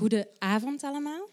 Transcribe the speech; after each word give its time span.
Goedenavond 0.00 0.82
allemaal. 0.82 1.28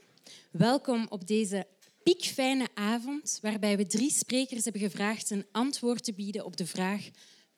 Welkom 0.51 1.05
op 1.09 1.27
deze 1.27 1.67
piekfijne 2.03 2.67
avond 2.73 3.39
waarbij 3.41 3.77
we 3.77 3.85
drie 3.85 4.11
sprekers 4.11 4.63
hebben 4.63 4.81
gevraagd 4.81 5.29
een 5.29 5.45
antwoord 5.51 6.03
te 6.03 6.13
bieden 6.13 6.45
op 6.45 6.57
de 6.57 6.65
vraag 6.65 7.09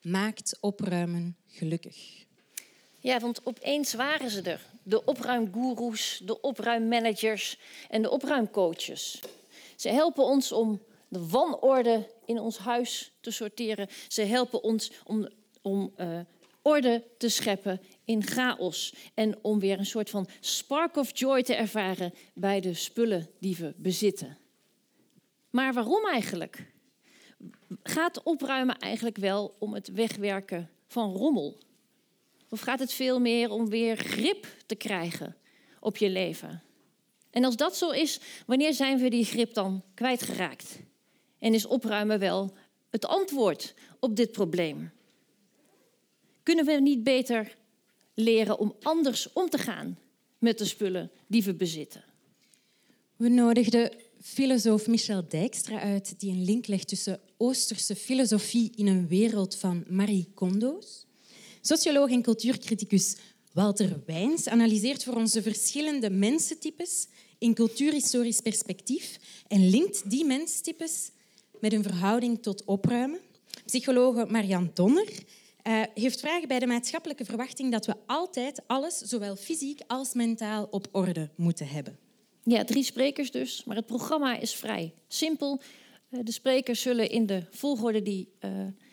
maakt 0.01 0.57
opruimen 0.59 1.37
gelukkig? 1.47 2.25
Ja, 2.99 3.19
want 3.19 3.45
opeens 3.45 3.93
waren 3.93 4.29
ze 4.29 4.41
er. 4.41 4.65
De 4.83 5.05
opruimgoeroes, 5.05 6.21
de 6.25 6.41
opruimmanagers 6.41 7.59
en 7.89 8.01
de 8.01 8.09
opruimcoaches. 8.09 9.19
Ze 9.75 9.89
helpen 9.89 10.23
ons 10.23 10.51
om 10.51 10.81
de 11.07 11.27
wanorde 11.27 12.09
in 12.25 12.39
ons 12.39 12.57
huis 12.57 13.11
te 13.21 13.31
sorteren. 13.31 13.87
Ze 14.07 14.21
helpen 14.21 14.63
ons 14.63 14.91
om, 15.03 15.29
om 15.61 15.93
uh, 15.97 16.19
orde 16.61 17.03
te 17.17 17.29
scheppen 17.29 17.81
in 18.09 18.23
chaos. 18.23 18.93
En 19.13 19.37
om 19.41 19.59
weer 19.59 19.79
een 19.79 19.85
soort 19.85 20.09
van 20.09 20.27
spark 20.39 20.95
of 20.95 21.19
joy 21.19 21.43
te 21.43 21.55
ervaren 21.55 22.13
bij 22.33 22.61
de 22.61 22.73
spullen 22.73 23.29
die 23.39 23.55
we 23.55 23.73
bezitten. 23.77 24.37
Maar 25.49 25.73
waarom 25.73 26.05
eigenlijk? 26.05 26.71
Gaat 27.83 28.23
opruimen 28.23 28.77
eigenlijk 28.77 29.17
wel 29.17 29.55
om 29.59 29.73
het 29.73 29.87
wegwerken 29.87 30.69
van 30.87 31.13
rommel? 31.13 31.57
Of 32.49 32.59
gaat 32.59 32.79
het 32.79 32.93
veel 32.93 33.19
meer 33.19 33.49
om 33.49 33.69
weer 33.69 33.97
grip 33.97 34.47
te 34.65 34.75
krijgen 34.75 35.35
op 35.79 35.97
je 35.97 36.09
leven? 36.09 36.63
En 37.29 37.43
als 37.43 37.55
dat 37.55 37.77
zo 37.77 37.89
is, 37.89 38.19
wanneer 38.45 38.73
zijn 38.73 38.97
we 38.97 39.09
die 39.09 39.25
grip 39.25 39.53
dan 39.53 39.83
kwijtgeraakt? 39.93 40.79
En 41.39 41.53
is 41.53 41.65
opruimen 41.65 42.19
wel 42.19 42.53
het 42.89 43.05
antwoord 43.05 43.73
op 43.99 44.15
dit 44.15 44.31
probleem? 44.31 44.91
Kunnen 46.43 46.65
we 46.65 46.71
niet 46.71 47.03
beter 47.03 47.57
leren 48.13 48.59
om 48.59 48.75
anders 48.81 49.33
om 49.33 49.49
te 49.49 49.57
gaan 49.57 49.97
met 50.37 50.57
de 50.57 50.65
spullen 50.65 51.11
die 51.27 51.43
we 51.43 51.53
bezitten? 51.53 52.03
We 53.15 53.29
nodigden 53.29 53.91
filosoof 54.21 54.87
Michel 54.87 55.27
Dijkstra 55.29 55.79
uit, 55.79 56.19
die 56.19 56.31
een 56.31 56.43
link 56.43 56.67
legt 56.67 56.87
tussen 56.87 57.19
Oosterse 57.37 57.95
filosofie 57.95 58.71
in 58.75 58.87
een 58.87 59.07
wereld 59.07 59.55
van 59.55 59.83
Marie 59.87 60.31
Kondo's. 60.33 61.05
Socioloog 61.61 62.09
en 62.09 62.21
cultuurcriticus 62.21 63.15
Walter 63.53 64.01
Wijns 64.05 64.47
analyseert 64.47 65.03
voor 65.03 65.15
ons 65.15 65.31
de 65.31 65.41
verschillende 65.41 66.09
mensentypes 66.09 67.07
in 67.37 67.53
cultuurhistorisch 67.53 68.41
perspectief 68.41 69.19
en 69.47 69.69
linkt 69.69 70.09
die 70.09 70.25
menstypes 70.25 71.11
met 71.59 71.73
een 71.73 71.83
verhouding 71.83 72.41
tot 72.41 72.63
opruimen. 72.63 73.19
Psychologe 73.65 74.25
Marianne 74.25 74.71
Donner 74.73 75.09
uh, 75.67 75.83
heeft 75.93 76.19
vragen 76.19 76.47
bij 76.47 76.59
de 76.59 76.67
maatschappelijke 76.67 77.25
verwachting 77.25 77.71
dat 77.71 77.85
we 77.85 77.95
altijd 78.05 78.61
alles, 78.67 78.97
zowel 78.97 79.35
fysiek 79.35 79.81
als 79.87 80.13
mentaal, 80.13 80.67
op 80.71 80.87
orde 80.91 81.29
moeten 81.35 81.67
hebben. 81.67 81.97
Ja, 82.43 82.63
drie 82.63 82.83
sprekers 82.83 83.31
dus, 83.31 83.63
maar 83.63 83.75
het 83.75 83.85
programma 83.85 84.37
is 84.37 84.55
vrij 84.55 84.93
simpel. 85.07 85.61
Uh, 86.09 86.19
de 86.23 86.31
sprekers 86.31 86.81
zullen 86.81 87.09
in 87.09 87.25
de 87.25 87.43
volgorde 87.51 88.01
die 88.01 88.29
uh, 88.39 88.51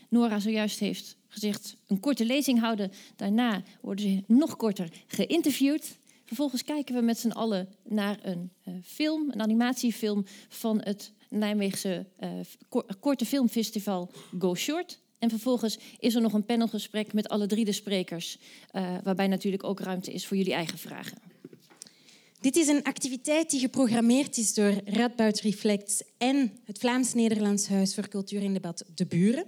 Nora 0.08 0.38
zojuist 0.38 0.78
heeft 0.78 1.16
gezegd 1.28 1.76
een 1.86 2.00
korte 2.00 2.24
lezing 2.24 2.60
houden. 2.60 2.92
Daarna 3.16 3.62
worden 3.80 4.04
ze 4.04 4.22
nog 4.26 4.56
korter 4.56 4.88
geïnterviewd. 5.06 5.98
Vervolgens 6.24 6.64
kijken 6.64 6.94
we 6.94 7.00
met 7.00 7.18
z'n 7.18 7.30
allen 7.30 7.68
naar 7.84 8.18
een 8.22 8.50
film, 8.84 9.30
een 9.30 9.40
animatiefilm 9.40 10.24
van 10.48 10.80
het 10.80 11.12
Nijmeegse 11.28 12.06
korte 13.00 13.26
filmfestival 13.26 14.10
Go 14.38 14.54
Short. 14.54 15.00
En 15.18 15.30
vervolgens 15.30 15.78
is 15.98 16.14
er 16.14 16.20
nog 16.20 16.32
een 16.32 16.44
panelgesprek 16.44 17.12
met 17.12 17.28
alle 17.28 17.46
drie 17.46 17.64
de 17.64 17.72
sprekers, 17.72 18.38
uh, 18.72 18.96
waarbij 19.02 19.26
natuurlijk 19.26 19.64
ook 19.64 19.80
ruimte 19.80 20.12
is 20.12 20.26
voor 20.26 20.36
jullie 20.36 20.52
eigen 20.52 20.78
vragen. 20.78 21.18
Dit 22.40 22.56
is 22.56 22.68
een 22.68 22.82
activiteit 22.82 23.50
die 23.50 23.60
geprogrammeerd 23.60 24.36
is 24.36 24.54
door 24.54 24.80
Radboud 24.84 25.42
en 26.18 26.52
het 26.64 26.78
Vlaams-Nederlands 26.78 27.68
Huis 27.68 27.94
voor 27.94 28.08
Cultuur 28.08 28.42
in 28.42 28.52
Debat 28.52 28.84
De 28.94 29.06
Buren. 29.06 29.46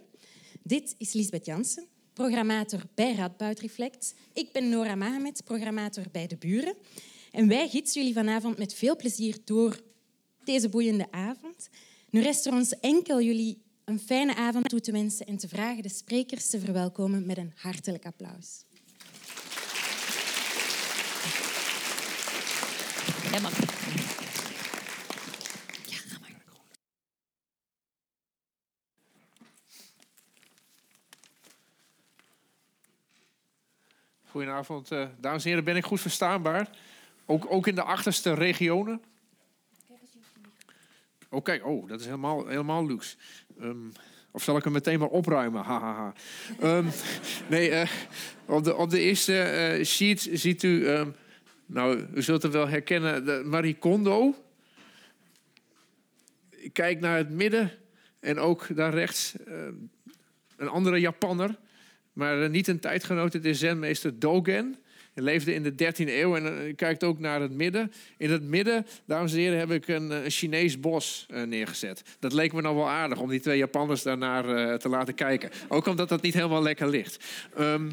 Dit 0.63 0.95
is 0.99 1.13
Lisbeth 1.13 1.47
Jansen, 1.47 1.87
programmator 2.13 2.83
bij 2.95 3.15
Radboud 3.15 3.61
Reflects. 3.61 4.15
Ik 4.33 4.53
ben 4.53 4.69
Nora 4.69 4.95
Mahamed, 4.95 5.45
programmator 5.45 6.05
bij 6.13 6.27
De 6.27 6.37
Buren. 6.37 6.75
En 7.33 7.49
wij 7.49 7.69
gidsen 7.69 8.01
jullie 8.01 8.17
vanavond 8.17 8.59
met 8.59 8.75
veel 8.75 8.97
plezier 8.97 9.37
door 9.45 9.81
deze 10.45 10.69
boeiende 10.69 11.11
avond. 11.11 11.69
Nu 12.11 12.21
rest 12.21 12.47
er 12.47 12.53
ons 12.53 12.81
enkel 12.81 13.21
jullie 13.21 13.63
een 13.89 13.99
fijne 13.99 14.35
avond 14.35 14.69
toe 14.69 14.81
te 14.81 14.93
wensen 14.93 15.27
en 15.27 15.37
te 15.37 15.49
vragen 15.49 15.83
de 15.83 15.89
sprekers 15.89 16.51
te 16.51 16.61
verwelkomen 16.61 17.27
met 17.27 17.37
een 17.37 17.53
hartelijk 17.57 18.07
applaus. 18.07 18.65
Ja, 23.33 23.41
maar. 23.41 23.53
Goedenavond, 34.31 34.93
uh, 34.93 35.07
dames 35.21 35.43
en 35.43 35.49
heren. 35.49 35.65
Ben 35.65 35.77
ik 35.77 35.85
goed 35.85 36.01
verstaanbaar? 36.01 36.71
Ook, 37.27 37.47
ook 37.51 37.67
in 37.67 37.75
de 37.75 37.83
achterste 37.83 38.35
regionen? 38.35 39.03
Oh, 41.31 41.43
kijk, 41.43 41.67
oh, 41.67 41.89
dat 41.89 42.01
is 42.01 42.07
helemaal, 42.07 42.47
helemaal 42.47 42.87
luxe. 42.87 43.17
Um, 43.61 43.93
of 44.31 44.43
zal 44.43 44.57
ik 44.57 44.65
hem 44.65 44.73
meteen 44.73 44.99
maar 44.99 45.09
opruimen? 45.09 45.63
Hahaha. 45.63 46.13
um, 46.63 46.89
nee, 47.51 47.71
uh, 47.71 47.91
op, 48.47 48.65
de, 48.65 48.77
op 48.77 48.91
de 48.91 49.01
eerste 49.01 49.77
uh, 49.79 49.85
sheet 49.85 50.29
ziet 50.33 50.63
u, 50.63 50.89
um, 50.89 51.15
nou, 51.67 52.07
u 52.15 52.23
zult 52.23 52.43
het 52.43 52.53
wel 52.53 52.69
herkennen, 52.69 53.25
de 53.25 53.43
Marie 53.45 53.79
Kondo. 53.79 54.35
Ik 56.51 56.73
kijk 56.73 57.01
naar 57.01 57.17
het 57.17 57.31
midden 57.31 57.73
en 58.21 58.39
ook 58.39 58.77
daar 58.77 58.95
rechts 58.95 59.35
een 60.57 60.69
andere 60.69 61.01
Japanner, 61.01 61.59
maar 62.13 62.51
niet 62.51 62.69
een 62.69 62.81
tijdgenoot, 62.81 63.33
het 63.33 63.45
is 63.45 63.59
zenmeester 63.59 64.19
Dogen. 64.19 64.77
Leefde 65.23 65.55
in 65.55 65.63
de 65.63 65.73
13e 65.73 66.09
eeuw 66.09 66.37
en 66.37 66.45
uh, 66.45 66.77
kijkt 66.77 67.05
ook 67.05 67.19
naar 67.19 67.41
het 67.41 67.53
midden. 67.53 67.93
In 68.17 68.31
het 68.31 68.43
midden, 68.43 68.87
dames 69.05 69.33
en 69.33 69.39
heren, 69.39 69.59
heb 69.59 69.71
ik 69.71 69.89
een, 69.89 70.11
een 70.11 70.31
Chinees 70.31 70.81
bos 70.81 71.27
uh, 71.31 71.43
neergezet. 71.43 72.03
Dat 72.19 72.33
leek 72.33 72.53
me 72.53 72.61
nou 72.61 72.77
wel 72.77 72.89
aardig 72.89 73.21
om 73.21 73.29
die 73.29 73.41
twee 73.41 73.59
Japanners 73.59 74.03
daarnaar 74.03 74.79
te 74.79 74.89
laten 74.89 75.15
kijken. 75.15 75.51
Ook 75.69 75.87
omdat 75.87 76.09
dat 76.09 76.23
niet 76.23 76.35
helemaal 76.35 76.63
lekker 76.63 76.89
ligt. 76.89 77.25
Um, 77.59 77.93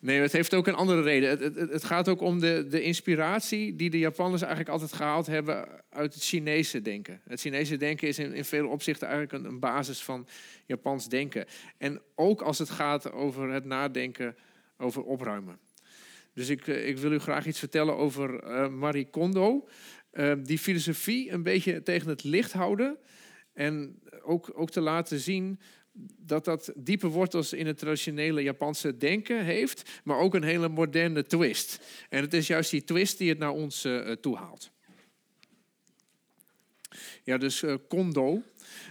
nee, 0.00 0.20
het 0.20 0.32
heeft 0.32 0.54
ook 0.54 0.66
een 0.66 0.74
andere 0.74 1.02
reden. 1.02 1.28
Het, 1.28 1.40
het, 1.40 1.70
het, 1.70 1.84
gaat 1.84 2.08
ook 2.08 2.20
om 2.20 2.40
de, 2.40 2.66
de 2.70 2.82
inspiratie 2.82 3.76
die 3.76 3.90
de 3.90 3.98
Japanners 3.98 4.42
eigenlijk 4.42 4.70
altijd 4.70 4.92
gehaald 4.92 5.26
hebben 5.26 5.68
uit 5.90 6.14
het 6.14 6.24
Chinese 6.24 6.82
denken. 6.82 7.20
Het 7.28 7.40
Chinese 7.40 7.76
denken 7.76 8.08
is 8.08 8.18
in, 8.18 8.34
in 8.34 8.44
vele 8.44 8.66
opzichten 8.66 9.08
eigenlijk 9.08 9.44
een, 9.44 9.50
een 9.50 9.58
basis 9.58 10.02
van 10.02 10.26
Japans 10.66 11.08
denken. 11.08 11.46
En 11.78 12.00
ook 12.14 12.42
als 12.42 12.58
het 12.58 12.70
gaat 12.70 13.12
over 13.12 13.52
het 13.52 13.64
nadenken 13.64 14.36
over 14.80 15.02
opruimen. 15.02 15.58
Dus 16.34 16.48
ik, 16.48 16.66
ik 16.66 16.98
wil 16.98 17.12
u 17.12 17.18
graag 17.18 17.46
iets 17.46 17.58
vertellen 17.58 17.96
over 17.96 18.44
uh, 18.44 18.68
Marie 18.68 19.10
Kondo. 19.10 19.68
Uh, 20.12 20.32
die 20.42 20.58
filosofie 20.58 21.30
een 21.30 21.42
beetje 21.42 21.82
tegen 21.82 22.08
het 22.08 22.24
licht 22.24 22.52
houden. 22.52 22.98
En 23.52 24.02
ook, 24.22 24.50
ook 24.54 24.70
te 24.70 24.80
laten 24.80 25.18
zien 25.18 25.60
dat 26.18 26.44
dat 26.44 26.72
diepe 26.76 27.08
wortels 27.08 27.52
in 27.52 27.66
het 27.66 27.78
traditionele 27.78 28.42
Japanse 28.42 28.96
denken 28.96 29.44
heeft. 29.44 30.00
Maar 30.04 30.18
ook 30.18 30.34
een 30.34 30.42
hele 30.42 30.68
moderne 30.68 31.24
twist. 31.24 31.80
En 32.08 32.22
het 32.22 32.34
is 32.34 32.46
juist 32.46 32.70
die 32.70 32.84
twist 32.84 33.18
die 33.18 33.28
het 33.28 33.38
naar 33.38 33.52
ons 33.52 33.86
toe 34.20 34.36
haalt. 34.36 34.70
Ja, 37.22 37.38
dus 37.38 37.64
Kondo. 37.88 38.42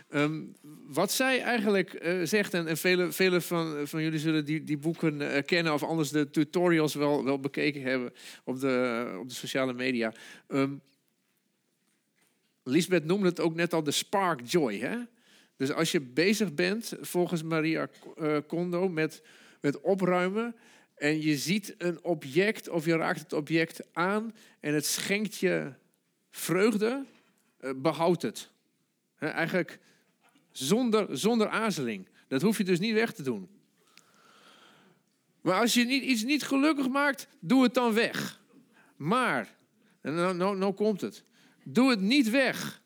Um, 0.10 0.56
wat 0.88 1.12
zij 1.12 1.42
eigenlijk 1.42 2.04
uh, 2.06 2.26
zegt, 2.26 2.54
en, 2.54 2.68
en 2.68 2.78
vele, 2.78 3.12
vele 3.12 3.42
van, 3.42 3.88
van 3.88 4.02
jullie 4.02 4.20
zullen 4.20 4.46
die, 4.46 4.64
die 4.64 4.78
boeken 4.78 5.22
uh, 5.22 5.38
kennen 5.46 5.74
of 5.74 5.84
anders 5.84 6.10
de 6.10 6.30
tutorials 6.30 6.94
wel, 6.94 7.24
wel 7.24 7.40
bekeken 7.40 7.82
hebben 7.82 8.14
op 8.44 8.60
de, 8.60 9.18
op 9.20 9.28
de 9.28 9.36
sociale 9.36 9.74
media. 9.74 10.14
Um, 10.48 10.82
Lisbeth 12.64 13.06
noemde 13.06 13.28
het 13.28 13.40
ook 13.40 13.56
net 13.56 13.74
al 13.74 13.84
de 13.84 13.92
spark 13.92 14.42
joy. 14.46 14.78
Hè? 14.78 14.98
Dus 15.56 15.72
als 15.72 15.92
je 15.92 16.02
bezig 16.02 16.54
bent, 16.54 16.94
volgens 17.02 17.44
Maria 17.44 17.90
uh, 18.18 18.38
Kondo, 18.48 18.90
met, 18.90 19.22
met 19.62 19.82
opruimen. 19.82 20.56
En 20.96 21.22
je 21.22 21.38
ziet 21.38 21.76
een 21.78 22.04
object 22.04 22.70
of 22.70 22.86
je 22.86 22.96
raakt 22.96 23.20
het 23.20 23.34
object 23.34 23.88
aan 23.94 24.36
en 24.60 24.74
het 24.74 24.86
schenkt 24.86 25.38
je 25.38 25.74
vreugde, 26.30 27.06
behoud 27.76 28.22
het. 28.22 28.52
Eigenlijk 29.20 29.80
zonder, 30.52 31.18
zonder 31.18 31.48
aarzeling. 31.48 32.08
Dat 32.28 32.42
hoef 32.42 32.58
je 32.58 32.64
dus 32.64 32.80
niet 32.80 32.94
weg 32.94 33.14
te 33.14 33.24
doen. 33.24 33.50
Maar 35.42 35.60
als 35.60 35.74
je 35.74 35.86
iets 35.86 36.24
niet 36.24 36.44
gelukkig 36.44 36.88
maakt, 36.88 37.28
doe 37.40 37.64
het 37.64 37.74
dan 37.74 37.94
weg. 37.94 38.42
Maar, 38.96 39.56
en 40.02 40.16
nou, 40.16 40.36
nou, 40.36 40.58
nou 40.58 40.74
komt 40.74 41.02
het. 41.02 41.24
Doe 41.64 41.90
het 41.90 42.02
niet 42.02 42.30
weg 42.30 42.82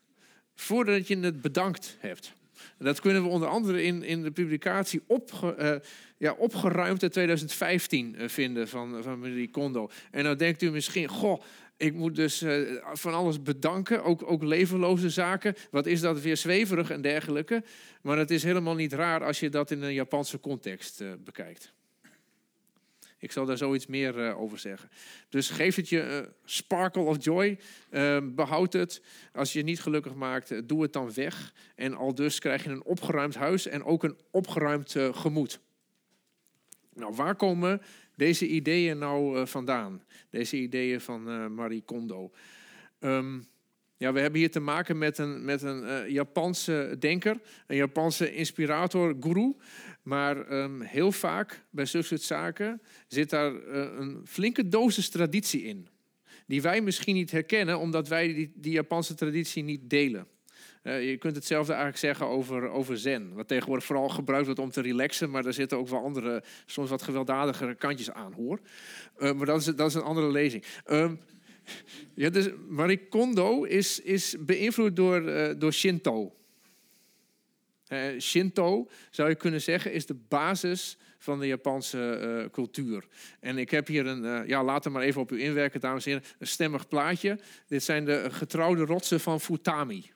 voordat 0.54 1.08
je 1.08 1.18
het 1.18 1.40
bedankt 1.40 1.96
hebt. 2.00 2.32
Dat 2.78 3.00
kunnen 3.00 3.22
we 3.22 3.28
onder 3.28 3.48
andere 3.48 3.82
in, 3.82 4.02
in 4.02 4.22
de 4.22 4.30
publicatie 4.30 5.00
uh, 5.08 5.74
ja, 6.18 6.32
opgeruimd 6.32 7.02
in 7.02 7.10
2015 7.10 8.16
vinden 8.30 8.68
van, 8.68 9.02
van 9.02 9.18
Marie 9.18 9.50
Kondo. 9.50 9.90
En 10.10 10.24
dan 10.24 10.36
denkt 10.36 10.62
u 10.62 10.70
misschien, 10.70 11.08
goh, 11.08 11.42
ik 11.76 11.94
moet 11.94 12.14
dus 12.14 12.42
uh, 12.42 12.82
van 12.92 13.14
alles 13.14 13.42
bedanken, 13.42 14.04
ook, 14.04 14.30
ook 14.30 14.42
levenloze 14.42 15.10
zaken. 15.10 15.54
Wat 15.70 15.86
is 15.86 16.00
dat 16.00 16.20
weer 16.20 16.36
zweverig 16.36 16.90
en 16.90 17.00
dergelijke. 17.00 17.62
Maar 18.02 18.18
het 18.18 18.30
is 18.30 18.42
helemaal 18.42 18.74
niet 18.74 18.92
raar 18.92 19.24
als 19.24 19.40
je 19.40 19.48
dat 19.48 19.70
in 19.70 19.82
een 19.82 19.94
Japanse 19.94 20.40
context 20.40 21.00
uh, 21.00 21.12
bekijkt. 21.24 21.72
Ik 23.18 23.32
zal 23.32 23.46
daar 23.46 23.56
zoiets 23.56 23.86
meer 23.86 24.18
uh, 24.18 24.40
over 24.40 24.58
zeggen. 24.58 24.90
Dus 25.28 25.50
geef 25.50 25.76
het 25.76 25.88
je 25.88 26.32
sparkle 26.44 27.02
of 27.02 27.24
joy. 27.24 27.58
behoud 28.22 28.72
het. 28.72 29.02
Als 29.32 29.52
je 29.52 29.58
je 29.58 29.64
niet 29.64 29.80
gelukkig 29.80 30.14
maakt, 30.14 30.68
doe 30.68 30.82
het 30.82 30.92
dan 30.92 31.12
weg. 31.14 31.54
En 31.74 31.94
al 31.94 32.14
dus 32.14 32.38
krijg 32.38 32.64
je 32.64 32.70
een 32.70 32.84
opgeruimd 32.84 33.34
huis 33.34 33.66
en 33.66 33.84
ook 33.84 34.04
een 34.04 34.18
opgeruimd 34.30 34.96
gemoed. 35.12 35.60
Nou, 36.94 37.14
waar 37.14 37.34
komen 37.34 37.82
deze 38.16 38.46
ideeën 38.46 38.98
nou 38.98 39.38
uh, 39.38 39.46
vandaan? 39.46 40.02
Deze 40.30 40.56
ideeën 40.56 41.00
van 41.00 41.28
uh, 41.28 41.46
Marie 41.46 41.82
Kondo. 41.82 42.30
Um, 43.00 43.46
ja, 43.96 44.12
we 44.12 44.20
hebben 44.20 44.40
hier 44.40 44.50
te 44.50 44.60
maken 44.60 44.98
met 44.98 45.18
een, 45.18 45.44
met 45.44 45.62
een 45.62 45.82
uh, 45.82 46.08
Japanse 46.08 46.96
denker, 46.98 47.40
een 47.66 47.76
Japanse 47.76 48.34
inspirator, 48.34 49.16
guru. 49.20 49.54
Maar 50.02 50.52
um, 50.52 50.80
heel 50.80 51.12
vaak 51.12 51.64
bij 51.70 51.86
zulke 51.86 52.06
soort 52.06 52.22
zaken 52.22 52.82
zit 53.08 53.30
daar 53.30 53.52
een 53.54 54.20
flinke 54.26 54.68
dosis 54.68 55.08
traditie 55.08 55.62
in. 55.62 55.88
Die 56.46 56.62
wij 56.62 56.80
misschien 56.80 57.14
niet 57.14 57.30
herkennen, 57.30 57.78
omdat 57.78 58.08
wij 58.08 58.34
die, 58.34 58.52
die 58.54 58.72
Japanse 58.72 59.14
traditie 59.14 59.62
niet 59.62 59.90
delen. 59.90 60.26
Uh, 60.84 61.08
je 61.10 61.16
kunt 61.16 61.34
hetzelfde 61.34 61.72
eigenlijk 61.72 62.00
zeggen 62.00 62.26
over, 62.26 62.68
over 62.68 62.98
zen. 62.98 63.34
Wat 63.34 63.48
tegenwoordig 63.48 63.84
vooral 63.84 64.08
gebruikt 64.08 64.44
wordt 64.44 64.60
om 64.60 64.70
te 64.70 64.80
relaxen. 64.80 65.30
Maar 65.30 65.42
daar 65.42 65.52
zitten 65.52 65.78
ook 65.78 65.88
wel 65.88 66.04
andere, 66.04 66.42
soms 66.66 66.90
wat 66.90 67.02
gewelddadigere 67.02 67.74
kantjes 67.74 68.10
aan 68.10 68.32
hoor. 68.32 68.60
Uh, 69.18 69.32
maar 69.32 69.46
dat 69.46 69.60
is, 69.60 69.64
dat 69.64 69.88
is 69.88 69.94
een 69.94 70.02
andere 70.02 70.30
lezing. 70.30 70.64
Uh, 70.86 71.12
ja, 72.14 72.30
dus 72.30 72.48
Kondo 73.08 73.62
is, 73.62 74.00
is 74.00 74.36
beïnvloed 74.40 74.96
door, 74.96 75.22
door 75.58 75.72
Shinto. 75.72 76.36
Shinto, 78.18 78.90
zou 79.10 79.28
je 79.28 79.34
kunnen 79.34 79.60
zeggen, 79.60 79.92
is 79.92 80.06
de 80.06 80.16
basis 80.28 80.98
van 81.18 81.38
de 81.38 81.46
Japanse 81.46 82.48
cultuur. 82.52 83.04
En 83.40 83.58
ik 83.58 83.70
heb 83.70 83.86
hier 83.86 84.06
een, 84.06 84.46
ja, 84.46 84.64
laat 84.64 84.84
er 84.84 84.90
maar 84.92 85.02
even 85.02 85.20
op 85.20 85.32
u 85.32 85.42
inwerken, 85.42 85.80
dames 85.80 86.06
en 86.06 86.12
heren, 86.12 86.26
een 86.38 86.46
stemmig 86.46 86.88
plaatje. 86.88 87.38
Dit 87.66 87.82
zijn 87.82 88.04
de 88.04 88.26
getrouwde 88.30 88.84
rotsen 88.84 89.20
van 89.20 89.40
Futami. 89.40 90.12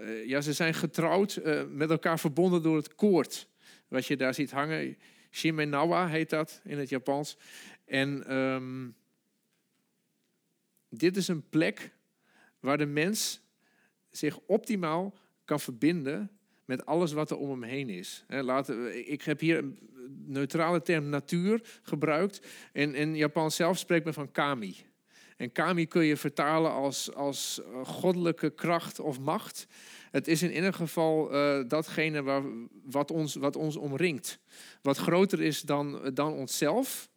Uh, 0.00 0.26
ja, 0.26 0.40
ze 0.40 0.52
zijn 0.52 0.74
getrouwd, 0.74 1.40
uh, 1.44 1.62
met 1.68 1.90
elkaar 1.90 2.18
verbonden 2.18 2.62
door 2.62 2.76
het 2.76 2.94
koord. 2.94 3.48
Wat 3.88 4.06
je 4.06 4.16
daar 4.16 4.34
ziet 4.34 4.50
hangen. 4.50 4.96
Shimenawa 5.30 6.08
heet 6.08 6.30
dat 6.30 6.60
in 6.64 6.78
het 6.78 6.88
Japans. 6.88 7.36
En 7.84 8.36
um, 8.36 8.94
dit 10.88 11.16
is 11.16 11.28
een 11.28 11.48
plek 11.48 11.90
waar 12.60 12.78
de 12.78 12.86
mens 12.86 13.40
zich 14.10 14.38
optimaal 14.46 15.14
kan 15.44 15.60
verbinden 15.60 16.30
met 16.64 16.86
alles 16.86 17.12
wat 17.12 17.30
er 17.30 17.36
om 17.36 17.50
hem 17.50 17.62
heen 17.62 17.88
is. 17.88 18.24
Ik 19.06 19.22
heb 19.22 19.40
hier 19.40 19.58
een 19.58 19.78
neutrale 20.26 20.82
term 20.82 21.08
natuur 21.08 21.80
gebruikt. 21.82 22.46
En 22.72 22.94
in 22.94 23.16
Japan 23.16 23.50
zelf 23.50 23.78
spreekt 23.78 24.04
men 24.04 24.14
van 24.14 24.30
kami. 24.30 24.76
En 25.36 25.52
kami 25.52 25.86
kun 25.86 26.04
je 26.04 26.16
vertalen 26.16 26.70
als, 26.70 27.14
als 27.14 27.60
eh, 27.62 27.84
goddelijke 27.84 28.50
kracht 28.50 29.00
of 29.00 29.20
macht. 29.20 29.66
Het 30.10 30.28
is 30.28 30.42
in 30.42 30.52
ieder 30.52 30.74
geval 30.74 31.34
uh, 31.34 31.64
datgene 31.68 32.22
waar, 32.22 32.42
wat, 32.84 33.10
ons, 33.10 33.34
wat 33.34 33.56
ons 33.56 33.76
omringt. 33.76 34.38
Wat 34.82 34.96
groter 34.96 35.42
is 35.42 35.60
dan, 35.60 36.10
dan 36.14 36.32
onszelf. 36.32 37.08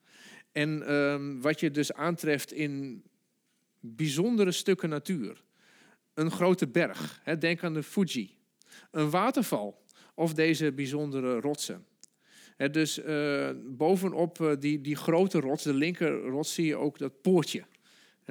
En 0.52 0.84
uh, 0.88 1.42
wat 1.42 1.60
je 1.60 1.72
dus 1.72 1.94
aantreft 1.94 2.52
in 2.52 3.04
bijzondere 3.80 4.52
stukken 4.52 4.90
natuur. 4.90 5.44
Een 6.14 6.32
grote 6.32 6.68
berg, 6.68 7.20
hè, 7.24 7.38
denk 7.38 7.64
aan 7.64 7.74
de 7.74 7.84
Fuji. 7.84 8.38
Een 8.92 9.10
waterval 9.10 9.86
of 10.14 10.34
deze 10.34 10.72
bijzondere 10.72 11.40
rotsen. 11.40 11.86
Dus 12.72 13.00
uh, 13.00 13.50
bovenop 13.66 14.56
die, 14.60 14.82
die 14.82 14.96
grote 14.96 15.40
rots, 15.40 15.64
de 15.64 15.74
linker 15.74 16.22
rots, 16.22 16.54
zie 16.54 16.66
je 16.66 16.76
ook 16.76 16.98
dat 16.98 17.22
poortje 17.22 17.64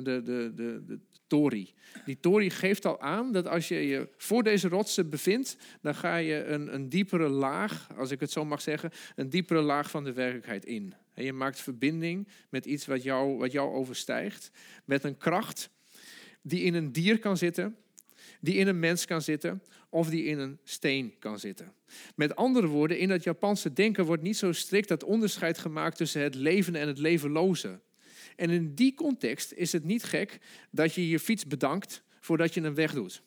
de, 0.04 0.22
de, 0.22 0.52
de, 0.54 0.84
de 0.86 0.98
tori. 1.26 1.74
Die 2.04 2.20
tori 2.20 2.50
geeft 2.50 2.84
al 2.84 3.00
aan 3.00 3.32
dat 3.32 3.46
als 3.48 3.68
je 3.68 3.86
je 3.86 4.08
voor 4.16 4.42
deze 4.42 4.68
rotsen 4.68 5.10
bevindt, 5.10 5.56
dan 5.80 5.94
ga 5.94 6.16
je 6.16 6.44
een, 6.44 6.74
een 6.74 6.88
diepere 6.88 7.28
laag, 7.28 7.88
als 7.96 8.10
ik 8.10 8.20
het 8.20 8.30
zo 8.30 8.44
mag 8.44 8.60
zeggen, 8.60 8.90
een 9.14 9.30
diepere 9.30 9.60
laag 9.60 9.90
van 9.90 10.04
de 10.04 10.12
werkelijkheid 10.12 10.64
in. 10.64 10.94
En 11.14 11.24
je 11.24 11.32
maakt 11.32 11.60
verbinding 11.60 12.28
met 12.50 12.66
iets 12.66 12.86
wat 12.86 13.02
jou, 13.02 13.36
wat 13.36 13.52
jou 13.52 13.74
overstijgt, 13.74 14.50
met 14.84 15.04
een 15.04 15.16
kracht 15.16 15.70
die 16.42 16.62
in 16.62 16.74
een 16.74 16.92
dier 16.92 17.18
kan 17.18 17.36
zitten, 17.36 17.76
die 18.40 18.54
in 18.54 18.66
een 18.66 18.78
mens 18.78 19.04
kan 19.04 19.22
zitten 19.22 19.62
of 19.88 20.08
die 20.08 20.24
in 20.24 20.38
een 20.38 20.58
steen 20.64 21.14
kan 21.18 21.38
zitten. 21.38 21.72
Met 22.14 22.36
andere 22.36 22.66
woorden, 22.66 22.98
in 22.98 23.10
het 23.10 23.22
Japanse 23.22 23.72
denken 23.72 24.04
wordt 24.04 24.22
niet 24.22 24.36
zo 24.36 24.52
strikt 24.52 24.88
dat 24.88 25.04
onderscheid 25.04 25.58
gemaakt 25.58 25.96
tussen 25.96 26.22
het 26.22 26.34
leven 26.34 26.74
en 26.74 26.86
het 26.86 26.98
levenloze. 26.98 27.80
En 28.36 28.50
in 28.50 28.74
die 28.74 28.94
context 28.94 29.52
is 29.52 29.72
het 29.72 29.84
niet 29.84 30.04
gek 30.04 30.38
dat 30.70 30.94
je 30.94 31.08
je 31.08 31.20
fiets 31.20 31.46
bedankt 31.46 32.02
voordat 32.20 32.54
je 32.54 32.60
hem 32.60 32.74
wegdoet. 32.74 33.22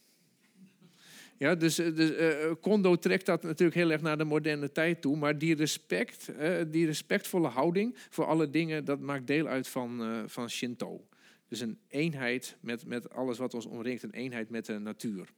Ja, 1.37 1.55
dus, 1.55 1.77
eh, 1.77 1.95
dus 1.95 2.11
uh, 2.11 2.51
Kondo 2.61 2.95
trekt 2.95 3.25
dat 3.25 3.43
natuurlijk 3.43 3.77
heel 3.77 3.91
erg 3.91 4.01
naar 4.01 4.17
de 4.17 4.23
moderne 4.23 4.71
tijd 4.71 5.01
toe. 5.01 5.17
Maar 5.17 5.37
die 5.37 5.55
respect, 5.55 6.31
die 6.67 6.85
respectvolle 6.85 7.47
houding 7.47 7.95
voor 8.09 8.25
alle 8.25 8.49
dingen, 8.49 8.85
dat 8.85 8.99
maakt 8.99 9.27
deel 9.27 9.47
uit 9.47 9.67
van, 9.67 10.23
van 10.29 10.49
Shinto. 10.49 11.07
Dus 11.47 11.59
een 11.59 11.79
eenheid 11.87 12.57
met, 12.59 12.85
met 12.85 13.09
alles 13.09 13.37
wat 13.37 13.53
ons 13.53 13.65
omringt, 13.65 14.03
een 14.03 14.11
eenheid 14.11 14.49
met 14.49 14.65
de 14.65 14.79
natuur. 14.79 15.29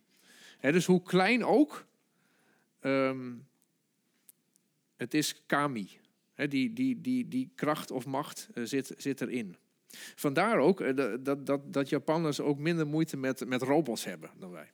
Dus 0.62 0.86
hoe 0.86 1.04
klein 1.04 1.46
ook, 1.46 1.86
um, 2.82 3.48
het 4.96 5.14
is 5.14 5.46
kami. 5.46 5.90
Die, 6.36 6.74
die, 6.74 7.02
die, 7.02 7.28
die 7.28 7.52
kracht 7.56 7.92
of 7.92 8.06
macht 8.06 8.50
zit, 8.54 8.94
zit 8.98 9.22
erin. 9.22 9.56
Vandaar 10.16 10.58
ook 10.58 10.82
eh, 10.82 10.96
dat, 11.20 11.46
dat, 11.46 11.74
dat 11.74 11.90
Japanners 11.90 12.40
ook 12.40 12.58
minder 12.58 12.88
moeite 12.88 13.18
met, 13.18 13.46
met 13.48 13.62
robots 13.62 14.04
hebben 14.04 14.30
dan 14.40 14.52
wij. 14.52 14.72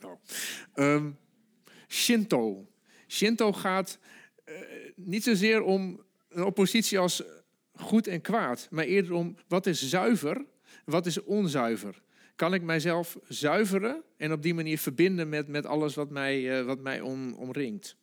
Nou. 0.00 0.16
Um, 0.74 1.18
Shinto. 1.88 2.66
Shinto 3.08 3.52
gaat 3.52 3.98
uh, 4.48 4.54
niet 4.94 5.22
zozeer 5.22 5.62
om 5.62 6.02
een 6.28 6.44
oppositie 6.44 6.98
als 6.98 7.22
goed 7.72 8.06
en 8.06 8.20
kwaad, 8.20 8.68
maar 8.70 8.84
eerder 8.84 9.12
om 9.12 9.36
wat 9.48 9.66
is 9.66 9.88
zuiver, 9.88 10.44
wat 10.84 11.06
is 11.06 11.22
onzuiver. 11.22 12.02
Kan 12.36 12.54
ik 12.54 12.62
mijzelf 12.62 13.18
zuiveren 13.28 14.02
en 14.16 14.32
op 14.32 14.42
die 14.42 14.54
manier 14.54 14.78
verbinden 14.78 15.28
met, 15.28 15.48
met 15.48 15.66
alles 15.66 15.94
wat 15.94 16.10
mij, 16.10 16.58
uh, 16.60 16.64
wat 16.64 16.80
mij 16.80 17.00
om, 17.00 17.34
omringt? 17.34 17.96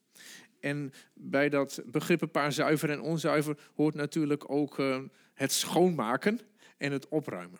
En 0.60 0.94
bij 1.13 1.50
dat 1.50 1.82
begrippenpaar 1.86 2.51
zuiver 2.51 2.89
en 2.89 3.01
onzuiver 3.01 3.58
hoort 3.75 3.96
natuurlijk 3.96 4.50
ook 4.50 4.77
uh, 4.77 4.98
het 5.36 5.51
schoonmaken 5.51 6.39
en 6.77 6.92
het 6.92 7.08
opruimen. 7.08 7.60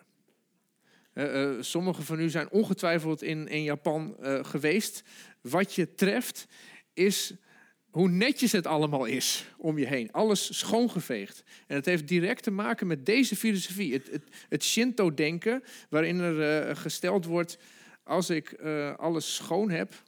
Uh, 1.14 1.34
uh, 1.34 1.62
sommigen 1.62 2.04
van 2.04 2.20
u 2.20 2.28
zijn 2.30 2.50
ongetwijfeld 2.50 3.22
in, 3.22 3.62
Japan 3.62 4.16
uh, 4.20 4.44
geweest. 4.44 5.02
Wat 5.40 5.74
je 5.74 5.94
treft 5.94 6.46
is 6.92 7.34
hoe 7.90 8.08
netjes 8.08 8.52
het 8.52 8.66
allemaal 8.66 9.04
is 9.04 9.46
om 9.56 9.78
je 9.78 9.86
heen. 9.86 10.12
Alles 10.12 10.58
schoongeveegd. 10.58 11.44
En 11.66 11.76
het 11.76 11.86
heeft 11.86 12.08
direct 12.08 12.42
te 12.42 12.50
maken 12.50 12.86
met 12.86 13.06
deze 13.06 13.36
filosofie. 13.36 13.92
Het, 13.92 14.10
het, 14.10 14.22
het 14.48 14.64
Shinto-denken, 14.64 15.62
waarin 15.88 16.20
er 16.20 16.76
gesteld 16.76 17.24
wordt... 17.24 17.58
als 18.02 18.30
ik 18.30 18.62
alles 18.96 19.34
schoon 19.34 19.70
heb, 19.70 20.02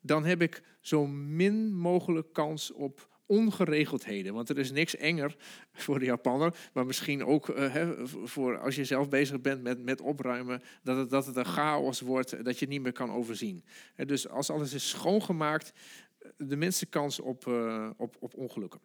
dan 0.00 0.24
heb 0.24 0.42
ik 0.42 0.62
zo 0.80 1.06
min 1.06 1.74
mogelijk 1.74 2.32
kans 2.32 2.72
op 2.72 3.15
ongeregeldheden. 3.26 4.34
Want 4.34 4.48
er 4.48 4.58
is 4.58 4.70
niks 4.70 4.96
enger 4.96 5.36
voor 5.72 5.98
de 5.98 6.04
Japanner, 6.04 6.54
maar 6.72 6.86
misschien 6.86 7.24
ook 7.24 7.48
uh, 7.48 8.00
voor 8.04 8.58
als 8.58 8.74
je 8.74 8.84
zelf 8.84 9.08
bezig 9.08 9.40
bent 9.40 9.62
met, 9.62 9.84
met 9.84 10.00
opruimen, 10.00 10.62
dat 10.82 10.96
het, 10.96 11.10
dat 11.10 11.26
het 11.26 11.36
een 11.36 11.44
chaos 11.44 12.00
wordt 12.00 12.44
dat 12.44 12.58
je 12.58 12.66
niet 12.66 12.82
meer 12.82 12.92
kan 12.92 13.10
overzien. 13.10 13.64
dus 13.96 14.28
als 14.28 14.50
alles 14.50 14.72
is 14.72 14.88
schoongemaakt, 14.88 15.72
de 16.36 16.56
minste 16.56 16.86
kans 16.86 17.20
op, 17.20 17.46
op, 17.96 18.16
op 18.18 18.34
ongelukken. 18.34 18.80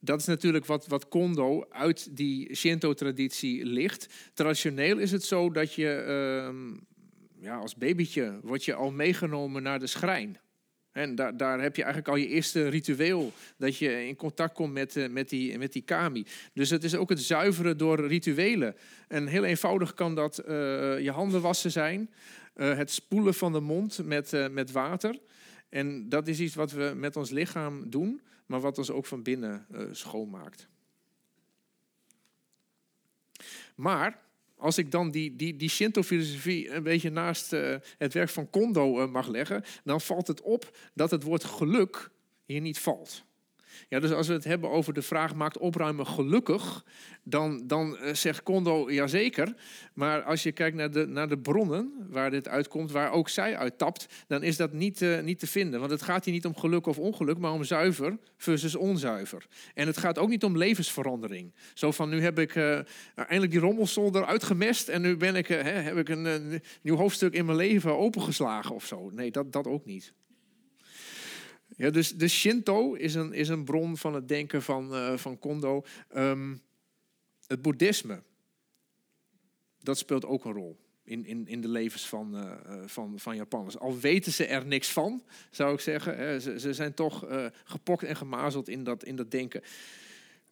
Dat 0.00 0.20
is 0.20 0.26
natuurlijk 0.26 0.66
wat, 0.66 0.86
wat 0.86 1.08
Kondo 1.08 1.66
uit 1.68 2.16
die 2.16 2.54
Shinto-traditie 2.54 3.64
ligt. 3.64 4.30
Traditioneel 4.34 4.98
is 4.98 5.12
het 5.12 5.24
zo 5.24 5.50
dat 5.50 5.72
je 5.72 6.04
uh, 6.52 6.78
ja, 7.40 7.56
als 7.56 7.76
babytje 7.76 8.38
word 8.42 8.64
je 8.64 8.74
al 8.74 8.90
meegenomen 8.90 9.62
naar 9.62 9.78
de 9.78 9.86
schrijn 9.86 10.38
En 10.96 11.14
daar, 11.14 11.36
daar 11.36 11.60
heb 11.60 11.76
je 11.76 11.82
eigenlijk 11.82 12.12
al 12.12 12.20
je 12.20 12.28
eerste 12.28 12.68
ritueel, 12.68 13.32
dat 13.56 13.76
je 13.76 14.06
in 14.06 14.16
contact 14.16 14.54
komt 14.54 14.72
met, 14.72 14.96
eh, 14.96 15.08
met, 15.08 15.28
die, 15.28 15.58
met 15.58 15.72
die 15.72 15.82
kami. 15.82 16.26
Dus 16.52 16.70
het 16.70 16.84
is 16.84 16.94
ook 16.94 17.08
het 17.08 17.20
zuiveren 17.20 17.78
door 17.78 18.06
rituelen. 18.06 18.76
En 19.08 19.26
heel 19.26 19.44
eenvoudig 19.44 19.94
kan 19.94 20.14
dat 20.14 20.38
eh, 20.38 20.54
je 21.00 21.10
handen 21.10 21.40
wassen 21.40 21.70
zijn, 21.70 22.10
uh, 22.56 22.76
het 22.76 22.90
spoelen 22.90 23.34
van 23.34 23.52
de 23.52 23.60
mond 23.60 24.04
met, 24.04 24.50
met 24.50 24.72
water. 24.72 25.18
En 25.68 26.08
dat 26.08 26.28
is 26.28 26.40
iets 26.40 26.54
wat 26.54 26.72
we 26.72 26.92
met 26.96 27.16
ons 27.16 27.30
lichaam 27.30 27.90
doen, 27.90 28.20
maar 28.46 28.60
wat 28.60 28.78
ons 28.78 28.90
ook 28.90 29.06
van 29.06 29.22
binnen 29.22 29.66
schoonmaakt. 29.92 30.68
Maar 33.74 34.22
als 34.56 34.78
ik 34.78 34.90
dan 34.90 35.10
die, 35.10 35.36
die, 35.36 35.56
die 35.56 35.68
Shinto-filosofie 35.68 36.70
een 36.70 36.82
beetje 36.82 37.10
naast 37.10 37.52
uh, 37.52 37.76
het 37.98 38.12
werk 38.12 38.28
van 38.28 38.50
Kondo 38.50 39.00
uh, 39.00 39.08
mag 39.08 39.28
leggen, 39.28 39.64
dan 39.84 40.00
valt 40.00 40.26
het 40.26 40.40
op 40.40 40.78
dat 40.94 41.10
het 41.10 41.22
woord 41.22 41.44
geluk 41.44 42.10
hier 42.44 42.60
niet 42.60 42.78
valt. 42.78 43.24
Ja, 43.88 44.00
dus 44.00 44.12
als 44.12 44.26
we 44.26 44.32
het 44.32 44.44
hebben 44.44 44.70
over 44.70 44.92
de 44.92 45.02
vraag, 45.02 45.34
maakt 45.34 45.58
opruimen 45.58 46.06
gelukkig? 46.06 46.84
Dan, 47.22 47.62
dan 47.66 47.96
uh, 48.02 48.14
zegt 48.14 48.42
Kondo, 48.42 48.90
jazeker. 48.90 49.54
Maar 49.94 50.22
als 50.22 50.42
je 50.42 50.52
kijkt 50.52 50.76
naar 50.76 50.90
de, 50.90 51.06
naar 51.06 51.28
de 51.28 51.38
bronnen 51.38 51.92
waar 52.08 52.30
dit 52.30 52.48
uitkomt, 52.48 52.90
waar 52.90 53.12
ook 53.12 53.28
zij 53.28 53.56
uittapt, 53.56 54.06
dan 54.26 54.42
is 54.42 54.56
dat 54.56 54.72
niet, 54.72 55.00
uh, 55.00 55.20
niet 55.20 55.38
te 55.38 55.46
vinden. 55.46 55.80
Want 55.80 55.92
het 55.92 56.02
gaat 56.02 56.24
hier 56.24 56.34
niet 56.34 56.46
om 56.46 56.56
geluk 56.56 56.86
of 56.86 56.98
ongeluk, 56.98 57.38
maar 57.38 57.52
om 57.52 57.64
zuiver 57.64 58.18
versus 58.36 58.74
onzuiver. 58.74 59.46
En 59.74 59.86
het 59.86 59.98
gaat 59.98 60.18
ook 60.18 60.28
niet 60.28 60.44
om 60.44 60.56
levensverandering. 60.56 61.54
Zo 61.74 61.90
van, 61.90 62.08
nu 62.08 62.20
heb 62.20 62.38
ik 62.38 62.54
uh, 62.54 62.78
eindelijk 63.14 63.50
die 63.50 63.60
rommelzolder 63.60 64.24
uitgemest 64.24 64.88
en 64.88 65.02
nu 65.02 65.16
ben 65.16 65.36
ik, 65.36 65.46
heb 65.46 65.96
ik 65.96 66.08
een, 66.08 66.24
een 66.24 66.62
nieuw 66.82 66.96
hoofdstuk 66.96 67.32
in 67.32 67.44
mijn 67.44 67.58
leven 67.58 67.98
opengeslagen 67.98 68.74
of 68.74 68.86
zo. 68.86 69.10
Nee, 69.10 69.30
dat, 69.30 69.52
dat 69.52 69.66
ook 69.66 69.84
niet. 69.84 70.12
Ja, 71.76 71.90
dus 71.90 72.14
de 72.14 72.28
Shinto 72.28 72.94
is 72.94 73.14
een, 73.14 73.32
is 73.32 73.48
een 73.48 73.64
bron 73.64 73.96
van 73.96 74.14
het 74.14 74.28
denken 74.28 74.62
van, 74.62 74.94
uh, 74.94 75.16
van 75.16 75.38
Kondo. 75.38 75.84
Um, 76.16 76.62
het 77.46 77.62
boeddhisme, 77.62 78.22
dat 79.80 79.98
speelt 79.98 80.24
ook 80.24 80.44
een 80.44 80.52
rol 80.52 80.78
in, 81.04 81.26
in, 81.26 81.46
in 81.46 81.60
de 81.60 81.68
levens 81.68 82.08
van, 82.08 82.34
uh, 82.34 82.52
van, 82.86 83.18
van 83.18 83.36
Japanners. 83.36 83.78
Al 83.78 83.98
weten 83.98 84.32
ze 84.32 84.46
er 84.46 84.66
niks 84.66 84.92
van, 84.92 85.22
zou 85.50 85.74
ik 85.74 85.80
zeggen. 85.80 86.16
Hè, 86.16 86.40
ze, 86.40 86.60
ze 86.60 86.74
zijn 86.74 86.94
toch 86.94 87.28
uh, 87.28 87.46
gepokt 87.64 88.02
en 88.02 88.16
gemazeld 88.16 88.68
in 88.68 88.84
dat, 88.84 89.04
in 89.04 89.16
dat 89.16 89.30
denken. 89.30 89.62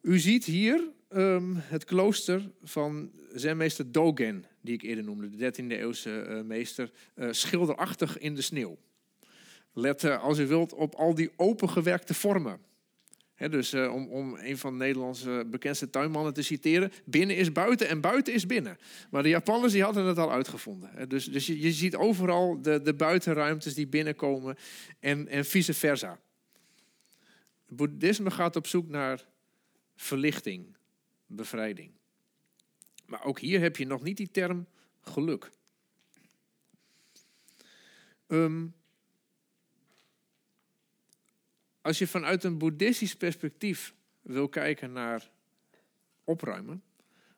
U 0.01 0.19
ziet 0.19 0.45
hier 0.45 0.87
um, 1.09 1.55
het 1.55 1.83
klooster 1.83 2.51
van 2.63 3.11
zenmeester 3.33 3.91
Dogen, 3.91 4.45
die 4.61 4.73
ik 4.73 4.81
eerder 4.81 5.03
noemde, 5.03 5.29
de 5.29 5.53
13e 5.53 5.67
eeuwse 5.67 6.43
meester, 6.45 6.91
schilderachtig 7.31 8.17
in 8.17 8.35
de 8.35 8.41
sneeuw. 8.41 8.77
Let, 9.77 10.03
uh, 10.03 10.23
als 10.23 10.39
u 10.39 10.47
wilt, 10.47 10.73
op 10.73 10.95
al 10.95 11.15
die 11.15 11.31
opengewerkte 11.35 12.13
vormen. 12.13 12.59
Dus 13.35 13.73
uh, 13.73 13.93
om, 13.93 14.07
om 14.07 14.35
een 14.35 14.57
van 14.57 14.71
de 14.71 14.77
Nederlandse 14.77 15.45
bekendste 15.47 15.89
tuinmannen 15.89 16.33
te 16.33 16.41
citeren: 16.41 16.91
binnen 17.05 17.35
is 17.35 17.51
buiten 17.51 17.87
en 17.87 18.01
buiten 18.01 18.33
is 18.33 18.45
binnen. 18.45 18.77
Maar 19.09 19.23
de 19.23 19.29
Japanners 19.29 19.73
die 19.73 19.83
hadden 19.83 20.05
het 20.05 20.17
al 20.17 20.31
uitgevonden. 20.31 21.09
Dus 21.09 21.25
dus 21.25 21.47
je, 21.47 21.59
je, 21.59 21.71
ziet 21.71 21.95
overal 21.95 22.61
de, 22.61 22.81
de 22.81 22.93
buitenruimtes 22.93 23.73
die 23.73 23.87
binnenkomen 23.87 24.55
en, 24.99 25.27
en 25.27 25.45
vice 25.45 25.73
versa. 25.73 26.19
Boeddhisme 27.67 28.31
gaat 28.31 28.55
op 28.55 28.67
zoek 28.67 28.87
naar 28.87 29.25
verlichting, 29.95 30.75
bevrijding. 31.25 31.91
Maar 33.05 33.23
ook 33.23 33.39
hier 33.39 33.61
heb 33.61 33.77
je 33.77 33.85
nog 33.85 34.03
niet 34.03 34.17
die 34.17 34.31
term 34.31 34.67
geluk. 35.01 35.49
Um, 38.27 38.73
Als 41.85 41.97
je 41.97 42.07
vanuit 42.07 42.43
een 42.43 42.57
boeddhistisch 42.57 43.15
perspectief 43.15 43.93
wil 44.21 44.49
kijken 44.49 44.91
naar 44.91 45.31
opruimen, 46.23 46.83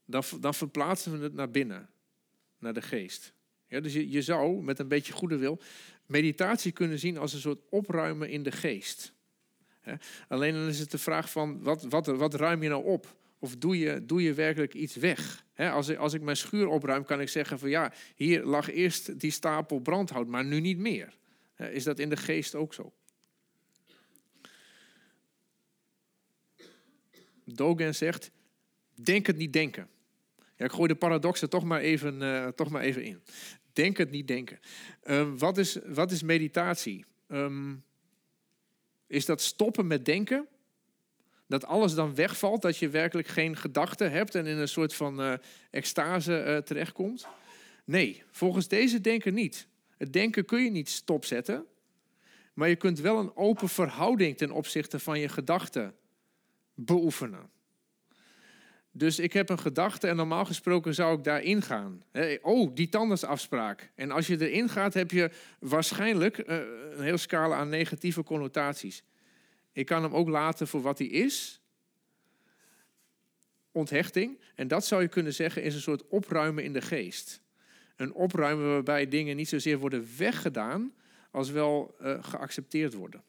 dan, 0.05 0.23
dan 0.39 0.53
verplaatsen 0.53 1.17
we 1.17 1.23
het 1.23 1.33
naar 1.33 1.51
binnen, 1.51 1.89
naar 2.59 2.73
de 2.73 2.81
geest. 2.81 3.33
Ja, 3.67 3.79
dus 3.79 3.93
je, 3.93 4.09
je 4.09 4.21
zou 4.21 4.63
met 4.63 4.79
een 4.79 4.87
beetje 4.87 5.13
goede 5.13 5.37
wil 5.37 5.61
meditatie 6.05 6.71
kunnen 6.71 6.99
zien 6.99 7.17
als 7.17 7.33
een 7.33 7.39
soort 7.39 7.59
opruimen 7.69 8.29
in 8.29 8.43
de 8.43 8.51
geest. 8.51 9.13
Alleen 10.27 10.53
dan 10.53 10.67
is 10.67 10.79
het 10.79 10.91
de 10.91 10.97
vraag 10.97 11.31
van 11.31 11.63
wat, 11.63 11.83
wat, 11.83 12.05
wat 12.05 12.33
ruim 12.33 12.63
je 12.63 12.69
nou 12.69 12.85
op? 12.85 13.15
Of 13.39 13.55
doe 13.55 13.77
je, 13.77 14.05
doe 14.05 14.21
je 14.21 14.33
werkelijk 14.33 14.73
iets 14.73 14.95
weg? 14.95 15.45
als, 15.55 15.87
ik, 15.87 15.97
als 15.97 16.13
ik 16.13 16.21
mijn 16.21 16.37
schuur 16.37 16.67
opruim, 16.67 17.05
kan 17.05 17.21
ik 17.21 17.29
zeggen 17.29 17.59
van 17.59 17.69
ja, 17.69 17.93
hier 18.15 18.43
lag 18.43 18.69
eerst 18.69 19.19
die 19.19 19.31
stapel 19.31 19.79
brandhout, 19.79 20.27
maar 20.27 20.45
nu 20.45 20.59
niet 20.59 20.77
meer. 20.77 21.17
is 21.57 21.83
dat 21.83 21.99
in 21.99 22.09
de 22.09 22.17
geest 22.17 22.55
ook 22.55 22.73
zo? 22.73 22.93
Dogen 27.53 27.95
zegt, 27.95 28.31
denk 28.95 29.27
het 29.27 29.37
niet 29.37 29.53
denken. 29.53 29.87
Ja, 30.55 30.65
ik 30.65 30.71
gooi 30.71 30.87
de 30.87 30.95
paradoxen 30.95 31.49
toch 31.49 31.63
maar 31.63 31.79
even, 31.79 32.21
uh, 32.21 32.47
toch 32.47 32.69
maar 32.69 32.81
even 32.81 33.03
in. 33.03 33.21
Denk 33.73 33.97
het 33.97 34.11
niet 34.11 34.27
denken. 34.27 34.59
Um, 35.03 35.37
wat, 35.37 35.57
is, 35.57 35.77
wat 35.85 36.11
is 36.11 36.21
meditatie? 36.21 37.05
Um, 37.27 37.83
is 39.07 39.25
dat 39.25 39.41
stoppen 39.41 39.87
met 39.87 40.05
denken? 40.05 40.47
Dat 41.47 41.65
alles 41.65 41.93
dan 41.93 42.15
wegvalt, 42.15 42.61
dat 42.61 42.77
je 42.77 42.89
werkelijk 42.89 43.27
geen 43.27 43.55
gedachten 43.55 44.11
hebt 44.11 44.35
en 44.35 44.45
in 44.45 44.57
een 44.57 44.67
soort 44.67 44.93
van 44.93 45.21
uh, 45.21 45.33
extase 45.71 46.61
terechtkomt? 46.65 47.27
Nee, 47.85 48.23
volgens 48.31 48.67
deze 48.67 49.01
denken 49.01 49.33
niet. 49.33 49.67
Het 49.97 50.13
denken 50.13 50.45
kun 50.45 50.63
je 50.63 50.71
niet 50.71 50.89
stopzetten, 50.89 51.65
maar 52.53 52.69
je 52.69 52.75
kunt 52.75 52.99
wel 52.99 53.19
een 53.19 53.35
open 53.35 53.69
verhouding 53.69 54.37
ten 54.37 54.51
opzichte 54.51 54.99
van 54.99 55.19
je 55.19 55.29
gedachten 55.29 55.95
beoefenen. 56.77 57.49
Dus 58.91 59.19
ik 59.19 59.33
heb 59.33 59.49
een 59.49 59.59
gedachte 59.59 60.07
en 60.07 60.15
normaal 60.15 60.45
gesproken 60.45 60.93
zou 60.93 61.17
ik 61.17 61.23
daarin 61.23 61.61
gaan. 61.61 62.03
Oh, 62.41 62.75
die 62.75 62.89
tandartsafspraak. 62.89 63.91
En 63.95 64.11
als 64.11 64.27
je 64.27 64.49
erin 64.49 64.69
gaat, 64.69 64.93
heb 64.93 65.11
je 65.11 65.31
waarschijnlijk 65.59 66.37
eh, 66.37 66.57
een 66.91 67.03
hele 67.03 67.17
scala 67.17 67.55
aan 67.55 67.69
negatieve 67.69 68.23
connotaties. 68.23 69.03
Ik 69.71 69.85
kan 69.85 70.03
hem 70.03 70.13
ook 70.13 70.29
laten 70.29 70.67
voor 70.67 70.81
wat 70.81 70.97
hij 70.97 71.07
is. 71.07 71.61
Onthechting. 73.71 74.39
En 74.55 74.67
dat 74.67 74.85
zou 74.85 75.01
je 75.01 75.07
kunnen 75.07 75.33
zeggen 75.33 75.63
is 75.63 75.75
een 75.75 75.81
soort 75.81 76.07
opruimen 76.07 76.63
in 76.63 76.73
de 76.73 76.81
geest. 76.81 77.41
Een 77.95 78.13
opruimen 78.13 78.67
waarbij 78.67 79.07
dingen 79.07 79.35
niet 79.35 79.49
zozeer 79.49 79.77
worden 79.77 80.07
weggedaan, 80.17 80.93
als 81.31 81.49
wel 81.49 81.95
uh, 82.01 82.23
geaccepteerd 82.23 82.93
worden. 82.93 83.23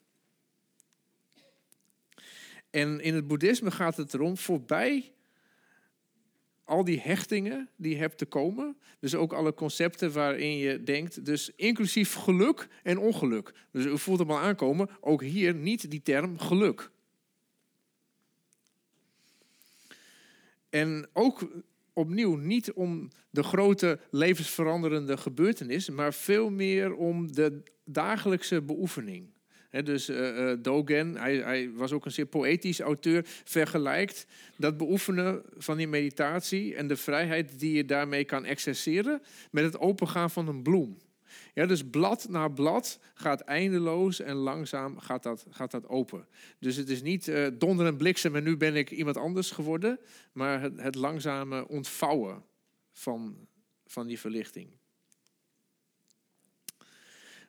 En 2.79 3.01
in 3.01 3.15
het 3.15 3.27
boeddhisme 3.27 3.71
gaat 3.71 3.97
het 3.97 4.15
erom 4.15 4.37
voorbij 4.37 5.13
al 6.65 6.85
die 6.85 7.01
hechtingen 7.01 7.69
die 7.77 7.93
je 7.93 7.99
hebt 7.99 8.19
te 8.19 8.27
komen. 8.27 8.77
Dus 9.01 9.15
ook 9.15 9.33
alle 9.33 9.55
concepten 9.55 10.13
waarin 10.13 10.57
je 10.57 10.83
denkt. 10.83 11.25
Dus 11.25 11.53
inclusief 11.57 12.15
geluk 12.15 12.69
en 12.83 12.99
ongeluk. 12.99 13.55
Dus 13.73 13.85
u 13.85 13.99
voelt 13.99 14.19
hem 14.19 14.31
al 14.31 14.39
aankomen. 14.39 14.91
Ook 15.01 15.23
hier 15.23 15.55
niet 15.55 15.91
die 15.91 16.03
term 16.03 16.39
geluk. 16.39 16.91
En 20.71 21.09
ook 21.13 21.63
opnieuw 21.93 22.37
niet 22.37 22.73
om 22.73 23.11
de 23.31 23.43
grote 23.43 24.01
levensveranderende 24.11 25.17
gebeurtenis, 25.17 25.91
maar 25.91 26.15
veel 26.15 26.51
meer 26.51 26.95
om 26.95 27.33
de 27.33 27.63
dagelijkse 27.85 28.63
beoefening 28.63 29.37
dus 29.71 30.09
uh, 30.09 30.53
Dogen, 30.63 31.17
hij, 31.17 31.37
hij, 31.37 31.71
was 31.73 31.93
ook 31.93 32.05
een 32.05 32.11
zeer 32.11 32.27
poëtisch 32.27 32.81
auteur, 32.81 33.23
vergelijkt 33.45 34.27
dat 34.57 34.77
beoefenen 34.77 35.43
van 35.57 35.77
die 35.77 35.89
meditatie 35.89 36.75
en 36.75 36.89
de 36.89 36.97
vrijheid 36.97 37.59
die 37.59 37.73
je 37.73 37.85
daarmee 37.85 38.25
kan 38.25 38.45
exerceren 38.45 39.23
met 39.51 39.65
het 39.65 39.79
opengaan 39.79 40.31
van 40.31 40.49
een 40.49 40.63
bloem. 40.63 40.99
Ja, 41.55 41.67
dus 41.67 41.85
blad 41.91 42.29
na 42.29 42.49
blad 42.49 43.01
gaat 43.15 43.41
eindeloos 43.41 44.21
en 44.21 44.35
langzaam 44.35 44.99
gaat 44.99 45.23
dat, 45.23 45.47
gaat 45.51 45.71
dat 45.71 45.89
open. 45.89 46.27
Dus 46.59 46.77
het 46.77 46.89
is 46.89 47.03
niet 47.03 47.27
uh, 47.27 47.47
donder 47.55 47.87
en 47.87 47.97
bliksem 47.97 48.37
en 48.37 48.43
nu 48.43 48.57
ben 48.57 48.77
ik 48.77 48.91
iemand 48.91 49.17
anders 49.17 49.51
geworden, 49.51 50.01
maar 50.33 50.61
het, 50.61 50.81
het 50.81 50.95
langzame 50.95 51.69
ontvouwen 51.69 52.45
van, 52.93 53.49
van 53.87 54.07
die 54.07 54.19
verlichting. 54.19 54.71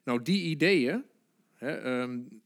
Nou, 0.03 0.21
die 0.21 0.43
ideeën, 0.43 1.05
Um, 1.63 2.41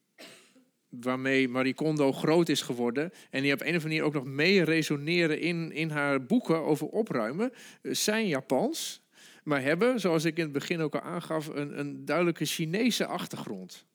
waarmee 1.02 1.48
Marie 1.48 1.74
Kondo 1.74 2.12
groot 2.12 2.50
is 2.50 2.62
geworden. 2.62 3.12
En 3.30 3.42
die 3.42 3.54
op 3.54 3.62
een 3.62 3.68
of 3.68 3.74
andere 3.74 3.88
manier 3.88 4.04
ook 4.04 4.14
nog 4.14 4.26
mee 4.26 4.64
resoneren 4.64 5.40
in, 5.40 5.72
in 5.72 5.90
haar 5.90 6.26
boeken 6.26 6.64
over 6.64 6.88
opruimen. 6.88 7.52
Eh, 7.82 7.94
zijn 7.94 8.28
Japans, 8.28 9.02
maar 9.44 9.62
hebben, 9.62 10.00
zoals 10.00 10.26
ik 10.26 10.38
in 10.38 10.44
het 10.44 10.52
begin 10.52 10.82
ook 10.82 10.96
al 10.96 11.02
aangaf, 11.02 11.48
een, 11.48 11.80
een 11.80 12.06
duidelijke 12.06 12.46
Chinese 12.46 13.06
achtergrond. 13.06 13.86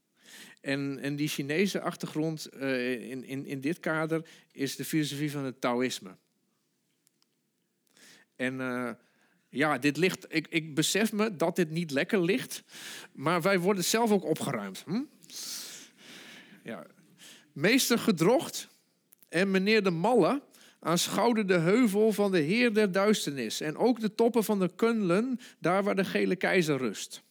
En, 0.60 0.98
en 0.98 1.16
die 1.16 1.28
Chinese 1.28 1.80
achtergrond 1.80 2.48
uh, 2.54 3.10
in, 3.10 3.24
in, 3.24 3.46
in 3.46 3.60
dit 3.60 3.80
kader 3.80 4.28
is 4.52 4.76
de 4.76 4.84
filosofie 4.84 5.30
van 5.30 5.44
het 5.44 5.60
Taoïsme. 5.60 6.16
En 8.36 8.54
uh, 8.54 8.90
ja, 9.48 9.78
dit 9.78 9.96
ligt, 9.96 10.26
ik, 10.28 10.46
ik 10.48 10.74
besef 10.74 11.12
me 11.12 11.36
dat 11.36 11.56
dit 11.56 11.70
niet 11.70 11.90
lekker 11.90 12.22
ligt, 12.22 12.62
maar 13.12 13.42
wij 13.42 13.58
worden 13.58 13.84
zelf 13.84 14.10
ook 14.10 14.24
opgeruimd. 14.24 14.82
Hm? 14.86 15.02
Ja. 16.64 16.86
Meester 17.52 17.98
Gedrocht 17.98 18.68
en 19.28 19.50
meneer 19.50 19.82
de 19.82 19.90
Malle 19.90 20.42
aanschouwden 20.80 21.46
de 21.46 21.58
heuvel 21.58 22.12
van 22.12 22.32
de 22.32 22.38
Heer 22.38 22.74
der 22.74 22.92
Duisternis 22.92 23.60
en 23.60 23.76
ook 23.76 24.00
de 24.00 24.14
toppen 24.14 24.44
van 24.44 24.58
de 24.58 24.70
Kunlen, 24.76 25.40
daar 25.58 25.82
waar 25.82 25.96
de 25.96 26.04
gele 26.04 26.36
keizer 26.36 26.76
rust. 26.76 27.22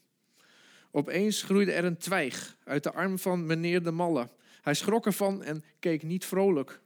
Opeens 0.91 1.43
groeide 1.43 1.71
er 1.71 1.85
een 1.85 1.97
twijg 1.97 2.57
uit 2.63 2.83
de 2.83 2.93
arm 2.93 3.19
van 3.19 3.45
meneer 3.45 3.83
de 3.83 3.91
Malle. 3.91 4.29
Hij 4.61 4.73
schrok 4.73 5.05
ervan 5.05 5.43
en 5.43 5.63
keek 5.79 6.03
niet 6.03 6.25
vrolijk. 6.25 6.79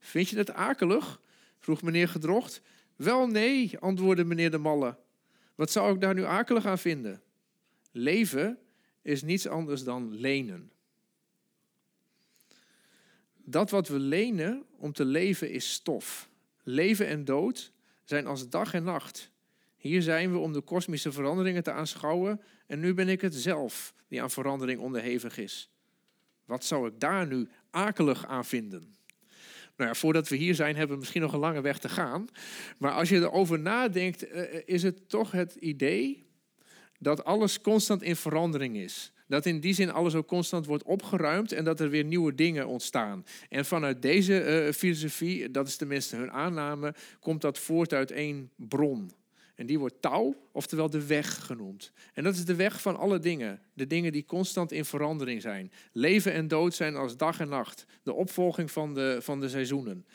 Vind 0.00 0.28
je 0.28 0.36
het 0.36 0.52
akelig? 0.52 1.20
vroeg 1.58 1.82
meneer 1.82 2.08
Gedrocht. 2.08 2.62
Wel 2.96 3.26
nee, 3.26 3.78
antwoordde 3.78 4.24
meneer 4.24 4.50
de 4.50 4.58
Malle. 4.58 4.96
Wat 5.54 5.70
zou 5.70 5.94
ik 5.94 6.00
daar 6.00 6.14
nu 6.14 6.24
akelig 6.24 6.66
aan 6.66 6.78
vinden? 6.78 7.22
Leven 7.92 8.58
is 9.02 9.22
niets 9.22 9.46
anders 9.48 9.84
dan 9.84 10.14
lenen. 10.14 10.72
Dat 13.44 13.70
wat 13.70 13.88
we 13.88 13.98
lenen 13.98 14.64
om 14.76 14.92
te 14.92 15.04
leven 15.04 15.50
is 15.50 15.72
stof. 15.72 16.28
Leven 16.62 17.06
en 17.06 17.24
dood 17.24 17.72
zijn 18.04 18.26
als 18.26 18.48
dag 18.48 18.74
en 18.74 18.84
nacht. 18.84 19.30
Hier 19.76 20.02
zijn 20.02 20.32
we 20.32 20.38
om 20.38 20.52
de 20.52 20.60
kosmische 20.60 21.12
veranderingen 21.12 21.62
te 21.62 21.72
aanschouwen 21.72 22.40
en 22.66 22.80
nu 22.80 22.94
ben 22.94 23.08
ik 23.08 23.20
het 23.20 23.34
zelf 23.34 23.94
die 24.08 24.22
aan 24.22 24.30
verandering 24.30 24.80
onderhevig 24.80 25.38
is. 25.38 25.70
Wat 26.44 26.64
zou 26.64 26.88
ik 26.88 27.00
daar 27.00 27.26
nu 27.26 27.48
akelig 27.70 28.26
aan 28.26 28.44
vinden? 28.44 28.94
Nou 29.76 29.90
ja, 29.90 29.94
voordat 29.94 30.28
we 30.28 30.36
hier 30.36 30.54
zijn, 30.54 30.76
hebben 30.76 30.94
we 30.94 31.00
misschien 31.00 31.22
nog 31.22 31.32
een 31.32 31.38
lange 31.38 31.60
weg 31.60 31.78
te 31.78 31.88
gaan. 31.88 32.26
Maar 32.78 32.92
als 32.92 33.08
je 33.08 33.16
erover 33.16 33.58
nadenkt, 33.58 34.28
eh, 34.28 34.42
is 34.64 34.82
het 34.82 35.08
toch 35.08 35.30
het 35.30 35.54
idee 35.54 36.26
dat 36.98 37.24
alles 37.24 37.60
constant 37.60 38.02
in 38.02 38.16
verandering 38.16 38.76
is. 38.76 39.12
Dat 39.26 39.46
in 39.46 39.60
die 39.60 39.74
zin 39.74 39.90
alles 39.90 40.14
ook 40.14 40.26
constant 40.26 40.66
wordt 40.66 40.84
opgeruimd 40.84 41.52
en 41.52 41.64
dat 41.64 41.80
er 41.80 41.90
weer 41.90 42.04
nieuwe 42.04 42.34
dingen 42.34 42.66
ontstaan. 42.66 43.24
En 43.48 43.64
vanuit 43.64 44.02
deze 44.02 44.64
uh, 44.66 44.72
filosofie, 44.72 45.50
dat 45.50 45.68
is 45.68 45.76
tenminste 45.76 46.16
hun 46.16 46.30
aanname, 46.30 46.94
komt 47.20 47.40
dat 47.40 47.58
voort 47.58 47.92
uit 47.92 48.10
één 48.10 48.50
bron. 48.56 49.10
En 49.54 49.66
die 49.66 49.78
wordt 49.78 50.02
touw, 50.02 50.48
oftewel 50.52 50.90
de 50.90 51.06
weg 51.06 51.46
genoemd. 51.46 51.92
En 52.12 52.24
dat 52.24 52.34
is 52.34 52.44
de 52.44 52.54
weg 52.54 52.80
van 52.80 52.96
alle 52.96 53.18
dingen. 53.18 53.62
De 53.72 53.86
dingen 53.86 54.12
die 54.12 54.24
constant 54.24 54.72
in 54.72 54.84
verandering 54.84 55.42
zijn. 55.42 55.72
Leven 55.92 56.32
en 56.32 56.48
dood 56.48 56.74
zijn 56.74 56.96
als 56.96 57.16
dag 57.16 57.40
en 57.40 57.48
nacht. 57.48 57.86
De 58.02 58.12
opvolging 58.12 58.70
van 58.70 58.94
de, 58.94 59.18
van 59.20 59.40
de 59.40 59.48
seizoenen. 59.48 60.06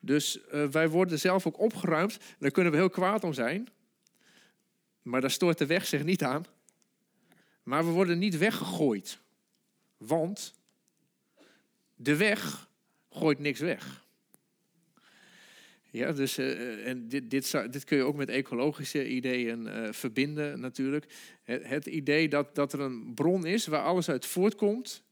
Dus 0.00 0.38
uh, 0.52 0.66
wij 0.66 0.88
worden 0.88 1.18
zelf 1.18 1.46
ook 1.46 1.58
opgeruimd. 1.58 2.18
Daar 2.38 2.50
kunnen 2.50 2.72
we 2.72 2.78
heel 2.78 2.90
kwaad 2.90 3.24
om 3.24 3.32
zijn. 3.32 3.68
Maar 5.02 5.20
daar 5.20 5.30
stoort 5.30 5.58
de 5.58 5.66
weg 5.66 5.86
zich 5.86 6.04
niet 6.04 6.24
aan. 6.24 6.46
Maar 7.62 7.84
we 7.84 7.90
worden 7.90 8.18
niet 8.18 8.38
weggegooid. 8.38 9.18
Want 9.96 10.54
de 11.94 12.16
weg 12.16 12.68
gooit 13.10 13.38
niks 13.38 13.60
weg. 13.60 14.04
Ja, 15.90 16.12
dus 16.12 16.38
uh, 16.38 16.86
en 16.86 17.08
dit, 17.08 17.30
dit, 17.30 17.72
dit, 17.72 17.84
kun 17.84 17.96
je 17.96 18.02
ook 18.02 18.16
met 18.16 18.28
ecologische 18.28 19.08
ideeën 19.08 19.66
uh, 19.66 19.92
verbinden 19.92 20.60
natuurlijk. 20.60 21.06
Het, 21.42 21.68
het, 21.68 21.86
idee 21.86 22.28
dat, 22.28 22.54
dat 22.54 22.72
er 22.72 22.80
een 22.80 23.14
bron 23.14 23.46
is 23.46 23.66
waar 23.66 23.82
alles 23.82 24.08
uit 24.08 24.26
voortkomt, 24.26 25.02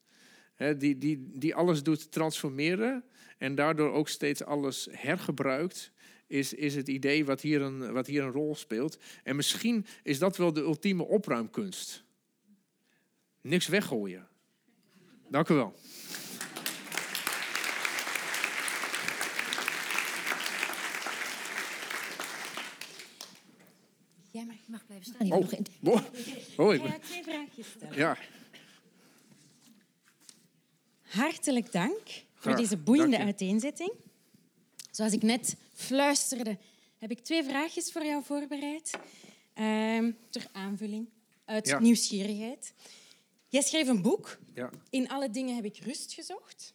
hè, 0.54 0.76
die, 0.76 0.98
die, 0.98 1.30
die 1.34 1.54
alles 1.54 1.82
doet 1.82 2.12
transformeren 2.12 3.04
en 3.38 3.54
daardoor 3.54 3.92
ook 3.92 4.08
steeds 4.08 4.44
alles 4.44 4.88
hergebruikt, 4.90 5.92
is, 6.26 6.52
is 6.54 6.74
het 6.74 6.88
idee 6.88 7.24
wat 7.24 7.40
hier, 7.40 7.60
een, 7.62 7.92
wat 7.92 8.06
hier 8.06 8.22
een 8.22 8.30
rol 8.30 8.54
speelt. 8.54 8.98
En 9.22 9.36
misschien 9.36 9.86
is 10.02 10.18
dat 10.18 10.36
wel 10.36 10.52
de 10.52 10.60
ultieme 10.60 11.04
opruimkunst. 11.04 12.04
Niks 13.40 13.66
weggooien. 13.66 14.28
Dank 15.28 15.48
u 15.48 15.54
wel. 15.54 15.74
Mag, 24.68 24.86
blijven 24.86 25.06
staan. 25.14 25.32
Oh, 25.32 25.38
nog 25.40 25.52
in. 25.52 25.66
oh, 25.84 26.00
oh, 26.56 26.74
ik 26.74 26.82
ben- 26.82 27.00
twee 27.00 27.22
vraagjes 27.22 27.66
stellen. 27.76 27.96
ja, 27.96 28.16
Hartelijk 31.02 31.72
dank 31.72 32.24
voor 32.34 32.56
deze 32.56 32.76
boeiende 32.76 33.18
uiteenzetting. 33.18 33.92
Zoals 34.90 35.12
ik 35.12 35.22
net 35.22 35.56
fluisterde, 35.74 36.58
heb 36.98 37.10
ik 37.10 37.18
twee 37.18 37.44
vraagjes 37.44 37.92
voor 37.92 38.04
jou 38.04 38.24
voorbereid. 38.24 38.90
Ehm, 39.54 40.10
ter 40.30 40.46
aanvulling, 40.52 41.08
uit 41.44 41.66
Ja. 41.66 41.78
nieuwsgierigheid. 41.78 42.72
Jij 43.48 43.62
schreef 43.62 43.88
een 43.88 44.02
boek. 44.02 44.38
ja. 44.54 44.70
In 44.90 45.08
alle 45.08 45.30
dingen 45.30 45.54
heb 45.54 45.64
ik 45.64 45.76
rust 45.78 46.12
gezocht. 46.12 46.74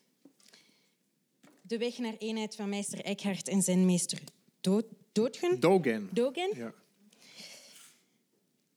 De 1.62 1.78
weg 1.78 1.98
naar 1.98 2.16
eenheid 2.18 2.56
van 2.56 2.70
meester 2.70 3.00
Eckhart 3.06 3.48
en 3.48 3.62
zijn 3.62 3.86
meester 3.86 4.20
Do 4.62 4.82
Doodgen. 5.12 5.60
Dogen. 5.60 6.10
Dogen. 6.12 6.52
Ja. 6.56 6.74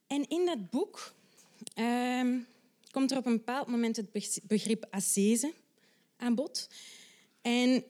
En 0.07 0.29
in 0.29 0.47
dat 0.47 0.71
boek 0.71 1.15
ehm, 1.75 2.39
komt 2.91 3.11
er 3.11 3.17
op 3.17 3.27
een 3.27 3.37
bepaald 3.37 3.67
moment 3.67 3.97
het 3.97 4.13
beg- 4.13 4.39
begrip 4.43 4.87
ascese 4.91 5.53
aan 6.17 6.35
bod. 6.35 6.69
En 7.43 7.85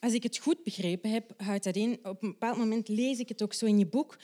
als 0.00 0.12
ik 0.12 0.22
het 0.22 0.38
goed 0.38 0.62
begrepen 0.62 1.10
heb, 1.10 1.32
houdt 1.36 1.64
dat 1.64 1.76
in, 1.76 1.98
op 2.02 2.22
een 2.22 2.30
bepaald 2.30 2.56
moment 2.56 2.88
lees 2.88 3.18
ik 3.18 3.28
het 3.28 3.42
ook 3.42 3.52
zo 3.52 3.66
in 3.66 3.78
je 3.78 3.86
boek, 3.86 4.18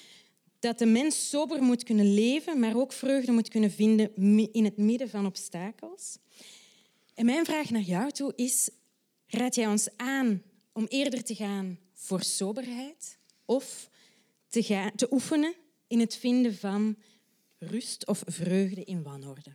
dat 0.59 0.79
de 0.79 0.87
mens 0.87 1.29
sober 1.29 1.63
moet 1.63 1.83
kunnen 1.83 2.15
leven, 2.15 2.61
maar 2.61 2.77
ook 2.77 2.93
vreugde 2.93 3.33
moet 3.33 3.49
kunnen 3.49 3.71
vinden 3.71 4.15
in 4.53 4.65
het 4.65 4.77
midden 4.77 5.11
van 5.11 5.27
obstakels. 5.27 6.19
En 7.15 7.25
mijn 7.25 7.45
vraag 7.45 7.71
naar 7.71 7.83
jou 7.83 8.11
toe 8.11 8.33
is, 8.37 8.71
raad 9.27 9.55
jij 9.55 9.67
ons 9.67 9.89
aan 9.97 10.43
om 10.73 10.87
eerder 10.89 11.25
te 11.25 11.35
gaan 11.35 11.79
voor 11.93 12.23
soberheid 12.23 13.19
of 13.45 13.91
te, 14.49 14.63
gaan, 14.63 14.95
te 14.95 15.09
oefenen 15.11 15.55
in 15.87 16.01
het 16.01 16.17
vinden 16.17 16.55
van 16.57 16.97
rust 17.59 18.07
of 18.07 18.23
vreugde 18.27 18.85
in 18.85 19.03
wanorde? 19.03 19.51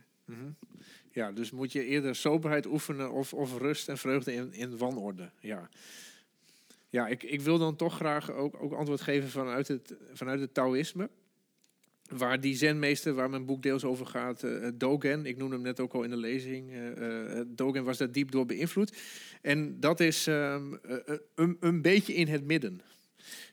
Ja, 1.10 1.32
dus 1.32 1.50
moet 1.50 1.72
je 1.72 1.84
eerder 1.84 2.16
soberheid 2.16 2.66
oefenen 2.66 3.12
of, 3.12 3.34
of 3.34 3.58
rust 3.58 3.88
en 3.88 3.98
vreugde 3.98 4.32
in, 4.32 4.52
in 4.52 4.78
wanorde. 4.78 5.30
Ja, 5.40 5.68
ja 6.88 7.06
ik, 7.06 7.22
ik 7.22 7.40
wil 7.40 7.58
dan 7.58 7.76
toch 7.76 7.94
graag 7.94 8.30
ook, 8.30 8.62
ook 8.62 8.72
antwoord 8.72 9.00
geven 9.00 9.28
vanuit 9.28 9.68
het, 9.68 9.94
vanuit 10.12 10.40
het 10.40 10.54
Taoïsme. 10.54 11.10
Waar 12.04 12.40
die 12.40 12.56
zenmeester, 12.56 13.14
waar 13.14 13.30
mijn 13.30 13.44
boek 13.44 13.62
deels 13.62 13.84
over 13.84 14.06
gaat, 14.06 14.42
eh, 14.42 14.68
Dogen, 14.74 15.26
ik 15.26 15.36
noemde 15.36 15.54
hem 15.54 15.64
net 15.64 15.80
ook 15.80 15.92
al 15.92 16.02
in 16.02 16.10
de 16.10 16.16
lezing, 16.16 16.72
eh, 16.72 17.40
Dogen 17.46 17.84
was 17.84 17.98
daar 17.98 18.12
diep 18.12 18.30
door 18.30 18.46
beïnvloed. 18.46 18.92
En 19.44 19.80
dat 19.80 20.00
is 20.00 20.26
ehm, 20.26 20.74
eh, 20.74 20.96
eh, 21.06 21.18
een, 21.34 21.56
een 21.60 21.82
beetje 21.82 22.14
in 22.14 22.28
het 22.28 22.44
midden. 22.44 22.80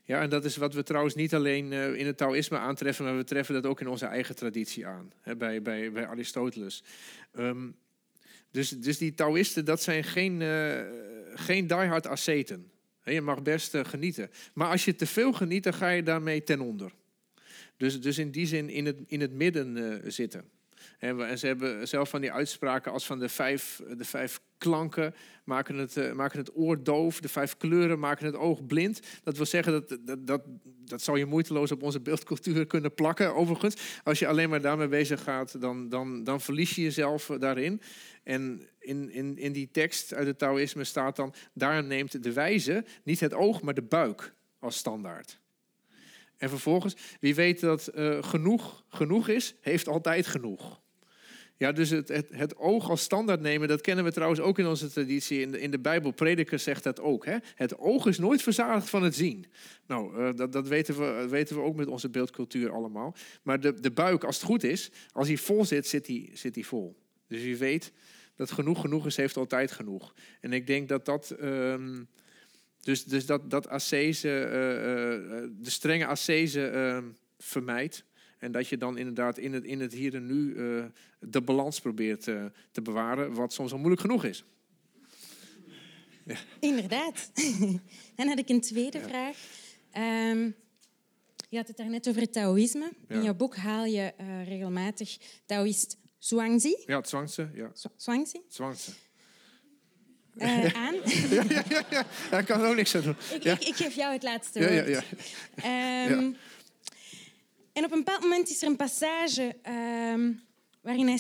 Ja, 0.03 0.21
en 0.21 0.29
dat 0.29 0.45
is 0.45 0.55
wat 0.55 0.73
we 0.73 0.84
trouwens 0.84 1.15
niet 1.15 1.34
alleen 1.34 1.73
eh, 1.73 1.93
in 1.93 2.05
het 2.05 2.17
Taoïsme 2.17 2.57
aantreffen, 2.57 3.05
maar 3.05 3.17
we 3.17 3.23
treffen 3.23 3.53
dat 3.53 3.65
ook 3.65 3.81
in 3.81 3.88
onze 3.88 4.05
eigen 4.05 4.36
traditie 4.36 4.86
aan, 4.86 5.12
hè, 5.21 5.36
bij, 5.36 5.62
bij, 5.62 5.91
bij 5.91 6.07
Aristoteles. 6.07 6.84
Ehm, 7.34 7.69
dus, 8.51 8.69
dus 8.69 8.97
die 8.97 9.13
Taoïsten, 9.13 9.65
dat 9.65 9.81
zijn 9.81 10.03
geen, 10.03 10.41
eh 10.41 11.10
geen 11.36 11.67
diehard 11.67 12.07
asceten. 12.07 12.71
Je 13.03 13.21
mag 13.21 13.41
best 13.41 13.73
eh, 13.73 13.86
genieten. 13.86 14.31
Maar 14.53 14.69
als 14.69 14.86
je 14.86 14.95
te 14.95 15.05
veel 15.05 15.34
geniet, 15.34 15.63
dan 15.63 15.73
ga 15.73 15.89
je 15.89 16.03
daarmee 16.03 16.43
ten 16.43 16.60
onder. 16.60 16.91
Dus, 17.77 18.01
dus 18.01 18.17
in 18.17 18.31
die 18.31 18.45
zin 18.45 18.69
in 18.69 18.86
het, 18.86 18.97
in 19.07 19.21
het 19.21 19.31
midden 19.31 20.01
zitten. 20.12 20.49
En, 21.00 21.38
ze 21.38 21.48
hebben 21.48 21.88
zelf 21.88 22.10
van 22.10 22.22
die 22.22 22.32
uitspraken 22.32 22.91
als 22.91 23.06
van 23.06 23.20
de 23.20 23.30
vijf, 23.30 23.82
de 23.98 24.06
vijf 24.06 24.39
klanken 24.58 25.15
maken 25.44 25.76
het, 25.76 25.98
eh, 25.98 26.12
maken 26.12 26.39
het 26.39 26.58
oor 26.58 26.84
doof, 26.84 27.20
de 27.20 27.28
vijf 27.28 27.58
kleuren 27.58 28.00
maken 28.00 28.26
het 28.26 28.36
oog 28.36 28.65
blind. 28.65 29.00
Dat 29.24 29.38
wil 29.38 29.46
zeggen, 29.46 29.72
dat, 29.72 29.98
dat, 30.02 30.28
dat, 30.28 30.41
dat 30.86 31.02
zou 31.02 31.17
je 31.17 31.26
moeiteloos 31.26 31.72
op 31.72 31.84
onze 31.84 32.00
beeldcultuur 32.00 32.65
kunnen 32.65 32.94
plakken, 32.94 33.36
overigens. 33.36 33.76
Als 34.04 34.20
je 34.20 34.28
alleen 34.28 34.50
maar 34.50 34.62
daarmee 34.62 34.88
bezig 34.88 35.24
gaat, 35.24 35.62
dan, 35.62 35.89
dan, 35.89 36.24
dan 36.24 36.41
verlies 36.41 36.76
je 36.76 36.82
jezelf 36.82 37.30
eh, 37.30 37.39
daarin. 37.39 37.82
En 38.24 38.67
in, 38.80 39.10
in, 39.10 39.38
in 39.38 39.52
die 39.52 39.70
tekst 39.72 40.13
uit 40.13 40.28
het 40.28 40.38
Taoïsme 40.38 40.84
staat 40.84 41.15
dan, 41.15 41.34
daar 41.54 41.84
neemt 41.84 42.24
de 42.24 42.34
wijze 42.34 42.86
niet 43.04 43.20
het 43.20 43.34
oog, 43.34 43.62
maar 43.62 43.74
de 43.74 43.82
buik 43.82 44.34
als 44.60 44.78
standaard. 44.78 45.40
En 46.41 46.49
vervolgens, 46.49 46.95
wie 47.19 47.36
weet 47.36 47.60
dat 47.60 47.88
eh, 47.88 48.23
genoeg 48.23 48.84
genoeg 48.89 49.27
is, 49.27 49.56
heeft 49.62 49.88
altijd 49.88 50.27
genoeg. 50.27 50.82
Ja, 51.58 51.71
dus 51.71 51.89
het, 51.89 52.08
het, 52.30 52.58
oog 52.58 52.89
als 52.89 53.01
standaard 53.01 53.41
nemen, 53.41 53.67
dat 53.67 53.82
kennen 53.82 54.04
we 54.04 54.12
trouwens 54.12 54.39
ook 54.39 54.60
in 54.60 54.67
onze 54.67 54.91
traditie. 54.91 55.41
In 55.41 55.51
de, 55.51 55.62
in 55.62 55.71
de 55.71 55.80
Bijbel, 55.80 56.12
prediker 56.12 56.60
zegt 56.60 56.84
dat 56.84 56.99
ook. 56.99 57.25
Hè? 57.25 57.38
Het 57.56 57.77
oog 57.77 58.06
is 58.06 58.17
nooit 58.17 58.41
verzadigd 58.41 58.89
van 58.89 59.04
het 59.04 59.15
zien. 59.15 59.45
Nou, 59.88 60.17
eh, 60.17 60.36
dat, 60.36 60.51
dat 60.51 60.67
weten, 60.67 60.97
we, 60.97 61.27
weten 61.30 61.56
we 61.56 61.62
ook 61.62 61.75
met 61.75 61.88
onze 61.88 62.10
beeldcultuur 62.10 62.71
allemaal. 62.71 63.15
Maar 63.43 63.60
de, 63.60 63.80
de 63.80 63.91
buik, 63.91 64.23
als 64.23 64.36
het 64.36 64.45
goed 64.45 64.63
is, 64.63 64.91
als 65.12 65.27
hij 65.27 65.38
vol 65.38 65.65
zit, 65.65 65.88
zit 65.88 66.08
hij, 66.08 66.30
zit 66.34 66.56
hij 66.56 66.63
vol. 66.63 66.97
Dus 67.27 67.41
wie 67.41 67.58
weet 67.58 67.91
dat 68.36 68.51
genoeg 68.51 68.82
genoeg 68.82 69.06
is, 69.06 69.15
heeft 69.15 69.38
altijd 69.38 69.71
genoeg. 69.71 70.13
En 70.39 70.54
ik 70.54 70.67
denk 70.67 70.89
dat 70.89 71.06
dat... 71.06 71.32
ehm, 71.32 72.04
dus, 72.82 73.04
dus 73.04 73.26
dat, 73.26 73.50
dat 73.50 73.67
ascese, 73.67 74.30
eh, 74.30 75.13
eh, 75.13 75.50
de 75.52 75.70
strenge 75.70 76.06
ascese 76.06 76.67
ehm, 76.67 77.06
vermijdt. 77.38 78.04
En 78.38 78.52
dat 78.52 78.67
je 78.67 78.78
dan 78.78 78.98
inderdaad 78.98 79.38
in 79.38 79.54
het, 79.54 79.63
in 79.63 79.80
het 79.80 79.94
hier 79.94 80.15
en 80.15 80.26
nu 80.26 80.56
de 81.20 81.41
balans 81.41 81.80
probeert 81.80 82.24
te 82.72 82.82
bewaren, 82.84 83.34
wat 83.34 83.54
soms 83.54 83.72
al 83.72 83.78
moeilijk 83.78 84.02
genoeg 84.02 84.24
is. 84.24 84.46
Ja. 86.26 86.36
Inderdaad. 86.60 87.32
Dan 88.15 88.28
had 88.28 88.39
ik 88.39 88.50
een 88.50 88.62
tweede 88.62 88.98
ja. 88.98 89.08
vraag. 89.08 89.38
Um, 90.32 90.56
je 91.50 91.58
had 91.58 91.67
het 91.67 91.78
daarnet 91.78 92.10
over 92.10 92.22
het 92.22 92.34
Taoïsme. 92.34 92.91
Ja. 93.08 93.15
In 93.15 93.24
jouw 93.24 93.34
boek 93.34 93.56
haal 93.56 93.86
je 93.86 94.13
uh, 94.22 94.48
regelmatig 94.48 95.17
Taoïst 95.46 95.98
Zhuangzi. 96.17 96.84
Ja, 96.86 97.04
Zhuangzi. 97.04 97.48
Ja. 97.54 97.72
Zhuangzi? 97.98 98.41
Zhuangzi. 98.48 98.91
Uh, 100.36 100.74
aan. 100.74 100.96
ja, 101.30 101.44
ja, 101.50 101.63
ja, 101.70 101.84
ja. 101.89 102.06
Daar 102.30 102.44
kan 102.44 102.62
er 102.62 102.70
ook 102.70 102.76
niks 102.76 102.96
aan 102.96 103.02
doen. 103.02 103.15
Ik, 103.34 103.44
ik, 103.44 103.63
ik, 103.63 103.76
geef 103.76 103.96
jou 103.96 104.13
het 104.13 104.24
laatste 104.24 104.60
woord. 104.60 104.88
Ja, 104.88 105.04
ja. 105.63 106.10
Um, 106.10 106.36
en 107.74 107.86
op 107.86 107.91
een 107.91 107.98
bepaald 107.98 108.22
moment 108.22 108.50
is 108.50 108.62
er 108.62 108.67
een 108.67 108.76
passage 108.76 109.56
um, 110.13 110.41
waarin 110.82 111.08
hij... 111.08 111.20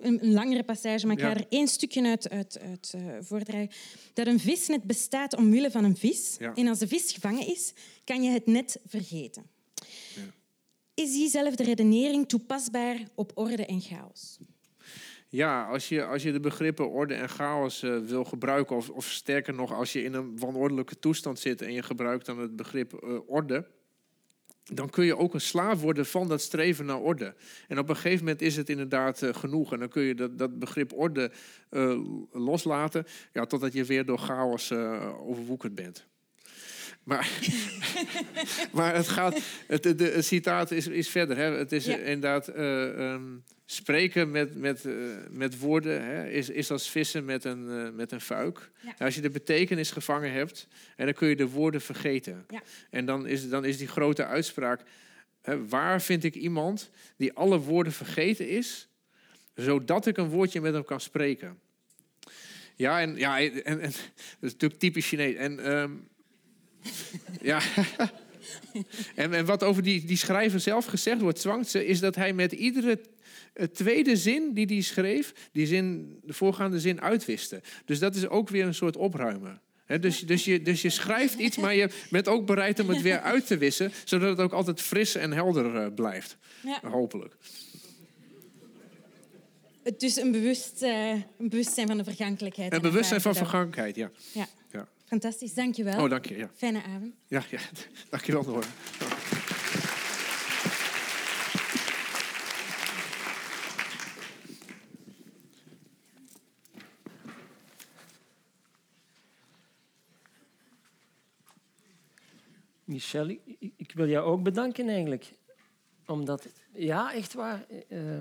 Een, 0.00 0.24
een 0.24 0.32
langere 0.32 0.62
passage, 0.62 1.06
maar 1.06 1.16
ik 1.16 1.22
ga 1.22 1.34
er 1.34 1.46
één 1.48 1.68
stukje 1.68 2.02
uit, 2.06 2.30
uit, 2.30 2.58
uit 2.60 2.92
uh, 2.96 3.02
voordragen. 3.20 3.70
Dat 4.12 4.26
een 4.26 4.40
visnet 4.40 4.82
bestaat 4.82 5.36
omwille 5.36 5.70
van 5.70 5.84
een 5.84 5.96
vis. 5.96 6.36
En 6.54 6.68
als 6.68 6.78
de 6.78 6.88
vis 6.88 7.12
gevangen 7.12 7.46
is, 7.46 7.72
kan 8.04 8.22
je 8.22 8.30
het 8.30 8.46
net 8.46 8.78
vergeten. 8.86 9.50
Is 10.94 11.12
diezelfde 11.12 11.62
redenering 11.62 12.28
toepasbaar 12.28 12.96
op 13.14 13.32
orde 13.34 13.66
en 13.66 13.80
chaos? 13.80 14.38
Ja, 15.28 15.64
als 15.64 15.88
je, 15.88 16.04
als 16.04 16.22
je 16.22 16.32
de 16.32 16.40
begrippen 16.40 16.90
orde 16.90 17.14
en 17.14 17.28
chaos 17.28 17.82
uh, 17.82 17.98
wil 17.98 18.24
gebruiken, 18.24 18.76
of, 18.76 18.90
of 18.90 19.06
sterker 19.06 19.54
nog, 19.54 19.72
als 19.72 19.92
je 19.92 20.02
in 20.02 20.14
een 20.14 20.38
wanordelijke 20.38 20.98
toestand 20.98 21.38
zit 21.38 21.62
en 21.62 21.72
je 21.72 21.82
gebruikt 21.82 22.26
dan 22.26 22.38
het 22.38 22.56
begrip 22.56 23.00
uh, 23.04 23.18
orde, 23.26 23.66
dan 24.64 24.90
kun 24.90 25.04
je 25.04 25.16
ook 25.16 25.34
een 25.34 25.40
slaaf 25.40 25.80
worden 25.80 26.06
van 26.06 26.28
dat 26.28 26.40
streven 26.40 26.86
naar 26.86 27.00
orde. 27.00 27.34
En 27.68 27.78
op 27.78 27.88
een 27.88 27.94
gegeven 27.94 28.24
moment 28.24 28.42
is 28.42 28.56
het 28.56 28.68
inderdaad 28.68 29.22
uh, 29.22 29.34
genoeg. 29.34 29.72
En 29.72 29.78
dan 29.78 29.88
kun 29.88 30.02
je 30.02 30.14
dat, 30.14 30.38
dat 30.38 30.58
begrip 30.58 30.92
orde 30.92 31.30
loslaten, 32.32 33.04
ja, 33.32 33.44
totdat 33.44 33.72
je 33.72 33.84
weer 33.84 34.04
door 34.04 34.18
chaos 34.18 34.72
overwoekerd 35.18 35.74
bent. 35.74 36.06
Maar, 37.06 37.40
maar 38.72 38.94
het, 38.94 39.08
gaat, 39.08 39.40
het, 39.66 39.82
de, 39.82 40.04
het 40.04 40.24
citaat 40.24 40.70
is, 40.70 40.86
is 40.86 41.08
verder. 41.08 41.36
Hè. 41.36 41.56
Het 41.56 41.72
is 41.72 41.84
ja. 41.84 41.96
inderdaad 41.96 42.56
um, 42.58 43.44
spreken 43.66 44.30
met, 44.30 44.56
met, 44.56 44.84
uh, 44.84 45.16
met 45.30 45.58
woorden 45.58 46.04
hè, 46.04 46.28
is, 46.28 46.50
is 46.50 46.70
als 46.70 46.90
vissen 46.90 47.24
met 47.24 47.44
een, 47.44 47.64
uh, 47.68 47.90
met 47.90 48.12
een 48.12 48.20
fuik. 48.20 48.70
Ja. 48.80 49.04
Als 49.04 49.14
je 49.14 49.20
de 49.20 49.30
betekenis 49.30 49.90
gevangen 49.90 50.32
hebt, 50.32 50.68
en 50.96 51.04
dan 51.04 51.14
kun 51.14 51.28
je 51.28 51.36
de 51.36 51.48
woorden 51.48 51.80
vergeten. 51.80 52.44
Ja. 52.48 52.62
En 52.90 53.06
dan 53.06 53.26
is, 53.26 53.48
dan 53.48 53.64
is 53.64 53.78
die 53.78 53.88
grote 53.88 54.24
uitspraak: 54.24 54.80
hè, 55.42 55.68
waar 55.68 56.02
vind 56.02 56.24
ik 56.24 56.34
iemand 56.34 56.90
die 57.16 57.32
alle 57.32 57.58
woorden 57.58 57.92
vergeten 57.92 58.48
is, 58.48 58.88
zodat 59.54 60.06
ik 60.06 60.16
een 60.16 60.28
woordje 60.28 60.60
met 60.60 60.72
hem 60.72 60.84
kan 60.84 61.00
spreken? 61.00 61.58
Ja, 62.76 63.00
en, 63.00 63.16
ja, 63.16 63.40
en, 63.40 63.64
en 63.64 63.80
dat 63.80 63.92
is 64.40 64.52
natuurlijk 64.52 64.80
typisch 64.80 65.08
Chinees. 65.08 65.34
En. 65.34 65.72
Um, 65.72 66.08
ja. 67.42 67.60
en, 69.14 69.34
en 69.34 69.44
wat 69.44 69.62
over 69.62 69.82
die, 69.82 70.04
die 70.04 70.16
schrijver 70.16 70.60
zelf 70.60 70.86
gezegd 70.86 71.20
wordt, 71.20 71.40
Zwangse, 71.40 71.86
is 71.86 72.00
dat 72.00 72.14
hij 72.14 72.32
met 72.32 72.52
iedere 72.52 73.00
tweede 73.72 74.16
zin 74.16 74.52
die 74.52 74.66
hij 74.66 74.80
schreef, 74.80 75.32
die 75.52 75.66
zin, 75.66 76.18
de 76.22 76.32
voorgaande 76.32 76.80
zin 76.80 77.00
uitwiste. 77.00 77.60
Dus 77.84 77.98
dat 77.98 78.14
is 78.14 78.28
ook 78.28 78.48
weer 78.48 78.66
een 78.66 78.74
soort 78.74 78.96
opruimen. 78.96 79.60
He, 79.86 79.98
dus, 79.98 80.20
dus, 80.20 80.44
je, 80.44 80.62
dus 80.62 80.82
je 80.82 80.90
schrijft 80.90 81.38
iets, 81.38 81.56
maar 81.56 81.74
je 81.74 81.90
bent 82.10 82.28
ook 82.28 82.46
bereid 82.46 82.80
om 82.80 82.88
het 82.88 83.02
weer 83.02 83.20
uit 83.20 83.46
te 83.46 83.58
wissen, 83.58 83.92
zodat 84.04 84.28
het 84.28 84.40
ook 84.40 84.52
altijd 84.52 84.80
fris 84.80 85.14
en 85.14 85.32
helder 85.32 85.74
uh, 85.74 85.94
blijft. 85.94 86.36
Ja. 86.62 86.80
Hopelijk. 86.90 87.36
Dus 89.96 90.16
een, 90.16 90.32
bewust, 90.32 90.82
uh, 90.82 91.10
een 91.10 91.48
bewustzijn 91.48 91.86
van 91.86 91.96
de 91.96 92.04
vergankelijkheid. 92.04 92.72
Een 92.72 92.80
bewustzijn 92.80 93.20
van 93.20 93.34
vergankelijkheid, 93.34 93.96
ja. 93.96 94.10
ja. 94.32 94.46
ja. 94.72 94.88
Fantastisch, 95.04 95.54
dankjewel. 95.54 96.02
Oh, 96.02 96.10
dank 96.10 96.26
je. 96.26 96.36
Ja. 96.36 96.50
Fijne 96.56 96.82
avond. 96.82 97.14
Ja, 97.28 97.44
ja. 97.50 97.58
dankjewel, 98.10 98.42
Noor. 98.42 98.64
Michel, 112.96 113.28
ik, 113.28 113.72
ik, 113.76 113.92
wil 113.94 114.08
jou 114.08 114.26
ook 114.26 114.42
bedanken 114.42 114.88
eigenlijk. 114.88 115.32
Omdat, 116.06 116.46
ja, 116.74 117.14
echt 117.14 117.34
waar, 117.34 117.66
uh, 117.90 118.20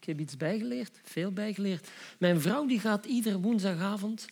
ik 0.00 0.06
heb 0.06 0.20
iets 0.20 0.36
bijgeleerd, 0.36 1.00
veel 1.02 1.32
bijgeleerd. 1.32 1.88
Mijn 2.18 2.40
vrouw 2.40 2.66
die 2.66 2.80
gaat 2.80 3.06
iedere 3.06 3.40
woensdagavond 3.40 4.26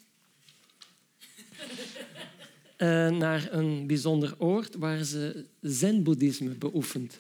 uh, 2.79 3.11
naar 3.25 3.49
een 3.53 3.87
bijzonder 3.87 4.35
oord 4.39 4.75
waar 4.75 5.05
ze 5.05 5.45
zen-boeddhisme 5.61 6.51
beoefent. 6.51 7.19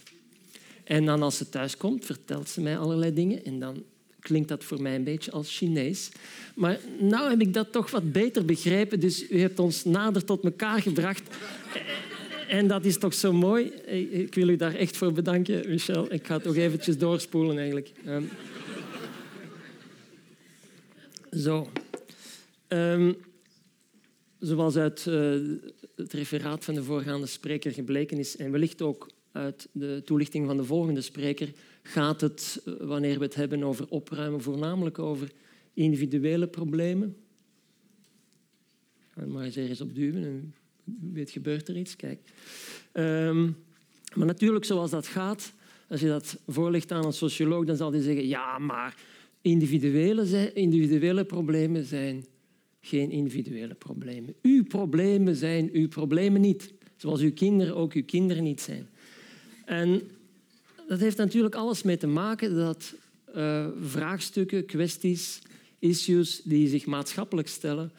En 0.84 1.04
dan 1.04 1.22
als 1.22 1.36
ze 1.36 1.48
thuis 1.48 1.76
komt, 1.76 2.04
vertelt 2.04 2.48
ze 2.48 2.60
mij 2.60 2.78
allerlei 2.78 3.12
dingen 3.12 3.44
en 3.44 3.58
dan 3.58 3.84
klinkt 4.20 4.48
dat 4.48 4.64
voor 4.64 4.82
mij 4.82 4.94
een 4.94 5.04
beetje 5.04 5.30
als 5.30 5.56
Chinees. 5.56 6.10
Maar 6.54 6.80
nu 7.00 7.16
heb 7.16 7.40
ik 7.40 7.54
dat 7.54 7.72
toch 7.72 7.90
wat 7.90 8.12
beter 8.12 8.44
begrepen, 8.44 9.00
dus 9.00 9.30
u 9.30 9.40
hebt 9.40 9.58
ons 9.58 9.84
nader 9.84 10.24
tot 10.24 10.44
elkaar 10.44 10.82
gebracht. 10.82 11.36
En 12.48 12.66
dat 12.66 12.84
is 12.84 12.98
toch 12.98 13.14
zo 13.14 13.32
mooi. 13.32 13.64
Ik 14.10 14.34
wil 14.34 14.48
u 14.48 14.56
daar 14.56 14.74
echt 14.74 14.96
voor 14.96 15.12
bedanken, 15.12 15.68
Michel. 15.68 16.12
Ik 16.12 16.26
ga 16.26 16.38
toch 16.38 16.56
eventjes 16.56 16.98
doorspoelen 16.98 17.56
eigenlijk. 17.58 17.92
Um, 18.06 18.28
zo. 21.30 21.70
Um, 22.68 23.16
zoals 24.38 24.76
uit 24.76 25.06
uh, 25.08 25.58
het 25.96 26.12
referaat 26.12 26.64
van 26.64 26.74
de 26.74 26.82
voorgaande 26.82 27.26
spreker 27.26 27.72
gebleken 27.72 28.18
is, 28.18 28.36
en 28.36 28.50
wellicht 28.50 28.82
ook 28.82 29.10
uit 29.32 29.68
de 29.72 30.02
toelichting 30.04 30.46
van 30.46 30.56
de 30.56 30.64
volgende 30.64 31.00
spreker, 31.00 31.52
gaat 31.82 32.20
het, 32.20 32.62
uh, 32.64 32.74
wanneer 32.80 33.18
we 33.18 33.24
het 33.24 33.34
hebben 33.34 33.62
over 33.62 33.88
opruimen, 33.88 34.42
voornamelijk 34.42 34.98
over 34.98 35.30
individuele 35.74 36.46
problemen. 36.46 37.16
Ga 39.10 39.26
maar 39.26 39.44
eens 39.44 39.56
ergens 39.56 39.80
op 39.80 39.94
duwen 39.94 40.24
en 40.24 40.54
weet, 41.12 41.30
gebeurt 41.30 41.68
er 41.68 41.76
iets. 41.76 41.96
Kijk. 41.96 42.20
Um, 42.92 43.56
maar 44.14 44.26
natuurlijk, 44.26 44.64
zoals 44.64 44.90
dat 44.90 45.06
gaat, 45.06 45.52
als 45.88 46.00
je 46.00 46.06
dat 46.06 46.38
voorlegt 46.46 46.92
aan 46.92 47.04
een 47.04 47.12
socioloog, 47.12 47.64
dan 47.64 47.76
zal 47.76 47.92
hij 47.92 48.00
zeggen, 48.00 48.26
ja, 48.26 48.58
maar 48.58 48.96
individuele, 49.40 50.52
individuele 50.52 51.24
problemen 51.24 51.84
zijn 51.84 52.24
geen 52.80 53.10
individuele 53.10 53.74
problemen. 53.74 54.34
Uw 54.42 54.64
problemen 54.64 55.36
zijn 55.36 55.70
uw 55.72 55.88
problemen 55.88 56.40
niet. 56.40 56.72
Zoals 56.96 57.20
uw 57.20 57.32
kinderen 57.32 57.76
ook 57.76 57.92
uw 57.92 58.04
kinderen 58.04 58.42
niet 58.42 58.60
zijn. 58.60 58.88
En 59.64 60.02
dat 60.88 61.00
heeft 61.00 61.16
natuurlijk 61.16 61.54
alles 61.54 61.82
mee 61.82 61.96
te 61.96 62.06
maken 62.06 62.54
dat 62.54 62.94
uh, 63.36 63.66
vraagstukken, 63.80 64.66
kwesties, 64.66 65.40
issues 65.78 66.42
die 66.42 66.68
zich 66.68 66.86
maatschappelijk 66.86 67.48
stellen, 67.48 67.92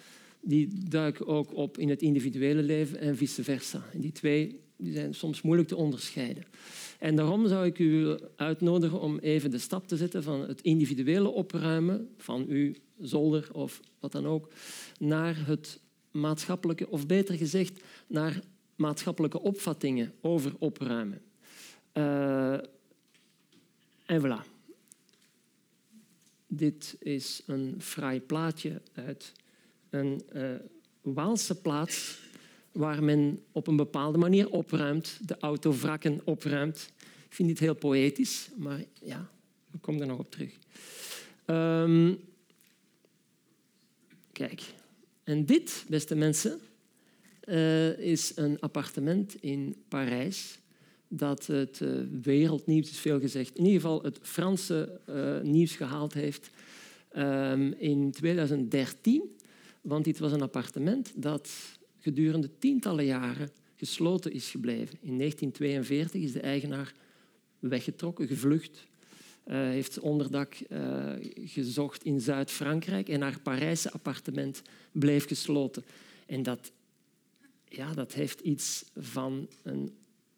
die 0.45 0.89
duiken 0.89 1.27
ook 1.27 1.55
op 1.55 1.77
in 1.77 1.89
het 1.89 2.01
individuele 2.01 2.63
leven 2.63 2.99
en 2.99 3.17
vice 3.17 3.43
versa. 3.43 3.85
En 3.93 3.99
die 4.01 4.11
twee 4.11 4.63
die 4.77 4.93
zijn 4.93 5.13
soms 5.13 5.41
moeilijk 5.41 5.67
te 5.67 5.75
onderscheiden. 5.75 6.43
En 6.99 7.15
daarom 7.15 7.47
zou 7.47 7.65
ik 7.65 7.79
u 7.79 8.17
uitnodigen 8.35 8.99
om 8.99 9.17
even 9.17 9.51
de 9.51 9.57
stap 9.57 9.87
te 9.87 9.97
zetten 9.97 10.23
van 10.23 10.47
het 10.47 10.61
individuele 10.61 11.27
opruimen 11.27 12.09
van 12.17 12.45
uw 12.47 12.73
zolder 12.99 13.49
of 13.53 13.79
wat 13.99 14.11
dan 14.11 14.25
ook, 14.25 14.51
naar 14.99 15.47
het 15.47 15.79
maatschappelijke, 16.11 16.89
of 16.89 17.07
beter 17.07 17.35
gezegd, 17.35 17.83
naar 18.07 18.39
maatschappelijke 18.75 19.41
opvattingen 19.41 20.13
over 20.21 20.53
opruimen. 20.59 21.21
Uh, 21.93 22.53
en 24.05 24.21
voilà. 24.21 24.53
Dit 26.47 26.95
is 26.99 27.41
een 27.45 27.75
fraai 27.79 28.21
plaatje 28.21 28.81
uit 28.93 29.33
een 29.95 30.21
uh, 30.33 30.49
Waalse 31.01 31.61
plaats 31.61 32.19
waar 32.71 33.03
men 33.03 33.43
op 33.51 33.67
een 33.67 33.75
bepaalde 33.75 34.17
manier 34.17 34.49
opruimt, 34.49 35.19
de 35.27 35.37
autovrakken 35.39 36.21
opruimt. 36.23 36.91
Ik 37.25 37.33
vind 37.33 37.49
dit 37.49 37.59
heel 37.59 37.75
poëtisch, 37.75 38.49
maar 38.57 38.83
ja, 39.01 39.29
ik 39.73 39.81
kom 39.81 40.01
er 40.01 40.07
nog 40.07 40.19
op 40.19 40.31
terug. 40.31 40.57
Um, 41.45 42.19
kijk, 44.31 44.61
en 45.23 45.45
dit, 45.45 45.85
beste 45.87 46.15
mensen, 46.15 46.59
uh, 47.45 47.97
is 47.97 48.31
een 48.35 48.59
appartement 48.59 49.41
in 49.41 49.75
Parijs 49.87 50.59
dat 51.07 51.45
het 51.45 51.79
uh, 51.79 52.01
wereldnieuws, 52.21 52.89
is 52.89 52.97
veel 52.97 53.19
gezegd, 53.19 53.55
in 53.55 53.65
ieder 53.65 53.81
geval 53.81 54.03
het 54.03 54.19
Franse 54.21 54.99
nieuws 55.43 55.75
gehaald 55.75 56.13
heeft 56.13 56.49
um, 57.17 57.73
in 57.73 58.11
2013. 58.11 59.35
Want 59.85 60.03
dit 60.03 60.19
was 60.19 60.31
een 60.31 60.41
appartement 60.41 61.11
dat 61.15 61.51
gedurende 61.99 62.49
tientallen 62.57 63.05
jaren 63.05 63.49
gesloten 63.75 64.31
is 64.31 64.49
gebleven. 64.49 64.97
In 65.01 65.17
1942 65.17 66.21
is 66.21 66.31
de 66.31 66.39
eigenaar 66.39 66.93
weggetrokken, 67.59 68.27
gevlucht. 68.27 68.87
Uh, 69.47 69.53
heeft 69.55 69.99
onderdak 69.99 70.55
uh, 70.69 71.11
gezocht 71.35 72.03
in 72.03 72.21
Zuid-Frankrijk 72.21 73.09
en 73.09 73.21
haar 73.21 73.39
Parijse 73.39 73.91
appartement 73.91 74.61
bleef 74.91 75.27
gesloten. 75.27 75.83
En 76.25 76.43
dat, 76.43 76.71
ja, 77.67 77.93
dat 77.93 78.13
heeft 78.13 78.39
iets 78.39 78.85
van 78.95 79.47
een 79.63 79.93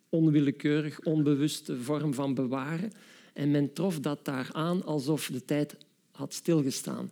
onwillekeurig, 0.10 1.00
onbewuste 1.00 1.78
vorm 1.78 2.14
van 2.14 2.34
bewaren. 2.34 2.92
En 3.34 3.52
men 3.52 3.74
trof 3.74 4.00
dat 4.00 4.26
daar 4.26 4.50
aan 4.52 4.84
alsof 4.84 5.28
de 5.28 5.46
tijd 5.46 5.76
had 6.12 6.34
stilgestaan. 6.34 7.12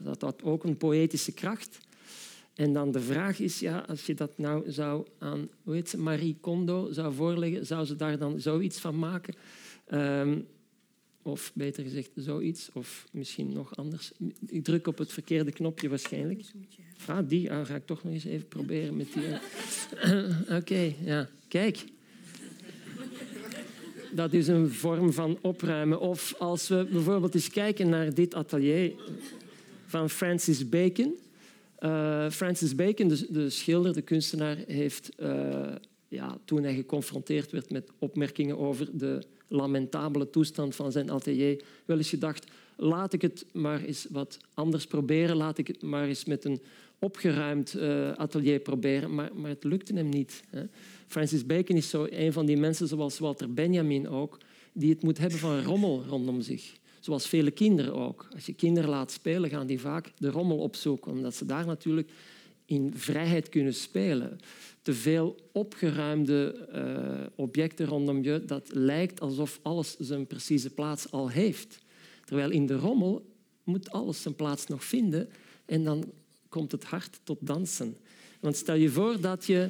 Dat 0.00 0.20
had 0.20 0.42
ook 0.42 0.64
een 0.64 0.76
poëtische 0.76 1.32
kracht. 1.32 1.78
En 2.54 2.72
dan 2.72 2.92
de 2.92 3.00
vraag 3.00 3.38
is, 3.38 3.58
ja, 3.58 3.78
als 3.78 4.06
je 4.06 4.14
dat 4.14 4.38
nou 4.38 4.70
zou 4.70 5.06
aan 5.18 5.48
hoe 5.62 5.74
heet 5.74 5.88
ze, 5.88 5.98
Marie 5.98 6.36
Kondo 6.40 6.92
zou 6.92 7.14
voorleggen, 7.14 7.66
zou 7.66 7.84
ze 7.84 7.96
daar 7.96 8.18
dan 8.18 8.40
zoiets 8.40 8.78
van 8.78 8.98
maken? 8.98 9.34
Um, 9.92 10.46
of 11.24 11.52
beter 11.54 11.82
gezegd, 11.82 12.10
zoiets. 12.14 12.70
Of 12.72 13.06
misschien 13.12 13.52
nog 13.52 13.76
anders. 13.76 14.12
Ik 14.46 14.64
druk 14.64 14.86
op 14.86 14.98
het 14.98 15.12
verkeerde 15.12 15.52
knopje 15.52 15.88
waarschijnlijk. 15.88 16.44
Ah, 17.06 17.28
die 17.28 17.52
ah, 17.52 17.66
ga 17.66 17.74
ik 17.74 17.86
toch 17.86 18.04
nog 18.04 18.12
eens 18.12 18.24
even 18.24 18.48
proberen 18.48 18.96
met 18.96 19.12
die. 19.12 19.24
Oké, 20.58 20.94
ja. 21.04 21.28
Kijk. 21.48 21.84
Dat 24.12 24.32
is 24.32 24.46
een 24.46 24.70
vorm 24.70 25.12
van 25.12 25.38
opruimen. 25.40 26.00
Of 26.00 26.34
als 26.38 26.68
we 26.68 26.86
bijvoorbeeld 26.90 27.34
eens 27.34 27.50
kijken 27.50 27.88
naar 27.88 28.14
dit 28.14 28.34
atelier 28.34 28.92
van 29.94 30.10
Francis 30.10 30.68
Bacon. 30.68 31.14
Uh, 31.80 32.30
Francis 32.30 32.74
Bacon, 32.74 33.08
de, 33.08 33.26
de, 33.30 33.50
schilder, 33.50 33.92
de 33.92 34.02
kunstenaar, 34.02 34.56
heeft 34.66 35.10
uh, 35.18 35.72
ja, 36.08 36.38
toen 36.44 36.62
hij 36.62 36.74
geconfronteerd 36.74 37.50
werd 37.50 37.70
met 37.70 37.90
opmerkingen 37.98 38.58
over 38.58 38.88
de 38.92 39.22
lamentabele 39.48 40.30
toestand 40.30 40.74
van 40.74 40.92
zijn 40.92 41.10
atelier, 41.10 41.62
wel 41.84 41.96
eens 41.96 42.08
gedacht, 42.08 42.50
laat 42.76 43.12
ik 43.12 43.22
het 43.22 43.46
maar 43.52 43.82
eens 43.82 44.06
wat 44.10 44.38
anders 44.54 44.86
proberen, 44.86 45.36
laat 45.36 45.58
ik 45.58 45.66
het 45.66 45.82
maar 45.82 46.06
eens 46.06 46.24
met 46.24 46.44
een 46.44 46.60
opgeruimd 46.98 47.74
uh, 47.76 48.12
atelier 48.12 48.58
proberen, 48.58 49.14
maar, 49.14 49.30
maar 49.34 49.50
het 49.50 49.64
lukte 49.64 49.94
hem 49.94 50.08
niet. 50.08 50.42
Hè. 50.50 50.62
Francis 51.06 51.46
Bacon 51.46 51.76
is 51.76 51.88
zo 51.88 52.06
een 52.10 52.32
van 52.32 52.46
die 52.46 52.56
mensen, 52.56 52.88
zoals 52.88 53.18
Walter 53.18 53.52
Benjamin 53.52 54.08
ook, 54.08 54.38
die 54.72 54.90
het 54.90 55.02
moet 55.02 55.18
hebben 55.18 55.38
van 55.38 55.62
rommel 55.62 56.04
rondom 56.08 56.40
zich. 56.40 56.72
Zoals 57.04 57.26
vele 57.26 57.50
kinderen 57.50 57.94
ook. 57.94 58.28
Als 58.34 58.46
je 58.46 58.54
kinderen 58.54 58.90
laat 58.90 59.10
spelen, 59.10 59.50
gaan 59.50 59.66
die 59.66 59.80
vaak 59.80 60.12
de 60.18 60.30
rommel 60.30 60.58
opzoeken, 60.58 61.12
omdat 61.12 61.34
ze 61.34 61.44
daar 61.46 61.66
natuurlijk 61.66 62.10
in 62.64 62.92
vrijheid 62.96 63.48
kunnen 63.48 63.74
spelen. 63.74 64.38
Te 64.82 64.94
veel 64.94 65.36
opgeruimde 65.52 66.68
uh, 66.74 67.26
objecten 67.34 67.86
rondom 67.86 68.22
je, 68.22 68.44
dat 68.44 68.68
lijkt 68.72 69.20
alsof 69.20 69.60
alles 69.62 69.96
zijn 69.98 70.26
precieze 70.26 70.70
plaats 70.70 71.10
al 71.10 71.28
heeft. 71.28 71.78
Terwijl 72.24 72.50
in 72.50 72.66
de 72.66 72.76
rommel 72.76 73.26
moet 73.64 73.90
alles 73.90 74.22
zijn 74.22 74.34
plaats 74.34 74.66
nog 74.66 74.84
vinden 74.84 75.28
en 75.64 75.84
dan 75.84 76.12
komt 76.48 76.72
het 76.72 76.84
hart 76.84 77.20
tot 77.22 77.38
dansen. 77.40 77.96
Want 78.40 78.56
stel 78.56 78.74
je 78.74 78.90
voor 78.90 79.20
dat 79.20 79.44
je 79.46 79.68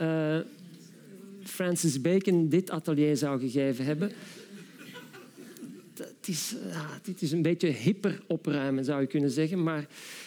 uh, 0.00 0.38
Francis 1.42 2.00
Bacon 2.00 2.48
dit 2.48 2.70
atelier 2.70 3.16
zou 3.16 3.40
gegeven 3.40 3.84
hebben 3.84 4.12
het 5.98 6.28
is, 6.28 6.54
dit 7.02 7.22
is 7.22 7.32
een 7.32 7.42
beetje 7.42 7.68
hyper 7.68 8.22
opruimen, 8.26 8.84
zou 8.84 9.00
je 9.00 9.06
kunnen 9.06 9.30
zeggen. 9.30 9.62
Maar 9.62 9.86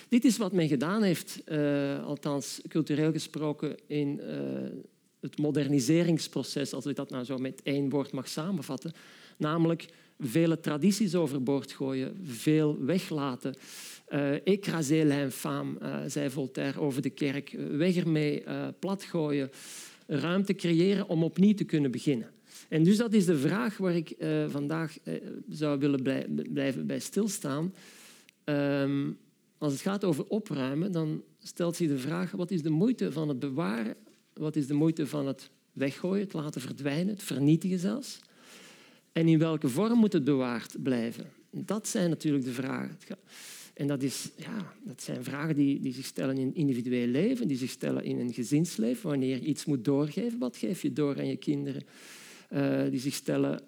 dit 0.09 0.25
is 0.25 0.37
wat 0.37 0.51
men 0.51 0.67
gedaan 0.67 1.03
heeft, 1.03 1.41
uh, 1.45 2.05
althans 2.05 2.61
cultureel 2.67 3.11
gesproken, 3.11 3.75
in 3.87 4.19
uh, 4.23 4.35
het 5.19 5.37
moderniseringsproces, 5.37 6.73
als 6.73 6.85
ik 6.85 6.95
dat 6.95 7.09
nou 7.09 7.23
zo 7.23 7.37
met 7.37 7.61
één 7.63 7.89
woord 7.89 8.11
mag 8.11 8.27
samenvatten. 8.27 8.91
Namelijk 9.37 9.85
vele 10.19 10.59
tradities 10.59 11.15
overboord 11.15 11.71
gooien, 11.71 12.17
veel 12.23 12.85
weglaten. 12.85 13.55
Uh, 14.09 14.31
écraser 14.31 15.05
l'infâme, 15.05 15.81
uh, 15.81 15.99
zei 16.07 16.29
Voltaire 16.29 16.79
over 16.79 17.01
de 17.01 17.09
kerk. 17.09 17.55
Weg 17.71 17.95
ermee, 17.95 18.43
uh, 18.43 18.67
platgooien. 18.79 19.49
Ruimte 20.07 20.55
creëren 20.55 21.07
om 21.07 21.23
opnieuw 21.23 21.53
te 21.53 21.63
kunnen 21.63 21.91
beginnen. 21.91 22.29
En 22.71 22.83
dus 22.83 22.97
dat 22.97 23.13
is 23.13 23.25
de 23.25 23.37
vraag 23.37 23.77
waar 23.77 23.95
ik 23.95 24.13
uh, 24.17 24.49
vandaag 24.49 24.97
uh, 25.03 25.13
zou 25.49 25.79
willen 25.79 26.01
blij, 26.01 26.27
blijven 26.49 26.87
bij 26.87 26.99
stilstaan. 26.99 27.73
Um, 28.45 29.17
als 29.57 29.71
het 29.73 29.81
gaat 29.81 30.03
over 30.03 30.25
opruimen, 30.27 30.91
dan 30.91 31.23
stelt 31.39 31.75
zich 31.75 31.87
de 31.87 31.97
vraag: 31.97 32.31
wat 32.31 32.51
is 32.51 32.61
de 32.61 32.69
moeite 32.69 33.11
van 33.11 33.29
het 33.29 33.39
bewaren? 33.39 33.95
Wat 34.33 34.55
is 34.55 34.67
de 34.67 34.73
moeite 34.73 35.07
van 35.07 35.27
het 35.27 35.49
weggooien, 35.73 36.23
het 36.23 36.33
laten 36.33 36.61
verdwijnen, 36.61 37.07
het 37.07 37.23
vernietigen 37.23 37.79
zelfs? 37.79 38.19
En 39.11 39.27
in 39.27 39.39
welke 39.39 39.69
vorm 39.69 39.99
moet 39.99 40.13
het 40.13 40.23
bewaard 40.23 40.83
blijven? 40.83 41.25
Dat 41.49 41.87
zijn 41.87 42.09
natuurlijk 42.09 42.43
de 42.43 42.51
vragen. 42.51 42.97
En 43.73 43.87
dat, 43.87 44.03
is, 44.03 44.29
ja, 44.35 44.73
dat 44.83 45.01
zijn 45.01 45.23
vragen 45.23 45.55
die, 45.55 45.79
die 45.79 45.93
zich 45.93 46.05
stellen 46.05 46.37
in 46.37 46.55
individueel 46.55 47.07
leven, 47.07 47.47
die 47.47 47.57
zich 47.57 47.69
stellen 47.69 48.03
in 48.03 48.19
een 48.19 48.33
gezinsleven. 48.33 49.09
Wanneer 49.09 49.35
je 49.35 49.45
iets 49.45 49.65
moet 49.65 49.85
doorgeven, 49.85 50.39
wat 50.39 50.57
geef 50.57 50.81
je 50.81 50.93
door 50.93 51.17
aan 51.17 51.27
je 51.27 51.37
kinderen? 51.37 51.83
Uh, 52.53 52.89
die 52.89 52.99
zich 52.99 53.13
stellen 53.13 53.61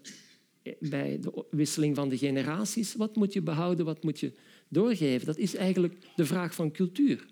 bij 0.79 1.19
de 1.21 1.45
wisseling 1.51 1.95
van 1.95 2.09
de 2.09 2.17
generaties. 2.17 2.95
Wat 2.95 3.15
moet 3.15 3.33
je 3.33 3.41
behouden, 3.41 3.85
wat 3.85 4.03
moet 4.03 4.19
je 4.19 4.33
doorgeven? 4.67 5.25
Dat 5.25 5.37
is 5.37 5.55
eigenlijk 5.55 5.95
de 6.15 6.25
vraag 6.25 6.55
van 6.55 6.71
cultuur. 6.71 7.25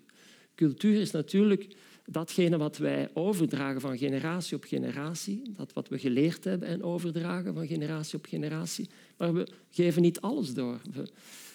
Cultuur 0.54 1.00
is 1.00 1.10
natuurlijk 1.10 1.76
datgene 2.06 2.56
wat 2.56 2.76
wij 2.76 3.10
overdragen 3.14 3.80
van 3.80 3.98
generatie 3.98 4.56
op 4.56 4.64
generatie, 4.64 5.42
dat 5.56 5.72
wat 5.72 5.88
we 5.88 5.98
geleerd 5.98 6.44
hebben 6.44 6.68
en 6.68 6.82
overdragen 6.82 7.54
van 7.54 7.66
generatie 7.66 8.18
op 8.18 8.26
generatie, 8.26 8.88
maar 9.16 9.34
we 9.34 9.48
geven 9.70 10.02
niet 10.02 10.20
alles 10.20 10.54
door. 10.54 10.80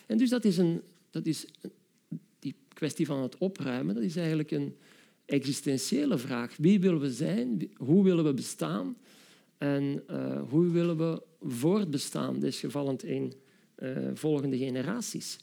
En 0.05 0.17
dus 0.17 0.29
dat 0.29 0.45
is, 0.45 0.57
een, 0.57 0.81
dat 1.09 1.25
is 1.25 1.45
die 2.39 2.55
kwestie 2.73 3.05
van 3.05 3.21
het 3.21 3.37
opruimen, 3.37 3.95
dat 3.95 4.03
is 4.03 4.15
eigenlijk 4.15 4.51
een 4.51 4.75
existentiële 5.25 6.17
vraag. 6.17 6.55
Wie 6.57 6.79
willen 6.79 6.99
we 6.99 7.11
zijn? 7.11 7.69
Hoe 7.75 8.03
willen 8.03 8.23
we 8.23 8.33
bestaan? 8.33 8.95
En 9.57 10.03
uh, 10.11 10.41
hoe 10.49 10.71
willen 10.71 10.97
we 10.97 11.21
voortbestaan, 11.41 12.39
desgevallend 12.39 13.03
in 13.03 13.33
uh, 13.79 13.97
volgende 14.13 14.57
generaties? 14.57 15.37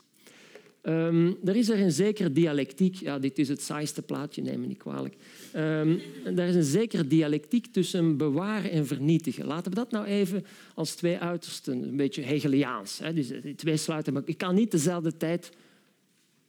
Um, 0.83 1.37
er 1.45 1.57
is 1.57 1.69
er 1.69 1.81
een 1.81 1.93
zekere 1.93 2.33
dialectiek. 2.33 2.95
Ja, 2.95 3.19
dit 3.19 3.39
is 3.39 3.49
het 3.49 3.63
saaiste 3.63 4.03
plaatje, 4.03 4.43
neem 4.43 4.61
me 4.61 4.67
niet 4.67 4.79
kwalijk. 4.79 5.15
Um, 5.57 6.01
er 6.25 6.49
is 6.49 6.55
een 6.55 6.63
zekere 6.63 7.07
dialectiek 7.07 7.67
tussen 7.67 8.17
bewaren 8.17 8.71
en 8.71 8.87
vernietigen. 8.87 9.47
Laten 9.47 9.71
we 9.71 9.77
dat 9.77 9.91
nou 9.91 10.07
even 10.07 10.45
als 10.75 10.95
twee 10.95 11.19
uitersten, 11.19 11.83
een 11.83 11.97
beetje 11.97 12.23
Hegeliaans. 12.23 12.99
Hè? 12.99 13.13
Dus 13.13 13.29
die 13.43 13.55
twee 13.55 13.77
sluiten 13.77 14.13
maar 14.13 14.23
ik 14.25 14.39
kan 14.39 14.55
niet 14.55 14.71
dezelfde 14.71 15.17
tijd 15.17 15.51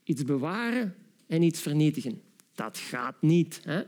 iets 0.04 0.24
bewaren 0.24 0.94
en 1.26 1.42
iets 1.42 1.60
vernietigen. 1.60 2.20
Dat 2.54 2.78
gaat 2.78 3.22
niet. 3.22 3.60
Hè? 3.62 3.82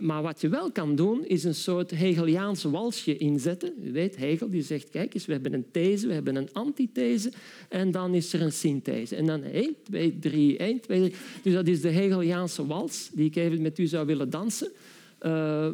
Maar 0.00 0.22
wat 0.22 0.40
je 0.40 0.48
wel 0.48 0.72
kan 0.72 0.96
doen, 0.96 1.24
is 1.26 1.44
een 1.44 1.54
soort 1.54 1.90
Hegeliaanse 1.90 2.70
walsje 2.70 3.16
inzetten. 3.16 3.72
U 3.82 3.92
weet, 3.92 4.16
Hegel 4.16 4.50
die 4.50 4.62
zegt, 4.62 4.88
kijk 4.88 5.14
eens, 5.14 5.26
we 5.26 5.32
hebben 5.32 5.52
een 5.52 5.70
these, 5.70 6.06
we 6.06 6.12
hebben 6.12 6.36
een 6.36 6.52
antithese 6.52 7.32
en 7.68 7.90
dan 7.90 8.14
is 8.14 8.32
er 8.32 8.42
een 8.42 8.52
synthese. 8.52 9.16
En 9.16 9.26
dan 9.26 9.42
1, 9.42 9.76
2, 9.82 10.18
3, 10.18 10.58
1, 10.58 10.80
2, 10.80 10.98
3. 10.98 11.14
Dus 11.42 11.52
dat 11.52 11.66
is 11.66 11.80
de 11.80 11.88
Hegeliaanse 11.88 12.66
wals 12.66 13.10
die 13.12 13.26
ik 13.26 13.36
even 13.36 13.62
met 13.62 13.78
u 13.78 13.86
zou 13.86 14.06
willen 14.06 14.30
dansen. 14.30 14.70
Uh, 15.22 15.68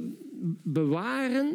bewaren, 0.62 1.48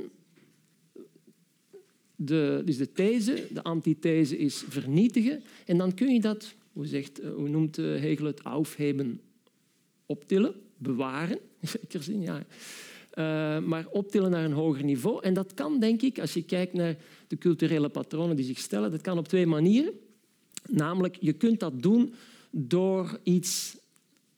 de, 2.15 2.61
dus 2.65 2.77
de 2.77 2.91
these, 2.91 3.47
de 3.53 3.63
antithese 3.63 4.37
is 4.37 4.63
vernietigen. 4.69 5.43
En 5.65 5.77
dan 5.77 5.93
kun 5.93 6.13
je 6.13 6.21
dat, 6.21 6.53
hoe, 6.73 6.85
zegt, 6.85 7.19
eh, 7.19 7.33
hoe 7.33 7.49
noemt 7.49 7.77
eh, 7.77 7.85
Hegel 7.85 8.25
het, 8.25 8.43
aufheben, 8.43 9.21
optillen 10.05 10.53
bewaren, 10.77 11.39
in 11.61 11.67
zekere 11.67 12.03
zin, 12.03 12.21
ja. 12.21 12.43
Uh, 13.15 13.67
maar 13.67 13.87
optillen 13.87 14.31
naar 14.31 14.45
een 14.45 14.51
hoger 14.51 14.83
niveau. 14.83 15.23
En 15.23 15.33
dat 15.33 15.53
kan, 15.53 15.79
denk 15.79 16.01
ik, 16.01 16.19
als 16.19 16.33
je 16.33 16.43
kijkt 16.43 16.73
naar 16.73 16.95
de 17.27 17.37
culturele 17.37 17.89
patronen 17.89 18.35
die 18.35 18.45
zich 18.45 18.59
stellen, 18.59 18.91
dat 18.91 19.01
kan 19.01 19.17
op 19.17 19.27
twee 19.27 19.45
manieren. 19.45 19.93
Namelijk, 20.69 21.17
je 21.19 21.33
kunt 21.33 21.59
dat 21.59 21.81
doen 21.81 22.13
door 22.51 23.19
iets... 23.23 23.79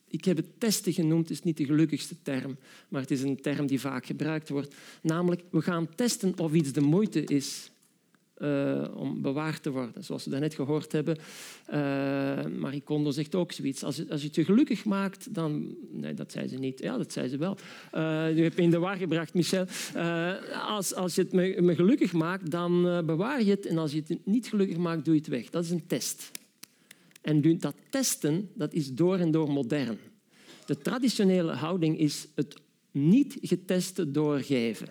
Ik 0.07 0.25
heb 0.25 0.37
het 0.37 0.59
testen 0.59 0.93
genoemd, 0.93 1.29
het 1.29 1.37
is 1.37 1.43
niet 1.43 1.57
de 1.57 1.65
gelukkigste 1.65 2.15
term, 2.21 2.57
maar 2.87 3.01
het 3.01 3.11
is 3.11 3.21
een 3.21 3.41
term 3.41 3.67
die 3.67 3.79
vaak 3.79 4.05
gebruikt 4.05 4.49
wordt. 4.49 4.75
Namelijk, 5.01 5.43
we 5.51 5.61
gaan 5.61 5.95
testen 5.95 6.39
of 6.39 6.53
iets 6.53 6.71
de 6.71 6.81
moeite 6.81 7.23
is 7.23 7.71
uh, 8.43 8.83
om 8.95 9.21
bewaard 9.21 9.63
te 9.63 9.71
worden. 9.71 10.03
Zoals 10.03 10.23
we 10.23 10.29
daarnet 10.29 10.55
gehoord 10.55 10.91
hebben, 10.91 11.17
uh, 11.17 11.75
Marie 12.59 12.81
Kondo 12.81 13.11
zegt 13.11 13.35
ook 13.35 13.51
zoiets. 13.51 13.83
Als, 13.83 14.09
als 14.09 14.21
je 14.21 14.27
het 14.27 14.35
je 14.35 14.45
gelukkig 14.45 14.85
maakt, 14.85 15.33
dan... 15.33 15.75
Nee, 15.91 16.13
dat 16.13 16.31
zei 16.31 16.47
ze 16.47 16.55
niet. 16.55 16.79
Ja, 16.79 16.97
dat 16.97 17.11
zei 17.11 17.27
ze 17.27 17.37
wel. 17.37 17.57
Uh, 17.95 18.37
u 18.37 18.43
hebt 18.43 18.57
me 18.57 18.61
in 18.61 18.69
de 18.69 18.79
war 18.79 18.95
gebracht, 18.95 19.33
Michel. 19.33 19.65
als, 20.67 20.95
als 20.95 21.15
je 21.15 21.21
het 21.21 21.33
me, 21.33 21.61
me 21.61 21.75
gelukkig 21.75 22.13
maakt, 22.13 22.51
dan 22.51 23.01
bewaar 23.05 23.43
je 23.43 23.51
het. 23.51 23.65
En 23.65 23.77
als 23.77 23.91
je 23.91 24.03
het 24.07 24.25
niet 24.25 24.47
gelukkig 24.47 24.77
maakt, 24.77 25.05
doe 25.05 25.13
je 25.13 25.19
het 25.19 25.29
weg. 25.29 25.49
Dat 25.49 25.63
is 25.63 25.69
een 25.69 25.87
test. 25.87 26.31
En 27.21 27.57
dat 27.59 27.75
testen, 27.89 28.49
dat 28.55 28.73
is 28.73 28.93
door 28.93 29.17
en 29.17 29.31
door 29.31 29.51
modern. 29.51 29.97
De 30.65 30.77
traditionele 30.77 31.51
houding 31.51 31.99
is 31.99 32.27
het 32.35 32.55
niet 32.91 33.37
geteste 33.41 34.11
doorgeven. 34.11 34.87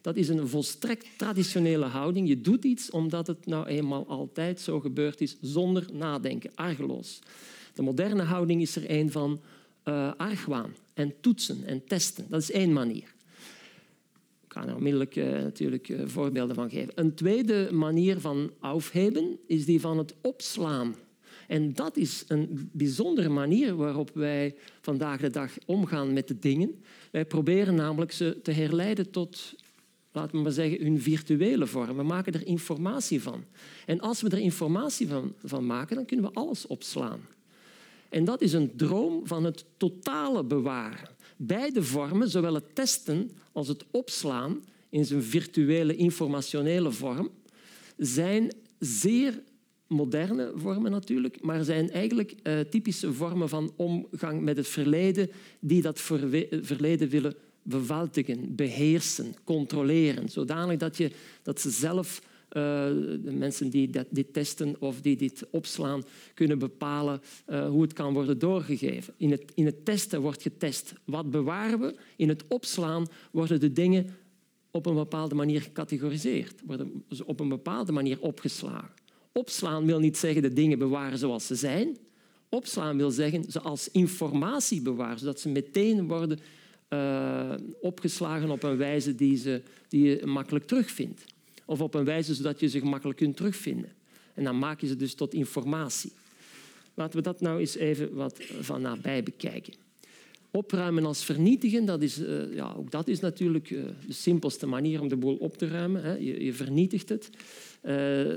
Dat 0.00 0.16
is 0.16 0.28
een 0.28 0.48
volstrekt 0.48 1.06
traditionele 1.16 1.84
houding. 1.84 2.28
Je 2.28 2.40
doet 2.40 2.64
iets 2.64 2.90
omdat 2.90 3.26
het 3.26 3.46
nou 3.46 3.66
eenmaal 3.66 4.06
altijd 4.06 4.60
zo 4.60 4.80
gebeurd 4.80 5.20
is, 5.20 5.36
zonder 5.40 5.86
nadenken, 5.92 6.50
argeloos. 6.54 7.18
De 7.74 7.82
moderne 7.82 8.22
houding 8.22 8.62
is 8.62 8.76
er 8.76 8.90
een 8.90 9.10
van 9.10 9.40
uh, 9.84 10.12
argwaan 10.16 10.74
en 10.94 11.14
toetsen 11.20 11.64
en 11.66 11.84
testen. 11.84 12.26
Dat 12.28 12.40
is 12.40 12.50
één 12.50 12.72
manier. 12.72 13.14
Ik 14.44 14.54
ga 14.54 14.66
er 14.66 14.74
onmiddellijk 14.74 15.16
uh, 15.16 15.30
natuurlijk 15.30 15.88
uh, 15.88 16.00
voorbeelden 16.06 16.54
van 16.54 16.70
geven. 16.70 16.92
Een 16.94 17.14
tweede 17.14 17.68
manier 17.72 18.20
van 18.20 18.50
aufheben 18.60 19.38
is 19.46 19.64
die 19.64 19.80
van 19.80 19.98
het 19.98 20.14
opslaan. 20.20 20.94
En 21.48 21.74
dat 21.74 21.96
is 21.96 22.24
een 22.28 22.70
bijzondere 22.72 23.28
manier 23.28 23.76
waarop 23.76 24.10
wij 24.14 24.54
vandaag 24.80 25.20
de 25.20 25.30
dag 25.30 25.52
omgaan 25.66 26.12
met 26.12 26.28
de 26.28 26.38
dingen. 26.38 26.82
Wij 27.10 27.24
proberen 27.24 27.74
namelijk 27.74 28.12
ze 28.12 28.40
te 28.42 28.50
herleiden 28.50 29.10
tot, 29.10 29.54
laten 30.12 30.36
we 30.36 30.42
maar 30.42 30.52
zeggen, 30.52 30.84
hun 30.84 31.00
virtuele 31.00 31.66
vorm. 31.66 31.96
We 31.96 32.02
maken 32.02 32.32
er 32.32 32.46
informatie 32.46 33.22
van. 33.22 33.44
En 33.86 34.00
als 34.00 34.20
we 34.20 34.28
er 34.28 34.38
informatie 34.38 35.08
van, 35.08 35.32
van 35.44 35.66
maken, 35.66 35.96
dan 35.96 36.04
kunnen 36.04 36.26
we 36.26 36.38
alles 36.40 36.66
opslaan. 36.66 37.20
En 38.08 38.24
dat 38.24 38.40
is 38.40 38.52
een 38.52 38.76
droom 38.76 39.26
van 39.26 39.44
het 39.44 39.64
totale 39.76 40.44
bewaren. 40.44 41.08
Beide 41.36 41.82
vormen, 41.82 42.30
zowel 42.30 42.54
het 42.54 42.74
testen 42.74 43.30
als 43.52 43.68
het 43.68 43.84
opslaan 43.90 44.64
in 44.88 45.04
zijn 45.04 45.22
virtuele 45.22 45.96
informationele 45.96 46.90
vorm, 46.90 47.30
zijn 47.96 48.52
zeer 48.78 49.42
moderne 49.86 50.52
vormen 50.54 50.90
natuurlijk, 50.90 51.42
maar 51.42 51.64
zijn 51.64 51.90
eigenlijk 51.90 52.34
uh, 52.42 52.60
typische 52.60 53.12
vormen 53.12 53.48
van 53.48 53.72
omgang 53.76 54.42
met 54.42 54.56
het 54.56 54.68
verleden 54.68 55.30
die 55.60 55.82
dat 55.82 56.00
verleden 56.50 57.08
willen 57.08 57.34
bevaltigen, 57.68 58.54
beheersen, 58.54 59.34
controleren, 59.44 60.28
zodanig 60.28 60.78
dat, 60.78 60.96
je, 60.96 61.10
dat 61.42 61.60
ze 61.60 61.70
zelf 61.70 62.22
uh, 62.48 62.62
de 63.22 63.32
mensen 63.32 63.70
die 63.70 63.90
dat, 63.90 64.06
dit 64.10 64.32
testen 64.32 64.76
of 64.78 65.00
die 65.00 65.16
dit 65.16 65.46
opslaan, 65.50 66.02
kunnen 66.34 66.58
bepalen 66.58 67.20
uh, 67.48 67.68
hoe 67.68 67.82
het 67.82 67.92
kan 67.92 68.12
worden 68.12 68.38
doorgegeven. 68.38 69.14
In 69.16 69.30
het, 69.30 69.52
in 69.54 69.66
het 69.66 69.84
testen 69.84 70.20
wordt 70.20 70.42
getest. 70.42 70.92
Wat 71.04 71.30
bewaren 71.30 71.80
we? 71.80 71.94
In 72.16 72.28
het 72.28 72.44
opslaan 72.48 73.06
worden 73.30 73.60
de 73.60 73.72
dingen 73.72 74.06
op 74.70 74.86
een 74.86 74.94
bepaalde 74.94 75.34
manier 75.34 75.60
gecategoriseerd, 75.60 76.60
worden 76.66 77.04
ze 77.10 77.26
op 77.26 77.40
een 77.40 77.48
bepaalde 77.48 77.92
manier 77.92 78.20
opgeslagen. 78.20 78.90
Opslaan 79.32 79.86
wil 79.86 79.98
niet 79.98 80.16
zeggen 80.16 80.42
de 80.42 80.52
dingen 80.52 80.78
bewaren 80.78 81.18
zoals 81.18 81.46
ze 81.46 81.54
zijn. 81.54 81.96
Opslaan 82.48 82.96
wil 82.96 83.10
zeggen 83.10 83.44
ze 83.44 83.60
als 83.60 83.90
informatie 83.90 84.82
bewaren, 84.82 85.18
zodat 85.18 85.40
ze 85.40 85.48
meteen 85.48 86.08
worden 86.08 86.38
uh, 86.88 87.54
opgeslagen 87.80 88.50
op 88.50 88.62
een 88.62 88.76
wijze 88.76 89.14
die, 89.14 89.36
ze, 89.36 89.62
die 89.88 90.08
je 90.08 90.26
makkelijk 90.26 90.66
terugvindt 90.66 91.24
of 91.68 91.80
op 91.80 91.94
een 91.94 92.04
wijze 92.04 92.34
zodat 92.34 92.60
je 92.60 92.68
ze 92.68 92.78
gemakkelijk 92.78 93.18
kunt 93.18 93.36
terugvinden. 93.36 93.92
En 94.34 94.44
dan 94.44 94.58
maak 94.58 94.80
je 94.80 94.86
ze 94.86 94.96
dus 94.96 95.14
tot 95.14 95.34
informatie. 95.34 96.12
Laten 96.94 97.16
we 97.16 97.22
dat 97.22 97.40
nou 97.40 97.60
eens 97.60 97.76
even 97.76 98.14
wat 98.14 98.42
van 98.60 98.82
nabij 98.82 99.22
bekijken. 99.22 99.74
Opruimen 100.50 101.04
als 101.04 101.24
vernietigen, 101.24 101.84
dat 101.84 102.02
is, 102.02 102.18
uh, 102.18 102.54
ja, 102.54 102.74
ook 102.76 102.90
dat 102.90 103.08
is 103.08 103.20
natuurlijk 103.20 103.70
uh, 103.70 103.84
de 104.06 104.12
simpelste 104.12 104.66
manier 104.66 105.00
om 105.00 105.08
de 105.08 105.16
boel 105.16 105.36
op 105.36 105.56
te 105.56 105.68
ruimen. 105.68 106.02
Hè. 106.02 106.14
Je, 106.14 106.44
je, 106.44 106.52
vernietigt 106.52 107.08
het. 107.08 107.30
Uh, 107.82 108.34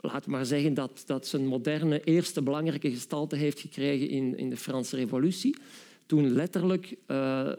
laat 0.00 0.26
maar 0.26 0.46
zeggen 0.46 0.74
dat, 0.74 1.02
dat 1.06 1.26
zijn 1.26 1.46
moderne 1.46 2.04
eerste 2.04 2.42
belangrijke 2.42 2.90
gestalte 2.90 3.36
heeft 3.36 3.60
gekregen 3.60 4.08
in, 4.08 4.38
in 4.38 4.50
de 4.50 4.56
Franse 4.56 4.96
Revolutie. 4.96 5.56
Toen 6.06 6.32
letterlijk 6.32 6.96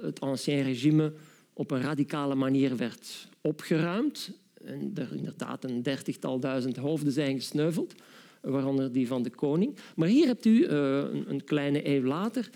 het 0.02 0.20
Ancien 0.20 0.64
Regime 0.64 1.14
op 1.54 1.72
een 1.72 1.82
radicale 1.82 2.36
manier 2.36 2.78
werd 2.78 3.28
opgeruimd. 3.42 4.32
En 4.64 4.92
er 4.96 5.16
inderdaad 5.16 5.64
een 5.64 5.84
dertigtal 5.84 6.40
duizend 6.40 6.76
hoofden 6.76 7.12
zijn 7.12 7.36
gesneuveld, 7.36 7.94
waaronder 8.42 8.92
die 8.92 9.08
van 9.08 9.24
de 9.24 9.30
koning. 9.30 9.76
Maar 9.96 10.08
hier 10.08 10.26
hebt 10.26 10.46
u 10.46 10.68
uh, 10.68 11.04
een, 11.28 11.44
kleine 11.44 11.88
eeuw 11.88 12.04
later 12.04 12.50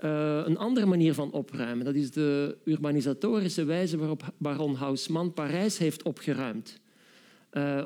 uh, 0.00 0.42
een 0.44 0.56
andere 0.56 0.86
manier 0.86 1.14
van 1.14 1.32
opruimen. 1.32 1.84
Dat 1.84 1.94
is 1.94 2.10
de 2.10 2.56
urbanisatorische 2.64 3.64
wijze 3.64 3.96
waarop 3.96 4.32
baron 4.36 4.74
Haussmann 4.74 5.32
Parijs 5.32 5.78
heeft 5.78 6.02
opgeruimd. 6.02 6.80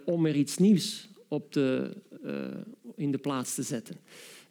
Om 0.05 0.27
er 0.27 0.37
iets 0.37 0.57
nieuws 0.57 1.09
op 1.29 1.53
de, 1.53 1.91
in 2.97 3.11
de 3.11 3.19
plaats 3.19 3.55
te 3.55 3.63
zetten. 3.63 3.97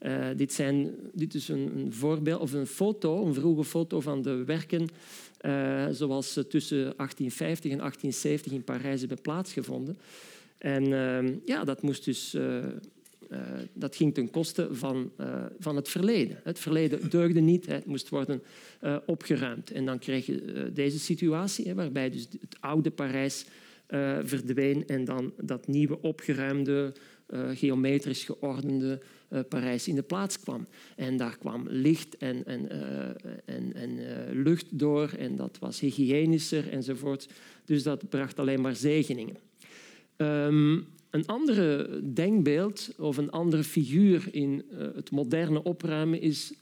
Uh, 0.06 0.28
dit, 0.36 0.54
zijn, 0.54 0.96
dit 1.14 1.34
is 1.34 1.48
een, 1.48 1.72
een, 1.76 1.94
voorbeeld 1.94 2.42
of 2.42 2.54
een 2.54 2.68
foto, 2.68 3.26
een 3.26 3.34
vroege 3.34 3.64
foto 3.64 4.00
van 4.00 4.22
de 4.22 4.44
werken 4.44 4.88
uh, 5.46 5.86
zoals 5.92 6.34
ze 6.34 6.48
tussen 6.48 6.78
1850 6.78 7.72
en 7.72 7.78
1870 7.78 8.52
in 8.52 8.64
Parijs 8.64 9.00
hebben 9.00 9.22
plaatsgevonden. 9.22 9.98
En 10.58 10.84
uh, 10.84 11.46
ja, 11.46 11.64
dat, 11.64 11.82
moest 11.82 12.06
dus, 12.06 12.34
uh, 12.34 12.66
dat 13.74 13.96
ging 13.96 14.14
ten 14.14 14.30
koste 14.32 14.68
van, 14.72 15.12
van 15.60 15.76
het 15.76 15.90
verleden. 15.90 16.40
Het 16.44 16.60
verleden 16.60 17.10
deugde 17.10 17.40
niet, 17.40 17.66
het 17.66 17.86
moest 17.86 18.10
worden 18.10 18.44
opgeruimd. 19.06 19.72
En 19.72 19.86
dan 19.86 20.00
kreeg 20.00 20.26
je 20.26 20.70
deze 20.74 21.00
situatie, 21.00 21.74
waarbij 21.74 22.10
dus 22.10 22.28
het 22.42 22.58
oude 22.60 22.92
Parijs 22.92 23.46
verdween 24.24 24.88
en 24.88 25.06
dan 25.06 25.34
dat 25.42 25.68
nieuwe 25.68 26.02
opgeruimde, 26.02 26.94
geometrisch 27.54 28.24
geordende 28.24 29.00
uh, 29.30 29.40
Parijs 29.50 29.88
in 29.88 29.96
de 29.96 30.04
plaats 30.04 30.40
kwam. 30.40 30.68
En 30.96 31.18
daar 31.18 31.38
kwam 31.38 31.66
licht 31.70 32.18
en, 32.18 32.46
en, 32.46 32.66
uh, 32.72 33.10
en, 33.46 33.74
en 33.74 33.90
uh, 33.90 34.44
lucht 34.44 34.80
door 34.80 35.10
en 35.18 35.36
dat 35.36 35.58
was 35.60 35.80
hygiënischer 35.80 36.72
enzovoort. 36.72 37.30
Dus 37.66 37.84
dat 37.84 38.10
bracht 38.10 38.40
alleen 38.40 38.62
maar 38.62 38.76
zegeningen. 38.76 39.38
Um, 40.18 40.88
een 41.10 41.26
andere 41.26 42.00
denkbeeld 42.14 42.94
of 42.98 43.18
een 43.18 43.32
andere 43.32 43.64
figuur 43.64 44.28
in 44.32 44.64
het 44.96 45.12
moderne 45.12 45.64
opruimen 45.64 46.22
is 46.22 46.54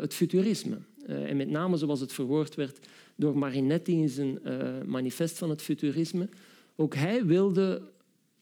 het 0.00 0.14
futurisme. 0.14 0.78
en 1.06 1.36
met 1.36 1.50
name 1.50 1.76
zoals 1.76 2.00
het 2.00 2.12
verwoord 2.12 2.54
werd 2.54 2.78
door 3.16 3.38
Marinetti 3.38 3.92
in 3.92 4.08
zijn 4.08 4.38
manifest 4.86 5.38
van 5.38 5.50
het 5.50 5.62
futurisme. 5.62 6.28
Ook 6.76 6.94
hij 6.94 7.24
wilde 7.24 7.82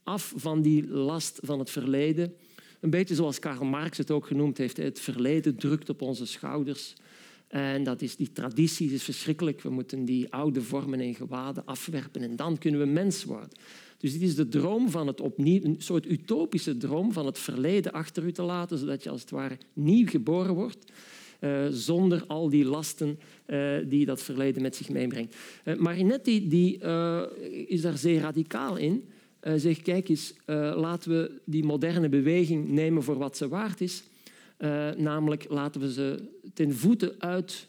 af 0.02 0.32
van 0.36 0.62
die 0.62 0.88
last 0.88 1.38
van 1.42 1.58
het 1.58 1.70
verleden 1.70 2.34
een 2.80 2.90
beetje 2.90 3.14
zoals 3.14 3.38
Karl 3.38 3.64
Marx 3.64 3.98
het 3.98 4.10
ook 4.10 4.26
genoemd 4.26 4.58
heeft. 4.58 4.76
Het 4.76 5.00
verleden 5.00 5.56
drukt 5.56 5.88
op 5.88 6.02
onze 6.02 6.26
schouders. 6.26 6.94
En 7.48 7.84
dat 7.84 8.02
is, 8.02 8.16
die 8.16 8.32
traditie 8.32 8.92
is 8.92 9.02
verschrikkelijk. 9.02 9.60
We 9.60 9.70
moeten 9.70 10.04
die 10.04 10.32
oude 10.32 10.62
vormen 10.62 11.00
en 11.00 11.14
gewaden 11.14 11.64
afwerpen 11.64 12.22
en 12.22 12.36
dan 12.36 12.58
kunnen 12.58 12.80
we 12.80 12.86
mens 12.86 13.24
worden. 13.24 13.48
Dus 13.98 14.12
dit 14.12 14.22
is 14.22 14.34
de 14.34 14.48
droom 14.48 14.90
van 14.90 15.06
het 15.06 15.20
opnieuw, 15.20 15.60
een 15.62 15.76
soort 15.78 16.06
utopische 16.06 16.76
droom 16.76 17.12
van 17.12 17.26
het 17.26 17.38
verleden 17.38 17.92
achter 17.92 18.24
u 18.24 18.32
te 18.32 18.42
laten, 18.42 18.78
zodat 18.78 19.02
je 19.02 19.10
als 19.10 19.20
het 19.20 19.30
ware 19.30 19.58
nieuw 19.72 20.06
geboren 20.06 20.54
wordt. 20.54 20.92
Uh, 21.40 21.66
zonder 21.70 22.24
al 22.26 22.48
die 22.48 22.64
lasten 22.64 23.18
uh, 23.46 23.76
die 23.86 24.06
dat 24.06 24.22
verleden 24.22 24.62
met 24.62 24.76
zich 24.76 24.88
meebrengt. 24.88 25.36
Uh, 25.64 25.76
Marinetti 25.76 26.48
die, 26.48 26.78
is 27.66 27.80
daar 27.80 27.98
zeer 27.98 28.20
radicaal 28.20 28.76
in 28.76 29.04
uh, 29.42 29.52
zegt, 29.56 29.82
kijk 29.82 30.08
eens, 30.08 30.34
uh, 30.46 30.72
laten 30.76 31.10
we 31.10 31.40
die 31.44 31.64
moderne 31.64 32.08
beweging 32.08 32.68
nemen 32.68 33.02
voor 33.02 33.18
wat 33.18 33.36
ze 33.36 33.48
waard 33.48 33.80
is. 33.80 34.02
Uh, 34.58 34.90
namelijk 34.90 35.46
laten 35.48 35.80
we 35.80 35.92
ze 35.92 36.22
ten 36.54 36.74
voeten 36.74 37.14
uit 37.18 37.66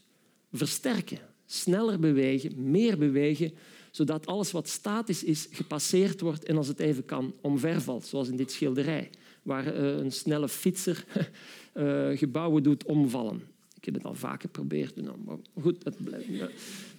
versterken. 0.52 1.20
Sneller 1.46 2.00
bewegen, 2.00 2.72
meer 2.72 2.98
bewegen, 2.98 3.52
zodat 3.92 4.26
alles 4.26 4.52
wat 4.52 4.68
statisch 4.68 5.24
is 5.24 5.48
gepasseerd 5.52 6.22
wordt 6.22 6.44
en 6.44 6.58
als 6.58 6.68
het 6.68 6.80
even 6.80 7.06
kan 7.06 7.34
omvervalt, 7.42 8.06
zoals 8.06 8.30
in 8.30 8.36
dit 8.36 8.52
schilderij, 8.52 9.10
waar 9.44 9.76
een 9.76 10.12
snelle 10.12 10.50
fietser 10.50 11.06
gebouwen 12.24 12.64
doet 12.64 12.84
omvallen. 12.84 13.42
Ik 13.78 13.86
heb 13.86 13.94
het 13.94 14.06
al 14.06 14.16
vaker 14.16 14.42
geprobeerd, 14.42 15.26
maar 15.26 15.38
goed, 15.62 15.84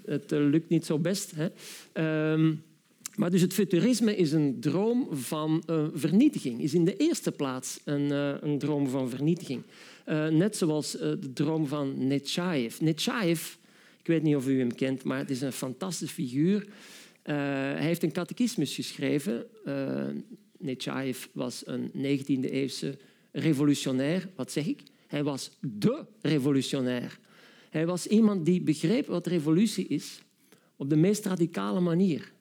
het, 0.05 0.31
lukt 0.31 0.69
niet 0.69 0.87
zo 0.87 0.99
best. 0.99 1.33
Hè. 1.35 1.49
Uh, 2.35 2.53
maar 3.17 3.31
dus 3.31 3.41
het 3.41 3.53
futurisme 3.53 4.17
is 4.17 4.33
een 4.33 4.61
droom 4.61 5.09
van 5.11 5.63
uh, 5.71 5.87
vernietiging, 5.93 6.61
is 6.61 6.75
in 6.75 6.85
de 6.85 6.97
eerste 6.97 7.33
plaats 7.33 7.81
een, 7.85 8.11
uh, 8.11 8.35
een 8.41 8.59
droom 8.59 8.89
van 8.89 9.09
vernietiging. 9.09 9.63
Uh, 10.07 10.29
net 10.29 10.57
zoals 10.57 10.91
de 10.91 11.33
droom 11.35 11.67
van 11.67 12.07
Nechayev. 12.07 12.81
Nechayev, 12.81 13.55
ik 13.99 14.07
weet 14.07 14.23
niet 14.23 14.37
of 14.37 14.49
u 14.49 14.59
hem 14.59 14.75
kent, 14.75 15.05
maar 15.05 15.19
het 15.19 15.31
is 15.31 15.41
een 15.41 15.53
fantastische 15.53 16.15
figuur. 16.15 16.67
hij 17.23 17.85
heeft 17.85 18.03
een 18.03 18.13
catechismus 18.13 18.75
geschreven. 18.75 19.47
Nechayev 20.59 21.27
was 21.33 21.63
een 21.67 21.91
19e-eeuwse 21.93 22.99
revolutionair. 23.33 24.29
Wat 24.37 24.53
zeg 24.53 24.67
ik? 24.67 24.83
Hij 25.07 25.23
was 25.23 25.51
de 25.61 26.05
revolutionair. 26.21 27.19
Hij 27.71 27.87
was 27.87 28.07
iemand 28.07 28.47
die 28.47 28.61
begreep 28.61 29.07
wat 29.07 29.27
revolutie 29.27 29.87
is 29.87 30.21
op 30.77 30.91
de 30.91 30.97
meest 30.97 31.25
radicale 31.27 31.81
manier. 31.81 32.33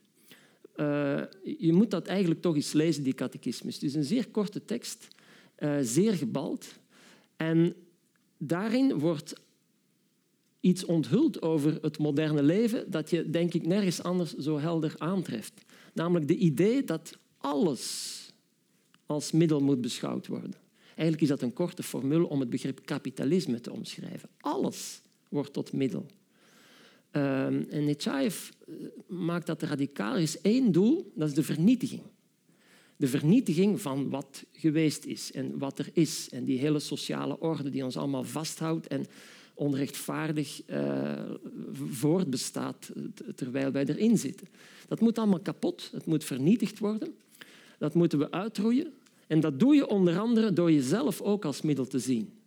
Uh, 0.75 1.21
je 1.57 1.73
moet 1.73 1.91
dat 1.91 2.07
eigenlijk 2.07 2.41
toch 2.41 2.55
eens 2.55 2.73
lezen, 2.73 3.03
die 3.03 3.13
catechismus. 3.13 3.73
Het 3.73 3.83
is 3.83 3.93
een 3.93 4.03
zeer 4.03 4.27
korte 4.27 4.65
tekst, 4.65 5.07
uh, 5.59 5.77
zeer 5.81 6.13
gebald. 6.13 6.67
En 7.35 7.75
daarin 8.37 8.99
wordt 8.99 9.33
iets 10.59 10.85
onthult 10.85 11.41
over 11.41 11.77
het 11.81 11.97
moderne 11.97 12.43
leven 12.43 12.91
dat 12.91 13.09
je, 13.09 13.29
denk 13.29 13.53
ik, 13.53 13.67
nergens 13.67 14.03
anders 14.03 14.33
zo 14.33 14.59
helder 14.59 14.93
aantreft. 14.97 15.53
Namelijk 15.93 16.27
de 16.27 16.37
idee 16.37 16.83
dat 16.83 17.17
alles 17.37 18.17
als 19.05 19.31
middel 19.31 19.59
moet 19.59 19.81
beschouwd 19.81 20.27
worden. 20.27 20.53
Eigenlijk 20.87 21.21
is 21.21 21.27
dat 21.27 21.41
een 21.41 21.53
korte 21.53 21.83
formule 21.83 22.27
om 22.27 22.39
het 22.39 22.49
begrip 22.49 22.85
kapitalisme 22.85 23.61
te 23.61 23.71
omschrijven. 23.71 24.29
Alles 24.39 25.01
wordt 25.29 25.53
tot 25.53 25.73
middel. 25.73 26.05
Um, 27.15 27.65
en 27.69 27.85
Nechayev 27.85 28.49
eh, 28.67 28.73
maakt 29.07 29.45
dat 29.45 29.61
radicaal. 29.61 30.15
Er 30.15 30.21
is 30.21 30.41
één 30.41 30.71
doel, 30.71 31.11
dat 31.15 31.27
is 31.27 31.33
de 31.33 31.43
vernietiging. 31.43 32.01
De 32.95 33.07
vernietiging 33.07 33.81
van 33.81 34.09
wat 34.09 34.45
geweest 34.51 35.05
is 35.05 35.31
en 35.31 35.57
wat 35.57 35.79
er 35.79 35.89
is. 35.93 36.29
En 36.29 36.43
die 36.43 36.59
hele 36.59 36.79
sociale 36.79 37.39
orde 37.39 37.69
die 37.69 37.83
ons 37.83 37.97
allemaal 37.97 38.23
vasthoudt 38.23 38.87
en 38.87 39.05
onrechtvaardig 39.53 40.61
uh, 40.67 41.13
voortbestaat 41.73 42.91
terwijl 43.35 43.71
wij 43.71 43.85
erin 43.85 44.17
zitten. 44.17 44.47
Dat 44.87 44.99
moet 44.99 45.17
allemaal 45.17 45.39
kapot, 45.39 45.89
het 45.91 46.05
moet 46.05 46.23
vernietigd 46.23 46.79
worden. 46.79 47.13
Dat 47.77 47.93
moeten 47.93 48.19
we 48.19 48.31
uitroeien. 48.31 48.93
En 49.27 49.39
dat 49.39 49.59
doe 49.59 49.75
je 49.75 49.87
onder 49.87 50.19
andere 50.19 50.53
door 50.53 50.71
jezelf 50.71 51.21
ook 51.21 51.45
als 51.45 51.61
middel 51.61 51.87
te 51.87 51.99
zien. 51.99 52.40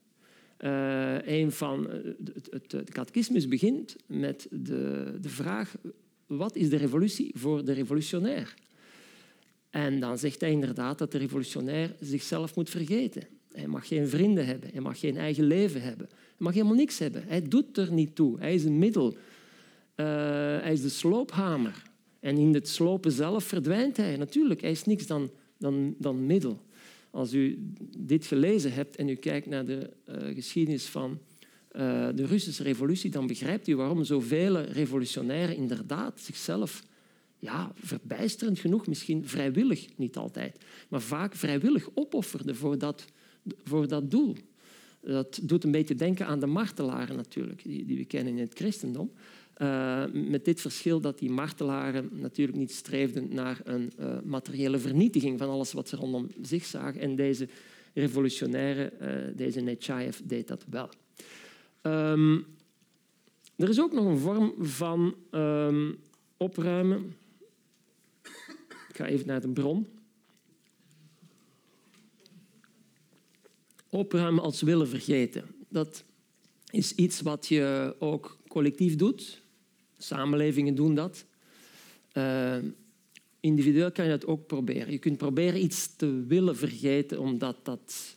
Uh, 0.64 1.16
een 1.24 1.52
van, 1.52 1.90
eh, 1.90 1.98
het, 2.34 2.48
het, 2.50 2.72
het 2.72 2.90
catechismus 2.90 3.48
begint 3.48 3.96
met 4.06 4.46
de, 4.50 5.14
de 5.20 5.28
vraag: 5.28 5.74
wat 6.26 6.56
is 6.56 6.68
de 6.68 6.76
revolutie 6.76 7.30
voor 7.34 7.64
de 7.64 7.72
revolutionair? 7.72 8.54
En 9.70 10.00
dan 10.00 10.18
zegt 10.18 10.40
hij 10.40 10.50
inderdaad 10.50 10.98
dat 10.98 11.12
de 11.12 11.18
revolutionair 11.18 11.94
zichzelf 12.00 12.56
moet 12.56 12.70
vergeten. 12.70 13.22
Hij 13.52 13.66
mag 13.66 13.88
geen 13.88 14.08
vrienden 14.08 14.46
hebben, 14.46 14.70
hij 14.72 14.80
mag 14.80 14.98
geen 14.98 15.16
eigen 15.16 15.44
leven 15.44 15.82
hebben. 15.82 16.06
Hij 16.08 16.36
mag 16.38 16.52
helemaal 16.54 16.74
niks 16.74 16.98
hebben. 16.98 17.24
Hij 17.26 17.42
doet 17.42 17.76
er 17.76 17.92
niet 17.92 18.14
toe. 18.14 18.38
Hij 18.38 18.54
is 18.54 18.64
een 18.64 18.78
middel. 18.78 19.08
Uh, 19.10 19.16
hij 20.60 20.72
is 20.72 20.82
de 20.82 20.88
sloophamer. 20.88 21.82
En 22.20 22.36
in 22.36 22.54
het 22.54 22.68
slopen 22.68 23.12
zelf 23.12 23.44
verdwijnt 23.44 23.96
hij. 23.96 24.16
Natuurlijk, 24.16 24.60
hij 24.60 24.70
is 24.70 24.84
niks 24.84 25.06
dan, 25.06 25.30
dan, 25.58 25.94
dan 25.98 26.26
middel. 26.26 26.62
Als 27.14 27.34
u 27.34 27.58
dit 27.98 28.26
gelezen 28.26 28.72
hebt 28.72 28.96
en 28.96 29.08
u 29.08 29.14
kijkt 29.14 29.46
naar 29.46 29.64
de 29.64 29.90
uh, 30.08 30.34
geschiedenis 30.34 30.84
van 30.84 31.10
uh, 31.72 32.08
de 32.14 32.26
Russische 32.26 32.62
revolutie, 32.62 33.10
dan 33.10 33.26
begrijpt 33.26 33.68
u 33.68 33.76
waarom 33.76 34.04
zoveel 34.04 34.60
revolutionairen 34.60 35.56
inderdaad 35.56 36.20
zichzelf 36.20 36.82
ja, 37.38 37.72
verbijsterend 37.74 38.58
genoeg, 38.58 38.86
misschien 38.86 39.28
vrijwillig, 39.28 39.86
niet 39.96 40.16
altijd, 40.16 40.58
maar 40.88 41.00
vaak 41.00 41.34
vrijwillig 41.34 41.88
opofferden 41.94 42.56
voor 42.56 42.78
dat, 42.78 43.04
voor 43.64 43.88
dat 43.88 44.10
doel. 44.10 44.36
Dat 45.00 45.40
doet 45.42 45.64
een 45.64 45.70
beetje 45.70 45.94
denken 45.94 46.26
aan 46.26 46.40
de 46.40 46.46
martelaren 46.46 47.16
natuurlijk, 47.16 47.62
die, 47.62 47.84
die 47.84 47.96
we 47.96 48.04
kennen 48.04 48.32
in 48.32 48.40
het 48.40 48.54
christendom. 48.54 49.12
Uh, 49.58 50.04
met 50.12 50.44
dit 50.44 50.60
verschil 50.60 51.00
dat 51.00 51.18
die 51.18 51.30
martelaren 51.30 52.08
natuurlijk 52.12 52.58
niet 52.58 52.72
streefden 52.72 53.34
naar 53.34 53.60
een 53.64 53.92
uh, 54.00 54.20
materiële 54.24 54.78
vernietiging 54.78 55.38
van 55.38 55.48
alles 55.48 55.72
wat 55.72 55.88
ze 55.88 55.96
rondom 55.96 56.28
zich 56.42 56.64
zagen. 56.64 57.00
En 57.00 57.16
deze 57.16 57.48
revolutionaire, 57.92 58.92
uh, 59.00 59.36
deze 59.36 59.60
Nechayev, 59.60 60.18
deed 60.24 60.48
dat 60.48 60.64
wel. 60.70 60.88
Um, 61.82 62.46
er 63.56 63.68
is 63.68 63.80
ook 63.80 63.92
nog 63.92 64.04
een 64.04 64.18
vorm 64.18 64.54
van 64.58 65.14
um, 65.30 65.98
opruimen. 66.36 67.14
Ik 68.88 68.96
ga 68.96 69.06
even 69.06 69.26
naar 69.26 69.40
de 69.40 69.48
bron. 69.48 69.86
Opruimen 73.88 74.42
als 74.42 74.62
willen 74.62 74.88
vergeten. 74.88 75.44
Dat 75.68 76.04
is 76.70 76.94
iets 76.94 77.20
wat 77.20 77.46
je 77.46 77.96
ook 77.98 78.38
collectief 78.48 78.96
doet. 78.96 79.42
Samenlevingen 79.98 80.74
doen 80.74 80.94
dat. 80.94 81.24
Uh, 82.12 82.56
individueel 83.40 83.92
kan 83.92 84.04
je 84.04 84.10
dat 84.10 84.26
ook 84.26 84.46
proberen. 84.46 84.90
Je 84.90 84.98
kunt 84.98 85.18
proberen 85.18 85.62
iets 85.62 85.96
te 85.96 86.24
willen 86.26 86.56
vergeten 86.56 87.20
omdat 87.20 87.56
dat 87.62 88.16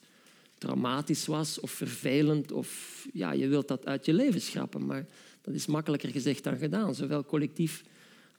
traumatisch 0.58 1.26
was 1.26 1.60
of 1.60 1.72
vervelend. 1.72 2.52
Of 2.52 3.08
ja, 3.14 3.32
je 3.32 3.48
wilt 3.48 3.68
dat 3.68 3.86
uit 3.86 4.06
je 4.06 4.14
leven 4.14 4.42
schrappen. 4.42 4.86
Maar 4.86 5.06
dat 5.42 5.54
is 5.54 5.66
makkelijker 5.66 6.10
gezegd 6.10 6.44
dan 6.44 6.58
gedaan. 6.58 6.96
Zowel 6.96 7.26
collectief 7.26 7.84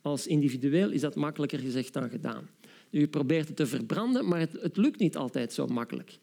als 0.02 0.26
individueel 0.26 0.90
is 0.90 1.00
dat 1.00 1.14
makkelijker 1.14 1.58
gezegd 1.58 1.92
dan 1.92 2.10
gedaan. 2.10 2.48
Je 2.90 3.08
probeert 3.08 3.48
het 3.48 3.56
te 3.56 3.66
verbranden, 3.66 4.28
maar 4.28 4.40
het, 4.40 4.52
het 4.60 4.76
lukt 4.76 4.98
niet 4.98 5.16
altijd 5.16 5.52
zo 5.52 5.66
makkelijk. 5.66 6.18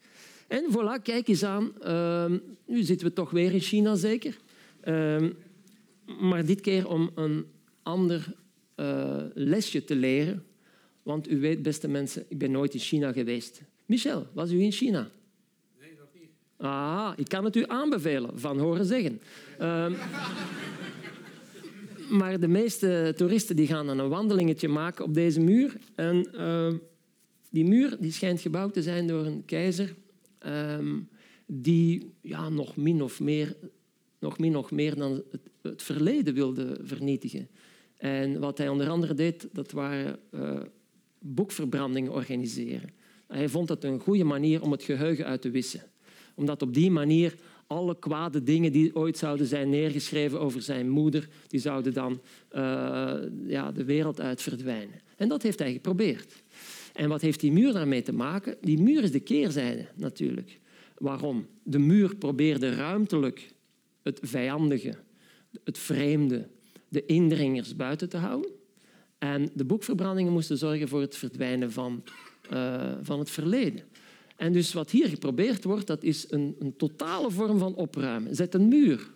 En 0.47 0.65
voilà, 0.71 1.01
kijk 1.03 1.27
eens 1.27 1.43
aan. 1.43 1.73
Uh, 1.83 2.25
nu 2.65 2.83
zitten 2.83 3.07
we 3.07 3.13
toch 3.13 3.31
weer 3.31 3.53
in 3.53 3.59
China, 3.59 3.95
zeker. 3.95 4.37
Uh, 4.83 5.29
maar 6.19 6.45
dit 6.45 6.61
keer 6.61 6.87
om 6.87 7.11
een 7.15 7.45
ander 7.83 8.33
uh, 8.75 9.21
lesje 9.33 9.83
te 9.83 9.95
leren. 9.95 10.43
Want 11.03 11.29
u 11.29 11.39
weet, 11.39 11.61
beste 11.61 11.87
mensen, 11.87 12.25
ik 12.27 12.37
ben 12.37 12.51
nooit 12.51 12.73
in 12.73 12.79
China 12.79 13.11
geweest. 13.11 13.61
Michel, 13.85 14.27
was 14.33 14.51
u 14.51 14.61
in 14.61 14.71
China? 14.71 15.11
Nee, 15.79 15.95
nog 15.99 16.07
niet. 16.13 16.29
Ah, 16.57 17.13
ik 17.15 17.27
kan 17.27 17.45
het 17.45 17.55
u 17.55 17.63
aanbevelen, 17.67 18.39
van 18.39 18.59
horen 18.59 18.85
zeggen. 18.85 19.21
Uh, 19.61 19.87
maar 22.19 22.39
de 22.39 22.47
meeste 22.47 23.13
toeristen 23.15 23.55
die 23.55 23.67
gaan 23.67 23.87
een 23.87 24.09
wandelingetje 24.09 24.67
maken 24.67 25.05
op 25.05 25.13
deze 25.13 25.39
muur. 25.39 25.77
En 25.95 26.27
uh, 26.33 26.73
die 27.49 27.65
muur 27.65 27.97
die 27.99 28.11
schijnt 28.11 28.41
gebouwd 28.41 28.73
te 28.73 28.81
zijn 28.81 29.07
door 29.07 29.25
een 29.25 29.45
keizer 29.45 29.95
um, 30.45 31.09
die 31.45 32.13
ja, 32.21 32.49
nog 32.49 32.75
min 32.75 33.01
of 33.01 33.19
meer, 33.19 33.55
nog 34.19 34.39
min 34.39 34.57
of 34.57 34.71
meer 34.71 34.95
dan 34.95 35.23
het, 35.31 35.41
het, 35.69 35.83
verleden 35.83 36.33
wilde 36.33 36.77
vernietigen. 36.81 37.47
En 37.97 38.39
wat 38.39 38.57
hij 38.57 38.69
onder 38.69 38.89
andere 38.89 39.13
deed, 39.13 39.47
dat 39.51 39.71
waren 39.71 40.19
uh, 40.31 40.59
boekverbrandingen 41.19 42.11
organiseren. 42.11 42.89
Hij 43.27 43.49
vond 43.49 43.67
dat 43.67 43.83
een 43.83 43.99
goede 43.99 44.23
manier 44.23 44.61
om 44.61 44.71
het 44.71 44.83
geheugen 44.83 45.25
uit 45.25 45.41
te 45.41 45.49
wissen. 45.49 45.81
Omdat 46.35 46.61
op 46.61 46.73
die 46.73 46.91
manier 46.91 47.35
alle 47.67 47.99
kwade 47.99 48.43
dingen 48.43 48.71
die 48.71 48.95
ooit 48.95 49.17
zouden 49.17 49.47
zijn 49.47 49.69
neergeschreven 49.69 50.39
over 50.39 50.61
zijn 50.61 50.89
moeder, 50.89 51.27
die 51.47 51.59
zouden 51.59 51.93
dan 51.93 52.21
uh, 52.51 53.13
ja, 53.45 53.71
de 53.71 53.83
wereld 53.83 54.21
uit 54.21 54.41
verdwijnen. 54.41 55.01
En 55.17 55.27
dat 55.27 55.41
heeft 55.41 55.59
hij 55.59 55.71
geprobeerd. 55.71 56.43
En 56.93 57.09
wat 57.09 57.21
heeft 57.21 57.39
die 57.39 57.51
muur 57.51 57.73
daarmee 57.73 58.01
te 58.01 58.13
maken? 58.13 58.57
Die 58.61 58.79
muur 58.79 59.03
is 59.03 59.11
de 59.11 59.19
keerzijde 59.19 59.87
natuurlijk. 59.95 60.59
Waarom? 60.97 61.47
De 61.63 61.79
muur 61.79 62.15
probeerde 62.15 62.75
ruimtelijk 62.75 63.53
het 64.01 64.19
vijandige, 64.23 64.93
het 65.63 65.77
vreemde, 65.77 66.47
de 66.87 67.05
indringers 67.05 67.75
buiten 67.75 68.09
te 68.09 68.17
houden. 68.17 68.51
En 69.17 69.49
de 69.53 69.65
boekverbrandingen 69.65 70.31
moesten 70.31 70.57
zorgen 70.57 70.87
voor 70.87 71.01
het 71.01 71.17
verdwijnen 71.17 71.71
van, 71.71 72.03
uh, 72.53 72.91
van 73.01 73.19
het 73.19 73.29
verleden. 73.29 73.83
En 74.35 74.53
dus 74.53 74.73
wat 74.73 74.91
hier 74.91 75.07
geprobeerd 75.07 75.63
wordt, 75.63 75.87
dat 75.87 76.03
is 76.03 76.31
een, 76.31 76.55
een 76.59 76.75
totale 76.77 77.31
vorm 77.31 77.57
van 77.57 77.75
opruimen. 77.75 78.35
Zet 78.35 78.53
een 78.53 78.67
muur. 78.67 79.09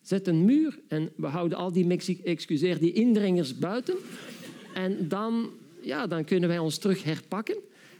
Zet 0.00 0.26
een 0.26 0.44
muur 0.44 0.78
en 0.88 1.10
we 1.16 1.26
houden 1.26 1.58
al 1.58 1.72
die, 1.72 2.20
excuseer, 2.24 2.78
die 2.78 2.92
indringers 2.92 3.58
buiten. 3.58 3.94
En 4.74 5.08
dan, 5.08 5.50
ja, 5.80 6.06
dan 6.06 6.24
kunnen 6.24 6.48
wij 6.48 6.58
ons 6.58 6.78
terug 6.78 7.02
herpakken. 7.04 7.56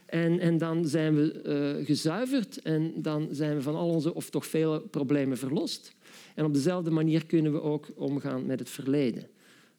En, 0.07 0.39
en 0.39 0.59
dan 0.59 0.85
zijn 0.85 1.15
we 1.15 1.43
uh, 1.79 1.87
gezuiverd 1.87 2.63
en 2.63 2.93
dan 2.97 3.29
zijn 3.31 3.57
we 3.57 3.63
van 3.63 3.75
al 3.75 3.89
onze, 3.89 4.15
of 4.15 4.31
toch 4.31 4.47
vele 4.47 4.81
problemen 4.81 5.39
verlost. 5.39 5.95
En 6.39 6.45
op 6.45 6.55
dezelfde 6.55 6.91
manier 6.91 7.27
kunnen 7.27 7.53
we 7.53 7.63
ook 7.63 7.89
omgaan 7.95 8.47
met 8.47 8.59
het 8.59 8.71
verleden. 8.71 9.29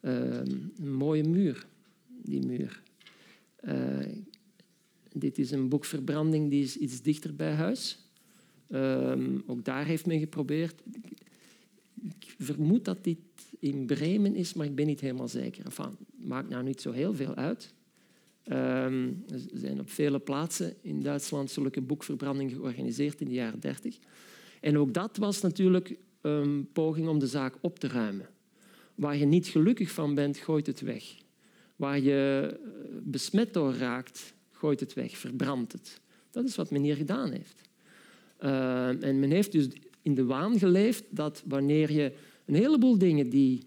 Uh, 0.01 0.13
een 0.13 0.73
mooie 0.97 1.23
muur, 1.23 1.65
die 2.07 2.45
muur. 2.45 2.81
Uh, 3.63 3.73
dit 5.13 5.37
is 5.37 5.51
een 5.51 5.69
boekverbranding 5.69 6.49
die 6.49 6.63
is 6.63 6.77
iets 6.77 7.01
dichter 7.01 7.35
bij 7.35 7.51
huis. 7.51 7.99
Um, 8.69 9.43
ook 9.47 9.65
daar 9.65 9.85
heeft 9.85 10.05
men 10.05 10.19
geprobeerd. 10.19 10.81
Ik 12.01 12.35
vermoed 12.37 12.85
dat 12.85 13.03
dit 13.03 13.17
in 13.59 13.85
Bremen 13.85 14.35
is, 14.35 14.53
maar 14.53 14.65
ik 14.65 14.75
ben 14.75 14.85
niet 14.85 14.99
helemaal 14.99 15.27
zeker. 15.27 15.65
Enfin, 15.65 15.97
maakt 16.17 16.49
nou 16.49 16.63
niet 16.63 16.81
zo 16.81 16.91
heel 16.91 17.13
veel 17.13 17.35
uit. 17.35 17.73
Er 18.43 19.41
zijn 19.53 19.79
op 19.79 19.89
vele 19.89 20.19
plaatsen 20.19 20.73
in 20.81 21.01
Duitsland 21.01 21.51
zulke 21.51 21.81
boekverbrandingen 21.81 22.53
georganiseerd 22.53 23.21
in 23.21 23.27
de 23.27 23.33
jaren 23.33 23.59
30. 23.59 23.97
En 24.61 24.77
ook 24.77 24.93
dat 24.93 25.17
was 25.17 25.41
natuurlijk 25.41 25.97
een 26.21 26.69
poging 26.73 27.07
om 27.07 27.19
de 27.19 27.27
zaak 27.27 27.55
op 27.61 27.79
te 27.79 27.87
ruimen. 27.87 28.29
Waar 28.95 29.17
je 29.17 29.25
niet 29.25 29.47
gelukkig 29.47 29.91
van 29.91 30.15
bent, 30.15 30.37
gooit 30.37 30.67
het 30.67 30.81
weg. 30.81 31.03
Waar 31.75 31.99
je 31.99 32.53
besmet 33.01 33.53
door 33.53 33.73
raakt, 33.73 34.33
gooit 34.51 34.79
het 34.79 34.93
weg, 34.93 35.17
verbrandt 35.17 35.71
het. 35.71 36.01
Dat 36.31 36.45
is 36.45 36.55
wat 36.55 36.71
men 36.71 36.81
hier 36.81 36.95
gedaan 36.95 37.31
heeft. 37.31 37.61
Uh, 38.43 39.03
en 39.03 39.19
men 39.19 39.31
heeft 39.31 39.51
dus 39.51 39.67
in 40.01 40.15
de 40.15 40.25
waan 40.25 40.59
geleefd 40.59 41.03
dat 41.09 41.43
wanneer 41.45 41.91
je 41.91 42.13
een 42.45 42.55
heleboel 42.55 42.97
dingen 42.97 43.29
die 43.29 43.63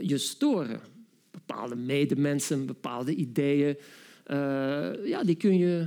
je 0.00 0.18
storen, 0.18 0.80
bepaalde 1.30 1.76
medemensen, 1.76 2.66
bepaalde 2.66 3.14
ideeën, 3.14 3.76
uh, 4.26 5.06
ja, 5.06 5.22
die 5.24 5.34
kun 5.34 5.58
je 5.58 5.86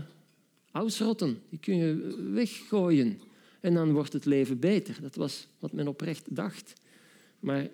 uitrotten, 0.71 1.41
die 1.49 1.59
kun 1.59 1.76
je 1.76 2.15
weggooien. 2.34 3.19
En 3.64 3.74
dan 3.74 3.91
wordt 3.91 4.14
het 4.14 4.26
leven 4.26 4.59
beter. 4.59 4.97
Dat 5.01 5.16
was 5.16 5.47
wat 5.59 5.72
men 5.72 5.88
oprecht 5.88 6.36
dacht. 6.36 6.74
Maar 7.39 7.61
eh, 7.61 7.70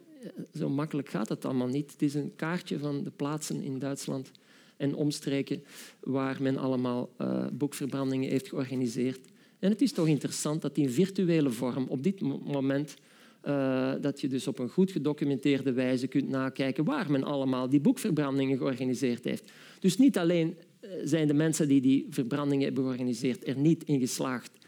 zo 0.53 0.69
makkelijk 0.69 1.09
gaat 1.09 1.29
het 1.29 1.45
allemaal 1.45 1.67
niet. 1.67 1.91
Het 1.91 2.01
is 2.01 2.13
een 2.13 2.35
kaartje 2.35 2.79
van 2.79 3.03
de 3.03 3.11
plaatsen 3.15 3.61
in 3.61 3.79
Duitsland 3.79 4.31
en 4.77 4.95
omstreken 4.95 5.63
waar 5.99 6.37
men 6.41 6.57
allemaal 6.57 7.09
uh, 7.21 7.45
boekverbrandingen 7.53 8.29
heeft 8.29 8.47
georganiseerd. 8.47 9.19
En 9.59 9.69
het 9.69 9.81
is 9.81 9.91
toch 9.91 10.07
interessant 10.07 10.61
dat 10.61 10.77
in 10.77 10.89
virtuele 10.89 11.49
vorm 11.49 11.85
op 11.87 12.03
dit 12.03 12.21
moment 12.21 12.95
uh, 13.45 13.93
dat 14.01 14.21
je 14.21 14.27
dus 14.27 14.47
op 14.47 14.59
een 14.59 14.69
goed 14.69 14.91
gedocumenteerde 14.91 15.71
wijze 15.71 16.07
kunt 16.07 16.29
nakijken 16.29 16.83
waar 16.83 17.11
men 17.11 17.23
allemaal 17.23 17.69
die 17.69 17.79
boekverbrandingen 17.79 18.57
georganiseerd 18.57 19.23
heeft. 19.23 19.51
Dus 19.79 19.97
niet 19.97 20.17
alleen 20.17 20.57
zijn 21.03 21.27
de 21.27 21.33
mensen 21.33 21.67
die 21.67 21.81
die 21.81 22.07
verbrandingen 22.09 22.65
hebben 22.65 22.83
georganiseerd 22.83 23.47
er 23.47 23.57
niet 23.57 23.83
in 23.83 23.99
geslaagd 23.99 24.58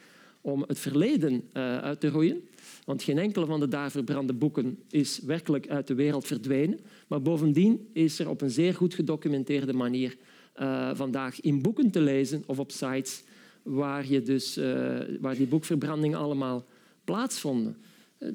om 0.42 0.64
het 0.68 0.80
verleden 0.80 1.34
uh, 1.34 1.78
uit 1.78 2.00
te 2.00 2.10
roeien, 2.10 2.42
want 2.86 3.04
geen 3.04 3.18
enkele 3.18 3.46
van 3.46 3.60
de 3.60 3.68
daar 3.68 3.92
verbrande 3.92 4.34
boeken 4.34 4.80
is 4.90 5.20
werkelijk 5.20 5.70
uit 5.70 5.88
de 5.88 5.96
wereld 5.96 6.28
verdwenen. 6.28 6.80
Maar 7.08 7.22
bovendien 7.22 7.90
is 7.94 8.20
er 8.20 8.30
op 8.30 8.42
een 8.42 8.50
zeer 8.50 8.74
goed 8.74 8.94
gedocumenteerde 8.94 9.74
manier 9.74 10.18
uh, 10.60 10.90
vandaag 10.94 11.42
in 11.42 11.62
boeken 11.62 11.92
te 11.92 12.02
lezen 12.02 12.44
of 12.46 12.60
op 12.60 12.72
sites 12.72 13.24
waar, 13.64 14.08
je 14.08 14.22
dus, 14.22 14.58
uh, 14.58 15.00
waar 15.20 15.36
die 15.36 15.48
boekverbrandingen 15.48 16.20
allemaal 16.20 16.66
plaatsvonden. 17.04 17.78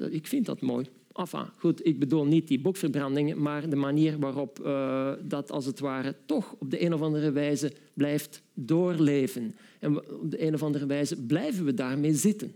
Ik 0.09 0.27
vind 0.27 0.45
dat 0.45 0.61
mooi. 0.61 0.85
Goed, 1.57 1.85
ik 1.85 1.99
bedoel 1.99 2.25
niet 2.25 2.47
die 2.47 2.59
boekverbrandingen, 2.59 3.41
maar 3.41 3.69
de 3.69 3.75
manier 3.75 4.19
waarop 4.19 4.59
uh, 4.65 5.11
dat 5.21 5.51
als 5.51 5.65
het 5.65 5.79
ware 5.79 6.15
toch 6.25 6.55
op 6.59 6.71
de 6.71 6.81
een 6.81 6.93
of 6.93 7.01
andere 7.01 7.31
wijze 7.31 7.73
blijft 7.93 8.41
doorleven. 8.53 9.55
En 9.79 9.97
op 9.97 10.31
de 10.31 10.45
een 10.45 10.53
of 10.53 10.63
andere 10.63 10.85
wijze 10.85 11.21
blijven 11.21 11.65
we 11.65 11.73
daarmee 11.73 12.13
zitten. 12.13 12.53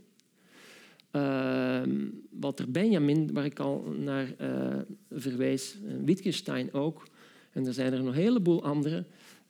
Uh, 1.11 1.81
Walter 2.29 2.71
Benjamin, 2.71 3.33
waar 3.33 3.45
ik 3.45 3.59
al 3.59 3.95
naar 3.97 4.35
uh, 4.41 4.75
verwijs, 5.11 5.77
Wittgenstein 6.05 6.73
ook, 6.73 7.07
en 7.51 7.65
er 7.65 7.73
zijn 7.73 7.93
er 7.93 7.99
nog 7.99 8.07
een 8.07 8.21
heleboel 8.21 8.63
andere, 8.63 9.05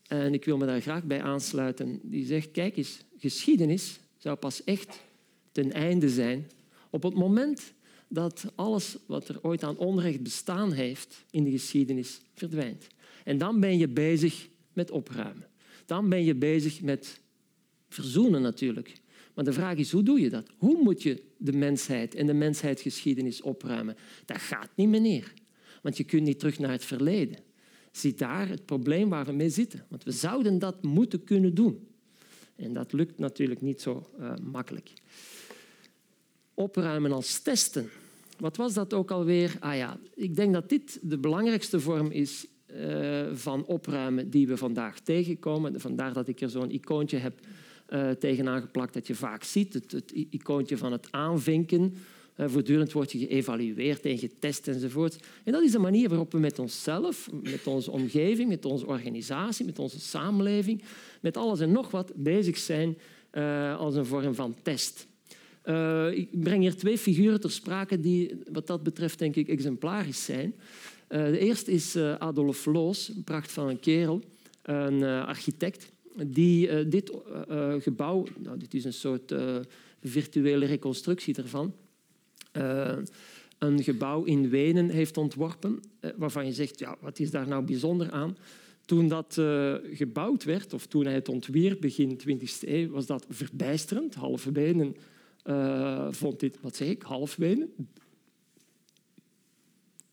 en 0.08 0.34
ik 0.34 0.46
wil 0.46 0.58
me 0.58 0.66
daar 0.66 0.82
graag 0.82 1.04
bij 1.04 1.22
aansluiten, 1.22 2.00
die 2.04 2.26
zegt, 2.26 2.52
kijk 2.52 2.78
eens, 2.78 3.04
geschiedenis 3.18 4.00
zou 4.18 4.36
pas 4.36 4.64
echt 4.64 5.00
ten 5.52 5.72
einde 5.72 6.10
zijn 6.10 6.48
op 6.90 7.04
het 7.04 7.14
moment 7.14 7.74
dat 8.14 8.46
alles 8.56 8.98
wat 9.06 9.28
er 9.28 9.40
ooit 9.42 9.64
aan 9.64 9.78
onrecht 9.78 10.24
bestaan 10.24 10.72
heeft 10.72 11.26
in 11.30 11.44
de 11.44 11.52
geschiedenis 11.52 12.22
verdwijnt. 12.34 12.88
En 13.24 13.38
dan 13.38 13.60
ben 13.60 13.78
je 13.78 13.88
bezig 13.88 14.48
met 14.74 14.92
opruimen. 14.92 15.48
Dan 15.86 16.10
ben 16.10 16.24
je 16.24 16.36
bezig 16.36 16.82
met 16.82 17.20
verzoenen 17.90 18.42
natuurlijk. 18.42 18.94
Maar 19.34 19.46
de 19.46 19.54
vraag 19.54 19.78
is, 19.78 19.92
hoe 19.92 20.04
doe 20.04 20.20
je 20.20 20.30
dat? 20.30 20.48
Hoe 20.58 20.84
moet 20.84 21.04
je 21.04 21.24
de 21.38 21.54
mensheid 21.54 22.16
en 22.16 22.26
de 22.26 22.34
mensheidsgeschiedenis 22.34 23.42
opruimen? 23.42 23.96
Dat 24.26 24.38
gaat 24.38 24.70
niet, 24.76 24.90
meneer. 24.90 25.34
Want 25.82 25.98
je 25.98 26.04
kunt 26.04 26.24
niet 26.24 26.40
terug 26.40 26.60
naar 26.60 26.72
het 26.72 26.86
verleden. 26.86 27.38
Zie 27.92 28.14
daar 28.14 28.50
het 28.50 28.66
probleem 28.66 29.10
waar 29.10 29.26
we 29.26 29.32
mee 29.32 29.50
zitten. 29.50 29.86
Want 29.90 30.04
we 30.04 30.12
zouden 30.12 30.60
dat 30.60 30.84
moeten 30.84 31.24
kunnen 31.24 31.54
doen. 31.54 31.88
En 32.56 32.74
dat 32.74 32.94
lukt 32.94 33.20
natuurlijk 33.20 33.62
niet 33.62 33.82
zo 33.82 34.10
uh, 34.20 34.34
makkelijk. 34.38 34.94
Opruimen 36.54 37.12
als 37.12 37.40
testen. 37.40 37.90
Wat 38.42 38.58
was 38.58 38.74
dat 38.74 38.94
ook 38.94 39.12
alweer? 39.12 39.56
Ah 39.60 39.76
ja, 39.76 40.00
ik 40.16 40.36
denk 40.36 40.54
dat 40.54 40.70
dit 40.70 41.00
de 41.02 41.18
belangrijkste 41.18 41.80
vorm 41.80 42.12
is 42.12 42.48
uh, 42.76 43.22
van 43.34 43.66
opruimen 43.66 44.30
die 44.30 44.48
we 44.48 44.58
vandaag 44.58 45.00
tegenkomen. 45.00 45.80
Vandaar 45.80 46.14
dat 46.14 46.28
ik 46.28 46.42
er 46.42 46.50
zo'n 46.50 46.72
icoontje 46.72 47.18
heb 47.18 47.40
uh, 47.90 48.10
tegenaan 48.10 48.62
geplakt 48.62 48.94
dat 48.94 49.08
je 49.08 49.16
vaak 49.16 49.44
ziet. 49.44 49.74
Het, 49.74 50.12
icoontje 50.30 50.78
van 50.78 50.92
het 50.92 51.08
aanvinken. 51.12 51.94
Uh, 52.38 52.48
voortdurend 52.48 52.92
wordt 52.92 53.12
je 53.12 53.18
geëvalueerd 53.18 54.06
en 54.06 54.18
getest 54.18 54.68
enzovoort. 54.68 55.18
En 55.44 55.52
dat 55.52 55.64
is 55.64 55.72
de 55.72 55.80
manier 55.80 56.10
waarop 56.10 56.32
we 56.32 56.40
met 56.40 56.60
onszelf, 56.60 57.30
met 57.44 57.68
onze 57.68 57.92
omgeving, 57.92 58.50
met 58.50 58.66
onze 58.66 58.86
organisatie, 58.86 59.66
met 59.66 59.80
onze 59.80 60.00
samenleving, 60.00 60.84
met 61.22 61.38
alles 61.38 61.60
en 61.60 61.72
nog 61.72 61.92
wat 61.92 62.12
bezig 62.16 62.58
zijn 62.58 62.98
als 63.78 63.96
een 63.96 64.06
vorm 64.06 64.36
van 64.36 64.56
test. 64.62 65.10
Uh, 65.66 66.12
ik 66.12 66.42
breng 66.42 66.62
hier 66.62 66.76
twee 66.76 66.98
figuren 66.98 67.40
ter 67.40 67.52
sprake 67.52 68.00
die 68.00 68.36
wat 68.52 68.68
dat 68.68 68.84
betreft 68.84 69.20
denk 69.20 69.36
ik 69.36 69.48
exemplarisch 69.48 70.26
zijn. 70.26 70.56
Uh, 71.10 71.26
de 71.26 71.40
eerste 71.40 71.72
is 71.72 71.96
uh, 71.96 72.16
Adolf 72.16 72.66
Loos, 72.66 73.10
een 73.10 73.24
pracht 73.24 73.52
van 73.52 73.68
een 73.68 73.80
kerel, 73.80 74.22
een 74.62 75.04
architect, 75.04 75.92
die 76.26 76.88
dit 76.88 77.12
gebouw, 77.80 78.26
nou, 78.38 78.58
dit 78.58 78.74
is 78.74 78.84
een 78.84 78.94
soort 78.94 79.36
virtuele 80.02 80.66
reconstructie 80.66 81.36
ervan, 81.36 81.74
een 83.58 83.84
gebouw 83.84 84.24
in 84.24 84.50
Wenen 84.50 84.90
heeft 84.90 85.18
ontworpen, 85.18 85.80
waarvan 86.16 86.46
je 86.46 86.54
zegt, 86.54 86.80
ja, 86.80 86.98
wat 87.00 87.20
is 87.20 87.32
daar 87.32 87.48
nou 87.48 87.64
bijzonder 87.64 88.12
aan? 88.12 88.38
Toen 88.86 89.08
dat 89.08 89.42
gebouwd 89.94 90.44
werd, 90.44 90.74
of 90.74 90.86
toen 90.86 91.06
hij 91.06 91.14
het 91.14 91.30
ontwierp, 91.30 91.82
begin 91.82 92.20
20e 92.28 92.68
eeuw, 92.68 92.90
was 92.90 93.06
dat 93.06 93.26
verbijsterend. 93.30 94.16
Halve 94.16 94.52
Wenen 94.52 94.96
uh, 95.46 96.08
vond 96.12 96.40
dit, 96.40 96.58
wat 96.62 96.76
zeg 96.76 96.88
ik, 96.88 97.02
half 97.02 97.36
Wenen. 97.36 97.74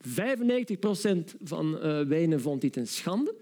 95% 0.06 0.08
van 1.42 1.86
uh, 1.86 2.00
Wenen 2.00 2.40
vond 2.40 2.60
dit 2.60 2.76
een 2.76 2.86
schande, 2.86 3.34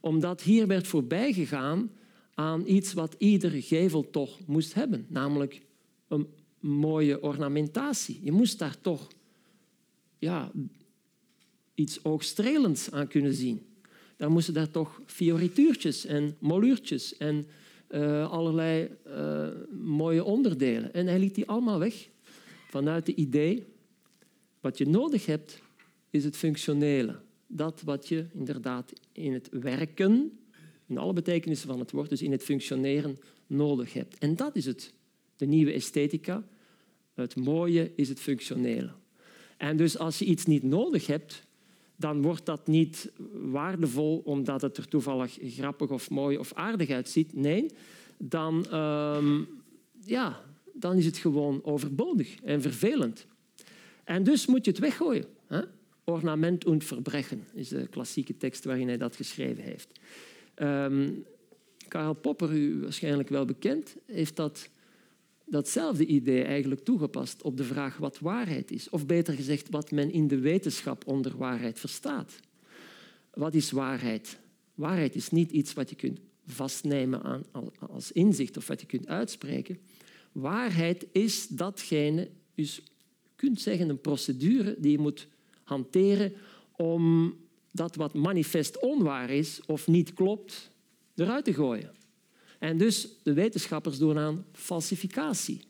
omdat 0.00 0.42
hier 0.42 0.66
werd 0.66 0.86
voorbijgegaan 0.86 1.90
aan 2.34 2.66
iets 2.66 2.92
wat 2.92 3.14
iedere 3.18 3.62
gevel 3.62 4.10
toch 4.10 4.46
moest 4.46 4.74
hebben, 4.74 5.06
namelijk 5.08 5.62
een 6.08 6.28
mooie 6.60 7.22
ornamentatie. 7.22 8.20
Je 8.22 8.32
moest 8.32 8.58
daar 8.58 8.80
toch 8.80 9.08
ja, 10.18 10.52
iets 11.74 12.04
oogstrelends 12.04 12.90
aan 12.90 13.08
kunnen 13.08 13.34
zien. 13.34 13.66
Daar 14.16 14.30
moesten 14.30 14.54
daar 14.54 14.70
toch 14.70 15.00
fiorituurtjes 15.06 16.04
en 16.04 16.36
moluurtjes 16.38 17.16
en 17.16 17.46
uh, 17.94 18.30
allerlei 18.30 18.88
uh, 19.06 19.48
mooie 19.80 20.24
onderdelen. 20.24 20.92
En 20.92 21.06
hij 21.06 21.18
liet 21.18 21.34
die 21.34 21.48
allemaal 21.48 21.78
weg 21.78 22.08
vanuit 22.68 23.06
het 23.06 23.16
idee, 23.16 23.66
wat 24.60 24.78
je 24.78 24.86
nodig 24.86 25.26
hebt, 25.26 25.62
is 26.10 26.24
het 26.24 26.36
functionele. 26.36 27.20
Dat 27.46 27.82
wat 27.84 28.08
je 28.08 28.26
inderdaad 28.32 28.92
in 29.12 29.32
het 29.32 29.48
werken, 29.50 30.38
in 30.86 30.98
alle 30.98 31.12
betekenissen 31.12 31.68
van 31.68 31.78
het 31.78 31.90
woord, 31.90 32.08
dus 32.08 32.22
in 32.22 32.32
het 32.32 32.42
functioneren, 32.42 33.18
nodig 33.46 33.92
hebt. 33.92 34.18
En 34.18 34.36
dat 34.36 34.56
is 34.56 34.64
het, 34.64 34.92
de 35.36 35.46
nieuwe 35.46 35.72
esthetica. 35.72 36.44
Het 37.14 37.36
mooie 37.36 37.92
is 37.96 38.08
het 38.08 38.20
functionele. 38.20 38.90
En 39.56 39.76
dus 39.76 39.98
als 39.98 40.18
je 40.18 40.24
iets 40.24 40.46
niet 40.46 40.62
nodig 40.62 41.06
hebt, 41.06 41.42
dan 41.96 42.22
wordt 42.22 42.46
dat 42.46 42.66
niet 42.66 43.12
waardevol 43.32 44.22
omdat 44.24 44.62
het 44.62 44.76
er 44.76 44.88
toevallig 44.88 45.38
grappig 45.42 45.90
of 45.90 46.10
mooi 46.10 46.38
of 46.38 46.52
aardig 46.52 46.90
uitziet. 46.90 47.34
Nee, 47.34 47.66
dan, 48.16 48.78
um, 48.78 49.48
ja, 50.04 50.40
dan 50.72 50.96
is 50.96 51.06
het 51.06 51.16
gewoon 51.16 51.64
overbodig 51.64 52.36
en 52.42 52.62
vervelend. 52.62 53.26
En 54.04 54.22
dus 54.22 54.46
moet 54.46 54.64
je 54.64 54.70
het 54.70 54.80
weggooien. 54.80 55.26
Hè? 55.46 55.60
Ornament 56.04 56.64
und 56.64 56.84
verbrechen 56.84 57.44
is 57.54 57.68
de 57.68 57.86
klassieke 57.86 58.36
tekst 58.36 58.64
waarin 58.64 58.88
hij 58.88 58.96
dat 58.96 59.16
geschreven 59.16 59.62
heeft. 59.62 59.88
Um, 60.56 61.24
Karl 61.88 62.14
Popper, 62.14 62.52
u 62.52 62.80
waarschijnlijk 62.80 63.28
wel 63.28 63.44
bekend, 63.44 63.96
heeft 64.06 64.36
dat 64.36 64.68
datzelfde 65.44 66.06
idee 66.06 66.42
eigenlijk 66.42 66.84
toegepast 66.84 67.42
op 67.42 67.56
de 67.56 67.64
vraag 67.64 67.96
wat 67.96 68.18
waarheid 68.18 68.70
is. 68.70 68.88
Of 68.88 69.06
beter 69.06 69.34
gezegd, 69.34 69.70
wat 69.70 69.90
men 69.90 70.12
in 70.12 70.28
de 70.28 70.38
wetenschap 70.38 71.06
onder 71.06 71.36
waarheid 71.36 71.78
verstaat. 71.78 72.40
Wat 73.34 73.54
is 73.54 73.70
waarheid? 73.70 74.38
Waarheid 74.74 75.14
is 75.14 75.30
niet 75.30 75.50
iets 75.50 75.72
wat 75.72 75.90
je 75.90 75.96
kunt 75.96 76.20
vastnemen 76.46 77.22
aan, 77.22 77.42
als 77.90 78.12
inzicht 78.12 78.56
of 78.56 78.66
wat 78.66 78.80
je 78.80 78.86
kunt 78.86 79.08
uitspreken. 79.08 79.78
Waarheid 80.32 81.06
is 81.12 81.48
datgene, 81.48 82.30
dus 82.54 82.76
je 82.76 82.82
kunt 83.36 83.60
zeggen 83.60 83.88
een 83.88 84.00
procedure 84.00 84.76
die 84.78 84.90
je 84.90 84.98
moet 84.98 85.28
hanteren 85.62 86.32
om 86.76 87.34
dat 87.70 87.96
wat 87.96 88.14
manifest 88.14 88.80
onwaar 88.80 89.30
is 89.30 89.60
of 89.66 89.86
niet 89.86 90.14
klopt, 90.14 90.70
eruit 91.14 91.44
te 91.44 91.54
gooien. 91.54 91.90
En 92.64 92.76
dus 92.76 93.08
de 93.22 93.32
wetenschappers 93.32 93.98
doen 93.98 94.18
aan 94.18 94.44
falsificatie. 94.52 95.60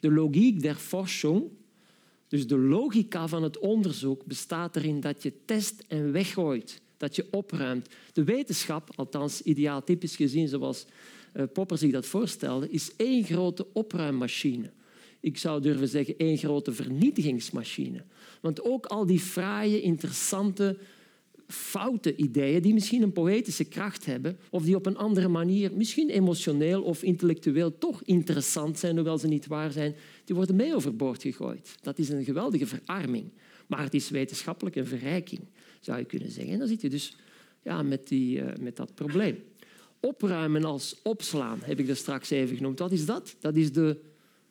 De 0.00 0.10
logiek 0.10 0.62
der 0.62 0.74
Forschung, 0.74 1.44
dus 2.28 2.46
de 2.46 2.58
logica 2.58 3.28
van 3.28 3.42
het 3.42 3.58
onderzoek, 3.58 4.24
bestaat 4.24 4.76
erin 4.76 5.00
dat 5.00 5.22
je 5.22 5.32
test 5.44 5.84
en 5.88 6.12
weggooit, 6.12 6.80
dat 6.96 7.16
je 7.16 7.26
opruimt. 7.30 7.88
De 8.12 8.24
wetenschap, 8.24 8.90
althans 8.94 9.42
ideaaltypisch 9.42 10.16
gezien 10.16 10.48
zoals 10.48 10.86
eh, 11.32 11.44
Popper 11.52 11.78
zich 11.78 11.92
dat 11.92 12.06
voorstelde, 12.06 12.70
is 12.70 12.96
één 12.96 13.24
grote 13.24 13.66
opruimmachine. 13.72 14.70
Ik 15.20 15.38
zou 15.38 15.60
durven 15.60 15.88
zeggen 15.88 16.16
één 16.16 16.38
grote 16.38 16.72
vernietigingsmachine. 16.72 18.04
Want 18.40 18.62
ook 18.62 18.86
al 18.86 19.06
die 19.06 19.20
fraaie, 19.20 19.80
interessante 19.80 20.78
foute 21.46 22.16
ideeën 22.16 22.62
die 22.62 22.74
misschien 22.74 23.02
een 23.02 23.12
poëtische 23.12 23.64
kracht 23.64 24.04
hebben 24.04 24.38
of 24.50 24.62
die 24.62 24.76
op 24.76 24.86
een 24.86 24.96
andere 24.96 25.28
manier, 25.28 25.72
misschien 25.76 26.10
emotioneel 26.10 26.82
of 26.82 27.02
intellectueel, 27.02 27.78
toch 27.78 28.02
interessant 28.02 28.78
zijn, 28.78 28.94
hoewel 28.94 29.18
ze 29.18 29.28
niet 29.28 29.46
waar 29.46 29.72
zijn, 29.72 29.94
die 30.24 30.34
worden 30.36 30.56
mee 30.56 30.74
overboord 30.74 31.22
gegooid. 31.22 31.74
Dat 31.80 31.98
is 31.98 32.08
een 32.08 32.24
geweldige 32.24 32.66
verarming. 32.66 33.30
Maar 33.66 33.82
het 33.82 33.94
is 33.94 34.10
wetenschappelijk 34.10 34.76
een 34.76 34.86
verrijking, 34.86 35.40
zou 35.80 35.98
je 35.98 36.04
kunnen 36.04 36.30
zeggen. 36.30 36.52
En 36.52 36.58
dan 36.58 36.68
zit 36.68 36.80
je 36.80 36.90
dus 36.90 37.16
ja, 37.62 37.82
met, 37.82 38.08
die, 38.08 38.38
uh, 38.38 38.46
met 38.60 38.76
dat 38.76 38.94
probleem. 38.94 39.38
Opruimen 40.00 40.64
als 40.64 41.00
opslaan, 41.02 41.58
heb 41.62 41.78
ik 41.78 41.86
dat 41.86 41.96
straks 41.96 42.30
even 42.30 42.56
genoemd. 42.56 42.78
Wat 42.78 42.92
is 42.92 43.06
dat? 43.06 43.36
Dat 43.40 43.56
is 43.56 43.72
de 43.72 44.00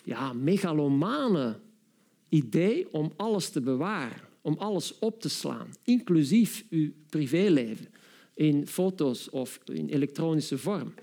ja, 0.04 0.34
megalomane 0.34 1.60
idee 2.30 2.94
om 2.94 3.12
alles 3.16 3.50
te 3.50 3.62
bewaren, 3.62 4.28
om 4.44 4.56
alles 4.58 5.00
op 5.00 5.22
te 5.22 5.30
slaan, 5.30 5.68
inclusief 5.84 6.66
uw 6.70 6.92
privéleven, 7.10 7.88
in 8.34 8.68
foto's 8.68 9.30
of 9.30 9.60
in 9.66 9.90
elektronische 9.90 10.58
vorm. 10.58 10.94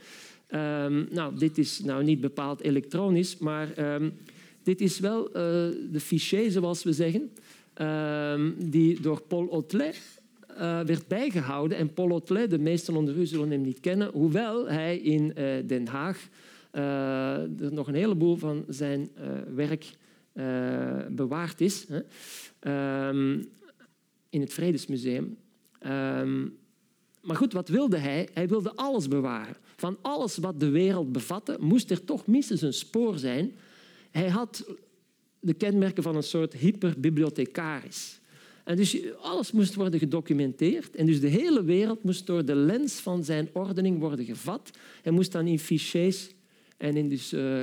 Um, 0.55 1.09
nou, 1.11 1.37
dit 1.39 1.59
is 1.59 1.81
nou 1.81 2.05
niet 2.05 2.21
bepaald 2.21 2.61
elektronisch, 2.61 3.39
maar 3.39 3.95
um, 3.95 4.13
dit 4.63 4.81
is 4.81 4.99
wel 4.99 5.27
uh, 5.29 5.33
de 5.93 6.01
fichier, 6.01 6.51
zoals 6.51 6.83
we 6.83 6.93
zeggen, 6.93 7.31
um, 7.81 8.71
die 8.71 9.01
door 9.01 9.23
Paul 9.23 9.47
Otlet 9.47 10.21
uh, 10.51 10.81
werd 10.81 11.09
bijgehouden. 11.09 11.79
En 11.79 11.93
Paul 11.93 12.11
Otlet, 12.11 12.51
de 12.51 12.59
meesten 12.59 12.97
onder 12.97 13.17
u 13.17 13.27
zullen 13.27 13.51
hem 13.51 13.63
niet 13.63 13.81
kennen, 13.81 14.11
hoewel 14.13 14.69
hij 14.69 14.99
in 14.99 15.33
uh, 15.39 15.45
Den 15.67 15.87
Haag 15.87 16.29
nog 17.71 17.89
een 17.89 17.95
heleboel 17.95 18.37
van 18.37 18.65
zijn 18.69 19.09
werk 19.55 19.93
bewaard 21.11 21.61
is. 21.61 21.87
Hè. 21.89 22.01
in 24.31 24.41
het 24.41 24.53
Vredesmuseum. 24.53 25.37
maar 27.23 27.37
goed, 27.37 27.53
wat 27.53 27.69
wilde 27.69 27.97
hij? 27.97 28.29
Hij 28.35 28.49
wilde 28.49 28.73
alles 28.75 29.09
bewaren. 29.09 29.57
Van 29.77 29.99
alles 30.03 30.37
wat 30.37 30.61
de 30.61 30.69
wereld 30.69 31.13
bevatte, 31.13 31.57
moest 31.61 31.91
er 31.91 32.05
toch 32.05 32.27
minstens 32.27 32.63
een 32.63 32.73
spoor 32.73 33.19
zijn 33.19 33.53
hij 34.11 34.29
had 34.29 34.65
de 35.41 35.55
kenmerken 35.55 36.03
van 36.03 36.17
een 36.17 36.23
soort 36.23 36.53
hyperbibliothecaris. 36.53 38.21
En 38.65 38.77
dus 38.77 38.97
alles 39.17 39.53
moest 39.53 39.75
worden 39.75 40.01
gedocumenteerd. 40.01 40.97
En 40.97 41.07
dus 41.07 41.21
de 41.21 41.29
hele 41.29 41.65
wereld 41.65 42.03
moest 42.03 42.27
door 42.27 42.45
de 42.45 42.55
lens 42.55 43.01
van 43.01 43.25
zijn 43.25 43.49
ordening 43.53 43.99
worden 43.99 44.25
gevat. 44.25 44.71
Hij 45.03 45.13
moest 45.13 45.33
dan 45.33 45.47
in 45.47 45.59
fichiers 45.59 46.31
en 46.81 46.97
in 46.97 47.09
dus, 47.09 47.33
uh, 47.33 47.63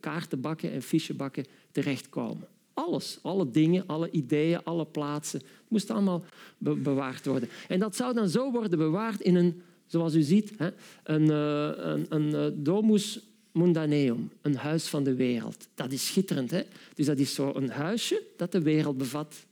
kaartenbakken 0.00 0.72
en 0.72 0.82
fichebakken 0.82 1.44
terechtkomen. 1.72 2.48
Alles, 2.74 3.18
alle 3.22 3.50
dingen, 3.50 3.86
alle 3.86 4.10
ideeën, 4.10 4.64
alle 4.64 4.86
plaatsen, 4.86 5.42
moest 5.68 5.90
allemaal 5.90 6.24
bewaard 6.58 7.26
worden. 7.26 7.48
En 7.68 7.78
dat 7.78 7.96
zou 7.96 8.14
dan 8.14 8.28
zo 8.28 8.50
worden 8.50 8.78
bewaard 8.78 9.20
in 9.20 9.34
een, 9.34 9.62
zoals 9.86 10.14
u 10.14 10.22
ziet, 10.22 10.52
hè, 10.56 10.70
een, 11.04 11.22
uh, 11.22 11.70
een, 11.76 12.06
een 12.08 12.28
uh, 12.28 12.46
domus 12.64 13.20
Mundaneum, 13.54 14.30
een 14.42 14.56
huis 14.56 14.86
van 14.86 15.04
de 15.04 15.14
wereld. 15.14 15.68
Dat 15.74 15.92
is 15.92 16.06
schitterend. 16.06 16.50
Hè? 16.50 16.62
Dus 16.94 17.06
dat 17.06 17.18
is 17.18 17.34
zo 17.34 17.52
een 17.54 17.70
huisje 17.70 18.22
dat 18.36 18.52
de 18.52 18.62
wereld 18.62 18.98
bevat. 18.98 19.46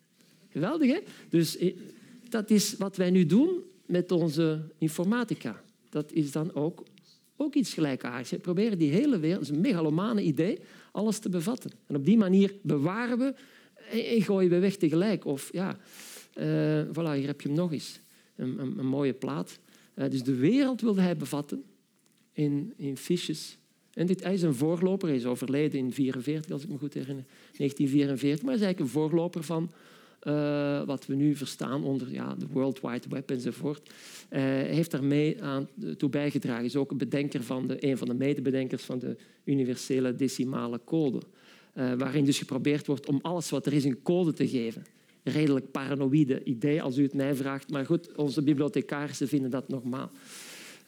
Geweldig, 0.49 0.91
hè? 0.91 0.99
Dus 1.29 1.57
eh, 1.57 1.75
dat 2.29 2.51
is 2.51 2.77
wat 2.77 2.97
wij 2.97 3.11
nu 3.11 3.27
doen 3.27 3.63
met 3.87 4.13
onze 4.13 4.61
informatica. 4.79 5.63
Dat 5.89 6.13
is 6.13 6.33
dan 6.33 6.55
ook, 6.55 6.85
ook 7.43 7.55
iets 7.55 7.75
gelijkaardigs. 7.75 8.31
We 8.31 8.39
proberen 8.39 8.79
die 8.79 8.91
hele 8.91 9.19
wereld, 9.19 9.41
dat 9.41 9.51
is 9.51 9.57
een 9.57 9.63
megalomane 9.63 10.23
idee, 10.23 10.59
alles 10.93 11.19
te 11.19 11.29
bevatten. 11.29 11.71
En 11.87 11.97
op 11.97 12.05
die 12.05 12.17
manier 12.17 12.55
bewaren 12.63 13.19
we 13.19 13.35
en 13.91 14.23
gooien 14.23 14.51
we 14.51 14.59
weg 14.59 14.77
tegelijk. 14.77 15.25
Of 15.25 15.49
ja, 15.53 15.79
uh, 16.39 16.83
voilà, 16.89 17.17
hier 17.17 17.27
heb 17.27 17.41
je 17.41 17.49
hem 17.49 17.57
nog 17.57 17.73
eens. 17.73 18.01
Een, 18.37 18.59
een, 18.59 18.87
mooie 18.87 19.13
plaat. 19.13 19.59
Uh, 19.95 20.11
dus 20.11 20.23
de 20.23 20.35
wereld 20.35 20.81
wilde 20.81 21.01
hij 21.01 21.17
bevatten 21.17 21.65
in, 22.33 22.73
in 22.77 22.97
fiches 22.97 23.59
en 23.95 24.07
dit, 24.07 24.23
hij 24.23 24.33
is 24.33 24.43
een 24.43 24.55
voorloper, 24.55 25.09
hij 25.09 25.17
is 25.17 25.27
overleden 25.27 25.79
in 25.79 25.91
1944, 25.91 26.53
als 26.53 26.63
ik 26.63 26.69
me 26.69 26.79
goed 26.79 26.95
herinner, 26.95 27.25
1944, 27.57 28.45
maar 28.45 28.55
hij 28.55 28.61
is 28.61 28.67
eigenlijk 28.67 28.81
een 28.81 29.01
voorloper 29.01 29.43
van 29.43 29.71
uh, 30.23 30.83
wat 30.83 31.07
we 31.07 31.15
nu 31.15 31.35
verstaan 31.35 31.85
onder 31.85 32.13
ja, 32.13 32.35
de 32.35 32.47
World 32.53 32.81
Wide 32.81 33.09
Web 33.09 33.31
enzovoort. 33.31 33.91
Hij 34.29 34.65
heeft 34.65 34.91
daarmee 34.91 35.43
aan 35.43 35.69
toe 35.97 36.09
bijgedragen. 36.09 36.65
Is 36.65 36.77
ook 36.77 36.91
een, 36.91 36.99
bedenker 36.99 37.43
van 37.43 37.67
de, 37.67 37.87
een 37.87 37.99
van 37.99 38.09
de 38.09 38.15
medebedenkers 38.15 38.83
van 38.83 38.99
de 38.99 39.17
universele 39.45 40.15
decimale 40.15 40.81
code. 40.85 41.21
Uh, 41.75 41.93
waarin 41.93 42.25
dus 42.25 42.39
geprobeerd 42.39 42.87
wordt 42.87 43.09
om 43.09 43.19
alles 43.23 43.51
wat 43.51 43.67
er 43.67 43.73
is 43.73 43.85
een 43.85 44.03
code 44.03 44.33
te 44.33 44.49
geven. 44.49 44.83
Redelijk 45.23 45.71
paranoïde 45.71 46.45
idee, 46.45 46.83
als 46.83 46.99
u 46.99 47.03
het 47.03 47.15
mij 47.15 47.35
vraagt. 47.35 47.71
Maar 47.71 47.87
goed, 47.87 48.17
onze 48.17 48.43
bibliothecarissen 48.43 49.29
vinden 49.29 49.51
dat 49.51 49.69
normaal. 49.69 50.11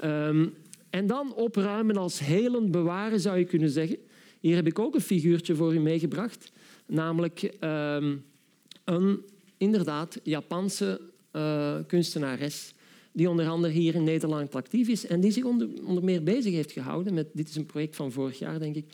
Um, 0.04 0.54
en 0.90 1.06
dan 1.06 1.34
opruimen 1.34 1.96
als 1.96 2.18
helend 2.18 2.70
bewaren, 2.70 3.20
zou 3.20 3.38
je 3.38 3.44
kunnen 3.44 3.70
zeggen. 3.70 3.96
Hier 4.40 4.54
heb 4.56 4.66
ik 4.66 4.78
ook 4.78 4.94
een 4.94 5.00
figuurtje 5.00 5.54
voor 5.54 5.74
u 5.74 5.80
meegebracht. 5.80 6.52
Namelijk 6.86 7.54
um, 7.60 8.24
een, 8.84 9.20
inderdaad, 9.56 10.20
Japanse 10.22 11.00
uh, 11.32 11.76
kunstenares 11.86 12.74
die 13.12 13.30
onder 13.30 13.48
andere 13.48 13.72
hier 13.72 13.94
in 13.94 14.04
Nederland 14.04 14.54
actief 14.54 14.88
is 14.88 15.06
en 15.06 15.20
die 15.20 15.30
zich 15.30 15.44
onder, 15.44 16.04
meer 16.04 16.22
bezig 16.22 16.52
heeft 16.52 16.72
gehouden 16.72 17.14
met... 17.14 17.26
Dit 17.32 17.48
is 17.48 17.56
een 17.56 17.66
project 17.66 17.96
van 17.96 18.12
vorig 18.12 18.38
jaar, 18.38 18.58
denk 18.58 18.74
ik. 18.76 18.84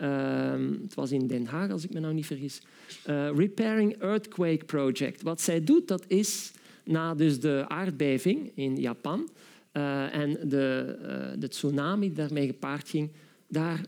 Uh, 0.00 0.52
het 0.82 0.94
was 0.94 1.12
in 1.12 1.26
Den 1.26 1.46
Haag, 1.46 1.70
als 1.70 1.84
ik 1.84 1.92
me 1.92 2.00
nou 2.00 2.14
niet 2.14 2.26
vergis. 2.26 2.60
Uh, 3.06 3.28
Repairing 3.36 4.02
Earthquake 4.02 4.64
Project. 4.64 5.22
Wat 5.22 5.40
zij 5.40 5.64
doet, 5.64 5.88
dat 5.88 6.04
is 6.06 6.52
na 6.84 7.14
dus 7.14 7.40
de 7.40 7.64
aardbeving 7.68 8.50
in 8.54 8.76
Japan... 8.76 9.28
Uh, 9.72 10.14
en 10.14 10.48
de, 10.48 10.96
de 11.38 11.48
tsunami 11.48 12.06
die 12.06 12.16
daarmee 12.16 12.46
gepaard 12.46 12.88
ging, 12.88 13.10
daar 13.48 13.84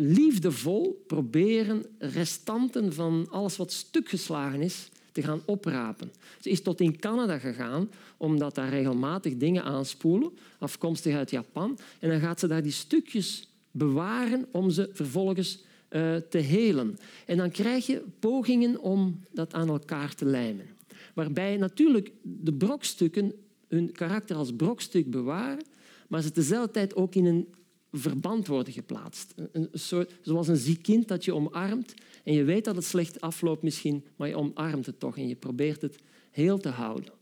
liefdevol 0.00 1.04
proberen 1.06 1.84
restanten 1.98 2.92
van 2.92 3.26
alles 3.30 3.56
wat 3.56 3.72
stuk 3.72 4.08
geslagen 4.08 4.62
is 4.62 4.90
te 5.12 5.22
gaan 5.22 5.42
oprapen. 5.44 6.12
Ze 6.40 6.50
is 6.50 6.62
tot 6.62 6.80
in 6.80 6.98
Canada 6.98 7.38
gegaan, 7.38 7.90
omdat 8.16 8.54
daar 8.54 8.68
regelmatig 8.68 9.36
dingen 9.36 9.64
aanspoelen, 9.64 10.30
afkomstig 10.58 11.14
uit 11.14 11.30
Japan. 11.30 11.78
En 11.98 12.08
dan 12.08 12.20
gaat 12.20 12.40
ze 12.40 12.46
daar 12.46 12.62
die 12.62 12.72
stukjes 12.72 13.48
bewaren 13.70 14.46
om 14.50 14.70
ze 14.70 14.90
vervolgens 14.92 15.58
uh, 15.90 16.16
te 16.16 16.38
helen. 16.38 16.98
En 17.26 17.36
dan 17.36 17.50
krijg 17.50 17.86
je 17.86 18.02
pogingen 18.18 18.80
om 18.80 19.20
dat 19.32 19.54
aan 19.54 19.68
elkaar 19.68 20.14
te 20.14 20.24
lijmen. 20.24 20.66
Waarbij 21.14 21.56
natuurlijk 21.56 22.12
de 22.22 22.52
brokstukken 22.52 23.32
hun 23.68 23.92
karakter 23.92 24.36
als 24.36 24.52
brokstuk 24.56 25.10
bewaren, 25.10 25.64
maar 26.08 26.22
ze 26.22 26.30
tezelfde 26.30 26.72
tijd 26.72 26.94
ook 26.94 27.14
in 27.14 27.24
een 27.24 27.48
verband 27.92 28.46
worden 28.46 28.72
geplaatst. 28.72 29.34
Een 29.52 29.68
soort, 29.72 30.12
zoals 30.22 30.48
een 30.48 30.56
ziek 30.56 30.82
kind 30.82 31.08
dat 31.08 31.24
je 31.24 31.34
omarmt 31.34 31.94
en 32.24 32.34
je 32.34 32.44
weet 32.44 32.64
dat 32.64 32.76
het 32.76 32.84
slecht 32.84 33.20
afloopt 33.20 33.62
misschien, 33.62 34.04
maar 34.16 34.28
je 34.28 34.36
omarmt 34.36 34.86
het 34.86 35.00
toch 35.00 35.16
en 35.16 35.28
je 35.28 35.34
probeert 35.34 35.82
het 35.82 35.96
heel 36.30 36.58
te 36.58 36.68
houden. 36.68 37.12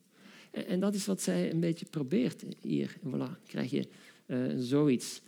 En, 0.51 0.66
en 0.66 0.81
dat 0.81 0.95
is 0.95 1.07
wat 1.07 1.23
zij 1.23 1.51
een 1.51 1.61
beetje 1.61 1.87
probeert 1.91 2.45
hier. 2.61 2.97
En 3.03 3.11
voilà, 3.14 3.47
krijg 3.47 3.71
je 3.71 3.89
uh, 4.27 4.39
zoiets. 4.57 5.21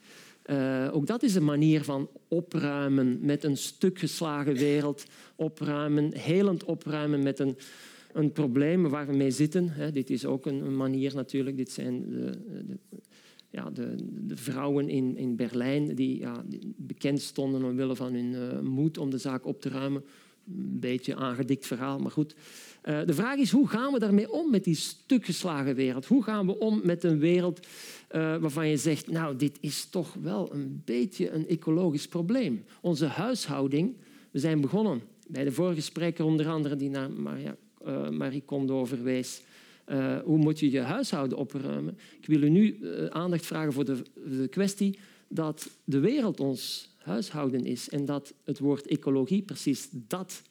Uh, 0.46 0.88
ook 0.92 1.06
dat 1.06 1.22
is 1.22 1.34
een 1.34 1.44
manier 1.44 1.84
van 1.84 2.08
opruimen 2.28 3.18
met 3.20 3.44
een 3.44 3.56
stuk 3.56 3.98
geslagen 3.98 4.54
wereld. 4.54 5.04
Opruimen, 5.36 6.16
helend 6.16 6.64
opruimen 6.64 7.22
met 7.22 7.38
een 7.38 7.56
een 8.12 8.32
probleem 8.32 8.88
waar 8.88 9.06
we 9.06 9.12
mee 9.12 9.30
zitten. 9.30 9.72
Dit 9.92 10.10
is 10.10 10.24
ook 10.24 10.46
een, 10.46 10.64
een, 10.64 10.76
manier 10.76 11.14
natuurlijk. 11.14 11.56
Dit 11.56 11.70
zijn 11.70 12.10
de, 12.10 12.30
de, 12.66 12.78
ja, 13.50 13.70
de, 13.70 13.96
vrouwen 14.36 14.88
in, 14.88 15.16
in 15.16 15.36
Berlijn 15.36 15.94
die, 15.94 16.18
ja, 16.18 16.44
bekend 16.76 17.20
stonden 17.20 17.64
omwille 17.64 17.96
van 17.96 18.12
hun 18.12 18.32
uh, 18.32 18.60
moed 18.60 18.98
om 18.98 19.10
de 19.10 19.18
zaak 19.18 19.46
op 19.46 19.60
te 19.60 19.68
ruimen. 19.68 20.04
Een 20.46 20.80
beetje 20.80 21.16
aangedikt 21.16 21.66
verhaal, 21.66 21.98
maar 21.98 22.10
goed. 22.10 22.34
Uh, 22.84 23.00
de 23.06 23.14
vraag 23.14 23.36
is, 23.36 23.50
hoe 23.50 23.68
gaan 23.68 23.92
we 23.92 23.98
daarmee 23.98 24.32
om 24.32 24.50
met 24.50 24.64
die 24.64 24.74
stukgeslagen 24.74 25.74
wereld? 25.74 26.06
Hoe 26.06 26.22
gaan 26.22 26.46
we 26.46 26.58
om 26.58 26.80
met 26.84 27.04
een 27.04 27.18
wereld 27.18 27.66
uh, 27.66 28.36
waarvan 28.36 28.68
je 28.68 28.76
zegt, 28.76 29.10
nou, 29.10 29.36
dit 29.36 29.58
is 29.60 29.84
toch 29.84 30.14
wel 30.22 30.54
een 30.54 30.82
beetje 30.84 31.30
een 31.30 31.48
ecologisch 31.48 32.08
probleem. 32.08 32.64
Onze 32.80 33.06
huishouding, 33.06 33.96
we 34.30 34.38
zijn 34.38 34.60
begonnen 34.60 35.00
bij 35.26 35.44
de 35.44 35.52
vorige 35.52 35.80
spreker 35.80 36.24
onder 36.24 36.48
andere, 36.48 36.76
die 36.76 36.90
naar 36.90 37.10
Maria 37.10 37.56
Marie 38.10 38.42
Kondo 38.42 38.84
verwees. 38.84 39.42
Uh, 39.90 40.18
hoe 40.18 40.38
moet 40.38 40.58
je 40.58 40.70
je 40.70 40.80
huishouden 40.80 41.38
opruimen? 41.38 41.98
Ik 42.20 42.26
wil 42.26 42.42
u 42.42 42.48
nu 42.48 42.78
uh, 42.78 43.06
aandacht 43.06 43.46
vragen 43.46 43.72
voor 43.72 43.84
de, 43.84 44.02
de, 44.26 44.48
kwestie 44.48 44.98
dat 45.28 45.70
de 45.84 45.98
wereld 45.98 46.40
ons 46.40 46.88
huishouden 46.96 47.64
is 47.64 47.88
en 47.88 48.04
dat 48.04 48.34
het 48.44 48.58
woord 48.58 48.86
ecologie 48.86 49.42
precies 49.42 49.88
dat 49.92 50.42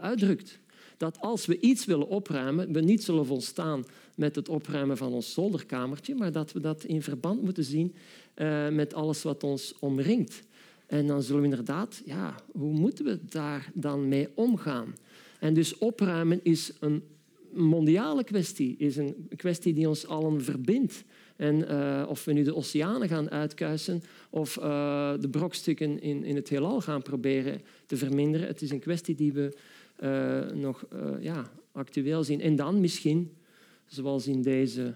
uitdrukt. 0.00 0.58
Dat 0.96 1.20
als 1.20 1.46
we 1.46 1.60
iets 1.60 1.84
willen 1.84 2.08
opruimen, 2.08 2.72
we 2.72 2.80
niet 2.80 3.02
zullen 3.02 3.26
volstaan 3.26 3.84
met 4.14 4.36
het 4.36 4.48
opruimen 4.48 4.96
van 4.96 5.12
ons 5.12 5.32
zolderkamertje, 5.32 6.14
maar 6.14 6.32
dat 6.32 6.52
we 6.52 6.60
dat 6.60 6.84
in 6.84 7.02
verband 7.02 7.42
moeten 7.42 7.64
zien 7.64 7.94
met 8.70 8.94
alles 8.94 9.22
wat 9.22 9.44
ons 9.44 9.74
omringt. 9.78 10.42
En 10.86 11.06
dan 11.06 11.22
zullen 11.22 11.42
we 11.42 11.48
inderdaad, 11.48 12.02
ja, 12.04 12.34
hoe 12.52 12.72
moeten 12.72 13.04
we 13.04 13.18
daar 13.28 13.70
dan 13.74 14.08
mee 14.08 14.28
omgaan? 14.34 14.94
En 15.40 15.54
dus 15.54 15.78
opruimen 15.78 16.40
is 16.42 16.72
een 16.80 17.02
mondiale 17.56 18.24
kwestie, 18.24 18.76
is 18.78 18.96
een 18.96 19.28
kwestie 19.36 19.74
die 19.74 19.88
ons 19.88 20.06
allen 20.06 20.44
verbindt. 20.44 21.04
En 21.36 21.56
uh, 21.56 22.06
of 22.08 22.24
we 22.24 22.32
nu 22.32 22.42
de 22.42 22.54
oceanen 22.54 23.08
gaan 23.08 23.30
uitkuisen 23.30 24.02
of 24.30 24.56
uh, 24.56 25.12
de 25.20 25.28
brokstukken 25.28 26.00
in, 26.00 26.24
in 26.24 26.36
het 26.36 26.48
heelal 26.48 26.80
gaan 26.80 27.02
proberen 27.02 27.62
te 27.86 27.96
verminderen. 27.96 28.46
Het 28.46 28.62
is 28.62 28.70
een 28.70 28.80
kwestie 28.80 29.14
die 29.14 29.32
we 29.32 29.56
uh, 30.00 30.60
nog 30.60 30.86
ja, 31.20 31.50
actueel 31.72 32.24
zien. 32.24 32.40
En 32.40 32.56
dan 32.56 32.80
misschien, 32.80 33.32
zoals 33.86 34.26
in 34.26 34.42
deze 34.42 34.94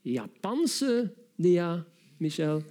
Japanse 0.00 1.12
dia, 1.36 1.86
Michel, 2.16 2.62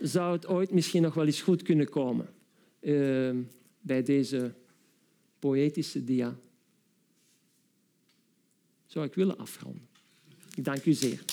zou 0.00 0.32
het 0.32 0.46
ooit 0.46 0.70
misschien 0.70 1.02
nog 1.02 1.14
wel 1.14 1.26
eens 1.26 1.42
goed 1.42 1.62
kunnen 1.62 1.88
komen. 1.88 2.28
bij 3.80 4.02
deze 4.02 4.54
poëtische 5.38 6.04
dia. 6.04 6.36
Zou 8.86 9.06
ik 9.06 9.14
willen 9.14 9.38
afronden. 9.38 9.88
Ik 10.54 10.64
dank 10.64 10.84
u 10.84 10.92
zeer. 10.92 11.24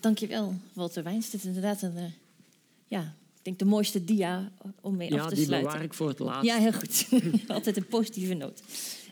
Dankjewel, 0.00 0.54
Walter 0.72 1.02
Wijns. 1.02 1.30
Dit 1.30 1.40
is 1.40 1.46
inderdaad 1.46 1.82
een, 1.82 1.96
uh, 1.96 2.04
ja, 2.86 3.14
ik 3.36 3.44
denk 3.44 3.58
de 3.58 3.64
mooiste 3.64 4.04
dia 4.04 4.52
om 4.80 4.96
mee 4.96 5.12
ja, 5.12 5.22
af 5.22 5.28
te 5.28 5.34
sluiten. 5.34 5.54
Ja, 5.54 5.60
die 5.60 5.66
bewaar 5.66 5.82
ik 5.82 5.94
voor 5.94 6.08
het 6.08 6.18
laatst. 6.18 6.44
Ja, 6.44 6.56
heel 6.56 6.72
goed. 6.72 7.08
Altijd 7.56 7.76
een 7.76 7.86
positieve 7.86 8.34
noot. 8.34 8.62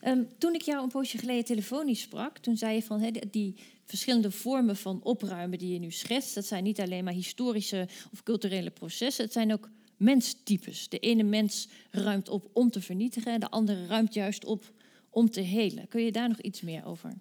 Um, 0.05 0.29
toen 0.39 0.55
ik 0.55 0.63
jou 0.63 0.83
een 0.83 0.89
poosje 0.89 1.19
geleden 1.19 1.45
telefonisch 1.45 2.01
sprak, 2.01 2.39
toen 2.39 2.57
zei 2.57 2.75
je 2.75 2.83
van 2.83 3.01
he, 3.01 3.11
die 3.31 3.57
verschillende 3.85 4.31
vormen 4.31 4.77
van 4.77 5.01
opruimen 5.03 5.59
die 5.59 5.73
je 5.73 5.79
nu 5.79 5.91
schetst, 5.91 6.35
dat 6.35 6.47
zijn 6.47 6.65
niet 6.65 6.81
alleen 6.81 7.05
maar 7.05 7.13
historische 7.13 7.89
of 8.13 8.23
culturele 8.23 8.71
processen, 8.71 9.25
het 9.25 9.33
zijn 9.33 9.53
ook 9.53 9.69
menstypes. 10.01 10.89
De 10.89 10.99
ene 10.99 11.23
mens 11.23 11.69
ruimt 11.91 12.29
op 12.29 12.51
om 12.53 12.71
te 12.71 12.81
vernietigen 12.81 13.33
en 13.33 13.41
de 13.41 13.51
andere 13.51 13.87
ruimt 13.87 14.15
juist 14.15 14.45
op 14.45 14.73
om 15.11 15.31
te 15.31 15.41
helen. 15.41 15.89
Kun 15.89 16.05
je 16.05 16.13
daar 16.13 16.29
nog 16.29 16.41
iets 16.41 16.61
meer 16.61 16.85
over 16.87 17.13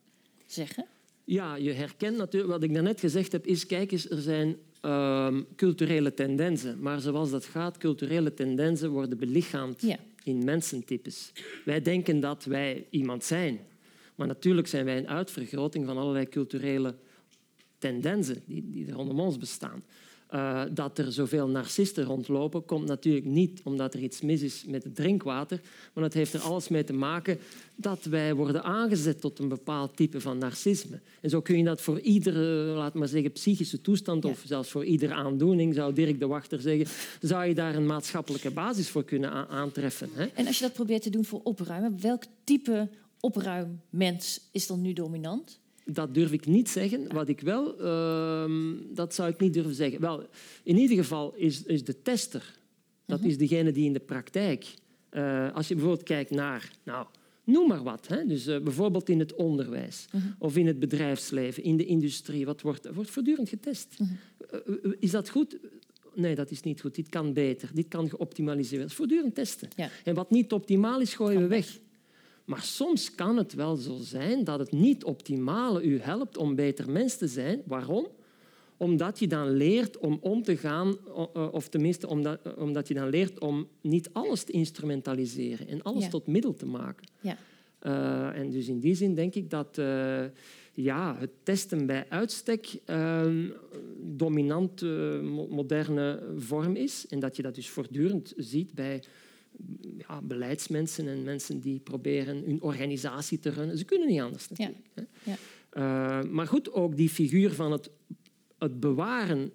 zeggen? 0.45 0.85
Ja, 1.23 1.55
je 1.55 1.71
herkent 1.71 2.17
natuurlijk, 2.17 2.51
wat 2.51 2.63
ik 2.63 2.73
daarnet 2.73 2.99
gezegd 2.99 3.31
heb, 3.31 3.45
is 3.45 3.65
kijk 3.65 3.91
eens, 3.91 4.09
er 4.09 4.21
zijn 4.21 4.57
uh, 4.85 5.37
culturele 5.55 6.13
tendensen. 6.13 6.81
Maar 6.81 6.99
zoals 6.99 7.29
dat 7.29 7.45
gaat, 7.45 7.77
culturele 7.77 8.33
tendensen 8.33 8.89
worden 8.89 9.17
belichaamd 9.17 9.81
ja. 9.81 9.97
in 10.23 10.43
mensentypes. 10.43 11.31
Wij 11.65 11.81
denken 11.81 12.19
dat 12.19 12.43
wij 12.43 12.85
iemand 12.89 13.23
zijn. 13.23 13.59
Maar 14.15 14.27
natuurlijk 14.27 14.67
zijn 14.67 14.85
wij 14.85 14.97
een 14.97 15.07
uitvergroting 15.07 15.85
van 15.85 15.97
allerlei 15.97 16.29
culturele 16.29 16.95
tendensen 17.77 18.43
die, 18.45 18.69
die 18.69 18.87
er 18.87 18.93
rondom 18.93 19.19
ons 19.19 19.37
bestaan. 19.37 19.83
Uh, 20.33 20.61
dat 20.71 20.97
er 20.97 21.11
zoveel 21.11 21.47
narcisten 21.47 22.03
rondlopen, 22.03 22.65
komt 22.65 22.87
natuurlijk 22.87 23.25
niet 23.25 23.61
omdat 23.63 23.93
er 23.93 23.99
iets 23.99 24.21
mis 24.21 24.41
is 24.41 24.63
met 24.67 24.83
het 24.83 24.95
drinkwater, 24.95 25.61
maar 25.93 26.03
dat 26.03 26.13
heeft 26.13 26.33
er 26.33 26.39
alles 26.39 26.67
mee 26.67 26.83
te 26.83 26.93
maken 26.93 27.39
dat 27.75 28.03
wij 28.03 28.33
worden 28.33 28.63
aangezet 28.63 29.21
tot 29.21 29.39
een 29.39 29.47
bepaald 29.47 29.95
type 29.95 30.21
van 30.21 30.37
narcisme. 30.37 30.99
En 31.21 31.29
zo 31.29 31.41
kun 31.41 31.57
je 31.57 31.63
dat 31.63 31.81
voor 31.81 31.99
iedere, 31.99 32.73
laat 32.75 32.93
maar 32.93 33.07
zeggen, 33.07 33.31
psychische 33.31 33.81
toestand 33.81 34.25
of 34.25 34.43
zelfs 34.45 34.69
voor 34.69 34.85
iedere 34.85 35.13
aandoening, 35.13 35.73
zou 35.73 35.93
Dirk 35.93 36.19
de 36.19 36.27
Wachter 36.27 36.61
zeggen, 36.61 36.87
zou 37.21 37.45
je 37.45 37.53
daar 37.53 37.75
een 37.75 37.85
maatschappelijke 37.85 38.51
basis 38.51 38.89
voor 38.89 39.03
kunnen 39.03 39.47
aantreffen. 39.49 40.09
Hè? 40.13 40.25
En 40.25 40.47
als 40.47 40.57
je 40.57 40.63
dat 40.63 40.73
probeert 40.73 41.01
te 41.01 41.09
doen 41.09 41.25
voor 41.25 41.41
opruimen, 41.43 42.01
welk 42.01 42.23
type 42.43 42.89
opruimmens 43.19 44.41
is 44.51 44.67
dan 44.67 44.81
nu 44.81 44.93
dominant? 44.93 45.59
Dat 45.85 46.13
durf 46.13 46.31
ik 46.31 46.45
niet 46.45 46.69
zeggen. 46.69 47.13
Wat 47.13 47.27
ik 47.27 47.41
wel, 47.41 47.81
uh, 47.81 48.75
dat 48.93 49.13
zou 49.13 49.29
ik 49.29 49.39
niet 49.39 49.53
durven 49.53 49.75
zeggen. 49.75 50.01
Wel, 50.01 50.27
in 50.63 50.77
ieder 50.77 50.97
geval 50.97 51.33
is, 51.35 51.63
is 51.63 51.83
de 51.83 52.01
tester, 52.01 52.57
dat 53.05 53.23
is 53.23 53.37
degene 53.37 53.71
die 53.71 53.85
in 53.85 53.93
de 53.93 53.99
praktijk, 53.99 54.73
uh, 55.11 55.53
als 55.53 55.67
je 55.67 55.73
bijvoorbeeld 55.73 56.07
kijkt 56.07 56.31
naar, 56.31 56.71
nou, 56.83 57.07
noem 57.43 57.67
maar 57.67 57.83
wat, 57.83 58.07
hè? 58.07 58.25
dus 58.25 58.47
uh, 58.47 58.59
bijvoorbeeld 58.59 59.09
in 59.09 59.19
het 59.19 59.35
onderwijs 59.35 60.05
of 60.37 60.57
in 60.57 60.67
het 60.67 60.79
bedrijfsleven, 60.79 61.63
in 61.63 61.77
de 61.77 61.85
industrie, 61.85 62.45
wat 62.45 62.61
wordt, 62.61 62.89
wordt 62.93 63.09
voortdurend 63.09 63.49
getest. 63.49 63.97
Uh, 64.53 64.93
is 64.99 65.11
dat 65.11 65.29
goed? 65.29 65.57
Nee, 66.15 66.35
dat 66.35 66.51
is 66.51 66.61
niet 66.61 66.81
goed. 66.81 66.95
Dit 66.95 67.09
kan 67.09 67.33
beter. 67.33 67.69
Dit 67.73 67.87
kan 67.87 68.09
geoptimaliseerd 68.09 68.71
worden. 68.77 68.95
Voortdurend 68.95 69.35
testen. 69.35 69.69
Ja. 69.75 69.89
En 70.03 70.15
wat 70.15 70.31
niet 70.31 70.51
optimaal 70.51 71.01
is, 71.01 71.13
gooien 71.13 71.41
we 71.41 71.47
weg. 71.47 71.79
Maar 72.49 72.61
soms 72.61 73.15
kan 73.15 73.37
het 73.37 73.53
wel 73.53 73.75
zo 73.75 73.97
zijn 74.01 74.43
dat 74.43 74.59
het 74.59 74.71
niet 74.71 75.03
optimale 75.03 75.83
u 75.83 75.99
helpt 75.99 76.37
om 76.37 76.55
beter 76.55 76.89
mens 76.89 77.17
te 77.17 77.27
zijn. 77.27 77.61
Waarom? 77.65 78.07
Omdat 78.77 79.19
je 79.19 79.27
dan 79.27 79.49
leert 79.49 79.97
om 79.97 80.17
om 80.21 80.43
te 80.43 80.57
gaan, 80.57 80.97
of 81.51 81.67
tenminste 81.67 82.07
omdat, 82.07 82.55
omdat 82.57 82.87
je 82.87 82.93
dan 82.93 83.09
leert 83.09 83.39
om 83.39 83.67
niet 83.81 84.09
alles 84.13 84.43
te 84.43 84.51
instrumentaliseren 84.51 85.67
en 85.67 85.81
alles 85.81 86.09
tot 86.09 86.27
middel 86.27 86.53
te 86.53 86.65
maken. 86.65 87.07
Ja. 87.21 87.37
Uh, 87.83 88.39
en 88.39 88.49
dus 88.49 88.67
in 88.67 88.79
die 88.79 88.95
zin 88.95 89.13
denk 89.13 89.35
ik 89.35 89.49
dat 89.49 89.77
uh, 89.77 90.23
ja, 90.73 91.15
het 91.19 91.31
testen 91.43 91.85
bij 91.85 92.05
uitstek 92.09 92.79
een 92.85 93.43
uh, 93.45 93.55
dominante 94.01 95.19
moderne 95.49 96.23
vorm 96.37 96.75
is. 96.75 97.07
En 97.09 97.19
dat 97.19 97.35
je 97.35 97.41
dat 97.41 97.55
dus 97.55 97.69
voortdurend 97.69 98.33
ziet 98.37 98.73
bij 98.73 99.03
ja, 99.97 100.21
beleidsmensen 100.21 101.07
en 101.07 101.23
mensen 101.23 101.59
die 101.59 101.79
proberen 101.79 102.43
hun 102.45 102.61
organisatie 102.61 103.39
te 103.39 103.49
runnen. 103.49 103.77
Ze 103.77 103.85
kunnen 103.85 104.07
niet 104.07 104.21
anders 104.21 104.49
natuurlijk. 104.49 104.85
Ja. 104.95 105.03
Ja. 105.23 105.37
Uh, 105.73 106.29
maar 106.31 106.47
goed, 106.47 106.71
ook 106.71 106.95
die 106.95 107.09
figuur 107.09 107.51
van 107.51 107.71
het, 107.71 107.89
het 108.57 108.79
bewaren 108.79 109.53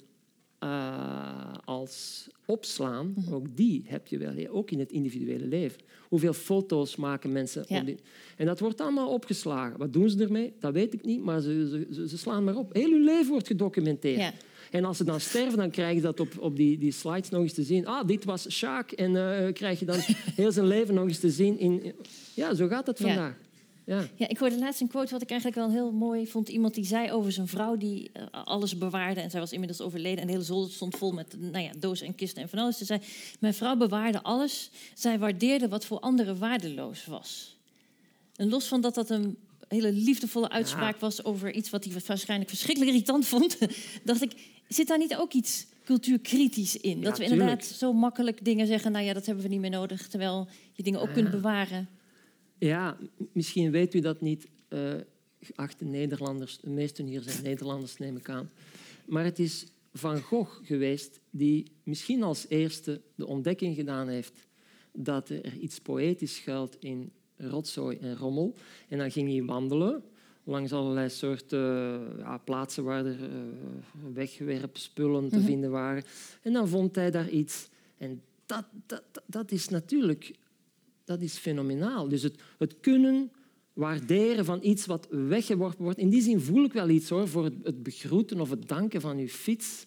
uh, 0.65 1.53
als 1.65 2.29
opslaan, 2.47 3.07
mm 3.07 3.25
-hmm. 3.25 3.35
ook 3.35 3.57
die 3.57 3.85
heb 3.87 4.07
je 4.07 4.19
wel, 4.19 4.49
ook 4.49 4.71
in 4.71 4.79
het 4.79 4.93
individuele 4.93 5.47
leven. 5.47 5.81
Hoeveel 6.09 6.33
foto's 6.33 6.97
maken 6.97 7.33
mensen? 7.33 7.65
Ja. 7.69 7.81
Die... 7.81 7.99
En 8.37 8.47
dat 8.47 8.61
wordt 8.61 8.81
allemaal 8.81 9.13
opgeslagen. 9.13 9.79
Wat 9.79 9.93
doen 9.93 10.11
ze 10.11 10.23
ermee? 10.23 10.53
Dat 10.61 10.73
weet 10.73 10.95
ik 10.95 11.05
niet, 11.05 11.23
maar 11.23 11.41
ze, 11.41 11.87
ze, 11.91 12.09
ze 12.09 12.19
slaan 12.19 12.45
maar 12.45 12.57
op. 12.57 12.75
Heel 12.75 12.91
hun 12.91 13.05
leven 13.05 13.31
wordt 13.31 13.47
gedocumenteerd. 13.47 14.35
En 14.75 14.85
als 14.85 14.97
ze 14.97 15.05
dan 15.05 15.21
sterven, 15.21 15.59
dan 15.59 15.71
krijg 15.71 15.95
je 15.95 16.01
dat 16.01 16.21
op, 16.21 16.39
op 16.39 16.57
die, 16.57 16.79
die 16.79 16.93
slides 16.93 17.29
nog 17.29 17.43
eens 17.43 17.53
te 17.53 17.63
zien. 17.63 17.87
Ah, 17.87 18.07
dit 18.07 18.25
was 18.25 18.51
Sjaak. 18.51 18.93
En 18.93 19.15
uh, 19.15 19.53
krijg 19.53 19.79
je 19.79 19.85
dan 19.85 19.99
heel 20.41 20.53
zijn 20.53 20.67
leven 20.67 20.95
nog 20.95 21.09
eens 21.09 21.19
te 21.19 21.31
zien. 21.31 21.59
In, 21.59 21.95
ja, 22.35 22.55
zo 22.55 22.69
gaat 22.69 22.87
het 22.87 22.99
vandaag. 22.99 23.35
Ja. 23.85 24.07
ja, 24.15 24.29
ik 24.29 24.39
hoorde 24.39 24.59
laatst 24.59 24.81
een 24.81 24.89
quote 24.89 25.13
wat 25.13 25.23
ik 25.23 25.31
eigenlijk 25.31 25.61
wel 25.61 25.71
heel 25.71 25.93
mooi 25.93 26.27
vond. 26.27 26.49
Iemand 26.49 26.75
die 26.75 26.85
zei 26.85 27.13
over 27.13 27.33
zijn 27.33 27.49
vrouw 27.49 27.77
die 27.77 28.11
uh, 28.17 28.45
alles 28.45 28.79
bewaarde. 28.79 29.21
En 29.21 29.31
zij 29.31 29.41
was 29.41 29.53
inmiddels 29.53 29.81
overleden. 29.81 30.19
En 30.19 30.27
de 30.27 30.33
hele 30.33 30.45
zolder 30.45 30.71
stond 30.71 30.97
vol 30.97 31.13
met 31.13 31.37
nou 31.39 31.65
ja, 31.65 31.71
dozen 31.79 32.07
en 32.07 32.15
kisten 32.15 32.43
en 32.43 32.49
van 32.49 32.59
alles. 32.59 32.79
Ze 32.79 32.85
zei, 32.85 33.01
mijn 33.41 33.55
vrouw 33.55 33.77
bewaarde 33.77 34.23
alles. 34.23 34.71
Zij 34.95 35.19
waardeerde 35.19 35.69
wat 35.69 35.85
voor 35.85 35.99
anderen 36.01 36.39
waardeloos 36.39 37.07
was. 37.07 37.57
En 38.37 38.49
los 38.49 38.67
van 38.67 38.81
dat 38.81 38.95
dat 38.95 39.11
een 39.11 39.37
hele 39.69 39.93
liefdevolle 39.93 40.49
uitspraak 40.49 41.01
was 41.01 41.25
over 41.25 41.53
iets 41.53 41.71
wat 41.71 41.85
hij 41.85 41.95
waarschijnlijk 42.07 42.51
verschrikkelijk 42.51 42.93
irritant 42.93 43.27
vond, 43.27 43.59
dacht 44.05 44.23
ik, 44.23 44.33
zit 44.69 44.89
daar 44.89 44.99
niet 44.99 45.17
ook 45.17 45.33
iets 45.33 45.67
cultuurkritisch 45.85 46.77
in? 46.77 47.01
dat 47.01 47.19
we 47.19 47.25
inderdaad 47.25 47.65
zo 47.65 47.93
makkelijk 47.93 48.45
dingen 48.45 48.67
zeggen, 48.67 48.93
nou 48.93 49.05
ja, 49.05 49.13
dat 49.13 49.27
hebben 49.27 49.45
we 49.45 49.51
niet 49.51 49.61
meer 49.61 49.71
nodig, 49.71 50.09
terwijl 50.09 50.49
je 50.73 50.83
dingen 50.83 51.01
ook 51.01 51.13
kunt 51.13 51.31
bewaren. 51.31 51.89
Ja, 52.59 52.97
misschien 53.33 53.71
weet 53.71 53.95
u 53.95 54.01
dat 54.01 54.21
niet, 54.21 54.49
uh, 54.69 54.95
geachte 55.41 55.85
Nederlanders, 55.85 56.59
de 56.61 56.71
meesten 56.71 57.07
hier 57.07 57.23
zijn 57.23 57.43
Nederlanders, 57.43 57.97
neem 57.97 58.17
ik 58.17 58.29
aan. 58.29 58.51
Maar 59.07 59.25
het 59.25 59.39
is 59.39 59.67
Van 59.93 60.21
Gogh 60.21 60.51
geweest 60.63 61.21
die 61.31 61.73
misschien 61.83 62.23
als 62.23 62.47
eerste 62.49 63.01
de 63.15 63.27
ontdekking 63.27 63.77
gedaan 63.77 64.09
heeft 64.09 64.47
dat 64.93 65.29
er 65.29 65.57
iets 65.57 65.79
poëtisch 65.79 66.35
schuilt 66.35 66.77
in 66.81 67.13
rotzooi 67.37 67.99
en 67.99 68.17
rommel. 68.17 68.55
En 68.89 68.99
dan 68.99 69.11
ging 69.11 69.29
hij 69.29 69.45
wandelen 69.45 70.03
langs 70.45 70.73
allerlei 70.73 71.09
soorten 71.09 71.59
ja, 72.19 72.39
plaatsen 72.39 72.85
waar 72.85 73.07
er 73.07 73.21
uh, 73.21 73.29
wegwerpspullen 74.13 75.29
te 75.29 75.35
mm 75.35 75.41
-hmm. 75.41 75.51
vinden 75.51 75.71
waren. 75.71 76.05
En 76.43 76.53
dan 76.53 76.69
vond 76.69 76.97
hij 76.97 77.11
daar 77.11 77.29
iets. 77.29 77.69
En 77.99 78.23
dat, 78.47 78.65
dat, 78.87 79.03
dat 79.27 79.51
is 79.51 79.69
natuurlijk 79.69 80.35
dat 81.05 81.21
is 81.21 81.37
fenomenaal. 81.39 82.09
Dus 82.09 82.23
het, 82.23 82.41
het 82.59 82.77
kunnen 82.81 83.31
waarderen 83.73 84.45
van 84.45 84.59
iets 84.63 84.87
wat 84.87 85.09
weggeworpen 85.11 85.85
wordt. 85.85 85.99
In 85.99 86.09
die 86.09 86.23
zin 86.23 86.41
voel 86.41 86.65
ik 86.65 86.73
wel 86.73 86.89
iets 86.89 87.09
hoor, 87.09 87.29
voor 87.29 87.45
het, 87.45 87.55
het 87.63 87.83
begroeten 87.83 88.41
of 88.41 88.51
het 88.51 88.69
danken 88.69 89.01
van 89.01 89.19
uw 89.19 89.29
fiets. 89.29 89.87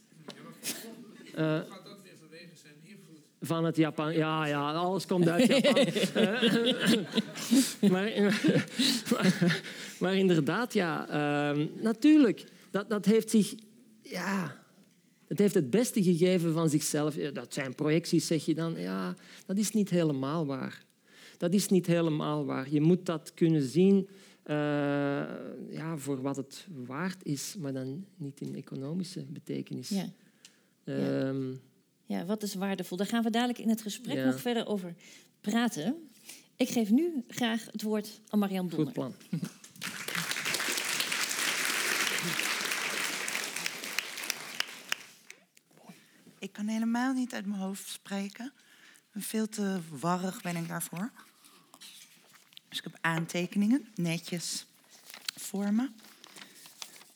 Uh, 1.37 1.61
van 3.41 3.65
het 3.65 3.75
Japan. 3.75 4.13
Ja, 4.13 4.45
ja, 4.45 4.71
alles 4.71 5.05
komt 5.05 5.27
uit 5.27 5.47
Japan. 5.47 5.85
maar, 7.91 8.11
maar, 9.11 9.61
maar, 9.99 10.15
inderdaad, 10.15 10.73
ja, 10.73 11.07
uh, 11.55 11.65
natuurlijk. 11.81 12.43
Dat, 12.71 12.89
dat 12.89 13.05
heeft 13.05 13.29
zich, 13.29 13.53
ja, 14.01 14.55
het 15.27 15.39
heeft 15.39 15.53
het 15.53 15.69
beste 15.69 16.03
gegeven 16.03 16.53
van 16.53 16.69
zichzelf. 16.69 17.15
Dat 17.15 17.53
zijn 17.53 17.75
projecties, 17.75 18.27
zeg 18.27 18.45
je 18.45 18.55
dan. 18.55 18.79
Ja, 18.79 19.15
dat 19.45 19.57
is 19.57 19.71
niet 19.71 19.89
helemaal 19.89 20.45
waar. 20.45 20.85
Dat 21.37 21.53
is 21.53 21.67
niet 21.67 21.85
helemaal 21.85 22.45
waar. 22.45 22.69
Je 22.71 22.81
moet 22.81 23.05
dat 23.05 23.31
kunnen 23.33 23.61
zien 23.61 24.07
uh, 24.45 24.55
ja, 25.69 25.97
voor 25.97 26.21
wat 26.21 26.35
het 26.35 26.67
waard 26.85 27.23
is, 27.25 27.55
maar 27.59 27.73
dan 27.73 28.05
niet 28.15 28.41
in 28.41 28.55
economische 28.55 29.25
betekenis. 29.29 29.89
Ja. 29.89 30.05
Uh, 30.83 31.55
Ja, 32.05 32.25
wat 32.25 32.43
is 32.43 32.53
waardevol? 32.53 32.97
Daar 32.97 33.07
gaan 33.07 33.23
we 33.23 33.29
dadelijk 33.29 33.59
in 33.59 33.69
het 33.69 33.81
gesprek 33.81 34.15
Ja. 34.15 34.25
nog 34.25 34.39
verder 34.41 34.67
over 34.67 34.93
praten. 35.41 35.95
Ik 36.55 36.69
geef 36.69 36.89
nu 36.91 37.23
graag 37.27 37.65
het 37.71 37.81
woord 37.81 38.21
aan 38.27 38.39
Marian 38.39 38.67
Donner. 38.67 38.85
Goed 38.85 38.93
plan. 38.93 39.13
Ik 46.39 46.53
kan 46.53 46.67
helemaal 46.67 47.13
niet 47.13 47.33
uit 47.33 47.45
mijn 47.45 47.61
hoofd 47.61 47.89
spreken. 47.89 48.53
Veel 49.13 49.49
te 49.49 49.79
warrig 49.89 50.41
ben 50.41 50.55
ik 50.55 50.67
daarvoor. 50.67 51.11
Dus 52.69 52.77
ik 52.77 52.83
heb 52.83 52.97
aantekeningen, 53.01 53.87
netjes 53.95 54.65
voor 55.35 55.73
me. 55.73 55.89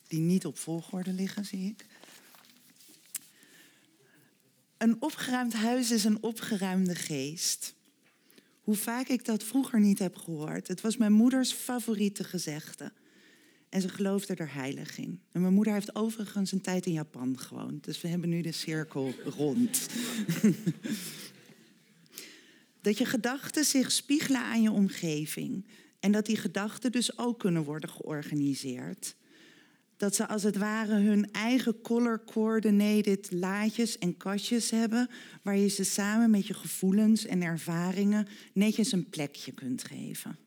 Die 0.08 0.20
niet 0.20 0.46
op 0.46 0.58
volgorde 0.58 1.14
liggen, 1.14 1.46
zie 1.46 1.68
ik. 1.68 1.86
Een 4.78 5.02
opgeruimd 5.02 5.54
huis 5.54 5.92
is 5.92 6.04
een 6.04 6.24
opgeruimde 6.24 6.96
geest. 6.96 7.76
Hoe 8.62 8.76
vaak 8.76 9.08
ik 9.08 9.26
dat 9.26 9.44
vroeger 9.44 9.80
niet 9.80 10.00
heb 10.00 10.16
gehoord. 10.16 10.68
Het 10.68 10.82
was 10.82 10.98
mijn 10.98 11.14
moeders 11.14 11.52
favoriete 11.52 12.24
gezegde. 12.24 12.92
En 13.72 13.82
ze 13.82 13.90
geloofde 13.90 14.36
er 14.36 14.54
heilig 14.54 14.98
in. 14.98 15.22
En 15.32 15.42
mijn 15.42 15.54
moeder 15.54 15.74
heeft 15.74 15.96
overigens 15.96 16.52
een 16.52 16.62
tijd 16.62 16.86
in 16.86 16.92
Japan 16.92 17.40
gewoond. 17.40 17.84
Dus 17.84 18.02
we 18.02 18.08
hebben 18.08 18.30
nu 18.30 18.42
de 18.42 18.52
cirkel 18.52 19.14
rond. 19.38 19.88
dat 22.82 22.98
je 22.98 23.06
gedachten 23.06 23.66
zich 23.66 23.92
spiegelen 23.92 24.42
aan 24.42 24.62
je 24.62 24.72
omgeving. 24.72 25.66
En 26.00 26.12
dat 26.12 26.26
die 26.26 26.38
gedachten 26.38 26.92
dus 26.92 27.18
ook 27.18 27.40
kunnen 27.40 27.64
worden 27.64 27.90
georganiseerd. 27.90 29.16
Dat 29.98 30.16
ze 30.16 30.28
als 30.28 30.44
het 30.44 30.58
ware 30.58 31.00
hun 31.00 31.32
eigen 31.32 31.82
color-coordinated 31.82 33.32
laadjes 33.32 33.98
en 33.98 34.18
kastjes 34.18 34.70
hebben... 34.70 35.10
waar 35.42 35.58
je 35.58 35.68
ze 35.68 35.84
samen 35.84 36.30
met 36.30 36.48
je 36.48 36.54
gevoelens 36.54 37.26
en 37.26 37.42
ervaringen 37.42 38.28
netjes 38.54 38.92
een 38.92 39.10
plekje 39.10 39.52
kunt 39.52 39.84
geven 39.84 40.38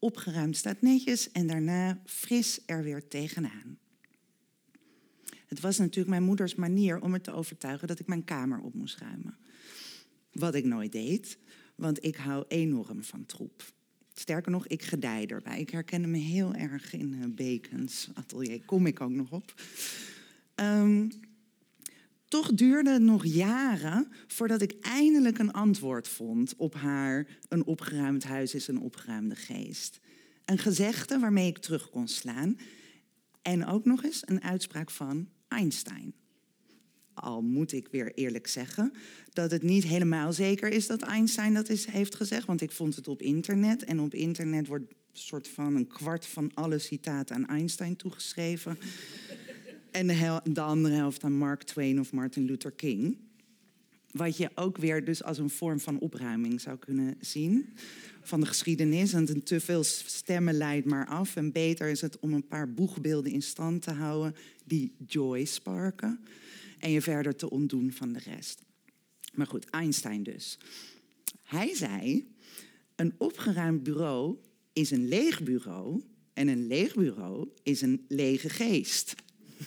opgeruimd 0.00 0.56
staat 0.56 0.80
netjes 0.80 1.32
en 1.32 1.46
daarna 1.46 2.00
fris 2.04 2.60
er 2.66 2.82
weer 2.82 3.08
tegenaan. 3.08 3.78
Het 5.46 5.60
was 5.60 5.78
natuurlijk 5.78 6.08
mijn 6.08 6.22
moeders 6.22 6.54
manier 6.54 7.00
om 7.00 7.10
me 7.10 7.20
te 7.20 7.32
overtuigen 7.32 7.88
dat 7.88 7.98
ik 7.98 8.06
mijn 8.06 8.24
kamer 8.24 8.60
op 8.60 8.74
moest 8.74 8.98
ruimen. 8.98 9.38
Wat 10.32 10.54
ik 10.54 10.64
nooit 10.64 10.92
deed, 10.92 11.38
want 11.74 12.04
ik 12.04 12.16
hou 12.16 12.44
enorm 12.48 13.04
van 13.04 13.26
troep. 13.26 13.72
Sterker 14.14 14.52
nog, 14.52 14.66
ik 14.66 14.82
gedij 14.82 15.26
erbij. 15.26 15.60
Ik 15.60 15.70
herkende 15.70 16.08
me 16.08 16.18
heel 16.18 16.54
erg 16.54 16.92
in 16.92 17.14
eh, 17.14 17.28
Bacons 17.28 18.10
atelier. 18.14 18.64
Kom 18.64 18.86
ik 18.86 19.00
ook 19.00 19.10
nog 19.10 19.32
op. 19.32 19.54
Ehm, 20.54 21.08
toch 22.30 22.52
duurde 22.52 22.90
het 22.90 23.02
nog 23.02 23.24
jaren 23.24 24.08
voordat 24.26 24.62
ik 24.62 24.74
eindelijk 24.80 25.38
een 25.38 25.52
antwoord 25.52 26.08
vond 26.08 26.54
op 26.56 26.74
haar: 26.74 27.26
een 27.48 27.66
opgeruimd 27.66 28.24
huis 28.24 28.54
is 28.54 28.68
een 28.68 28.80
opgeruimde 28.80 29.36
geest. 29.36 30.00
Een 30.44 30.58
gezegde 30.58 31.18
waarmee 31.18 31.46
ik 31.46 31.58
terug 31.58 31.90
kon 31.90 32.08
slaan. 32.08 32.58
En 33.42 33.66
ook 33.66 33.84
nog 33.84 34.04
eens 34.04 34.22
een 34.24 34.42
uitspraak 34.42 34.90
van 34.90 35.28
Einstein. 35.48 36.14
Al 37.14 37.42
moet 37.42 37.72
ik 37.72 37.88
weer 37.90 38.14
eerlijk 38.14 38.46
zeggen 38.46 38.92
dat 39.32 39.50
het 39.50 39.62
niet 39.62 39.84
helemaal 39.84 40.32
zeker 40.32 40.68
is 40.68 40.86
dat 40.86 41.02
Einstein 41.02 41.54
dat 41.54 41.68
is, 41.68 41.86
heeft 41.86 42.14
gezegd, 42.14 42.46
want 42.46 42.60
ik 42.60 42.70
vond 42.70 42.96
het 42.96 43.08
op 43.08 43.22
internet. 43.22 43.84
En 43.84 44.00
op 44.00 44.14
internet 44.14 44.66
wordt 44.66 44.94
soort 45.12 45.48
van 45.48 45.76
een 45.76 45.86
kwart 45.86 46.26
van 46.26 46.50
alle 46.54 46.78
citaten 46.78 47.36
aan 47.36 47.46
Einstein 47.46 47.96
toegeschreven. 47.96 48.78
En 49.90 50.06
de, 50.52 50.60
andere 50.60 50.94
helft 50.94 51.24
aan 51.24 51.32
Mark 51.32 51.62
Twain 51.62 52.00
of 52.00 52.12
Martin 52.12 52.44
Luther 52.44 52.72
King. 52.72 53.18
Wat 54.10 54.36
je 54.36 54.50
ook 54.54 54.76
weer 54.76 55.04
dus 55.04 55.22
als 55.22 55.38
een 55.38 55.50
vorm 55.50 55.80
van 55.80 55.98
opruiming 55.98 56.60
zou 56.60 56.78
kunnen 56.78 57.16
zien 57.20 57.68
van 58.22 58.40
de 58.40 58.46
geschiedenis. 58.46 59.12
En 59.12 59.28
een 59.28 59.42
te 59.42 59.60
veel 59.60 59.82
stemmen 59.84 60.54
leidt 60.54 60.86
maar 60.86 61.06
af. 61.06 61.36
En 61.36 61.52
beter 61.52 61.88
is 61.88 62.00
het 62.00 62.18
om 62.18 62.32
een 62.32 62.46
paar 62.46 62.74
boegbeelden 62.74 63.32
in 63.32 63.42
stand 63.42 63.82
te 63.82 63.90
houden 63.90 64.34
die 64.64 64.94
joy 65.06 65.44
sparken. 65.44 66.20
En 66.78 66.90
je 66.90 67.02
verder 67.02 67.36
te 67.36 67.50
ontdoen 67.50 67.92
van 67.92 68.12
de 68.12 68.18
rest. 68.18 68.62
Maar 69.34 69.46
goed, 69.46 69.70
Einstein 69.70 70.22
dus. 70.22 70.58
Hij 71.42 71.74
zei, 71.74 72.28
een 72.96 73.14
opgeruimd 73.18 73.82
bureau 73.82 74.36
is 74.72 74.90
een 74.90 75.08
leeg 75.08 75.42
bureau. 75.42 76.02
En 76.32 76.48
een 76.48 76.66
leeg 76.66 76.94
bureau 76.94 77.48
is 77.62 77.80
een 77.80 78.04
lege 78.08 78.48
geest. 78.48 79.14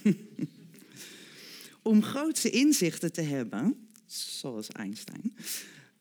Om 1.81 2.03
grootse 2.03 2.49
inzichten 2.49 3.11
te 3.11 3.21
hebben, 3.21 3.87
zoals 4.05 4.67
Einstein, 4.67 5.35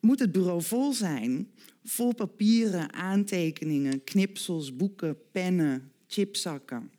moet 0.01 0.19
het 0.19 0.33
bureau 0.33 0.63
vol 0.63 0.93
zijn. 0.93 1.51
Vol 1.85 2.15
papieren, 2.15 2.93
aantekeningen, 2.93 4.05
knipsels, 4.05 4.77
boeken, 4.77 5.17
pennen, 5.33 5.91
chipzakken. 6.07 6.91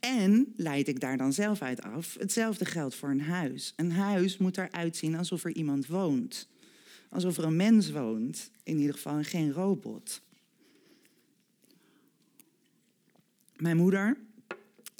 En 0.00 0.52
leid 0.56 0.88
ik 0.88 1.00
daar 1.00 1.16
dan 1.16 1.32
zelf 1.32 1.62
uit 1.62 1.82
af, 1.82 2.16
hetzelfde 2.18 2.64
geldt 2.64 2.94
voor 2.94 3.10
een 3.10 3.20
huis. 3.20 3.72
Een 3.76 3.92
huis 3.92 4.38
moet 4.38 4.58
eruit 4.58 4.96
zien 4.96 5.14
alsof 5.14 5.44
er 5.44 5.54
iemand 5.54 5.86
woont. 5.86 6.48
Alsof 7.08 7.36
er 7.36 7.44
een 7.44 7.56
mens 7.56 7.90
woont, 7.90 8.50
in 8.62 8.78
ieder 8.78 8.94
geval 8.94 9.16
en 9.16 9.24
geen 9.24 9.52
robot. 9.52 10.22
Mijn 13.56 13.76
moeder, 13.76 14.16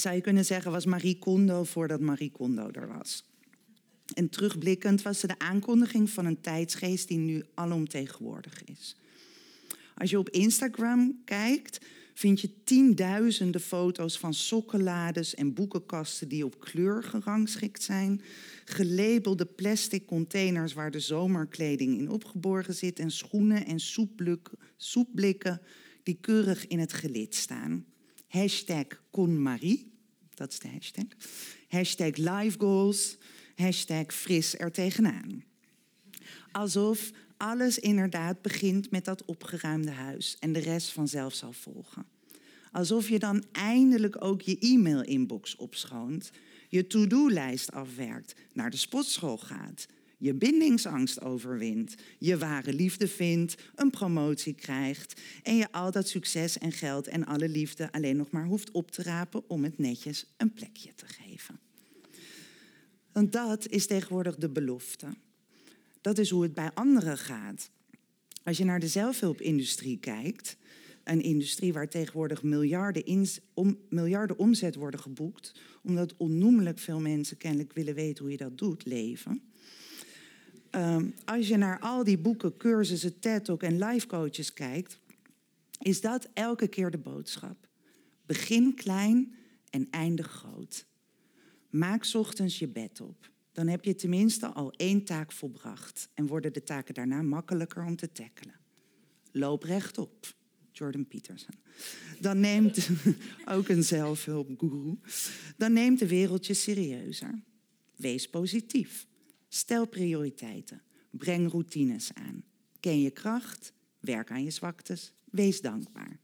zou 0.01 0.15
je 0.15 0.21
kunnen 0.21 0.45
zeggen, 0.45 0.73
was 0.73 0.87
Marie 0.87 1.19
Kondo 1.19 1.65
voordat 1.65 2.01
Marie 2.01 2.31
Kondo 2.31 2.71
er 2.73 2.89
was. 2.89 3.25
En 4.15 4.29
terugblikkend 4.29 5.03
was 5.03 5.21
ze 5.21 5.27
de 5.27 5.39
aankondiging 5.39 6.11
van 6.11 6.27
een 6.27 6.41
tijdsgeest 6.41 7.09
die 7.09 7.19
nu 7.19 7.45
alomtegenwoordig 7.55 8.65
is. 8.65 8.97
Als 9.95 10.11
je 10.11 10.19
op 10.19 10.29
Instagram 10.29 11.21
kijkt, 11.25 11.79
vind 12.15 12.41
je 12.41 12.65
tienduizenden 12.65 13.61
foto's 13.61 14.19
van 14.19 14.35
sokkenlades 14.35 15.35
en 15.35 15.55
boekenkasten 15.55 16.29
die 16.29 16.45
op 16.45 16.61
kleur 16.61 17.03
gerangschikt 17.03 17.83
zijn. 17.83 18.21
Gelabelde 18.65 19.47
plastic 19.47 20.07
containers 20.07 20.73
waar 20.73 20.91
de 20.91 21.01
zomerkleding 21.01 21.99
in 21.99 22.11
opgeborgen 22.11 22.75
zit. 22.75 22.99
En 22.99 23.11
schoenen 23.11 23.67
en 23.67 23.81
soepblikken 24.77 25.61
die 26.03 26.19
keurig 26.21 26.67
in 26.67 26.79
het 26.79 26.93
gelid 26.93 27.35
staan. 27.35 27.85
Hashtag 28.29 28.87
KonMarie, 29.11 29.93
dat 30.35 30.53
is 30.53 30.59
de 30.59 30.69
hashtag. 30.69 31.05
Hashtag 31.69 32.17
live 32.17 32.59
goals. 32.59 33.17
Hashtag 33.55 34.15
fris 34.15 34.59
er 34.59 34.73
tegenaan. 34.73 35.45
Alsof 36.53 37.11
alles 37.37 37.79
inderdaad 37.79 38.43
begint 38.43 38.91
met 38.91 39.05
dat 39.05 39.25
opgeruimde 39.25 39.91
huis 39.91 40.37
en 40.39 40.53
de 40.53 40.59
rest 40.59 40.93
vanzelf 40.93 41.35
zal 41.35 41.53
volgen. 41.53 42.07
Alsof 42.73 43.09
je 43.09 43.19
dan 43.19 43.45
eindelijk 43.53 44.25
ook 44.25 44.43
je 44.43 44.59
e-mail-inbox 44.59 45.57
opschoont, 45.57 46.31
je 46.69 46.87
to-do-lijst 46.87 47.73
afwerkt, 47.73 48.35
naar 48.53 48.71
de 48.71 48.77
sportschool 48.77 49.39
gaat, 49.39 49.87
je 50.19 50.35
bindingsangst 50.35 51.21
overwint, 51.21 51.95
je 52.19 52.39
ware 52.39 52.73
liefde 52.73 53.09
vindt, 53.09 53.55
een 53.75 53.91
promotie 53.91 54.55
krijgt 54.55 55.21
en 55.43 55.57
je 55.57 55.73
al 55.73 55.91
dat 55.91 56.09
succes 56.09 56.59
en 56.59 56.73
geld 56.73 57.07
en 57.07 57.25
alle 57.25 57.49
liefde 57.49 57.93
alleen 57.93 58.17
nog 58.17 58.31
maar 58.31 58.45
hoeft 58.45 58.71
op 58.71 58.91
te 58.91 59.03
rapen 59.03 59.51
om 59.51 59.65
het 59.65 59.79
netjes 59.79 60.27
een 60.37 60.53
plekje 60.53 60.95
te 60.95 61.07
geven. 61.07 61.59
Want 63.13 63.33
dat 63.33 63.69
is 63.69 63.87
tegenwoordig 63.87 64.37
de 64.37 64.51
belofte. 64.51 65.07
Dat 66.01 66.19
is 66.19 66.31
hoe 66.31 66.43
het 66.43 66.55
bij 66.55 66.71
anderen 66.75 67.19
gaat. 67.19 67.71
Als 68.43 68.57
je 68.57 68.65
naar 68.65 68.81
de 68.81 68.89
zelfhulpindustrie 68.89 69.99
kijkt, 69.99 70.57
een 71.05 71.23
industrie 71.23 71.73
waar 71.73 71.89
tegenwoordig 71.89 72.43
miljarden, 72.43 73.27
om, 73.55 73.79
miljarden 73.89 74.39
omzet 74.39 74.75
worden 74.75 75.01
geboekt, 75.01 75.61
omdat 75.83 76.17
onnoemelijk 76.17 76.79
veel 76.79 77.01
mensen 77.01 77.37
kennelijk 77.37 77.73
willen 77.73 77.95
weten 77.95 78.23
hoe 78.23 78.33
je 78.33 78.39
dat 78.39 78.59
doet, 78.59 78.85
leven. 78.85 79.43
Ehm, 80.79 81.07
als 81.25 81.49
je 81.49 81.57
naar 81.57 81.79
al 81.81 82.05
die 82.05 82.19
boeken, 82.19 82.57
cursussen, 82.57 83.19
TED 83.19 83.45
Talk 83.45 83.63
en 83.63 83.79
life 83.79 84.07
coaches 84.07 84.53
kijkt, 84.53 84.99
is 85.79 86.01
dat 86.01 86.29
elke 86.35 86.69
keer 86.69 86.91
de 86.91 86.99
boodschap. 86.99 87.69
Begin 88.27 88.75
klein 88.75 89.35
en 89.71 89.87
eindig 89.91 90.31
groot. 90.31 90.87
Maak 91.71 92.11
ochtends 92.13 92.59
je 92.59 92.69
bed 92.69 93.01
op. 93.01 93.31
Dan 93.53 93.67
heb 93.67 93.85
je 93.85 93.95
tenminste 93.95 94.47
al 94.47 94.73
één 94.73 95.05
taak 95.05 95.33
volbracht 95.33 96.09
en 96.15 96.27
worden 96.27 96.53
de 96.53 96.63
taken 96.63 96.95
daarna 96.95 97.23
makkelijker 97.23 97.85
om 97.85 97.97
te 97.97 98.13
tackelen. 98.13 98.61
Loop 99.33 99.63
rechtop. 99.63 100.37
Jordan 100.73 101.07
Peterson. 101.07 101.55
Dan 102.21 102.41
neemt 102.41 102.89
ook 103.55 103.69
een 103.69 103.85
zelfhulpgoeroe. 103.85 104.99
Dan 105.57 105.73
neemt 105.73 105.99
de 105.99 106.09
wereld 106.09 106.47
je 106.47 106.55
serieuzer. 106.55 107.43
Wees 107.97 108.31
positief. 108.31 109.07
Stel 109.49 109.87
prioriteiten. 109.87 110.83
Breng 111.11 111.51
routines 111.51 112.15
aan. 112.15 112.45
Ken 112.81 113.01
je 113.01 113.11
kracht. 113.11 113.73
Werk 114.01 114.31
aan 114.31 114.45
je 114.45 114.51
zwaktes. 114.51 115.13
Wees 115.25 115.61
dankbaar. 115.61 116.19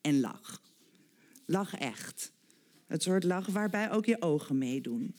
En 0.00 0.20
lach. 0.20 0.62
Lach 1.46 1.74
echt. 1.74 2.32
Het 2.86 3.02
soort 3.02 3.24
lach 3.24 3.46
waarbij 3.46 3.90
ook 3.90 4.04
je 4.04 4.22
ogen 4.22 4.58
meedoen. 4.58 5.14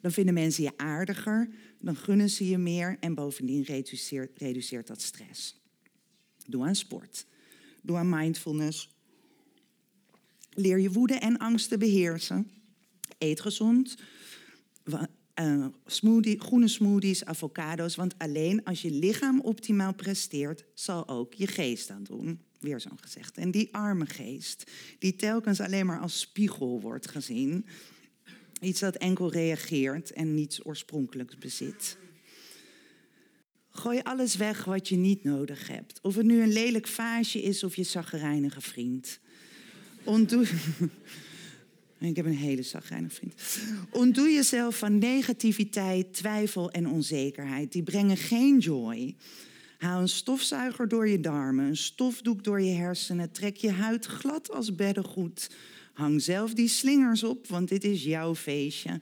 Dan 0.00 0.12
vinden 0.12 0.34
mensen 0.34 0.62
je 0.62 0.76
aardiger, 0.76 1.48
dan 1.80 1.96
gunnen 1.96 2.30
ze 2.30 2.48
je 2.48 2.58
meer 2.58 2.96
en 3.00 3.14
bovendien 3.14 3.62
reduceert, 3.62 4.38
reduceert 4.38 4.86
dat 4.86 5.02
stress. 5.02 5.60
Doe 6.46 6.64
aan 6.64 6.74
sport. 6.74 7.26
Doe 7.82 7.96
aan 7.96 8.08
mindfulness. 8.08 8.90
Leer 10.50 10.78
je 10.78 10.92
woede 10.92 11.14
en 11.14 11.38
angst 11.38 11.68
te 11.68 11.78
beheersen. 11.78 12.50
Eet 13.18 13.40
gezond. 13.40 13.96
Uh, 15.40 15.66
smoothie, 15.86 16.40
groene 16.40 16.68
smoothies, 16.68 17.24
avocado's. 17.24 17.96
Want 17.96 18.14
alleen 18.18 18.64
als 18.64 18.82
je 18.82 18.90
lichaam 18.90 19.40
optimaal 19.40 19.94
presteert, 19.94 20.64
zal 20.74 21.08
ook 21.08 21.34
je 21.34 21.46
geest 21.46 21.90
aan 21.90 22.02
doen. 22.02 22.40
Weer 22.60 22.80
zo'n 22.80 22.98
gezegd. 23.00 23.36
En 23.36 23.50
die 23.50 23.74
arme 23.74 24.06
geest, 24.06 24.70
die 24.98 25.16
telkens 25.16 25.60
alleen 25.60 25.86
maar 25.86 26.00
als 26.00 26.20
spiegel 26.20 26.80
wordt 26.80 27.08
gezien. 27.08 27.66
Iets 28.60 28.80
dat 28.80 28.96
enkel 28.96 29.32
reageert 29.32 30.12
en 30.12 30.34
niets 30.34 30.66
oorspronkelijks 30.66 31.38
bezit. 31.38 31.96
Gooi 33.70 34.00
alles 34.02 34.36
weg 34.36 34.64
wat 34.64 34.88
je 34.88 34.96
niet 34.96 35.24
nodig 35.24 35.68
hebt. 35.68 36.00
Of 36.02 36.14
het 36.14 36.26
nu 36.26 36.42
een 36.42 36.52
lelijk 36.52 36.86
vaasje 36.86 37.42
is 37.42 37.64
of 37.64 37.76
je 37.76 37.82
zaggerijnige 37.82 38.60
vriend. 38.60 39.20
Ontdoe... 40.04 40.46
Ik 41.98 42.16
heb 42.16 42.26
een 42.26 42.36
hele 42.36 42.62
zagrijnige 42.62 43.14
vriend. 43.14 43.34
Ontdoe 43.90 44.28
jezelf 44.28 44.78
van 44.78 44.98
negativiteit, 44.98 46.12
twijfel 46.12 46.70
en 46.70 46.88
onzekerheid. 46.88 47.72
Die 47.72 47.82
brengen 47.82 48.16
geen 48.16 48.58
joy. 48.58 49.14
Haal 49.78 50.00
een 50.00 50.08
stofzuiger 50.08 50.88
door 50.88 51.08
je 51.08 51.20
darmen, 51.20 51.64
een 51.64 51.76
stofdoek 51.76 52.44
door 52.44 52.60
je 52.60 52.74
hersenen. 52.74 53.32
Trek 53.32 53.56
je 53.56 53.70
huid 53.70 54.06
glad 54.06 54.50
als 54.50 54.74
beddengoed. 54.74 55.50
Hang 55.92 56.22
zelf 56.22 56.54
die 56.54 56.68
slingers 56.68 57.22
op, 57.22 57.46
want 57.46 57.68
dit 57.68 57.84
is 57.84 58.02
jouw 58.04 58.34
feestje. 58.34 59.00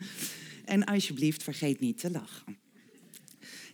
En 0.65 0.85
alsjeblieft, 0.85 1.43
vergeet 1.43 1.81
niet 1.81 1.99
te 1.99 2.11
lachen. 2.11 2.57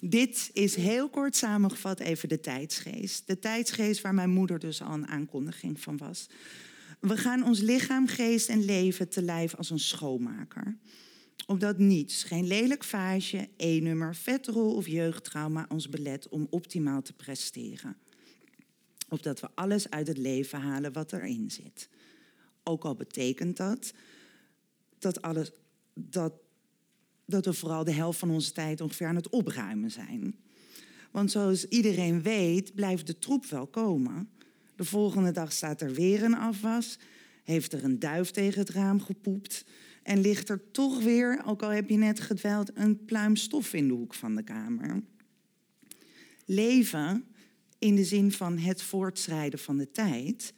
Dit 0.01 0.51
is 0.53 0.75
heel 0.75 1.09
kort 1.09 1.37
samengevat 1.37 2.01
even 2.01 2.29
de 2.29 2.41
tijdsgeest. 2.41 3.27
De 3.27 3.39
tijdsgeest 3.39 4.01
waar 4.01 4.15
mijn 4.15 4.31
moeder 4.31 4.59
dus 4.59 4.83
al 4.83 4.93
een 4.93 5.07
aankondiging 5.07 5.81
van 5.81 5.97
was. 5.97 6.27
We 7.01 7.17
gaan 7.17 7.45
ons 7.45 7.61
lichaam, 7.61 8.07
geest 8.07 8.49
en 8.49 8.65
leven 8.65 9.09
te 9.09 9.23
lijf 9.23 9.55
als 9.55 9.71
een 9.71 9.79
schoonmaker. 9.79 10.77
Opdat 11.47 11.79
niets, 11.79 12.25
geen 12.25 12.47
lelijk 12.47 12.85
vaasje, 12.85 13.49
E-nummer, 13.57 14.15
vetrol 14.15 14.75
of 14.75 14.87
jeugdtrauma 14.87 15.67
ons 15.69 15.89
belet 15.89 16.29
om 16.29 16.47
optimaal 16.51 17.03
te 17.03 17.13
presteren. 17.13 17.97
Opdat 19.09 19.41
we 19.41 19.49
alles 19.55 19.91
uit 19.91 20.07
het 20.07 20.19
leven 20.19 20.61
halen 20.61 20.93
wat 20.93 21.13
erin 21.13 21.51
zit. 21.51 21.89
Ook 22.63 22.85
al 22.85 22.95
betekent 22.95 23.57
dat 23.57 23.93
dat, 24.99 25.23
alles, 25.23 25.51
dat, 25.95 26.33
dat 27.25 27.45
we 27.45 27.53
vooral 27.53 27.85
de 27.85 27.93
helft 27.93 28.19
van 28.19 28.31
onze 28.31 28.53
tijd 28.53 28.81
ongeveer 28.81 29.07
aan 29.07 29.17
het 29.17 29.29
opruimen 29.29 29.91
zijn. 29.91 30.39
Want 31.11 31.31
zoals 31.31 31.69
iedereen 31.69 32.23
weet, 32.23 32.75
blijft 32.75 33.07
de 33.07 33.19
troep 33.19 33.47
wel 33.47 33.67
komen. 33.67 34.31
De 34.81 34.87
volgende 34.87 35.31
dag 35.31 35.53
staat 35.53 35.81
er 35.81 35.93
weer 35.93 36.23
een 36.23 36.37
afwas, 36.37 36.99
heeft 37.45 37.73
er 37.73 37.85
een 37.85 37.99
duif 37.99 38.31
tegen 38.31 38.61
het 38.61 38.71
raam 38.71 39.01
gepoept 39.01 39.65
en 40.03 40.21
ligt 40.21 40.49
er 40.49 40.71
toch 40.71 41.03
weer, 41.03 41.43
ook 41.47 41.63
al 41.63 41.69
heb 41.69 41.89
je 41.89 41.97
net 41.97 42.21
gedweld, 42.21 42.71
een 42.75 43.05
pluim 43.05 43.37
stof 43.37 43.73
in 43.73 43.89
de 43.89 43.95
hoek 43.95 44.15
van 44.15 44.35
de 44.35 44.43
kamer. 44.43 45.03
Leven, 46.45 47.25
in 47.79 47.95
de 47.95 48.05
zin 48.05 48.33
van 48.33 48.59
het 48.59 48.83
voortschrijden 48.83 49.59
van 49.59 49.77
de 49.77 49.91
tijd, 49.91 50.55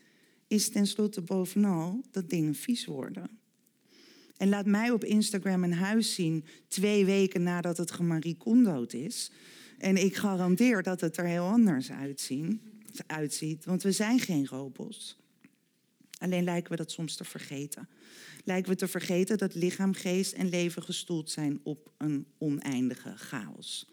is 0.47 0.69
tenslotte 0.71 1.23
bovenal 1.23 2.05
dat 2.11 2.31
dingen 2.31 2.55
vies 2.55 2.85
worden. 2.85 3.31
En 4.37 4.49
laat 4.49 4.67
mij 4.67 4.91
op 4.91 5.05
Instagram 5.05 5.65
een 5.65 5.75
huis 5.75 6.15
zien 6.15 6.45
twee 6.69 7.05
weken 7.05 7.43
nadat 7.43 7.77
het 7.77 7.99
Marie 7.99 8.37
is. 8.89 9.31
En 9.79 9.97
ik 9.97 10.17
garandeer 10.17 10.83
dat 10.83 11.01
het 11.01 11.17
er 11.17 11.27
heel 11.27 11.47
anders 11.47 11.91
uitzien, 11.91 12.72
uitziet, 13.07 13.65
want 13.65 13.83
we 13.83 13.93
zijn 13.93 14.21
geen 14.21 14.47
robots. 14.47 15.17
Alleen 16.19 16.45
lijken 16.45 16.71
we 16.71 16.77
dat 16.77 16.91
soms 16.91 17.17
te 17.17 17.25
vergeten. 17.25 17.89
Lijken 18.45 18.71
we 18.71 18.77
te 18.77 18.89
vergeten 18.89 19.39
dat 19.39 19.55
lichaam, 19.55 19.95
geest 19.95 20.33
en 20.33 20.49
leven 20.49 20.83
gestoeld 20.83 21.31
zijn 21.31 21.61
op 21.63 21.91
een 21.99 22.27
oneindige 22.39 23.17
chaos. 23.17 23.87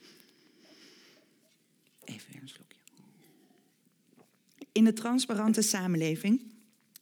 Even 2.03 2.31
weer 2.31 2.41
een 2.41 2.49
slokje. 2.49 2.79
In 4.71 4.83
de 4.83 4.93
transparante 4.93 5.61
samenleving 5.61 6.41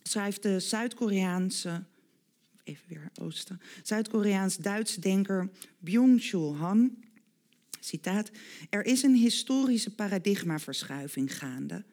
schrijft 0.04 0.44
de 0.44 0.60
Zuid-Koreaanse, 0.60 1.84
even 2.64 2.84
weer 2.88 3.12
Oosten, 3.22 3.62
Zuid-Koreaans-Duitse 3.84 5.00
denker 5.00 5.50
Byung-Chul 5.80 6.56
Han, 6.56 7.04
citaat, 7.88 8.32
er 8.70 8.86
is 8.86 9.04
een 9.04 9.16
historische 9.16 9.96
paradigmaverschuiving 9.96 11.38
gaande. 11.38 11.86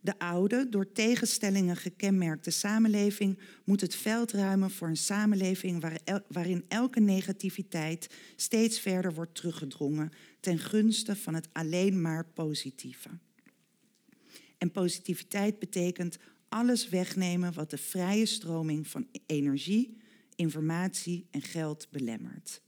De 0.00 0.18
oude, 0.18 0.68
door 0.68 0.92
tegenstellingen 0.92 1.76
gekenmerkte 1.76 2.50
samenleving 2.50 3.38
moet 3.64 3.80
het 3.80 3.94
veld 3.94 4.32
ruimen 4.32 4.70
voor 4.70 4.88
een 4.88 4.96
samenleving 4.96 5.84
waarin 6.28 6.64
elke 6.68 7.00
negativiteit 7.00 8.14
steeds 8.36 8.80
verder 8.80 9.14
wordt 9.14 9.34
teruggedrongen 9.34 10.12
ten 10.40 10.58
gunste 10.58 11.16
van 11.16 11.34
het 11.34 11.48
alleen 11.52 12.00
maar 12.00 12.24
positieve. 12.24 13.08
En 14.58 14.70
positiviteit 14.70 15.58
betekent 15.58 16.18
alles 16.48 16.88
wegnemen 16.88 17.52
wat 17.52 17.70
de 17.70 17.78
vrije 17.78 18.26
stroming 18.26 18.88
van 18.88 19.08
energie, 19.26 19.96
informatie 20.34 21.26
en 21.30 21.42
geld 21.42 21.88
belemmert. 21.90 22.60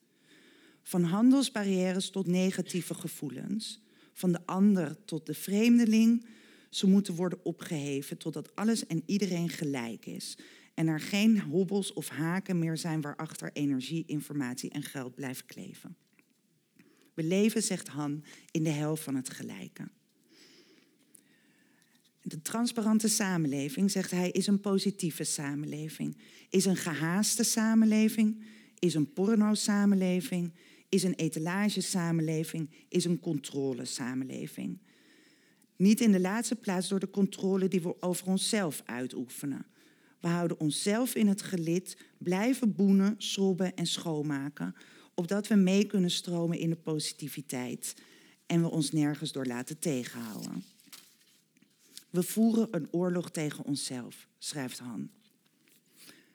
Van 0.89 1.03
handelsbarrières 1.03 2.11
tot 2.11 2.27
negatieve 2.27 2.95
gevoelens, 2.95 3.81
van 4.13 4.33
de 4.33 4.47
ander 4.47 5.05
tot 5.05 5.27
de 5.27 5.35
vreemdeling, 5.35 6.27
ze 6.71 6.87
moeten 6.87 7.15
worden 7.15 7.45
opgeheven 7.45 8.19
totdat 8.19 8.57
alles 8.57 8.87
en 8.87 9.03
iedereen 9.07 9.49
gelijk 9.49 10.07
is. 10.07 10.39
En 10.75 10.87
er 10.87 11.01
geen 11.01 11.41
hobbels 11.41 11.93
of 11.93 12.09
haken 12.09 12.59
meer 12.59 12.77
zijn 12.77 13.01
waarachter 13.01 13.51
energie, 13.53 14.05
informatie 14.07 14.71
en 14.71 14.83
geld 14.83 15.15
blijft 15.15 15.45
kleven. 15.45 15.97
We 17.15 17.23
leven, 17.23 17.63
zegt 17.63 17.89
Han, 17.89 18.25
in 18.51 18.63
de 18.63 18.71
hel 18.71 18.97
van 18.97 19.15
het 19.15 19.31
gelijke. 19.31 19.89
De 22.23 22.43
transparante 22.43 23.09
samenleving, 23.09 23.91
zegt 23.91 24.11
hij, 24.11 24.31
is 24.31 24.47
een 24.47 24.61
positieve 24.61 25.25
samenleving. 25.25 26.17
Is 26.51 26.65
een 26.65 26.77
gehaaste 26.77 27.43
samenleving, 27.43 28.43
is 28.79 28.95
een 28.95 29.13
porno-samenleving, 29.13 30.53
is 30.89 31.03
een 31.03 31.15
etalage-samenleving, 31.15 32.71
is 32.89 33.05
een 33.05 33.21
controle-samenleving. 33.21 34.79
Niet 35.77 36.01
in 36.01 36.13
de 36.13 36.21
laatste 36.21 36.57
plaats 36.57 36.89
door 36.89 37.01
de 37.01 37.11
controle 37.11 37.69
die 37.69 37.81
we 37.81 38.03
over 38.03 38.27
onszelf 38.27 38.83
uitoefenen. 38.85 39.67
We 40.21 40.29
houden 40.29 40.61
onszelf 40.61 41.15
in 41.15 41.27
het 41.27 41.43
gelid, 41.43 41.97
blijven 42.19 42.75
boenen, 42.75 43.15
sobben 43.19 43.77
en 43.77 43.87
schoonmaken, 43.87 44.75
opdat 45.15 45.47
we 45.47 45.55
mee 45.55 45.87
kunnen 45.87 46.11
stromen 46.11 46.59
in 46.59 46.71
de 46.71 46.77
positiviteit 46.77 47.95
en 48.47 48.63
we 48.63 48.71
ons 48.71 48.91
nergens 48.91 49.33
door 49.33 49.47
laten 49.47 49.79
tegenhouden. 49.79 50.65
We 52.11 52.23
voeren 52.23 52.69
een 52.71 52.89
oorlog 52.91 53.31
tegen 53.31 53.65
onszelf, 53.65 54.29
schrijft 54.39 54.79
Han. 54.79 55.11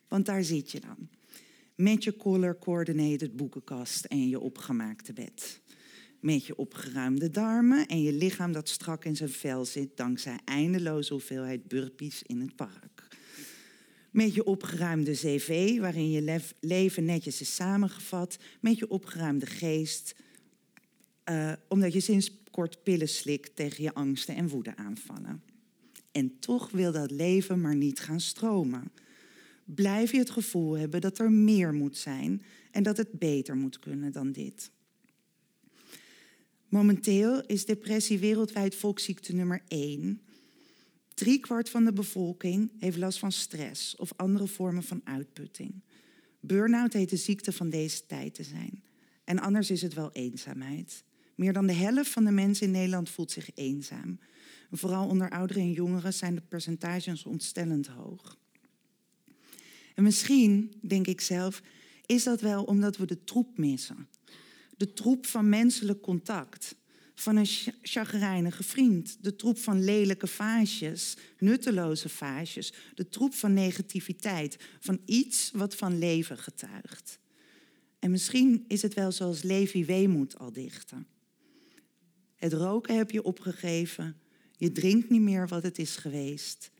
Want 0.07 0.25
daar 0.25 0.43
zit 0.43 0.71
je 0.71 0.79
dan, 0.79 1.09
met 1.75 2.03
je 2.03 2.15
color-coordinated 2.15 3.35
boekenkast 3.35 4.05
en 4.05 4.29
je 4.29 4.39
opgemaakte 4.39 5.13
bed 5.13 5.61
met 6.23 6.45
je 6.45 6.55
opgeruimde 6.55 7.29
darmen 7.29 7.87
en 7.87 8.01
je 8.01 8.13
lichaam 8.13 8.51
dat 8.51 8.69
strak 8.69 9.05
in 9.05 9.15
zijn 9.15 9.29
vel 9.29 9.65
zit 9.65 9.97
dankzij 9.97 10.39
eindeloze 10.45 11.13
hoeveelheid 11.13 11.67
burpees 11.67 12.23
in 12.23 12.41
het 12.41 12.55
park. 12.55 13.07
Met 14.11 14.33
je 14.33 14.43
opgeruimde 14.43 15.11
cv, 15.11 15.79
waarin 15.79 16.09
je 16.09 16.41
leven 16.59 17.05
netjes 17.05 17.41
is 17.41 17.55
samengevat, 17.55 18.37
met 18.61 18.77
je 18.77 18.89
opgeruimde 18.89 19.45
geest, 19.45 20.15
uh, 21.29 21.51
omdat 21.67 21.93
je 21.93 21.99
sinds 21.99 22.31
kort 22.51 22.83
pillen 22.83 23.09
slikt 23.09 23.55
tegen 23.55 23.83
je 23.83 23.93
angsten 23.93 24.35
en 24.35 24.47
woede 24.47 24.75
aanvallen. 24.75 25.43
En 26.11 26.39
toch 26.39 26.71
wil 26.71 26.91
dat 26.91 27.11
leven 27.11 27.61
maar 27.61 27.75
niet 27.75 27.99
gaan 27.99 28.21
stromen. 28.21 28.91
Blijf 29.65 30.11
je 30.11 30.17
het 30.17 30.29
gevoel 30.29 30.77
hebben 30.77 31.01
dat 31.01 31.19
er 31.19 31.31
meer 31.31 31.73
moet 31.73 31.97
zijn 31.97 32.41
en 32.71 32.83
dat 32.83 32.97
het 32.97 33.11
beter 33.11 33.55
moet 33.55 33.79
kunnen 33.79 34.11
dan 34.11 34.31
dit. 34.31 34.71
Momenteel 36.67 37.45
is 37.45 37.65
depressie 37.65 38.19
wereldwijd 38.19 38.75
volksziekte 38.75 39.35
nummer 39.35 39.61
1. 39.67 40.21
Drie 41.13 41.39
kwart 41.39 41.69
van 41.69 41.85
de 41.85 41.93
bevolking 41.93 42.71
heeft 42.79 42.97
last 42.97 43.19
van 43.19 43.31
stress 43.31 43.95
of 43.95 44.13
andere 44.15 44.47
vormen 44.47 44.83
van 44.83 45.01
uitputting. 45.03 45.83
Burnout 46.39 46.93
heet 46.93 47.09
de 47.09 47.17
ziekte 47.17 47.51
van 47.51 47.69
deze 47.69 48.05
tijd 48.05 48.33
te 48.33 48.43
zijn. 48.43 48.83
En 49.23 49.39
anders 49.39 49.71
is 49.71 49.81
het 49.81 49.93
wel 49.93 50.11
eenzaamheid. 50.11 51.03
Meer 51.35 51.53
dan 51.53 51.67
de 51.67 51.73
helft 51.73 52.09
van 52.09 52.25
de 52.25 52.31
mensen 52.31 52.65
in 52.65 52.71
Nederland 52.71 53.09
voelt 53.09 53.31
zich 53.31 53.49
eenzaam. 53.55 54.19
vooral 54.71 55.07
onder 55.07 55.29
ouderen 55.29 55.63
en 55.63 55.71
jongeren 55.71 56.13
zijn 56.13 56.35
de 56.35 56.41
percentages 56.41 57.25
ontstellend 57.25 57.87
hoog. 57.87 58.37
En 59.93 60.03
misschien, 60.03 60.73
denk 60.81 61.07
ik 61.07 61.21
zelf, 61.21 61.61
is 62.05 62.23
dat 62.23 62.41
wel 62.41 62.63
omdat 62.63 62.97
we 62.97 63.05
de 63.05 63.23
troep 63.23 63.57
missen 63.57 64.07
De 64.77 64.93
troep 64.93 65.25
van 65.25 65.49
menselijk 65.49 66.01
contact. 66.01 66.75
Van 67.15 67.35
een 67.35 67.47
chagrijnige 67.81 68.63
vriend. 68.63 69.17
De 69.23 69.35
troep 69.35 69.57
van 69.57 69.83
lelijke 69.83 70.27
vaasjes, 70.27 71.17
nutteloze 71.39 72.09
vaasjes. 72.09 72.73
De 72.95 73.09
troep 73.09 73.33
van 73.33 73.53
negativiteit. 73.53 74.57
Van 74.79 75.01
iets 75.05 75.51
wat 75.53 75.75
van 75.75 75.97
leven 75.97 76.37
getuigt. 76.37 77.19
En 77.99 78.11
misschien 78.11 78.65
is 78.67 78.81
het 78.81 78.93
wel 78.93 79.11
zoals 79.11 79.41
Levi 79.41 79.85
Weemoed 79.85 80.37
al 80.37 80.51
dichten. 80.51 81.07
Het 82.35 82.53
roken 82.53 82.97
heb 82.97 83.11
je 83.11 83.23
opgegeven. 83.23 84.17
Je 84.57 84.71
drinkt 84.71 85.09
niet 85.09 85.21
meer 85.21 85.47
wat 85.47 85.63
het 85.63 85.79
is 85.79 85.95
geweest. 85.95 86.71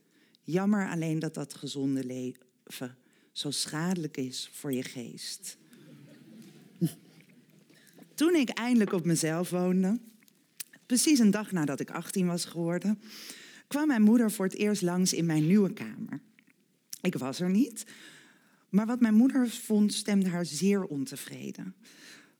Jammer 0.41 0.89
alleen 0.89 1.19
dat 1.19 1.33
dat 1.33 1.53
gezonde 1.53 2.03
leven 2.05 2.97
zo 3.33 3.51
schadelijk 3.51 4.17
is 4.17 4.49
voor 4.53 4.73
je 4.73 4.83
geest. 4.83 5.57
Toen 8.15 8.35
ik 8.35 8.49
eindelijk 8.49 8.91
op 8.91 9.05
mezelf 9.05 9.49
woonde, 9.49 9.99
precies 10.85 11.19
een 11.19 11.31
dag 11.31 11.51
nadat 11.51 11.79
ik 11.79 11.91
18 11.91 12.27
was 12.27 12.45
geworden, 12.45 13.01
kwam 13.67 13.87
mijn 13.87 14.01
moeder 14.01 14.31
voor 14.31 14.45
het 14.45 14.55
eerst 14.55 14.81
langs 14.81 15.13
in 15.13 15.25
mijn 15.25 15.47
nieuwe 15.47 15.73
kamer. 15.73 16.19
Ik 17.01 17.15
was 17.15 17.39
er 17.39 17.49
niet, 17.49 17.85
maar 18.69 18.85
wat 18.85 18.99
mijn 18.99 19.13
moeder 19.13 19.49
vond 19.49 19.93
stemde 19.93 20.29
haar 20.29 20.45
zeer 20.45 20.83
ontevreden. 20.83 21.75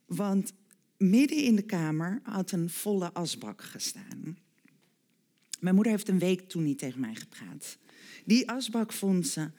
Want 0.06 0.54
midden 0.98 1.38
in 1.38 1.56
de 1.56 1.62
kamer 1.62 2.20
had 2.24 2.52
een 2.52 2.70
volle 2.70 3.14
asbak 3.14 3.62
gestaan. 3.62 4.38
Mijn 5.60 5.76
moeder 5.76 5.94
heeft 5.94 6.08
een 6.10 6.20
week 6.20 6.50
toen 6.50 6.64
niet 6.64 6.78
tegen 6.78 7.00
mij 7.00 7.16
gepraat. 7.16 7.78
Die 8.26 8.50
asbak 8.50 8.94
vond 8.94 9.28
ze, 9.28 9.50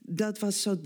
dat 0.00 0.38
was 0.38 0.62
zo 0.62 0.80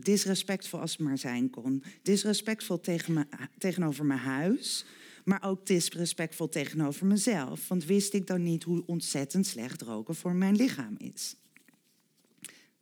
disrespectvol 0.00 0.80
als 0.80 0.90
het 0.90 1.00
maar 1.00 1.18
zijn 1.18 1.50
kon. 1.50 1.82
Disrespectvol 2.02 2.80
tegen 2.80 3.12
me, 3.12 3.26
tegenover 3.58 4.04
mijn 4.04 4.20
huis, 4.20 4.84
maar 5.24 5.42
ook 5.42 5.66
disrespectvol 5.66 6.48
tegenover 6.48 7.06
mezelf. 7.06 7.68
Want 7.68 7.84
wist 7.84 8.14
ik 8.14 8.26
dan 8.26 8.42
niet 8.42 8.62
hoe 8.62 8.82
ontzettend 8.86 9.46
slecht 9.46 9.82
roken 9.82 10.14
voor 10.14 10.34
mijn 10.34 10.56
lichaam 10.56 10.94
is. 10.98 11.36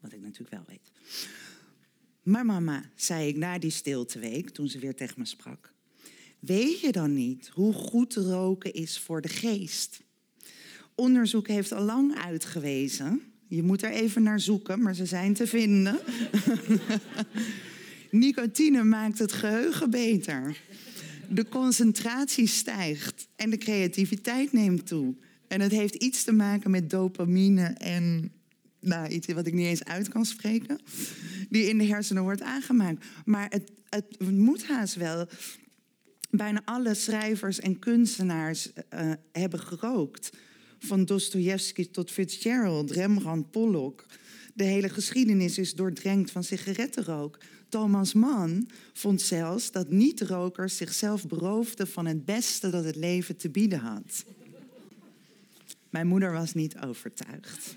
Wat 0.01 0.13
ik 0.13 0.21
natuurlijk 0.21 0.51
wel 0.51 0.65
weet. 0.67 0.91
Maar 2.23 2.47
mama, 2.47 2.91
zei 2.95 3.29
ik 3.29 3.37
na 3.37 3.59
die 3.59 3.71
stilteweek, 3.71 4.51
toen 4.51 4.69
ze 4.69 4.79
weer 4.79 4.95
tegen 4.95 5.15
me 5.19 5.25
sprak. 5.25 5.73
Weet 6.39 6.81
je 6.81 6.93
dan 6.93 7.15
niet 7.15 7.49
hoe 7.49 7.73
goed 7.73 8.15
roken 8.15 8.73
is 8.73 8.99
voor 8.99 9.21
de 9.21 9.29
geest? 9.29 10.03
Onderzoek 10.95 11.49
heeft 11.49 11.73
al 11.73 11.85
lang 11.85 12.15
uitgewezen. 12.17 13.32
Je 13.55 13.63
moet 13.63 13.83
er 13.83 13.91
even 13.91 14.23
naar 14.23 14.41
zoeken, 14.41 14.83
maar 14.83 14.95
ze 14.95 15.07
zijn 15.07 15.35
te 15.35 15.47
vinden. 15.47 15.99
Nicotine 18.11 18.85
maakt 18.85 19.19
het 19.19 19.33
geheugen 19.33 19.91
beter. 19.91 20.61
De 21.29 21.49
concentratie 21.49 22.47
stijgt 22.47 23.29
en 23.37 23.51
de 23.51 23.57
creativiteit 23.57 24.53
neemt 24.53 24.87
toe. 24.87 25.15
En 25.49 25.61
het 25.61 25.71
heeft 25.71 25.95
iets 25.95 26.25
te 26.25 26.33
maken 26.33 26.71
met 26.71 26.91
dopamine 26.91 27.65
en 27.67 28.33
nou, 28.81 29.09
iets 29.09 29.33
wat 29.33 29.47
ik 29.47 29.55
niet 29.55 29.67
eens 29.67 29.85
uit 29.85 30.09
kan 30.09 30.25
spreken, 30.25 30.81
die 31.49 31.69
in 31.69 31.79
de 31.79 31.87
hersenen 31.87 32.23
wordt 32.23 32.43
aangemaakt. 32.43 33.05
Maar 33.25 33.47
het, 33.49 33.71
het 33.89 34.31
moet 34.31 34.67
haast 34.67 34.95
wel. 34.95 35.29
Bijna 36.31 36.63
alle 36.65 36.95
schrijvers 36.95 37.61
en 37.61 37.79
kunstenaars 37.79 38.73
uh, 38.95 39.13
hebben 39.33 39.61
gerookt. 39.61 40.31
Van 40.85 41.05
Dostoevsky 41.05 41.91
tot 41.91 42.11
Fitzgerald, 42.11 42.91
Rembrandt, 42.91 43.51
Pollock. 43.51 44.07
De 44.55 44.65
hele 44.65 44.89
geschiedenis 44.89 45.59
is 45.59 45.75
doordrenkt 45.75 46.31
van 46.31 46.45
sigarettenrook. 46.45 47.39
Thomas 47.69 48.13
Mann 48.13 48.69
vond 48.93 49.21
zelfs 49.21 49.71
dat 49.71 49.91
niet-rokers 49.91 50.77
zichzelf 50.77 51.27
beroofden 51.27 51.89
van 51.89 52.07
het 52.07 52.25
beste 52.25 52.71
dat 52.71 52.85
het 52.85 52.97
leven 52.97 53.37
te 53.37 53.51
bieden 53.51 53.79
had. 53.79 54.25
Mijn 55.91 56.07
moeder 56.07 56.33
was 56.33 56.55
niet 56.55 56.79
overtuigd. 56.79 57.77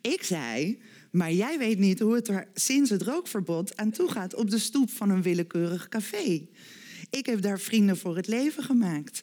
Ik 0.00 0.22
zei, 0.22 0.78
maar 1.10 1.32
jij 1.32 1.58
weet 1.58 1.78
niet 1.78 2.00
hoe 2.00 2.14
het 2.14 2.28
er 2.28 2.48
sinds 2.54 2.90
het 2.90 3.02
rookverbod 3.02 3.76
aan 3.76 3.90
toe 3.90 4.10
gaat 4.10 4.34
op 4.34 4.50
de 4.50 4.58
stoep 4.58 4.90
van 4.90 5.10
een 5.10 5.22
willekeurig 5.22 5.88
café. 5.88 6.46
Ik 7.10 7.26
heb 7.26 7.42
daar 7.42 7.60
vrienden 7.60 7.96
voor 7.96 8.16
het 8.16 8.26
leven 8.26 8.62
gemaakt. 8.62 9.22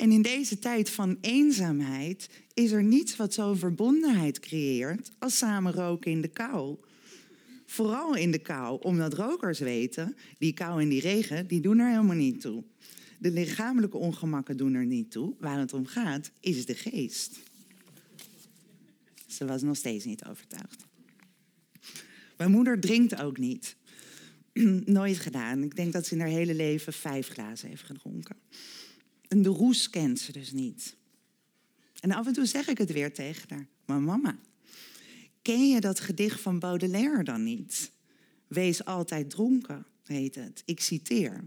En 0.00 0.12
in 0.12 0.22
deze 0.22 0.58
tijd 0.58 0.90
van 0.90 1.18
eenzaamheid 1.20 2.28
is 2.54 2.70
er 2.70 2.82
niets 2.82 3.16
wat 3.16 3.34
zo'n 3.34 3.56
verbondenheid 3.56 4.40
creëert 4.40 5.10
als 5.18 5.38
samen 5.38 5.72
roken 5.72 6.10
in 6.10 6.20
de 6.20 6.28
kou. 6.28 6.76
Vooral 7.66 8.14
in 8.14 8.30
de 8.30 8.38
kou, 8.38 8.82
omdat 8.82 9.14
rokers 9.14 9.58
weten, 9.58 10.16
die 10.38 10.52
kou 10.52 10.82
en 10.82 10.88
die 10.88 11.00
regen, 11.00 11.46
die 11.46 11.60
doen 11.60 11.78
er 11.78 11.90
helemaal 11.90 12.16
niet 12.16 12.40
toe. 12.40 12.64
De 13.18 13.30
lichamelijke 13.30 13.96
ongemakken 13.96 14.56
doen 14.56 14.74
er 14.74 14.86
niet 14.86 15.10
toe. 15.10 15.34
Waar 15.38 15.58
het 15.58 15.72
om 15.72 15.86
gaat, 15.86 16.30
is 16.40 16.66
de 16.66 16.74
geest. 16.74 17.40
Ze 19.26 19.46
was 19.46 19.62
nog 19.62 19.76
steeds 19.76 20.04
niet 20.04 20.24
overtuigd. 20.24 20.84
Mijn 22.36 22.50
moeder 22.50 22.80
drinkt 22.80 23.20
ook 23.22 23.38
niet. 23.38 23.76
Nooit 24.84 25.18
gedaan. 25.18 25.62
Ik 25.62 25.76
denk 25.76 25.92
dat 25.92 26.06
ze 26.06 26.14
in 26.14 26.20
haar 26.20 26.28
hele 26.28 26.54
leven 26.54 26.92
vijf 26.92 27.28
glazen 27.28 27.68
heeft 27.68 27.82
gedronken. 27.82 28.36
En 29.30 29.42
de 29.42 29.48
roes 29.48 29.90
kent 29.90 30.18
ze 30.18 30.32
dus 30.32 30.52
niet. 30.52 30.96
En 32.00 32.12
af 32.12 32.26
en 32.26 32.32
toe 32.32 32.46
zeg 32.46 32.68
ik 32.68 32.78
het 32.78 32.92
weer 32.92 33.14
tegen 33.14 33.48
haar. 33.48 33.66
Maar 33.84 34.00
mama, 34.00 34.38
ken 35.42 35.68
je 35.68 35.80
dat 35.80 36.00
gedicht 36.00 36.40
van 36.40 36.58
Baudelaire 36.58 37.24
dan 37.24 37.44
niet? 37.44 37.92
Wees 38.46 38.84
altijd 38.84 39.30
dronken, 39.30 39.86
heet 40.04 40.34
het. 40.34 40.62
Ik 40.64 40.80
citeer. 40.80 41.44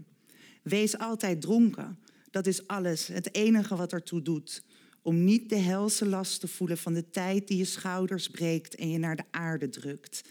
Wees 0.62 0.98
altijd 0.98 1.40
dronken. 1.40 1.98
Dat 2.30 2.46
is 2.46 2.66
alles, 2.66 3.06
het 3.06 3.34
enige 3.34 3.76
wat 3.76 3.92
ertoe 3.92 4.22
doet. 4.22 4.62
Om 5.02 5.24
niet 5.24 5.48
de 5.48 5.58
helse 5.58 6.06
last 6.06 6.40
te 6.40 6.48
voelen 6.48 6.78
van 6.78 6.94
de 6.94 7.10
tijd 7.10 7.48
die 7.48 7.56
je 7.56 7.64
schouders 7.64 8.28
breekt 8.28 8.74
en 8.74 8.90
je 8.90 8.98
naar 8.98 9.16
de 9.16 9.24
aarde 9.30 9.68
drukt, 9.68 10.22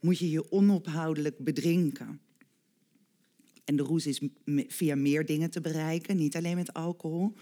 moet 0.00 0.18
je 0.18 0.30
je 0.30 0.52
onophoudelijk 0.52 1.38
bedrinken. 1.38 2.20
En 3.68 3.76
de 3.76 3.82
roes 3.82 4.06
is 4.06 4.20
via 4.68 4.96
meer 4.96 5.26
dingen 5.26 5.50
te 5.50 5.60
bereiken, 5.60 6.16
niet 6.16 6.36
alleen 6.36 6.56
met 6.56 6.72
alcohol, 6.72 7.34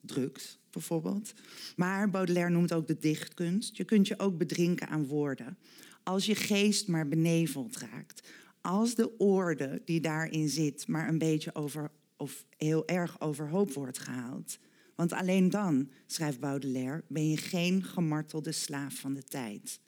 drugs 0.00 0.58
bijvoorbeeld. 0.70 1.32
Maar 1.76 2.10
Baudelaire 2.10 2.50
noemt 2.50 2.72
ook 2.72 2.86
de 2.86 2.98
dichtkunst. 2.98 3.76
Je 3.76 3.84
kunt 3.84 4.08
je 4.08 4.18
ook 4.18 4.38
bedrinken 4.38 4.88
aan 4.88 5.06
woorden. 5.06 5.58
Als 6.02 6.26
je 6.26 6.34
geest 6.34 6.88
maar 6.88 7.08
beneveld 7.08 7.76
raakt. 7.76 8.28
Als 8.60 8.94
de 8.94 9.16
orde 9.16 9.82
die 9.84 10.00
daarin 10.00 10.48
zit 10.48 10.86
maar 10.86 11.08
een 11.08 11.18
beetje 11.18 11.54
over, 11.54 11.90
of 12.16 12.44
heel 12.56 12.86
erg 12.86 13.20
overhoop 13.20 13.72
wordt 13.72 13.98
gehaald. 13.98 14.58
Want 14.94 15.12
alleen 15.12 15.50
dan, 15.50 15.90
schrijft 16.06 16.40
Baudelaire, 16.40 17.04
ben 17.08 17.30
je 17.30 17.36
geen 17.36 17.82
gemartelde 17.82 18.52
slaaf 18.52 18.94
van 18.94 19.14
de 19.14 19.22
tijd. 19.22 19.80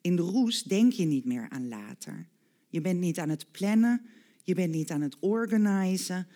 In 0.00 0.16
de 0.16 0.22
roes 0.22 0.62
denk 0.62 0.92
je 0.92 1.04
niet 1.04 1.24
meer 1.24 1.48
aan 1.48 1.68
later. 1.68 2.26
Je 2.68 2.80
bent 2.80 3.00
niet 3.00 3.18
aan 3.18 3.28
het 3.28 3.50
plannen, 3.50 4.02
je 4.50 4.56
bent 4.56 4.74
niet 4.74 4.90
aan 4.90 5.00
het 5.00 5.16
organiseren. 5.20 6.26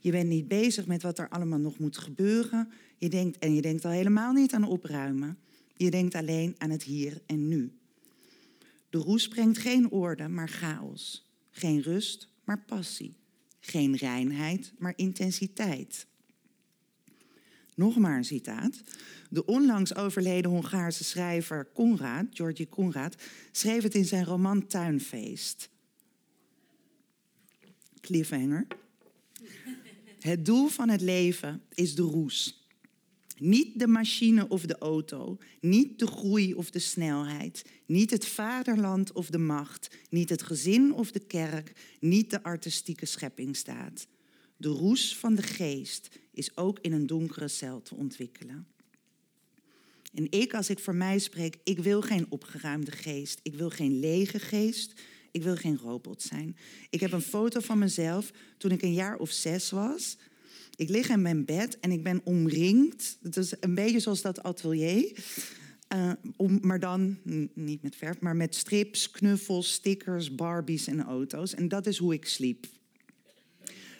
Je 0.00 0.10
bent 0.10 0.28
niet 0.28 0.48
bezig 0.48 0.86
met 0.86 1.02
wat 1.02 1.18
er 1.18 1.28
allemaal 1.28 1.58
nog 1.58 1.78
moet 1.78 1.98
gebeuren. 1.98 2.68
Je 2.98 3.08
denkt, 3.08 3.38
en 3.38 3.54
je 3.54 3.62
denkt 3.62 3.84
al 3.84 3.90
helemaal 3.90 4.32
niet 4.32 4.54
aan 4.54 4.64
opruimen. 4.64 5.38
Je 5.76 5.90
denkt 5.90 6.14
alleen 6.14 6.54
aan 6.58 6.70
het 6.70 6.82
hier 6.82 7.22
en 7.26 7.48
nu. 7.48 7.78
De 8.90 8.98
roes 8.98 9.28
brengt 9.28 9.58
geen 9.58 9.90
orde, 9.90 10.28
maar 10.28 10.48
chaos. 10.48 11.30
Geen 11.50 11.80
rust, 11.80 12.28
maar 12.44 12.64
passie. 12.66 13.16
Geen 13.60 13.96
reinheid, 13.96 14.72
maar 14.78 14.92
intensiteit. 14.96 16.06
Nog 17.74 17.96
maar 17.96 18.16
een 18.16 18.24
citaat. 18.24 18.82
De 19.30 19.44
onlangs 19.44 19.94
overleden 19.94 20.50
Hongaarse 20.50 21.04
schrijver 21.04 21.64
Konrad, 21.64 22.26
Georgi 22.30 22.68
Konrad, 22.68 23.16
schreef 23.52 23.82
het 23.82 23.94
in 23.94 24.04
zijn 24.04 24.24
roman 24.24 24.66
Tuinfeest 24.66 25.72
cliffhanger. 28.04 28.66
Het 30.20 30.44
doel 30.44 30.68
van 30.68 30.88
het 30.88 31.00
leven 31.00 31.62
is 31.74 31.94
de 31.94 32.02
roes. 32.02 32.68
Niet 33.38 33.78
de 33.78 33.86
machine 33.86 34.48
of 34.48 34.66
de 34.66 34.78
auto, 34.78 35.38
niet 35.60 35.98
de 35.98 36.06
groei 36.06 36.54
of 36.54 36.70
de 36.70 36.78
snelheid, 36.78 37.64
niet 37.86 38.10
het 38.10 38.26
vaderland 38.26 39.12
of 39.12 39.30
de 39.30 39.38
macht, 39.38 39.96
niet 40.10 40.28
het 40.28 40.42
gezin 40.42 40.92
of 40.92 41.10
de 41.10 41.20
kerk, 41.20 41.96
niet 42.00 42.30
de 42.30 42.42
artistieke 42.42 43.06
scheppingstaat. 43.06 44.06
De 44.56 44.68
roes 44.68 45.16
van 45.16 45.34
de 45.34 45.42
geest 45.42 46.08
is 46.32 46.56
ook 46.56 46.78
in 46.80 46.92
een 46.92 47.06
donkere 47.06 47.48
cel 47.48 47.82
te 47.82 47.94
ontwikkelen. 47.94 48.66
En 50.14 50.26
ik, 50.30 50.54
als 50.54 50.70
ik 50.70 50.78
voor 50.78 50.94
mij 50.94 51.18
spreek, 51.18 51.56
ik 51.64 51.78
wil 51.78 52.00
geen 52.00 52.26
opgeruimde 52.28 52.90
geest, 52.90 53.40
ik 53.42 53.54
wil 53.54 53.70
geen 53.70 54.00
lege 54.00 54.38
geest, 54.38 55.00
ik 55.34 55.42
wil 55.42 55.56
geen 55.56 55.78
robot 55.78 56.22
zijn. 56.22 56.56
Ik 56.90 57.00
heb 57.00 57.12
een 57.12 57.20
foto 57.20 57.60
van 57.60 57.78
mezelf 57.78 58.30
toen 58.58 58.70
ik 58.70 58.82
een 58.82 58.94
jaar 58.94 59.16
of 59.16 59.30
zes 59.30 59.70
was. 59.70 60.16
Ik 60.76 60.88
lig 60.88 61.08
in 61.08 61.22
mijn 61.22 61.44
bed 61.44 61.80
en 61.80 61.92
ik 61.92 62.02
ben 62.02 62.20
omringd. 62.24 63.18
Het 63.22 63.36
is 63.36 63.52
een 63.60 63.74
beetje 63.74 64.00
zoals 64.00 64.22
dat 64.22 64.42
atelier. 64.42 65.24
Uh, 65.94 66.12
om, 66.36 66.58
maar 66.62 66.80
dan 66.80 67.18
niet 67.54 67.82
met 67.82 67.96
verf, 67.96 68.20
maar 68.20 68.36
met 68.36 68.54
strips, 68.54 69.10
knuffels, 69.10 69.72
stickers, 69.72 70.34
Barbies 70.34 70.86
en 70.86 71.02
auto's. 71.02 71.54
En 71.54 71.68
dat 71.68 71.86
is 71.86 71.98
hoe 71.98 72.14
ik 72.14 72.26
sliep. 72.26 72.66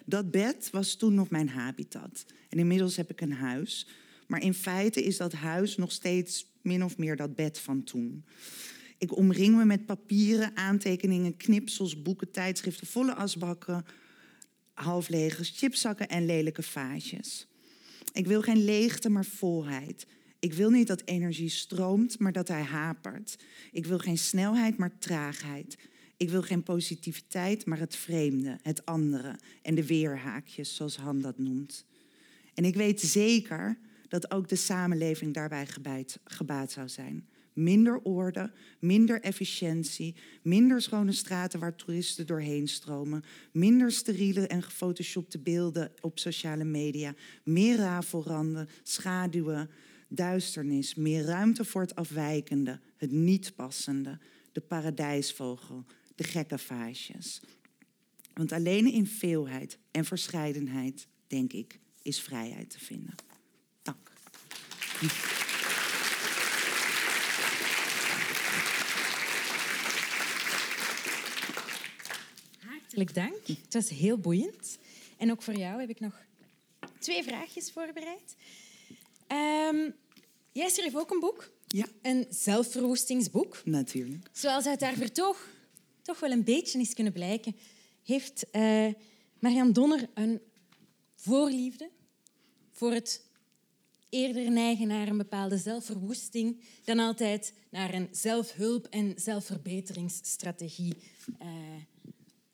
Dat 0.05 0.31
bed 0.31 0.69
was 0.71 0.95
toen 0.95 1.15
nog 1.15 1.31
mijn 1.31 1.49
habitat. 1.49 2.25
En 2.49 2.59
inmiddels 2.59 2.97
heb 2.97 3.11
ik 3.11 3.21
een 3.21 3.33
huis. 3.33 3.87
Maar 4.27 4.43
in 4.43 4.55
feite 4.55 5.05
is 5.05 5.17
dat 5.17 5.33
huis 5.33 5.77
nog 5.77 5.93
steeds 5.93 6.47
min 6.63 6.85
of 6.85 6.99
meer 6.99 7.17
dat 7.17 7.35
bed 7.35 7.59
van 7.59 7.85
toen. 7.85 8.25
Ik 8.99 9.17
omring 9.17 9.57
me 9.57 9.65
met 9.65 9.87
papieren, 9.87 10.57
aantekeningen, 10.57 11.37
knipsels, 11.37 12.03
boeken, 12.03 12.31
tijdschriften, 12.31 12.87
volle 12.87 13.15
asbakken, 13.15 13.85
halflege 14.75 15.45
chipzakken 15.45 16.09
en 16.09 16.27
lelijke 16.27 16.63
vaasjes. 16.63 17.47
Ik 18.13 18.27
wil 18.27 18.43
geen 18.43 18.65
leegte, 18.65 19.09
maar 19.09 19.25
volheid. 19.25 20.07
Ik 20.39 20.53
wil 20.53 20.71
niet 20.71 20.87
dat 20.87 21.03
energie 21.05 21.49
stroomt, 21.49 22.19
maar 22.19 22.33
dat 22.33 22.49
hij 22.49 22.63
hapert. 22.63 23.39
Ik 23.73 23.87
wil 23.87 23.99
geen 23.99 24.19
snelheid, 24.19 24.77
maar 24.77 24.99
traagheid. 24.99 25.79
Ik 26.17 26.31
wil 26.31 26.43
geen 26.43 26.63
positiviteit, 26.63 27.67
maar 27.67 27.79
het 27.79 27.97
vreemde, 27.97 28.59
het 28.63 28.87
andere 28.87 29.39
en 29.63 29.75
de 29.75 29.87
weerhaakjes, 29.87 30.77
zoals 30.77 30.97
Han 30.97 31.21
dat 31.21 31.39
noemt. 31.39 31.85
En 32.55 32.65
ik 32.65 32.75
weet 32.75 33.01
zeker 33.01 33.79
dat 34.09 34.31
ook 34.31 34.49
de 34.49 34.57
samenleving 34.57 35.35
daarbij 35.35 35.67
gebaat 36.25 36.73
zou 36.73 36.89
zijn. 36.89 37.29
Minder 37.55 38.01
orde, 38.03 38.53
minder 38.79 39.21
efficiëntie, 39.21 40.15
minder 40.43 40.83
schone 40.83 41.13
straten 41.13 41.61
waar 41.61 41.75
toeristen 41.75 42.27
doorheen 42.27 42.69
stromen, 42.69 43.25
minder 43.53 43.93
steriele 43.93 44.47
en 44.47 44.63
gefotoshopte 44.63 45.39
beelden 45.39 45.93
op 46.01 46.19
sociale 46.19 46.65
media, 46.65 47.15
meer 47.45 47.77
rafelranden, 47.77 48.69
schaduwen, 48.83 49.71
duisternis, 50.09 50.95
meer 50.95 51.25
ruimte 51.25 51.65
voor 51.65 51.81
het 51.81 51.95
afwijkende, 51.95 52.81
het 52.97 53.11
niet 53.11 53.55
passende, 53.55 54.19
de 54.53 54.61
paradijsvogel, 54.61 55.85
de 56.15 56.25
gekke 56.25 56.59
vaasjes. 56.59 57.41
Want 58.35 58.53
alleen 58.53 58.93
in 58.93 59.07
veelheid 59.07 59.79
en 59.91 60.05
verscheidenheid, 60.05 61.07
denk 61.27 61.53
ik, 61.53 61.81
is 62.03 62.21
vrijheid 62.21 62.71
te 62.71 62.79
vinden. 62.79 63.15
Dank. 63.83 64.13
Hartelijk 72.95 73.33
dank. 73.33 73.59
Het 73.63 73.75
was 73.75 73.89
heel 73.89 74.19
boeiend. 74.19 74.79
En 75.17 75.31
ook 75.31 75.43
voor 75.43 75.55
jou 75.55 75.81
heb 75.81 75.89
ik 75.89 76.01
nog 76.01 76.21
twee 76.99 77.23
vraagjes 77.23 77.71
voorbereid. 77.71 78.37
Um, 79.73 79.95
jij 80.53 80.69
schreef 80.69 80.97
ook 80.97 81.11
een 81.11 81.21
boek. 81.21 81.51
Ja. 81.67 81.87
Een 82.03 82.27
zelfverwoestingsboek. 82.31 83.63
Natuurlijk. 83.65 84.29
Zoals 84.33 84.67
uit 84.67 84.81
haar 84.81 84.95
vertoog 84.95 85.49
toch 86.03 86.21
wel 86.21 86.31
een 86.31 86.45
beetje 86.45 86.81
is 86.81 86.95
kunnen 86.95 87.13
blijken, 87.13 87.57
heeft 88.05 88.47
uh, 88.53 88.93
Marianne 89.39 89.73
Donner 89.73 90.09
een 90.15 90.41
voorliefde 91.15 91.91
voor 92.71 92.93
het 92.93 93.25
eerder 94.09 94.51
neigen 94.51 94.87
naar 94.87 95.09
een 95.09 95.17
bepaalde 95.17 95.59
zelfverwoesting 95.59 96.61
dan 96.85 96.99
altijd 96.99 97.53
naar 97.71 97.95
een 97.95 98.09
zelfhulp- 98.11 98.87
en 98.87 99.13
zelfverbeteringsstrategie. 99.17 100.95
Uh, 101.43 101.49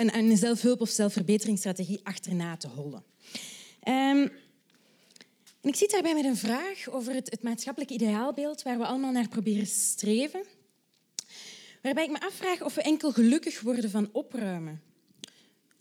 een, 0.00 0.16
een 0.16 0.36
zelfhulp- 0.36 0.80
of 0.80 0.88
zelfverbeteringsstrategie 0.88 2.00
achterna 2.02 2.56
te 2.56 2.68
hollen. 2.68 3.04
Um, 3.88 4.32
en 5.60 5.68
ik 5.68 5.74
zit 5.74 5.90
daarbij 5.90 6.14
met 6.14 6.24
een 6.24 6.36
vraag 6.36 6.88
over 6.88 7.14
het, 7.14 7.30
het 7.30 7.42
maatschappelijk 7.42 7.90
ideaalbeeld 7.90 8.62
waar 8.62 8.78
we 8.78 8.86
allemaal 8.86 9.12
naar 9.12 9.28
proberen 9.28 9.66
streven. 9.66 10.44
Waarbij 11.82 12.04
ik 12.04 12.10
me 12.10 12.20
afvraag 12.20 12.62
of 12.62 12.74
we 12.74 12.82
enkel 12.82 13.12
gelukkig 13.12 13.60
worden 13.60 13.90
van 13.90 14.08
opruimen. 14.12 14.82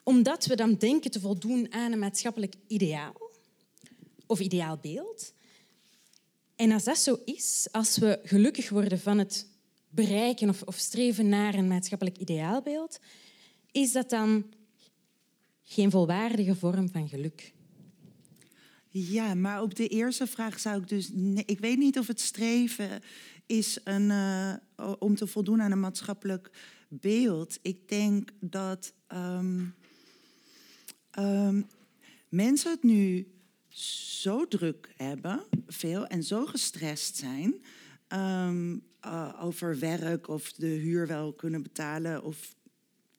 Omdat 0.04 0.46
we 0.46 0.56
dan 0.56 0.76
denken 0.76 1.12
te 1.12 1.20
voldoen 1.20 1.74
aan 1.74 1.92
een 1.92 2.00
maatschappelijk 2.00 2.54
ideaal 2.68 3.32
of 4.26 4.40
ideaalbeeld. 4.40 5.34
En 6.56 6.72
als 6.72 6.84
dat 6.84 6.98
zo 6.98 7.20
is, 7.26 7.68
als 7.72 7.98
we 7.98 8.20
gelukkig 8.24 8.70
worden 8.70 9.00
van 9.00 9.18
het 9.18 9.48
bereiken 9.90 10.50
of, 10.50 10.62
of 10.62 10.76
streven 10.76 11.30
naar 11.30 11.54
een 11.54 11.68
maatschappelijk 11.68 12.18
ideaalbeeld, 12.18 13.00
is 13.72 13.92
dat 13.92 14.10
dan 14.10 14.46
geen 15.64 15.92
volwaardige 15.92 16.56
vorm 16.56 16.90
van 16.90 17.10
geluk? 17.10 17.54
Ja, 18.90 19.34
maar 19.34 19.62
op 19.62 19.76
de 19.76 19.88
eerste 19.88 20.28
vraag 20.28 20.60
zou 20.60 20.82
ik 20.82 20.88
dus. 20.88 21.10
Nee, 21.14 21.44
ik 21.46 21.60
weet 21.60 21.78
niet 21.78 22.00
of 22.00 22.08
het 22.08 22.20
streven 22.20 23.02
is 23.46 23.80
een, 23.84 24.10
uh, 24.10 24.54
om 25.00 25.16
te 25.16 25.28
voldoen 25.28 25.62
aan 25.62 25.72
een 25.72 25.80
maatschappelijk 25.80 26.52
beeld. 26.88 27.60
Ik 27.62 27.88
denk 27.88 28.30
dat 28.40 28.94
um, 29.08 29.76
um, 31.20 31.68
mensen 32.30 32.72
het 32.72 32.84
nu 32.84 33.32
zo 34.22 34.48
druk 34.48 34.94
hebben, 34.96 35.44
veel, 35.68 36.08
en 36.08 36.24
zo 36.24 36.46
gestrest 36.46 37.16
zijn. 37.16 37.56
Um, 38.08 38.88
uh, 39.06 39.40
over 39.42 39.80
werk 39.80 40.28
of 40.28 40.54
de 40.54 40.68
huur 40.68 41.08
wel 41.08 41.34
kunnen 41.34 41.64
betalen 41.64 42.24
of 42.24 42.56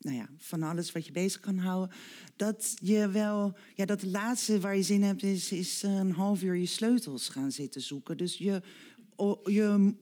nou 0.00 0.16
ja, 0.16 0.28
van 0.38 0.62
alles 0.62 0.92
wat 0.92 1.06
je 1.06 1.12
bezig 1.12 1.40
kan 1.40 1.58
houden. 1.58 1.96
Dat 2.36 2.76
je 2.82 3.08
wel, 3.08 3.56
ja, 3.74 3.84
dat 3.84 4.02
laatste 4.02 4.60
waar 4.60 4.76
je 4.76 4.82
zin 4.82 5.02
hebt, 5.02 5.22
is, 5.22 5.52
is 5.52 5.82
een 5.82 6.12
half 6.12 6.42
uur 6.42 6.56
je 6.56 6.66
sleutels 6.66 7.28
gaan 7.28 7.52
zitten 7.52 7.80
zoeken. 7.80 8.16
Dus 8.16 8.36
je, 8.36 8.62
je 9.44 9.94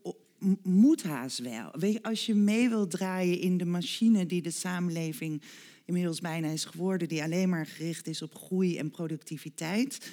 moet 0.62 1.02
haast 1.02 1.38
wel. 1.38 1.70
Weet 1.72 1.92
je, 1.92 2.02
als 2.02 2.26
je 2.26 2.34
mee 2.34 2.68
wilt 2.68 2.90
draaien 2.90 3.40
in 3.40 3.56
de 3.56 3.64
machine 3.64 4.26
die 4.26 4.42
de 4.42 4.50
samenleving 4.50 5.42
inmiddels 5.84 6.20
bijna 6.20 6.48
is 6.48 6.64
geworden, 6.64 7.08
die 7.08 7.22
alleen 7.22 7.48
maar 7.48 7.66
gericht 7.66 8.06
is 8.06 8.22
op 8.22 8.34
groei 8.34 8.78
en 8.78 8.90
productiviteit. 8.90 10.10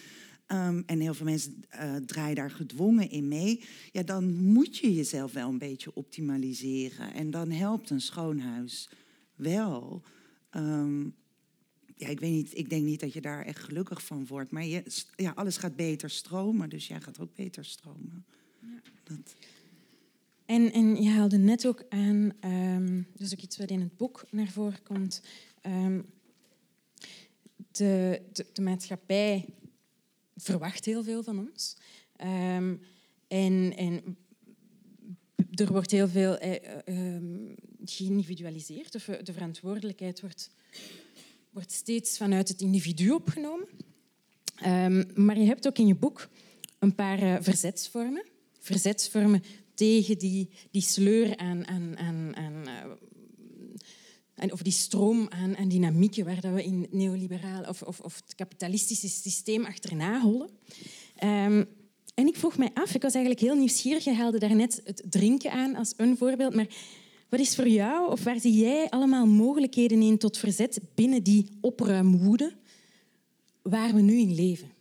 Um, 0.48 0.84
en 0.86 1.00
heel 1.00 1.14
veel 1.14 1.26
mensen 1.26 1.64
uh, 1.74 1.96
draaien 1.96 2.36
daar 2.36 2.52
gedwongen 2.52 3.10
in 3.10 3.28
mee. 3.28 3.64
Ja, 3.92 4.04
dan 4.04 4.44
moet 4.44 4.78
je 4.78 4.94
jezelf 4.94 5.34
wel 5.34 5.50
een 5.50 5.58
beetje 5.58 5.94
optimaliseren. 5.94 7.14
En 7.14 7.32
dan 7.32 7.52
helpt 7.52 7.90
een 7.90 8.02
schoon 8.02 8.40
huis 8.40 8.90
wel. 9.36 10.04
Um, 10.52 11.16
ja, 11.96 12.08
ik 12.08 12.20
weet 12.20 12.32
niet, 12.32 12.58
ik 12.58 12.70
denk 12.70 12.84
niet 12.84 13.00
dat 13.00 13.14
je 13.14 13.22
daar 13.22 13.46
echt 13.46 13.60
gelukkig 13.60 14.06
van 14.06 14.28
wordt. 14.28 14.52
Maar 14.52 14.66
je, 14.66 14.84
ja, 15.16 15.32
alles 15.36 15.58
gaat 15.58 15.76
beter 15.76 16.10
stromen, 16.10 16.70
dus 16.70 16.88
jij 16.88 17.02
gaat 17.02 17.20
ook 17.20 17.34
beter 17.34 17.66
stromen. 17.66 18.26
Ja. 18.62 18.82
Dat. 19.04 19.36
En, 20.46 20.72
en 20.72 21.04
je 21.04 21.10
haalde 21.10 21.38
net 21.38 21.68
ook 21.68 21.84
aan, 21.90 22.32
um, 22.46 23.08
dus 23.16 23.34
ook 23.34 23.40
iets 23.40 23.58
wat 23.58 23.70
in 23.70 23.80
het 23.80 23.98
boek 23.98 24.26
naar 24.32 24.48
voren 24.48 24.84
komt. 24.84 25.22
Um, 25.62 26.06
de, 27.72 28.22
de, 28.34 28.46
de, 28.54 28.62
maatschappij 28.62 29.46
verwacht 30.36 30.86
heel 30.86 31.04
veel 31.04 31.24
van 31.24 31.48
ons. 31.50 31.78
Um, 32.24 32.82
en, 33.28 33.74
en 33.78 34.18
er 35.52 35.72
wordt 35.72 35.92
heel 35.92 36.08
veel 36.08 36.38
eh, 36.38 37.16
geïndividualiseerd. 37.92 38.96
Of 38.96 39.04
de 39.04 39.34
verantwoordelijkheid 39.34 40.22
wordt, 40.22 40.50
wordt 41.50 41.72
steeds 41.72 42.18
vanuit 42.18 42.48
het 42.48 42.62
individu 42.62 43.10
opgenomen. 43.10 43.68
Um, 44.66 45.06
maar 45.16 45.40
je 45.40 45.46
hebt 45.46 45.68
ook 45.68 45.78
in 45.78 45.88
je 45.88 45.96
boek 45.96 46.30
een 46.80 46.96
paar 46.96 47.24
uh, 47.24 47.36
verzetsvormen. 47.40 48.26
Verzetsvormen 48.60 49.44
tegen 49.74 50.18
die, 50.18 50.50
die 50.72 50.82
sleur 50.82 51.38
aan, 51.38 51.68
aan, 51.68 51.96
uh, 54.38 54.52
of 54.52 54.62
die 54.62 54.74
stroom 54.74 55.30
aan, 55.30 55.70
dynamieken 55.70 56.26
waar 56.26 56.42
dat 56.42 56.54
we 56.54 56.64
in 56.64 56.88
neoliberaal 56.92 57.64
of, 57.64 57.82
of, 57.82 58.00
of 58.00 58.16
het 58.16 58.36
kapitalistische 58.36 59.10
systeem 59.10 59.66
achterna 59.66 60.22
hollen. 60.22 60.50
Um, 61.24 61.68
en 62.16 62.28
ik 62.28 62.36
vroeg 62.36 62.58
mij 62.58 62.72
af, 62.74 62.96
ik 62.96 63.02
was 63.02 63.14
eigenlijk 63.14 63.46
heel 63.46 63.56
nieuwsgierig, 63.56 64.04
je 64.04 64.14
haalde 64.14 64.40
daarnet 64.40 64.82
het 64.84 65.04
drinken 65.10 65.52
aan 65.52 65.76
als 65.76 65.94
een 65.98 66.18
voorbeeld, 66.18 66.56
maar 66.56 66.68
wat 67.30 67.40
is 67.40 67.56
voor 67.56 67.68
jou, 67.68 68.12
of 68.12 68.24
waar 68.24 68.40
zie 68.40 68.54
jij 68.54 68.90
allemaal 68.90 69.26
mogelijkheden 69.26 70.02
in 70.02 70.18
tot 70.18 70.38
verzet 70.38 70.80
binnen 70.96 71.24
die 71.24 71.50
opruimwoede 71.62 72.54
waar 73.62 73.94
we 73.94 74.02
nu 74.02 74.20
in 74.20 74.36
leven? 74.36 74.74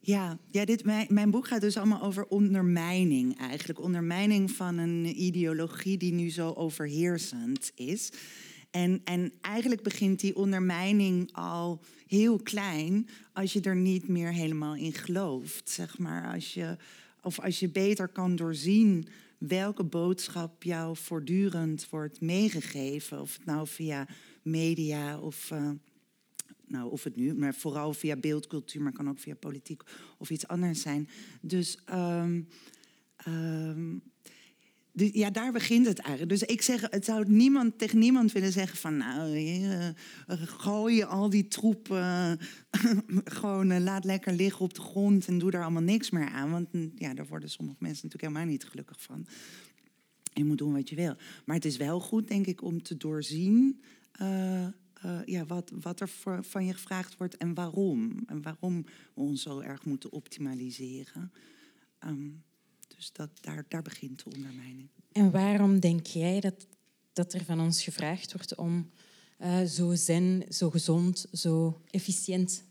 Ja, 0.00 0.38
ja 0.50 0.64
dit, 0.64 0.84
mijn, 0.84 1.06
mijn, 1.10 1.30
boek 1.30 1.46
gaat 1.46 1.60
dus 1.60 1.76
allemaal 1.76 2.02
over 2.02 2.26
ondermijning 2.26 3.38
eigenlijk. 3.38 3.80
Ondermijning 3.80 4.50
van 4.50 4.78
een 4.78 5.22
ideologie 5.22 5.96
die 5.96 6.12
nu 6.12 6.30
zo 6.30 6.52
overheersend 6.52 7.72
is. 7.74 8.12
En, 8.70 9.00
en 9.04 9.32
eigenlijk 9.40 9.82
begint 9.82 10.20
die 10.20 10.36
ondermijning 10.36 11.32
al 11.32 11.80
heel 12.06 12.38
klein 12.38 13.08
als 13.32 13.52
je 13.52 13.60
er 13.60 13.76
niet 13.76 14.08
meer 14.08 14.32
helemaal 14.32 14.74
in 14.74 14.92
gelooft. 14.92 15.70
Zeg 15.70 15.98
maar. 15.98 16.32
als 16.32 16.54
je, 16.54 16.76
of 17.22 17.40
als 17.40 17.60
je 17.60 17.68
beter 17.68 18.08
kan 18.08 18.36
doorzien 18.36 19.06
welke 19.38 19.84
boodschap 19.84 20.62
jou 20.62 20.96
voortdurend 20.96 21.88
wordt 21.88 22.20
meegegeven. 22.20 23.20
Of 23.20 23.36
het 23.36 23.44
nou 23.44 23.66
via 23.66 24.08
media 24.42 25.20
of, 25.20 25.50
uh, 25.50 25.70
nou, 26.66 26.90
of 26.90 27.04
het 27.04 27.16
nu, 27.16 27.34
maar 27.34 27.54
vooral 27.54 27.92
via 27.92 28.16
beeldcultuur, 28.16 28.82
maar 28.82 28.92
kan 28.92 29.08
ook 29.08 29.18
via 29.18 29.34
politiek 29.34 29.82
of 30.18 30.30
iets 30.30 30.48
anders 30.48 30.80
zijn. 30.80 31.08
Dus 31.40 31.78
um, 31.92 32.48
Dus 34.96 35.10
ja, 35.12 35.30
daar 35.30 35.52
begint 35.52 35.86
het 35.86 35.98
eigenlijk. 35.98 36.38
Dus 36.38 36.48
ik 36.48 36.62
zeg, 36.62 36.80
het 36.90 37.04
zou 37.04 37.24
niemand, 37.28 37.78
tegen 37.78 37.98
niemand 37.98 38.32
willen 38.32 38.52
zeggen 38.52 38.78
van... 38.78 38.96
nou, 38.96 39.36
uh, 39.36 39.88
gooi 40.44 41.02
al 41.02 41.30
die 41.30 41.48
troep, 41.48 41.88
uh, 41.88 42.32
gewoon 43.40 43.82
laat 43.82 44.04
lekker 44.04 44.32
liggen 44.32 44.64
op 44.64 44.74
de 44.74 44.80
grond... 44.80 45.26
en 45.26 45.38
doe 45.38 45.50
daar 45.50 45.62
allemaal 45.62 45.82
niks 45.82 46.10
meer 46.10 46.28
aan. 46.28 46.50
Want 46.50 46.72
mm, 46.72 46.92
ja, 46.94 47.14
daar 47.14 47.26
worden 47.26 47.50
sommige 47.50 47.76
mensen 47.80 48.04
natuurlijk 48.04 48.32
helemaal 48.32 48.52
niet 48.54 48.64
gelukkig 48.64 49.02
van. 49.02 49.26
Je 50.32 50.44
moet 50.44 50.58
doen 50.58 50.72
wat 50.72 50.88
je 50.88 50.96
wil. 50.96 51.14
Maar 51.44 51.56
het 51.56 51.64
is 51.64 51.76
wel 51.76 52.00
goed, 52.00 52.28
denk 52.28 52.46
ik, 52.46 52.62
om 52.62 52.82
te 52.82 52.96
doorzien... 52.96 53.80
ja, 55.24 55.46
wat, 55.46 55.72
wat 55.80 56.00
er 56.00 56.08
van 56.40 56.64
je 56.64 56.72
gevraagd 56.72 57.16
wordt 57.16 57.36
en 57.36 57.54
waarom. 57.54 58.22
En 58.26 58.42
waarom 58.42 58.82
we 59.14 59.20
ons 59.20 59.42
zo 59.42 59.60
erg 59.60 59.84
moeten 59.84 60.12
optimaliseren. 60.12 61.32
Um, 62.06 62.44
dus 62.96 63.12
dat, 63.12 63.30
daar, 63.40 63.64
daar 63.68 63.82
begint 63.82 64.24
de 64.24 64.30
ondermijning. 64.34 64.88
En 65.12 65.30
waarom 65.30 65.80
denk 65.80 66.06
jij 66.06 66.40
dat, 66.40 66.66
dat 67.12 67.32
er 67.32 67.44
van 67.44 67.60
ons 67.60 67.82
gevraagd 67.82 68.32
wordt 68.32 68.54
om 68.54 68.90
uh, 69.40 69.62
zo 69.62 69.94
zen, 69.94 70.44
zo 70.48 70.70
gezond, 70.70 71.26
zo 71.32 71.80
efficiënt 71.90 72.64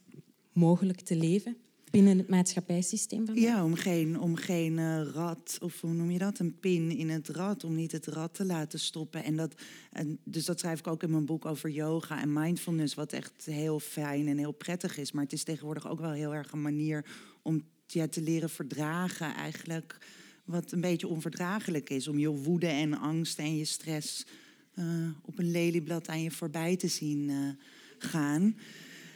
mogelijk 0.52 1.02
te 1.02 1.16
leven? 1.16 1.58
binnen 1.96 2.18
het 2.18 2.30
maatschappijsysteem 2.30 3.26
van 3.26 3.36
Ja, 3.36 3.64
om 3.64 3.76
geen, 3.76 4.20
om 4.20 4.36
geen 4.36 4.78
uh, 4.78 5.02
rad, 5.14 5.58
of 5.62 5.82
hoe 5.82 5.94
noem 5.94 6.12
je 6.12 6.18
dat, 6.18 6.40
een 6.40 6.60
pin 6.60 6.92
in 6.92 7.10
het 7.10 7.30
rad, 7.30 7.64
om 7.64 7.76
niet 7.76 7.92
het 7.92 8.08
rad 8.08 8.34
te 8.34 8.46
laten 8.46 8.80
stoppen. 8.80 9.24
En 9.24 9.36
dat, 9.36 9.54
en 9.92 10.20
dus 10.24 10.46
dat 10.46 10.60
schrijf 10.60 10.80
ik 10.80 10.88
ook 10.88 11.04
in 11.04 11.12
mijn 11.12 11.26
boek 11.26 11.46
over 11.46 11.70
yoga 11.70 12.22
en 12.22 12.34
mindfulness, 12.34 12.94
wat 12.94 13.14
echt 13.14 13.46
heel 13.46 13.80
fijn 13.80 14.28
en 14.28 14.38
heel 14.38 14.52
prettig 14.52 14.98
is. 14.98 15.12
Maar 15.12 15.24
het 15.24 15.34
is 15.34 15.44
tegenwoordig 15.44 15.88
ook 15.88 16.00
wel 16.00 16.12
heel 16.12 16.34
erg 16.34 16.52
een 16.52 16.62
manier 16.62 17.06
om 17.42 17.64
ja, 17.88 18.08
te 18.08 18.22
leren 18.22 18.50
verdragen 18.50 19.36
eigenlijk 19.36 19.98
wat 20.46 20.72
een 20.72 20.82
beetje 20.82 21.08
onverdraaglijk 21.08 21.90
is. 21.90 22.08
Om 22.08 22.18
je 22.18 22.30
woede 22.30 22.68
en 22.68 23.00
angst 23.00 23.40
en 23.40 23.58
je 23.58 23.66
stress 23.66 24.26
uh, 24.76 24.86
op 25.22 25.40
een 25.40 25.52
lelieblad 25.52 26.08
aan 26.08 26.22
je 26.22 26.32
voorbij 26.32 26.76
te 26.76 26.88
zien 26.88 27.30
uh, 27.30 27.50
gaan. 27.98 28.58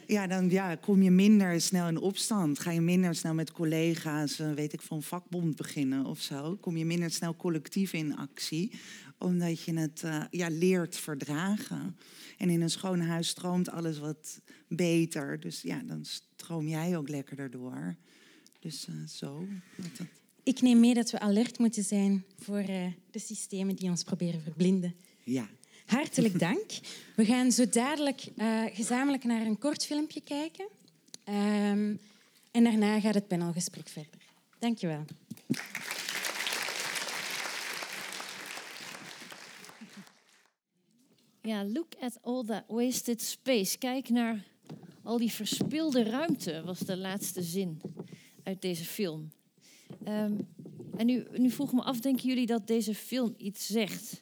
Ja, 0.08 0.28
dan 0.28 0.50
ja, 0.50 0.76
kom 0.76 1.02
je 1.02 1.12
minder 1.12 1.62
snel 1.62 1.88
in 1.88 1.98
opstand. 1.98 2.60
Ga 2.60 2.72
je 2.72 2.82
minder 2.82 3.16
snel 3.16 3.34
met 3.34 3.52
collega's, 3.52 4.40
uh, 4.40 4.54
weet 4.54 4.74
ik, 4.74 4.82
van 4.82 5.04
vakbond 5.04 5.56
beginnen 5.56 6.06
of 6.06 6.22
zo. 6.22 6.56
Kom 6.56 6.78
je 6.78 6.86
minder 6.86 7.12
snel 7.12 7.36
collectief 7.36 7.94
in 7.94 8.18
actie. 8.18 8.72
Omdat 9.18 9.62
je 9.62 9.74
het 9.74 10.04
ja, 10.30 10.50
leert 10.50 10.98
verdragen. 10.98 11.98
En 12.38 12.50
in 12.50 12.62
een 12.62 12.70
schoon 12.70 13.00
huis 13.00 13.28
stroomt 13.28 13.70
alles 13.70 14.00
wat 14.00 14.41
beter. 14.68 15.40
Dus 15.40 15.62
ja, 15.62 15.82
dan 15.86 16.06
stroom 16.06 16.68
jij 16.68 16.98
ook 16.98 17.10
lekkerder 17.10 17.52
door. 17.52 17.96
Dus 18.60 18.88
zo. 19.07 19.48
Ik 20.44 20.61
neem 20.61 20.80
mee 20.80 20.94
dat 20.94 21.11
we 21.11 21.19
alert 21.19 21.60
moeten 21.60 21.84
zijn 21.84 22.26
voor 22.40 22.69
uh, 22.69 22.86
de 23.11 23.19
systemen 23.19 23.76
die 23.76 23.90
ons 23.90 24.03
proberen 24.03 24.41
verblinden. 24.41 24.95
Ja. 25.23 25.49
Hartelijk 25.86 26.40
dank. 26.49 26.65
We 27.15 27.26
gaan 27.26 27.52
zo 27.52 27.69
dadelijk 27.69 28.27
uh, 28.38 28.64
gezamenlijk 28.73 29.23
naar 29.23 29.45
een 29.45 29.57
kort 29.57 29.86
filmpje 29.86 30.22
kijken. 30.22 30.68
Um, 31.26 31.99
en 32.52 32.64
daarna 32.64 32.99
gaat 32.99 33.14
het 33.14 33.27
panelgesprek 33.27 33.88
verder. 33.88 34.22
Dank 34.60 34.77
je 34.77 34.88
wel. 34.88 35.06
Ja, 41.41 41.65
look 41.65 41.94
at 41.99 42.18
all 42.22 42.44
that 42.44 42.64
wasted 42.68 43.22
space. 43.22 43.77
Kijk 43.77 44.10
naar 44.10 44.44
al 45.03 45.18
die 45.18 45.31
verspilde 45.31 46.03
ruimte, 46.03 46.61
was 46.65 46.80
de 46.80 46.98
laatste 46.98 47.44
zin 47.44 47.81
uit 48.49 48.61
deze 48.61 48.85
film. 48.85 49.31
Um, 50.07 50.47
en 50.97 51.05
nu, 51.05 51.27
nu 51.31 51.49
vroeg 51.49 51.73
me 51.73 51.81
af, 51.81 51.99
denken 51.99 52.27
jullie 52.27 52.45
dat 52.45 52.67
deze 52.67 52.95
film 52.95 53.34
iets 53.38 53.65
zegt 53.65 54.21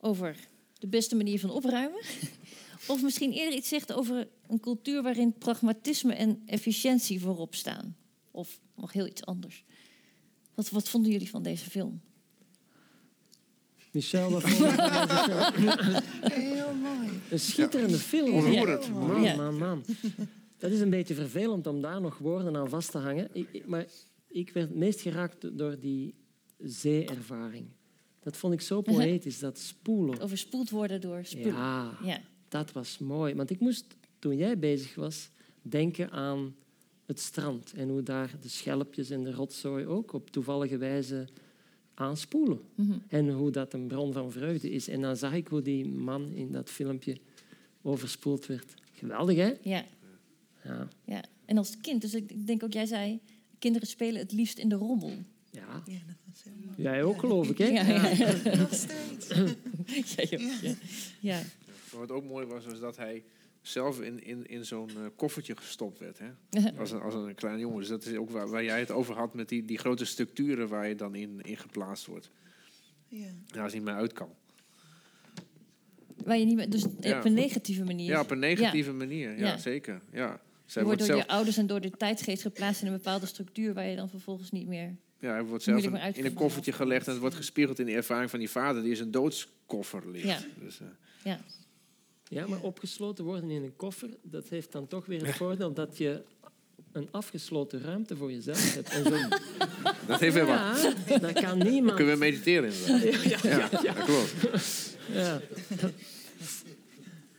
over 0.00 0.36
de 0.78 0.86
beste 0.86 1.16
manier 1.16 1.40
van 1.40 1.50
opruimen? 1.50 2.00
of 2.92 3.02
misschien 3.02 3.32
eerder 3.32 3.58
iets 3.58 3.68
zegt 3.68 3.92
over 3.92 4.28
een 4.46 4.60
cultuur 4.60 5.02
waarin 5.02 5.38
pragmatisme 5.38 6.14
en 6.14 6.42
efficiëntie 6.46 7.20
voorop 7.20 7.54
staan? 7.54 7.96
Of 8.30 8.60
nog 8.74 8.92
heel 8.92 9.06
iets 9.06 9.24
anders? 9.24 9.64
Wat, 10.54 10.70
wat 10.70 10.88
vonden 10.88 11.12
jullie 11.12 11.30
van 11.30 11.42
deze 11.42 11.70
film? 11.70 12.00
Michel, 13.92 14.30
wat 14.30 14.42
vond 14.48 14.58
je? 14.58 16.02
Heel 16.20 16.74
mooi. 16.74 17.08
Een 17.30 17.40
schitterende 17.40 17.98
film. 17.98 18.34
Onroerend. 18.34 18.92
Man, 18.92 19.36
man, 19.36 19.58
man. 19.58 19.84
Dat 20.58 20.70
is 20.70 20.80
een 20.80 20.90
beetje 20.90 21.14
vervelend 21.14 21.66
om 21.66 21.80
daar 21.80 22.00
nog 22.00 22.18
woorden 22.18 22.56
aan 22.56 22.68
vast 22.68 22.90
te 22.90 22.98
hangen. 22.98 23.28
Ik, 23.32 23.48
ik, 23.52 23.66
maar 23.66 23.86
ik 24.26 24.50
werd 24.50 24.74
meest 24.74 25.00
geraakt 25.00 25.58
door 25.58 25.78
die 25.78 26.14
zeeervaring. 26.58 27.66
Dat 28.20 28.36
vond 28.36 28.52
ik 28.52 28.60
zo 28.60 28.80
poëtisch, 28.92 29.38
dat 29.38 29.58
spoelen. 29.58 30.20
Overspoeld 30.20 30.70
worden 30.70 31.00
door 31.00 31.24
spoelen. 31.24 31.54
Ja, 31.54 31.98
ja, 32.02 32.20
dat 32.48 32.72
was 32.72 32.98
mooi. 32.98 33.34
Want 33.34 33.50
ik 33.50 33.60
moest, 33.60 33.96
toen 34.18 34.36
jij 34.36 34.58
bezig 34.58 34.94
was, 34.94 35.30
denken 35.62 36.10
aan 36.10 36.54
het 37.06 37.20
strand. 37.20 37.72
En 37.72 37.88
hoe 37.88 38.02
daar 38.02 38.34
de 38.40 38.48
schelpjes 38.48 39.10
en 39.10 39.24
de 39.24 39.32
rotzooi 39.32 39.86
ook 39.86 40.12
op 40.12 40.30
toevallige 40.30 40.76
wijze 40.76 41.28
aanspoelen. 41.94 42.60
Mm 42.74 42.86
-hmm. 42.86 43.02
En 43.08 43.30
hoe 43.30 43.50
dat 43.50 43.72
een 43.72 43.86
bron 43.86 44.12
van 44.12 44.32
vreugde 44.32 44.70
is. 44.70 44.88
En 44.88 45.00
dan 45.00 45.16
zag 45.16 45.32
ik 45.32 45.48
hoe 45.48 45.62
die 45.62 45.88
man 45.88 46.32
in 46.32 46.52
dat 46.52 46.70
filmpje 46.70 47.16
overspoeld 47.82 48.46
werd. 48.46 48.74
Geweldig, 48.92 49.36
hè? 49.36 49.52
Ja. 49.62 49.84
Ja. 50.64 50.88
ja. 51.04 51.22
En 51.44 51.58
als 51.58 51.76
kind, 51.80 52.00
dus 52.00 52.14
ik 52.14 52.46
denk 52.46 52.62
ook, 52.62 52.72
jij 52.72 52.86
zei 52.86 53.20
kinderen 53.58 53.88
spelen 53.88 54.20
het 54.20 54.32
liefst 54.32 54.58
in 54.58 54.68
de 54.68 54.74
rommel. 54.74 55.12
Ja, 55.50 55.82
ja 55.84 55.98
dat 56.06 56.16
was 56.26 56.42
heel 56.42 56.52
mooi. 56.64 56.82
Jij 56.82 57.02
ook, 57.02 57.18
geloof 57.18 57.48
ik, 57.48 57.58
hè? 57.58 57.66
Ja, 57.66 57.82
ja. 57.82 58.08
ja. 58.44 58.56
nog 58.56 58.74
steeds. 58.74 59.28
Ja. 60.60 60.74
ja. 61.20 61.42
Wat 61.92 62.10
ook 62.10 62.24
mooi 62.24 62.46
was, 62.46 62.64
was 62.64 62.80
dat 62.80 62.96
hij 62.96 63.24
zelf 63.60 64.00
in, 64.00 64.24
in, 64.24 64.46
in 64.46 64.64
zo'n 64.64 64.90
uh, 64.90 65.06
koffertje 65.16 65.56
gestopt 65.56 65.98
werd. 65.98 66.18
Hè? 66.18 66.70
Als, 66.78 66.90
een, 66.90 67.00
als 67.00 67.14
een 67.14 67.34
klein 67.34 67.58
jongen. 67.58 67.78
Dus 67.78 67.88
dat 67.88 68.06
is 68.06 68.16
ook 68.16 68.30
waar, 68.30 68.48
waar 68.48 68.64
jij 68.64 68.78
het 68.78 68.90
over 68.90 69.14
had 69.14 69.34
met 69.34 69.48
die, 69.48 69.64
die 69.64 69.78
grote 69.78 70.04
structuren 70.04 70.68
waar 70.68 70.88
je 70.88 70.94
dan 70.94 71.14
in, 71.14 71.40
in 71.42 71.56
geplaatst 71.56 72.06
wordt. 72.06 72.30
Ja. 73.08 73.26
ja 73.46 73.62
als 73.62 73.72
hij 73.72 73.80
niet 73.80 73.88
meer 73.88 73.98
uit 73.98 74.12
kan. 74.12 74.28
Waar 76.24 76.38
je 76.38 76.44
niet 76.44 76.56
meer, 76.56 76.70
dus 76.70 76.86
ja. 77.00 77.18
op 77.18 77.24
een 77.24 77.34
negatieve 77.34 77.84
manier. 77.84 78.06
Ja, 78.06 78.20
op 78.20 78.30
een 78.30 78.38
negatieve 78.38 78.92
manier. 78.92 79.38
Ja, 79.38 79.56
zeker. 79.56 80.02
Ja. 80.12 80.40
Zij 80.68 80.82
je 80.82 80.88
wordt 80.88 80.98
door 80.98 81.08
zelf... 81.08 81.22
je 81.22 81.28
ouders 81.28 81.56
en 81.56 81.66
door 81.66 81.80
de 81.80 81.90
tijdsgeest 81.90 82.42
geplaatst 82.42 82.80
in 82.80 82.86
een 82.86 82.92
bepaalde 82.92 83.26
structuur 83.26 83.74
waar 83.74 83.86
je 83.86 83.96
dan 83.96 84.08
vervolgens 84.08 84.50
niet 84.50 84.66
meer. 84.66 84.96
Ja, 85.20 85.32
hij 85.32 85.42
wordt 85.42 85.64
zelf 85.64 85.84
een, 85.84 86.14
in 86.14 86.24
een 86.24 86.34
koffertje 86.34 86.72
gelegd 86.72 87.06
en 87.06 87.12
het 87.12 87.20
wordt 87.20 87.36
gespiegeld 87.36 87.78
in 87.78 87.86
de 87.86 87.92
ervaring 87.92 88.30
van 88.30 88.38
die 88.38 88.50
vader, 88.50 88.82
die 88.82 88.92
is 88.92 89.00
een 89.00 89.10
doodskoffer 89.10 90.10
ligt. 90.10 90.26
Ja. 90.26 90.38
Dus, 90.58 90.80
uh... 90.80 90.88
ja. 91.24 91.40
ja, 92.24 92.46
maar 92.46 92.60
opgesloten 92.60 93.24
worden 93.24 93.50
in 93.50 93.62
een 93.62 93.76
koffer, 93.76 94.08
dat 94.22 94.48
heeft 94.48 94.72
dan 94.72 94.86
toch 94.86 95.06
weer 95.06 95.26
het 95.26 95.36
voordeel 95.36 95.72
dat 95.72 95.98
je 95.98 96.22
een 96.92 97.08
afgesloten 97.10 97.82
ruimte 97.82 98.16
voor 98.16 98.32
jezelf 98.32 98.74
hebt. 98.74 98.90
En 98.90 99.04
zo... 99.04 99.16
Dat 100.06 100.20
heeft 100.20 100.34
weer 100.34 100.46
ja, 100.46 100.72
wat. 100.72 101.20
Dat 101.20 101.32
kan 101.32 101.58
niemand. 101.58 101.86
Dan 101.86 101.96
kunnen 101.96 102.14
we 102.14 102.20
mediteren 102.20 102.72
inderdaad. 102.72 103.22
Ja, 103.22 103.38
ja, 103.42 103.58
ja, 103.58 103.68
ja. 103.82 103.92
dat 103.92 104.04
klopt. 104.04 104.32
Ja. 105.12 105.40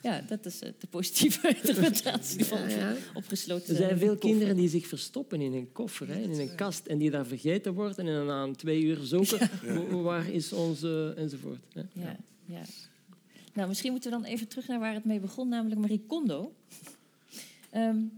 Ja, 0.02 0.22
dat 0.28 0.46
is 0.46 0.60
de 0.60 0.88
positieve 0.90 1.48
interpretatie 1.64 2.46
van 2.46 2.70
ja, 2.70 2.78
ja. 2.78 2.96
opgesloten. 3.14 3.70
Er 3.70 3.76
zijn 3.76 3.98
veel 3.98 4.18
kinderen 4.18 4.56
die 4.56 4.70
zich 4.70 4.88
verstoppen 4.88 5.42
in 5.42 5.54
een 5.54 5.72
koffer, 5.72 6.08
hè, 6.08 6.22
in 6.22 6.40
een 6.40 6.56
kast, 6.56 6.86
en 6.86 6.98
die 6.98 7.12
daar 7.12 7.26
vergeten 7.26 7.74
worden 7.74 8.08
en 8.08 8.26
na 8.26 8.44
een 8.44 8.56
twee 8.56 8.82
uur 8.82 8.98
zoeken, 8.98 9.50
ja. 9.64 9.96
waar 9.96 10.30
is 10.30 10.54
onze, 10.54 11.14
enzovoort. 11.18 11.60
Hè. 11.74 11.82
Ja, 11.94 12.16
ja. 12.46 12.62
Nou, 13.54 13.68
misschien 13.68 13.92
moeten 13.92 14.12
we 14.12 14.18
dan 14.18 14.26
even 14.26 14.48
terug 14.48 14.68
naar 14.68 14.80
waar 14.80 14.94
het 14.94 15.06
mee 15.06 15.20
begon, 15.20 15.50
namelijk 15.50 15.82
Marie 15.82 16.04
Kondo. 16.08 16.54
Um, 17.76 18.12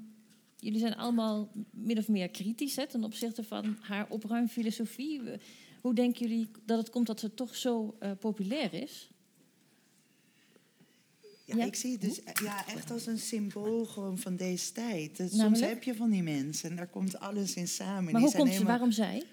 jullie 0.59 0.79
zijn 0.79 0.95
allemaal 0.95 1.51
min 1.69 1.97
of 1.97 2.07
meer 2.07 2.29
kritisch 2.29 2.75
hè, 2.75 2.87
ten 2.87 3.03
opzichte 3.03 3.43
van 3.43 3.77
haar 3.81 4.05
opruimfilosofie. 4.09 5.21
Hoe 5.81 5.93
denken 5.93 6.27
jullie 6.27 6.47
dat 6.65 6.77
het 6.77 6.89
komt 6.89 7.07
dat 7.07 7.19
ze 7.19 7.33
toch 7.33 7.55
zo 7.55 7.95
uh, 8.03 8.11
populair 8.19 8.73
is? 8.73 9.10
Ja, 11.51 11.57
ja, 11.57 11.65
ik 11.65 11.75
zie 11.75 11.91
het 11.91 12.01
dus 12.01 12.19
ja, 12.43 12.67
echt 12.67 12.91
als 12.91 13.05
een 13.05 13.19
symbool 13.19 13.85
gewoon 13.85 14.17
van 14.17 14.35
deze 14.35 14.71
tijd. 14.71 15.17
Dus 15.17 15.31
soms 15.31 15.59
heb 15.59 15.83
je 15.83 15.95
van 15.95 16.09
die 16.09 16.23
mensen 16.23 16.69
en 16.69 16.75
daar 16.75 16.87
komt 16.87 17.19
alles 17.19 17.53
in 17.53 17.67
samen. 17.67 18.11
Maar 18.11 18.21
hoe 18.21 18.35
komt 18.35 18.53
ze, 18.53 18.63
waarom 18.63 18.91
zij? 18.91 19.23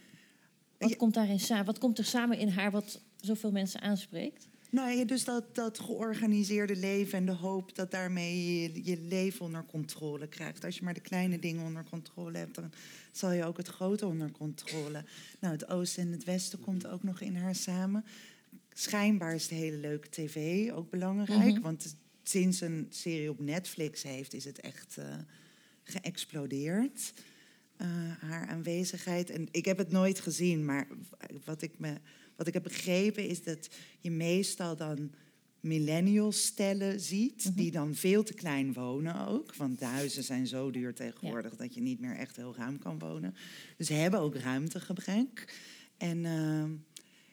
Wat 0.79 0.97
komt 0.97 1.15
daarin 1.15 1.41
samen? 1.41 1.65
Wat 1.65 1.79
komt 1.79 1.99
er 1.99 2.05
samen 2.05 2.39
in 2.39 2.49
haar 2.49 2.71
wat 2.71 3.01
zoveel 3.21 3.51
mensen 3.51 3.81
aanspreekt? 3.81 4.49
Nou 4.71 4.91
ja, 4.91 5.05
dus 5.05 5.25
dat, 5.25 5.55
dat 5.55 5.79
georganiseerde 5.79 6.77
leven 6.77 7.19
en 7.19 7.27
de 7.27 7.33
hoop 7.33 7.75
dat 7.75 7.91
daarmee 7.91 8.63
je, 8.63 8.85
je 8.85 9.01
leven 9.01 9.45
onder 9.45 9.65
controle 9.65 10.29
krijgt. 10.29 10.65
Als 10.65 10.77
je 10.77 10.85
maar 10.85 10.95
de 10.95 11.01
kleine 11.01 11.39
dingen 11.39 11.65
onder 11.65 11.85
controle 11.91 12.39
hebt, 12.39 12.55
dan 12.55 12.73
zal 13.13 13.33
je 13.33 13.45
ook 13.45 13.57
het 13.57 13.69
grote 13.69 14.07
onder 14.07 14.31
controle. 14.31 15.05
Nou, 15.41 15.53
het 15.53 15.69
oosten 15.69 16.03
en 16.03 16.13
het 16.13 16.25
westen 16.25 16.61
komt 16.61 16.87
ook 16.87 17.03
nog 17.03 17.21
in 17.21 17.37
haar 17.37 17.55
samen. 17.55 18.05
Schijnbaar 18.73 19.35
is 19.35 19.49
de 19.49 19.55
hele 19.55 19.77
leuke 19.77 20.09
tv 20.09 20.71
ook 20.73 20.91
belangrijk, 20.91 21.41
mm-hmm. 21.41 21.63
want 21.63 21.97
sinds 22.29 22.61
een 22.61 22.87
serie 22.89 23.31
op 23.31 23.41
Netflix 23.41 24.03
heeft, 24.03 24.35
is 24.35 24.45
het 24.45 24.61
echt 24.61 24.97
uh, 24.99 25.05
geëxplodeerd. 25.83 27.13
Uh, 27.83 27.87
haar 28.21 28.47
aanwezigheid. 28.47 29.31
En 29.31 29.49
ik 29.51 29.65
heb 29.65 29.79
het 29.79 29.91
nooit 29.91 30.21
gezien, 30.21 30.65
maar 30.65 30.89
wat 31.45 31.63
ik 31.63 31.79
me 31.79 31.95
wat 32.37 32.47
ik 32.47 32.55
heb 32.55 32.63
begrepen 32.63 33.29
is 33.29 33.43
dat 33.43 33.69
je 33.99 34.11
meestal 34.11 34.77
dan 34.77 35.11
millennial 35.61 36.33
stellen 36.33 37.01
ziet, 37.01 37.57
die 37.57 37.71
dan 37.71 37.95
veel 37.95 38.23
te 38.23 38.35
klein 38.35 38.73
wonen 38.73 39.27
ook. 39.27 39.55
Want 39.55 39.79
de 39.79 39.85
huizen 39.85 40.23
zijn 40.23 40.47
zo 40.47 40.71
duur 40.71 40.95
tegenwoordig 40.95 41.57
dat 41.57 41.75
je 41.75 41.81
niet 41.81 42.01
meer 42.01 42.17
echt 42.17 42.37
heel 42.37 42.55
ruim 42.57 42.79
kan 42.79 42.99
wonen. 42.99 43.35
Dus 43.77 43.87
ze 43.87 43.93
hebben 43.93 44.21
ook 44.21 44.35
ruimtegebrek. 44.35 45.55
En 45.97 46.25
ehm, 46.25 46.71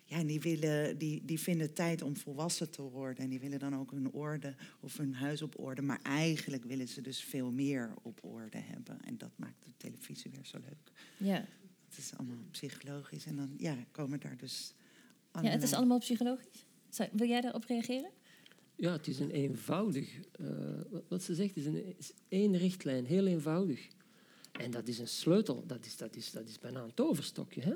ja, 0.08 0.24
die, 0.24 0.42
willen, 0.42 0.98
die, 0.98 1.26
die 1.26 1.40
vinden 1.40 1.74
tijd 1.74 2.02
om 2.02 2.18
volwassen 2.18 2.70
te 2.72 2.82
worden. 2.82 3.24
En 3.24 3.30
die 3.30 3.40
willen 3.40 3.60
dan 3.60 3.76
ook 3.76 3.92
hun 3.92 4.12
orde 4.12 4.56
of 4.80 4.98
hun 4.98 5.14
huis 5.14 5.42
op 5.42 5.60
orde. 5.60 5.82
Maar 5.82 6.00
eigenlijk 6.02 6.64
willen 6.64 6.88
ze 6.88 7.02
dus 7.02 7.24
veel 7.24 7.52
meer 7.52 7.94
op 8.02 8.20
orde 8.24 8.58
hebben. 8.58 9.02
En 9.02 9.18
dat 9.18 9.32
maakt 9.36 9.64
de 9.64 9.72
televisie 9.78 10.32
weer 10.32 10.46
zo 10.46 10.58
leuk. 10.58 10.92
Ja. 11.18 11.46
Het 11.90 11.98
is 11.98 12.12
allemaal 12.18 12.38
psychologisch. 12.52 13.26
En 13.26 13.36
dan 13.36 13.54
ja, 13.58 13.78
komen 13.92 14.20
daar 14.20 14.38
dus 14.38 14.74
ja, 14.74 15.42
het 15.42 15.44
is 15.44 15.50
allerlei- 15.54 15.76
allemaal 15.76 16.00
psychologisch. 16.00 16.66
Zou- 16.90 17.10
Wil 17.12 17.28
jij 17.28 17.42
daarop 17.42 17.64
reageren? 17.64 18.10
Ja, 18.76 18.92
het 18.92 19.08
is 19.08 19.20
een 19.20 19.32
eenvoudig... 19.32 20.20
eh, 20.32 20.48
wat- 20.90 21.04
wat 21.08 21.24
ze 21.24 21.36
zegt, 21.36 21.56
is, 21.58 21.66
een, 21.66 21.98
is 21.98 22.12
één 22.28 22.58
richtlijn, 22.58 23.06
heel 23.06 23.26
eenvoudig. 23.28 23.88
En 24.52 24.72
dat 24.72 24.88
is 24.88 25.00
een 25.00 25.08
sleutel, 25.08 25.64
dat 25.68 25.86
is, 25.86 25.98
dat 25.98 26.16
is, 26.16 26.32
dat 26.32 26.48
is 26.48 26.60
bijna 26.60 26.82
een 26.84 26.94
toverstokje. 26.94 27.62
Hè? 27.62 27.74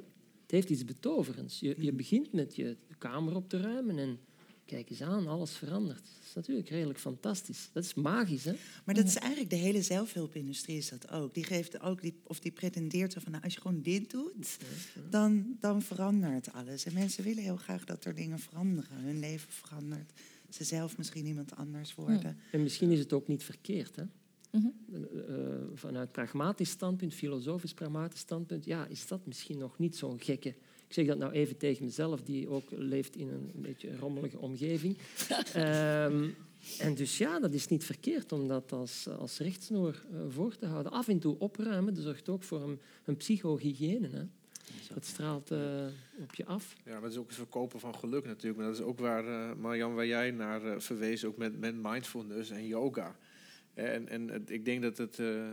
Het 0.49 0.57
heeft 0.57 0.69
iets 0.69 0.85
betoverends. 0.85 1.59
Je, 1.59 1.75
je 1.77 1.93
begint 1.93 2.33
met 2.33 2.55
je 2.55 2.77
kamer 2.97 3.35
op 3.35 3.49
te 3.49 3.61
ruimen 3.61 3.97
en 3.97 4.19
kijk 4.65 4.89
eens 4.89 5.01
aan, 5.01 5.27
alles 5.27 5.51
verandert. 5.51 6.03
Dat 6.03 6.27
is 6.27 6.33
natuurlijk 6.33 6.69
redelijk 6.69 6.99
fantastisch. 6.99 7.69
Dat 7.73 7.83
is 7.83 7.93
magisch, 7.93 8.43
hè? 8.43 8.53
Maar 8.85 8.95
dat 8.95 9.05
is 9.05 9.15
eigenlijk 9.15 9.49
de 9.49 9.55
hele 9.55 9.81
zelfhulpindustrie 9.81 10.77
is 10.77 10.89
dat 10.89 11.11
ook. 11.11 11.33
Die 11.33 11.43
geeft 11.43 11.81
ook, 11.81 12.01
die, 12.01 12.19
of 12.23 12.39
die 12.39 12.51
pretendeert 12.51 13.13
van, 13.13 13.31
nou, 13.31 13.43
als 13.43 13.53
je 13.53 13.61
gewoon 13.61 13.81
dit 13.81 14.11
doet, 14.11 14.57
dan, 15.09 15.57
dan 15.59 15.81
verandert 15.81 16.53
alles. 16.53 16.85
En 16.85 16.93
mensen 16.93 17.23
willen 17.23 17.43
heel 17.43 17.57
graag 17.57 17.85
dat 17.85 18.05
er 18.05 18.15
dingen 18.15 18.39
veranderen. 18.39 18.97
Hun 18.97 19.19
leven 19.19 19.51
verandert. 19.51 20.11
Ze 20.49 20.63
zelf 20.63 20.97
misschien 20.97 21.25
iemand 21.25 21.55
anders 21.55 21.95
worden. 21.95 22.37
En 22.51 22.63
misschien 22.63 22.91
is 22.91 22.99
het 22.99 23.13
ook 23.13 23.27
niet 23.27 23.43
verkeerd, 23.43 23.95
hè? 23.95 24.03
Mhm. 24.51 24.67
Eh, 24.93 24.99
eh, 24.99 25.61
vanuit 25.73 26.11
pragmatisch 26.11 26.69
standpunt, 26.69 27.13
filosofisch 27.13 27.73
pragmatisch 27.73 28.19
standpunt, 28.19 28.65
ja, 28.65 28.85
is 28.85 29.07
dat 29.07 29.25
misschien 29.25 29.57
nog 29.57 29.77
niet 29.77 29.95
zo'n 29.95 30.21
gekke. 30.21 30.49
Ik 30.89 30.95
zeg 30.95 31.05
dat 31.05 31.17
nou 31.17 31.31
even 31.31 31.57
tegen 31.57 31.85
mezelf, 31.85 32.21
die 32.21 32.49
ook 32.49 32.71
leeft 32.71 33.15
in 33.15 33.29
een, 33.29 33.51
beetje 33.55 33.97
rommelige 33.97 34.39
omgeving. 34.39 34.97
Ehm, 35.53 36.29
en 36.79 36.95
dus 36.95 37.17
ja, 37.17 37.39
dat 37.39 37.53
is 37.53 37.67
niet 37.67 37.83
verkeerd 37.83 38.31
om 38.31 38.47
dat 38.47 38.71
als, 38.71 39.07
als 39.07 39.37
rechtsnoer 39.37 40.05
eh, 40.11 40.19
voor 40.29 40.55
te 40.55 40.65
houden. 40.65 40.91
Af 40.91 41.07
en 41.07 41.19
toe 41.19 41.39
opruimen, 41.39 41.93
dat 41.93 42.03
zorgt 42.03 42.29
ook 42.29 42.43
voor 42.43 42.61
een, 42.61 42.79
een 43.05 43.17
psychohygiëne. 43.17 44.07
Hè? 44.07 44.23
Dat 44.93 45.05
straalt 45.05 45.51
eh, 45.51 45.85
op 46.21 46.35
je 46.35 46.45
af. 46.45 46.75
Ja, 46.85 46.91
maar 46.91 47.01
dat 47.01 47.11
is 47.11 47.17
ook 47.17 47.27
het 47.27 47.35
verkopen 47.35 47.79
van 47.79 47.95
geluk 47.95 48.25
natuurlijk. 48.25 48.57
Maar 48.57 48.67
dat 48.67 48.79
is 48.79 48.85
ook 48.85 48.99
waar, 48.99 49.57
Marjan, 49.57 49.93
waar 49.93 50.07
jij 50.07 50.31
naar 50.31 50.81
verwees, 50.81 51.25
ook 51.25 51.37
met, 51.37 51.59
met 51.59 51.75
mindfulness 51.81 52.49
en 52.49 52.67
yoga. 52.67 53.15
En, 53.79 54.09
en 54.09 54.43
ik 54.47 54.65
denk 54.65 54.81
dat 54.81 54.97
het, 54.97 55.19
eh, 55.19 55.43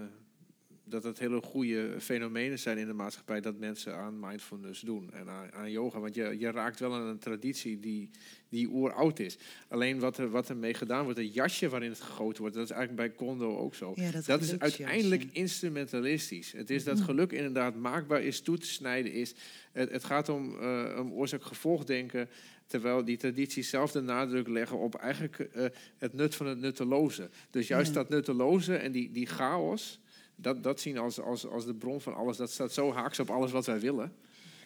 dat 0.85 1.05
het 1.05 1.19
hele 1.19 1.41
goede 1.41 1.97
fenomenen 2.01 2.59
zijn 2.59 2.79
in 2.79 2.87
de 2.87 2.93
maatschappij 2.93 3.41
dat 3.41 3.59
mensen 3.59 3.97
aan 3.97 4.21
mindfulness 4.21 4.81
doen 4.81 5.13
en 5.13 5.29
aan, 5.29 5.53
aan 5.53 5.71
yoga. 5.71 6.01
Want 6.01 6.15
je, 6.15 6.37
je 6.39 6.51
raakt 6.51 6.81
wel 6.81 6.95
aan 6.95 7.07
een 7.07 7.19
traditie 7.19 7.81
die, 7.81 8.11
die 8.49 8.69
oeroud 8.69 9.19
is. 9.19 9.39
Alleen 9.69 9.99
wat 9.99 10.19
er, 10.19 10.31
wat 10.31 10.49
er 10.49 10.57
mee 10.57 10.75
gedaan 10.75 11.05
wordt, 11.05 11.19
het 11.19 11.35
jasje 11.35 11.69
waarin 11.69 11.91
het 11.91 12.01
gegoten 12.01 12.41
wordt, 12.41 12.57
dat 12.57 12.65
is 12.65 12.71
eigenlijk 12.71 13.09
bij 13.09 13.27
Kondo 13.27 13.57
ook 13.57 13.75
zo. 13.75 13.93
Ja, 13.95 14.11
dat 14.11 14.25
dat 14.25 14.41
is 14.41 14.59
uiteindelijk 14.59 15.25
instrumentalistisch. 15.33 16.53
Het 16.53 16.71
is 16.71 16.85
dat 16.85 17.01
geluk 17.01 17.33
inderdaad 17.33 17.75
maakbaar 17.75 18.23
is, 18.23 18.41
toe 18.41 18.59
te 18.59 18.67
snijden 18.67 19.13
is. 19.13 19.35
Het, 19.73 19.91
het 19.91 20.05
gaat 20.05 20.29
om, 20.29 20.59
eh 20.61 20.99
om 21.01 21.13
oorzaak-gevolgdenken, 21.13 22.29
terwijl 22.67 23.05
die 23.05 23.17
tradities 23.17 23.69
zelf 23.69 23.93
de 23.93 24.01
nadruk 24.01 24.49
leggen 24.49 24.79
op 24.79 24.95
eigenlijk 24.95 25.39
eh, 25.39 25.65
het 25.99 26.13
nut 26.13 26.35
van 26.35 26.47
het 26.47 26.59
nutteloze. 26.59 27.31
Dus 27.51 27.67
juist 27.69 27.95
dat 27.95 28.09
nutteloze 28.09 28.77
en 28.77 28.93
die, 28.93 29.11
die 29.11 29.27
chaos, 29.27 30.01
dat, 30.37 30.63
dat 30.63 30.81
zien 30.81 30.99
als, 30.99 31.21
als, 31.21 31.47
als 31.47 31.65
de 31.65 31.75
bron 31.75 32.01
van 32.01 32.15
alles. 32.15 32.37
Dat 32.37 32.51
staat 32.51 32.73
zo 32.73 32.93
haaks 32.93 33.19
op 33.21 33.31
alles 33.31 33.51
wat 33.51 33.67
wij 33.67 33.81
willen, 33.81 34.13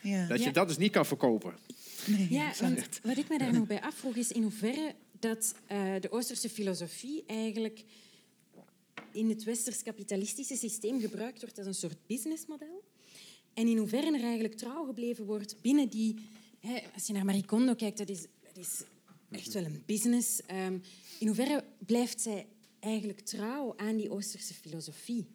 Ja. 0.02 0.27
dat 0.27 0.39
je 0.39 0.44
Ja. 0.44 0.51
dat 0.52 0.68
dus 0.68 0.77
niet 0.78 0.93
kan 0.93 1.06
verkopen. 1.06 1.55
Nee, 2.06 2.27
Ja, 2.31 2.52
want 2.60 3.01
wat 3.02 3.16
ik 3.16 3.28
me 3.28 3.39
daar 3.39 3.52
nog 3.52 3.66
bij 3.66 3.81
afvroeg 3.81 4.16
is 4.16 4.32
in 4.32 4.43
hoeverre 4.43 4.94
dat 5.18 5.55
eh, 5.66 5.94
de 6.01 6.10
Oosterse 6.10 6.48
filosofie 6.48 7.24
eigenlijk 7.27 7.85
in 9.12 9.28
het 9.28 9.44
westers 9.44 9.82
kapitalistische 9.82 10.56
systeem 10.56 11.01
gebruikt 11.01 11.40
wordt 11.40 11.59
als 11.59 11.66
een 11.66 11.74
soort 11.74 12.06
businessmodel. 12.06 12.85
En 13.55 13.66
in 13.68 13.77
hoeverre 13.77 14.06
er 14.16 14.22
eigenlijk 14.24 14.55
trouw 14.55 14.85
gebleven 14.85 15.24
wordt 15.24 15.56
binnen 15.60 15.89
die... 15.89 16.14
Als 16.95 17.07
je 17.07 17.12
naar 17.12 17.24
Marie 17.24 17.45
Kondo 17.45 17.74
kijkt, 17.74 17.99
dat 17.99 18.09
is, 18.09 18.20
dat 18.20 18.57
is 18.57 18.82
echt 19.31 19.53
wel 19.53 19.65
een 19.65 19.82
business. 19.87 20.43
Ehm, 20.47 20.78
in 21.19 21.27
hoeverre 21.27 21.65
blijft 21.78 22.20
zij 22.20 22.47
eigenlijk 22.81 23.20
trouw 23.20 23.74
aan 23.77 23.97
die 23.97 24.11
Oosterse 24.11 24.55
filosofie? 24.55 25.27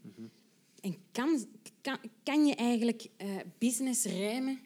En 0.82 0.96
kan, 1.12 1.46
kan, 1.82 1.98
kan 2.24 2.46
je 2.46 2.56
eigenlijk 2.56 3.08
eh, 3.18 3.28
business 3.58 4.06
rijmen 4.06 4.60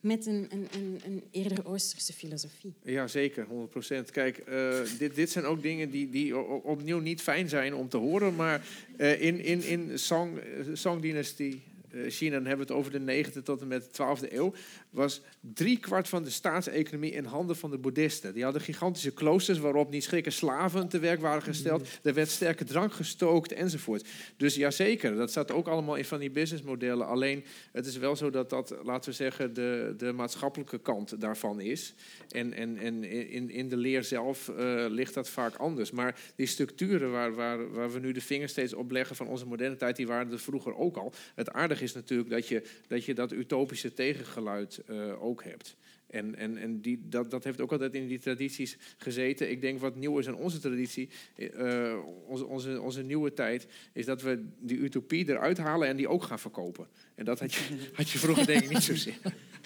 met 0.00 0.26
een, 0.26 0.46
een, 0.50 0.68
een, 0.72 1.00
een 1.04 1.22
eerder 1.30 1.66
Oosterse 1.66 2.12
filosofie? 2.12 2.74
Ja, 2.82 3.06
zeker, 3.06 3.46
100%. 3.46 4.10
Kijk, 4.10 4.38
eh, 4.38 4.80
dit, 4.98 5.14
dit 5.14 5.30
zijn 5.30 5.44
ook 5.44 5.62
dingen 5.62 5.90
die, 5.90 6.10
die 6.10 6.38
opnieuw 6.62 6.98
niet 6.98 7.22
fijn 7.22 7.48
zijn 7.48 7.74
om 7.74 7.88
te 7.88 7.96
horen. 7.96 8.34
Maar 8.34 8.66
eh, 8.96 9.22
in, 9.22 9.40
in, 9.40 9.62
in 9.62 9.98
Song, 9.98 10.38
Song-dynastie 10.72 11.62
eh, 11.90 12.10
China, 12.10 12.34
dan 12.36 12.46
hebben 12.46 12.66
we 12.66 12.72
het 12.72 12.82
over 12.82 13.06
de 13.06 13.24
9e 13.24 13.42
tot 13.42 13.60
en 13.60 13.68
met 13.68 13.96
de 13.96 14.02
12e 14.02 14.32
eeuw, 14.32 14.52
was 14.90 15.20
driekwart 15.40 16.08
van 16.08 16.22
de 16.22 16.30
staatseconomie 16.30 17.12
in 17.12 17.24
handen 17.24 17.56
van 17.56 17.70
de 17.70 17.78
boeddhisten. 17.78 18.34
Die 18.34 18.44
hadden 18.44 18.62
gigantische 18.62 19.10
kloosters 19.10 19.58
waarop 19.58 19.90
niet 19.90 20.04
schrikken 20.04 20.32
slaven 20.32 20.88
te 20.88 20.98
werk 20.98 21.20
waren 21.20 21.42
gesteld. 21.42 21.88
Er 22.02 22.14
werd 22.14 22.28
sterke 22.28 22.64
drank 22.64 22.92
gestookt 22.92 23.52
enzovoort. 23.52 24.08
Dus 24.36 24.54
jazeker, 24.54 25.14
dat 25.14 25.30
staat 25.30 25.50
ook 25.50 25.68
allemaal 25.68 25.96
in 25.96 26.04
van 26.04 26.18
die 26.18 26.30
businessmodellen. 26.30 27.06
Alleen 27.06 27.44
het 27.72 27.86
is 27.86 27.96
wel 27.96 28.16
zo 28.16 28.30
dat 28.30 28.50
dat, 28.50 28.74
laten 28.82 29.10
we 29.10 29.16
zeggen, 29.16 29.54
de, 29.54 29.94
de 29.96 30.12
maatschappelijke 30.12 30.78
kant 30.78 31.20
daarvan 31.20 31.60
is. 31.60 31.94
En, 32.28 32.52
en, 32.52 32.76
en 32.76 33.04
in, 33.04 33.50
in 33.50 33.68
de 33.68 33.76
leer 33.76 34.04
zelf 34.04 34.48
eh, 34.48 34.84
ligt 34.88 35.14
dat 35.14 35.28
vaak 35.28 35.56
anders. 35.56 35.90
Maar 35.90 36.20
die 36.36 36.46
structuren 36.46 37.10
waar, 37.10 37.34
waar, 37.34 37.72
waar 37.72 37.92
we 37.92 37.98
nu 37.98 38.12
de 38.12 38.20
vinger 38.20 38.48
steeds 38.48 38.74
op 38.74 38.90
leggen 38.90 39.16
van 39.16 39.26
onze 39.26 39.46
moderne 39.46 39.76
tijd, 39.76 39.96
die 39.96 40.06
waren 40.06 40.32
er 40.32 40.38
vroeger 40.38 40.76
ook 40.76 40.96
al. 40.96 41.12
Het 41.34 41.50
aardige 41.50 41.84
is 41.84 41.94
natuurlijk 41.94 42.30
dat 42.30 42.48
je 42.48 42.62
dat, 42.86 43.04
je 43.04 43.14
dat 43.14 43.32
utopische 43.32 43.92
tegengeluid 43.92 44.79
eh, 44.86 45.22
ook 45.22 45.44
hebt. 45.44 45.76
En, 46.06 46.34
en, 46.34 46.56
en 46.56 46.80
die, 46.80 47.00
dat, 47.08 47.30
dat 47.30 47.44
heeft 47.44 47.60
ook 47.60 47.72
altijd 47.72 47.94
in 47.94 48.06
die 48.06 48.18
tradities 48.18 48.76
gezeten. 48.96 49.50
Ik 49.50 49.60
denk 49.60 49.80
wat 49.80 49.96
nieuw 49.96 50.18
is 50.18 50.26
in 50.26 50.34
onze 50.34 50.58
traditie, 50.58 51.08
eh, 51.36 51.98
onze, 52.26 52.46
onze, 52.46 52.80
onze 52.80 53.02
nieuwe 53.02 53.32
tijd, 53.32 53.66
is 53.92 54.04
dat 54.04 54.22
we 54.22 54.46
die 54.58 54.78
utopie 54.78 55.28
eruit 55.28 55.58
halen 55.58 55.88
en 55.88 55.96
die 55.96 56.08
ook 56.08 56.22
gaan 56.22 56.38
verkopen. 56.38 56.88
En 57.14 57.24
dat 57.24 57.40
had 57.40 57.54
je, 57.54 57.90
had 57.92 58.10
je 58.10 58.18
vroeger 58.18 58.46
denk 58.46 58.62
ik 58.62 58.70
niet 58.70 58.82
zozeer. 58.82 59.18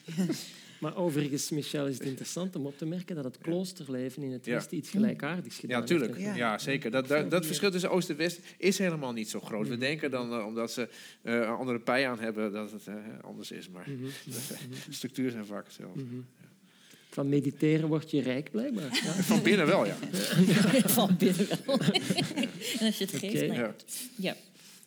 Maar 0.85 0.97
overigens, 0.97 1.51
Michel, 1.51 1.87
is 1.87 1.99
het 1.99 2.07
interessant 2.07 2.57
om 2.57 2.67
op 2.67 2.79
te 2.79 2.87
merken 2.87 3.15
dat 3.15 3.25
het 3.25 3.39
kloosterleven 3.39 4.23
in 4.23 4.33
het 4.33 4.45
Ja. 4.45 4.55
Westen 4.55 4.77
iets 4.77 4.91
gelijkaardigs 4.91 5.59
gedaan 5.59 5.81
Ja, 5.81 5.87
tuurlijk. 5.87 6.17
heeft. 6.17 6.25
Ja. 6.27 6.35
Ja, 6.35 6.59
zeker. 6.59 6.91
Dat, 6.91 7.09
dat, 7.09 7.31
dat 7.31 7.47
verschil 7.47 7.71
tussen 7.71 7.91
Oost 7.91 8.11
en 8.11 8.17
West 8.17 8.41
is 8.59 8.79
helemaal 8.79 9.13
niet 9.13 9.29
zo 9.29 9.41
groot. 9.41 9.69
We 9.69 9.77
denken 9.77 10.11
dan, 10.11 10.33
eh, 10.33 10.47
omdat 10.47 10.73
ze 10.73 10.89
eh, 11.23 11.35
een 11.35 11.47
andere 11.47 11.79
pij 11.81 12.09
aan 12.09 12.19
hebben, 12.19 12.53
dat 12.53 12.71
het 12.71 12.87
eh, 12.87 12.95
anders 13.23 13.51
is. 13.51 13.69
Maar 13.69 13.85
de 14.25 14.93
structuren 14.93 15.33
zijn 15.33 15.47
vaak 15.47 15.65
hetzelfde. 15.65 16.05
Van 17.11 17.29
mediteren 17.29 17.89
word 17.89 18.11
je 18.11 18.21
rijk, 18.23 18.51
blijkbaar. 18.51 19.01
Ja. 19.05 19.13
Van 19.13 19.43
binnen 19.43 19.67
wel, 19.67 19.87
ja. 19.87 19.97
Van 20.99 21.17
binnen 21.19 21.47
wel. 21.67 21.79
en 21.79 22.87
als 22.87 22.99
je 22.99 23.05
het 23.05 23.17
geeft, 23.17 24.05
ja. 24.17 24.37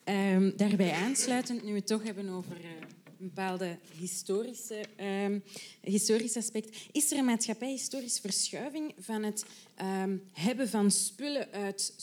Ehm, 0.03 0.51
daarbij 0.55 0.91
aansluitend, 0.91 1.63
nu 1.63 1.69
we 1.69 1.77
het 1.77 1.87
toch 1.87 2.03
hebben 2.03 2.29
over 2.29 2.55
eh, 2.55 2.87
bepaalde 3.17 3.77
historische, 3.97 4.85
ehm, 4.95 5.39
historisch 5.81 6.35
aspect, 6.37 6.77
is 6.91 7.11
er 7.11 7.17
een 7.17 7.25
maatschappij-historische 7.25 8.21
verschuiving 8.21 8.93
van 8.99 9.23
het 9.23 9.45
ehm, 9.75 10.17
hebben 10.33 10.69
van 10.69 10.91
spullen 10.91 11.51
uit 11.51 11.93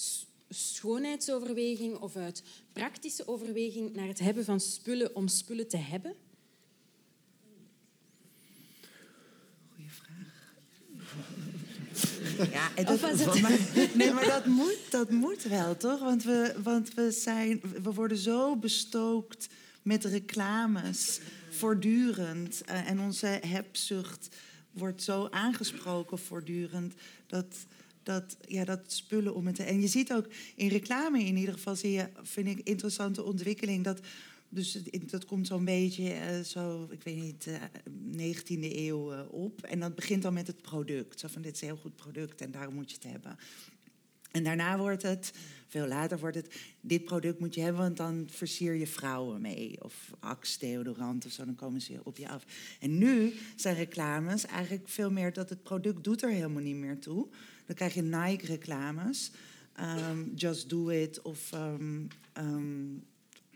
schoonheidsoverweging 0.49 1.97
of 1.97 2.17
uit 2.17 2.43
praktische 2.73 3.29
overweging 3.29 3.95
naar 3.95 4.07
het 4.09 4.19
hebben 4.19 4.45
van 4.45 4.61
spullen 4.61 5.15
om 5.17 5.29
spullen 5.29 5.69
te 5.69 5.77
hebben? 5.77 6.15
Goeie 9.75 9.91
vraag. 9.91 10.33
Ja, 12.53 12.83
dat, 12.85 13.01
was 13.01 13.21
het- 13.25 13.41
maar, 13.41 13.59
nee, 13.95 14.13
maar 14.13 14.25
dat 14.27 14.47
moet, 14.47 14.79
dat 14.91 15.11
moet 15.11 15.43
wel, 15.43 15.77
toch? 15.77 16.01
Want, 16.01 16.23
we, 16.25 16.55
want 16.63 16.95
we, 16.95 17.11
zijn, 17.11 17.61
we 17.83 17.93
worden 17.93 18.17
zo 18.19 18.57
bestookt 18.57 19.49
met 19.85 20.05
reclames 20.05 21.21
voortdurend. 21.51 22.63
eh, 22.65 22.91
en 22.91 23.01
onze 23.01 23.27
hebzucht 23.27 24.37
wordt 24.71 25.03
zo 25.03 25.29
aangesproken 25.31 26.19
voortdurend... 26.19 26.95
dat, 27.27 27.67
dat, 28.03 28.37
ja, 28.49 28.65
dat 28.65 28.81
spullen 28.93 29.35
om 29.35 29.47
het... 29.47 29.59
En 29.59 29.81
je 29.81 29.89
ziet 29.89 30.13
ook 30.13 30.27
in 30.55 30.69
reclame 30.69 31.25
in 31.25 31.37
ieder 31.37 31.55
geval... 31.55 31.77
zie 31.77 31.93
je, 31.93 32.09
vind 32.23 32.47
ik, 32.47 32.61
interessante 32.63 33.23
ontwikkeling... 33.23 33.85
dat 33.85 34.01
Dus 34.49 34.79
dat 35.11 35.25
komt 35.25 35.47
zo'n 35.47 35.65
beetje 35.65 36.13
eh, 36.13 36.41
zo, 36.41 36.89
ik 36.91 37.03
weet 37.03 37.23
niet, 37.23 37.47
eh 37.47 37.63
19e 38.17 38.77
eeuw 38.77 39.13
eh, 39.13 39.33
op. 39.33 39.63
En 39.63 39.81
dat 39.81 39.95
begint 39.95 40.23
dan 40.23 40.35
met 40.35 40.47
het 40.47 40.63
product. 40.63 41.21
Zo 41.21 41.29
van, 41.29 41.43
dit 41.43 41.55
is 41.55 41.61
een 41.61 41.67
heel 41.67 41.77
goed 41.77 41.97
product 41.97 42.41
en 42.41 42.51
daarom 42.51 42.75
moet 42.75 42.91
je 42.91 42.97
het 42.97 43.13
hebben. 43.13 43.39
En 44.35 44.45
daarna 44.45 44.79
wordt 44.79 45.03
het, 45.03 45.33
veel 45.67 45.87
later 45.87 46.19
wordt 46.19 46.37
het, 46.37 46.55
dit 46.81 47.05
product 47.05 47.41
moet 47.41 47.55
je 47.55 47.61
hebben, 47.61 47.83
want 47.83 47.97
dan 47.97 48.29
versier 48.31 48.75
je 48.75 48.87
vrouwen 48.87 49.41
mee. 49.41 49.77
Of 49.83 50.11
Axe 50.21 50.59
deodorant 50.59 51.27
of 51.27 51.33
zo, 51.33 51.45
dan 51.45 51.55
komen 51.55 51.81
ze 51.81 52.01
op 52.03 52.17
je 52.17 52.29
af. 52.29 52.45
En 52.81 52.99
nu 52.99 53.33
zijn 53.57 53.77
reclames 53.77 54.47
eigenlijk 54.47 54.89
veel 54.89 55.11
meer 55.11 55.33
dat 55.33 55.49
het 55.49 55.63
product 55.63 56.05
doet 56.05 56.23
er 56.23 56.31
helemaal 56.31 56.63
niet 56.63 56.77
meer 56.77 56.99
toe. 56.99 57.29
Dan 57.67 57.77
krijg 57.77 57.95
je 57.95 58.03
Nike-reclames, 58.03 59.31
ehm, 59.73 60.35
Just 60.35 60.69
Do 60.69 60.89
It 60.89 61.23
of 61.23 61.53
ehm, 61.53 62.07
ehm, 62.33 62.87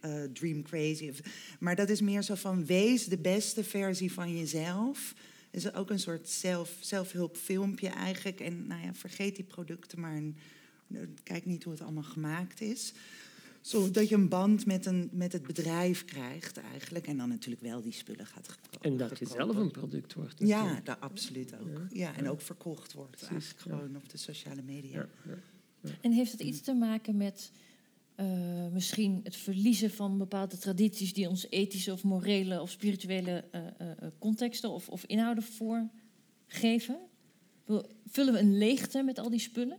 eh, 0.01 0.23
Dream 0.33 0.63
Crazy. 0.63 1.13
Maar 1.59 1.77
dat 1.77 1.89
is 1.89 2.01
meer 2.01 2.23
zo 2.23 2.35
van, 2.35 2.67
wees 2.67 3.05
de 3.05 3.19
beste 3.19 3.65
versie 3.65 4.13
van 4.13 4.37
jezelf. 4.37 5.15
Is 5.51 5.75
ook 5.75 5.91
een 5.91 6.01
soort 6.01 6.29
zelf, 6.29 6.77
zelfhulpfilmpje 6.81 7.89
eigenlijk. 7.89 8.41
En 8.41 8.67
nou 8.67 8.83
ja, 8.83 8.95
vergeet 8.95 9.37
die 9.37 9.45
producten 9.45 10.01
maar 10.01 10.23
kijk 11.23 11.45
niet 11.45 11.65
hoe 11.65 11.73
het 11.73 11.83
allemaal 11.83 12.03
gemaakt 12.03 12.61
is. 12.61 12.93
Zodat 13.61 14.09
je 14.09 14.15
een 14.15 14.29
band 14.29 14.67
met, 14.67 14.87
een, 14.87 15.09
met 15.13 15.33
het 15.33 15.47
bedrijf 15.47 16.05
krijgt 16.05 16.57
eigenlijk. 16.57 17.07
En 17.07 17.17
dan 17.17 17.29
natuurlijk 17.29 17.63
wel 17.63 17.83
die 17.83 17.93
spullen 17.93 18.27
gaat 18.27 18.49
gebruiken. 18.49 18.91
En 18.91 18.97
dat 18.97 19.19
je 19.19 19.27
zelf 19.27 19.57
een 19.57 19.71
product 19.71 20.15
wordt. 20.15 20.35
Ja, 20.39 20.81
dat 20.85 21.01
absoluut 21.01 21.55
ook. 21.61 21.81
Ja, 21.91 22.17
en 22.17 22.29
ook 22.29 22.41
verkocht 22.41 22.93
wordt 22.93 23.11
Precies, 23.11 23.31
eigenlijk 23.31 23.65
ja. 23.65 23.77
gewoon 23.77 23.97
op 23.97 24.09
de 24.09 24.19
sociale 24.19 24.63
media. 24.63 25.09
Ja, 25.25 25.39
ja. 25.83 25.91
En 26.01 26.13
heeft 26.13 26.33
het 26.33 26.41
iets 26.41 26.61
te 26.61 26.73
maken 26.73 27.17
met 27.17 27.51
eh, 28.15 28.67
misschien 28.73 29.21
het 29.23 29.37
verliezen 29.37 29.91
van 29.91 30.19
bepaalde 30.19 30.59
tradities 30.59 31.13
die 31.13 31.29
ons 31.29 31.47
ethische 31.51 31.93
of 31.93 32.03
morele 32.03 32.61
of 32.61 32.71
spirituele 32.71 33.45
eh, 33.51 33.67
eh, 33.79 33.97
contexten 34.19 34.71
of, 34.71 34.89
of 34.89 35.05
inhouden 35.05 35.45
voorgeven? 35.45 36.99
Vullen 38.07 38.33
we 38.33 38.39
een 38.39 38.59
leegte 38.59 39.03
met 39.03 39.19
al 39.19 39.31
die 39.31 39.41
spullen? 39.41 39.79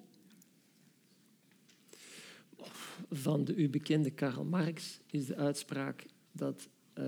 Van 3.09 3.43
de 3.43 3.55
u 3.55 3.69
bekende 3.69 4.11
Karl 4.11 4.43
Marx 4.43 4.99
is 5.11 5.25
de 5.25 5.35
uitspraak 5.35 6.05
dat 6.31 6.67
eh, 6.93 7.03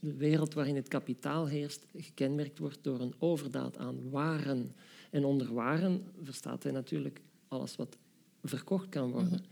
de 0.00 0.14
wereld 0.16 0.54
waarin 0.54 0.76
het 0.76 0.88
kapitaal 0.88 1.46
heerst 1.46 1.86
gekenmerkt 1.96 2.58
wordt 2.58 2.78
door 2.82 3.00
een 3.00 3.14
overdaad 3.18 3.78
aan 3.78 4.10
waren. 4.10 4.72
En 5.10 5.24
onder 5.24 5.54
waren 5.54 6.02
verstaat 6.22 6.62
hij 6.62 6.72
natuurlijk 6.72 7.20
alles 7.48 7.76
wat 7.76 7.96
verkocht 8.42 8.88
kan 8.88 9.10
worden. 9.10 9.44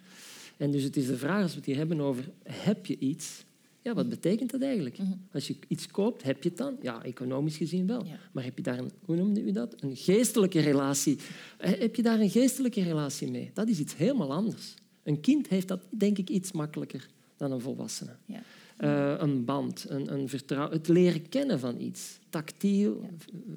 En 0.56 0.70
dus 0.70 0.82
het 0.82 0.96
is 0.96 1.06
de 1.06 1.16
vraag, 1.16 1.42
als 1.42 1.50
we 1.50 1.56
het 1.56 1.66
hier 1.66 1.76
hebben 1.76 2.00
over 2.00 2.30
heb 2.42 2.86
je 2.86 2.98
iets, 2.98 3.44
ja, 3.82 3.94
wat 3.94 4.08
betekent 4.08 4.50
dat 4.50 4.62
eigenlijk? 4.62 4.98
Mhm. 4.98 5.12
Als 5.32 5.46
je 5.46 5.56
iets 5.68 5.86
koopt, 5.86 6.22
heb 6.22 6.42
je 6.42 6.48
het 6.48 6.58
dan? 6.58 6.76
Ja, 6.82 7.04
economisch 7.04 7.56
gezien 7.56 7.86
wel. 7.86 8.04
Ja. 8.04 8.18
Maar 8.32 8.44
heb 8.44 8.56
je 8.56 8.62
daar 8.62 8.78
een, 8.78 8.90
hoe 9.04 9.16
noemde 9.16 9.42
u 9.42 9.52
dat? 9.52 9.82
Een 9.82 9.96
geestelijke 9.96 10.60
relatie. 10.60 11.18
Eh, 11.58 11.78
Heb 11.78 11.96
je 11.96 12.02
daar 12.02 12.20
een 12.20 12.30
geestelijke 12.30 12.82
relatie 12.82 13.30
mee? 13.30 13.50
Dat 13.54 13.68
is 13.68 13.78
iets 13.78 13.96
helemaal 13.96 14.32
anders. 14.32 14.74
Een 15.04 15.20
kind 15.20 15.48
heeft 15.48 15.68
dat, 15.68 15.80
denk 15.90 16.18
ik, 16.18 16.28
iets 16.30 16.52
makkelijker 16.52 17.06
dan 17.36 17.52
een 17.52 17.60
volwassene. 17.60 18.16
Ja. 18.26 18.42
Eh, 18.76 19.14
een 19.18 19.44
band, 19.44 19.86
een, 19.88 20.12
een 20.12 20.28
vertrouw, 20.28 20.70
het 20.70 20.88
leren 20.88 21.28
kennen 21.28 21.58
van 21.60 21.80
iets. 21.80 22.18
Tactiel, 22.28 23.00
Ja. 23.02 23.08
eh, 23.32 23.54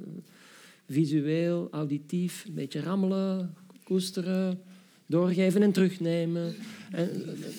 visueel, 0.89 1.67
auditief, 1.71 2.45
een 2.47 2.53
beetje 2.53 2.79
rammelen, 2.81 3.55
koesteren, 3.83 4.61
doorgeven 5.05 5.61
en 5.61 5.71
terugnemen. 5.71 6.55
En, 6.91 7.09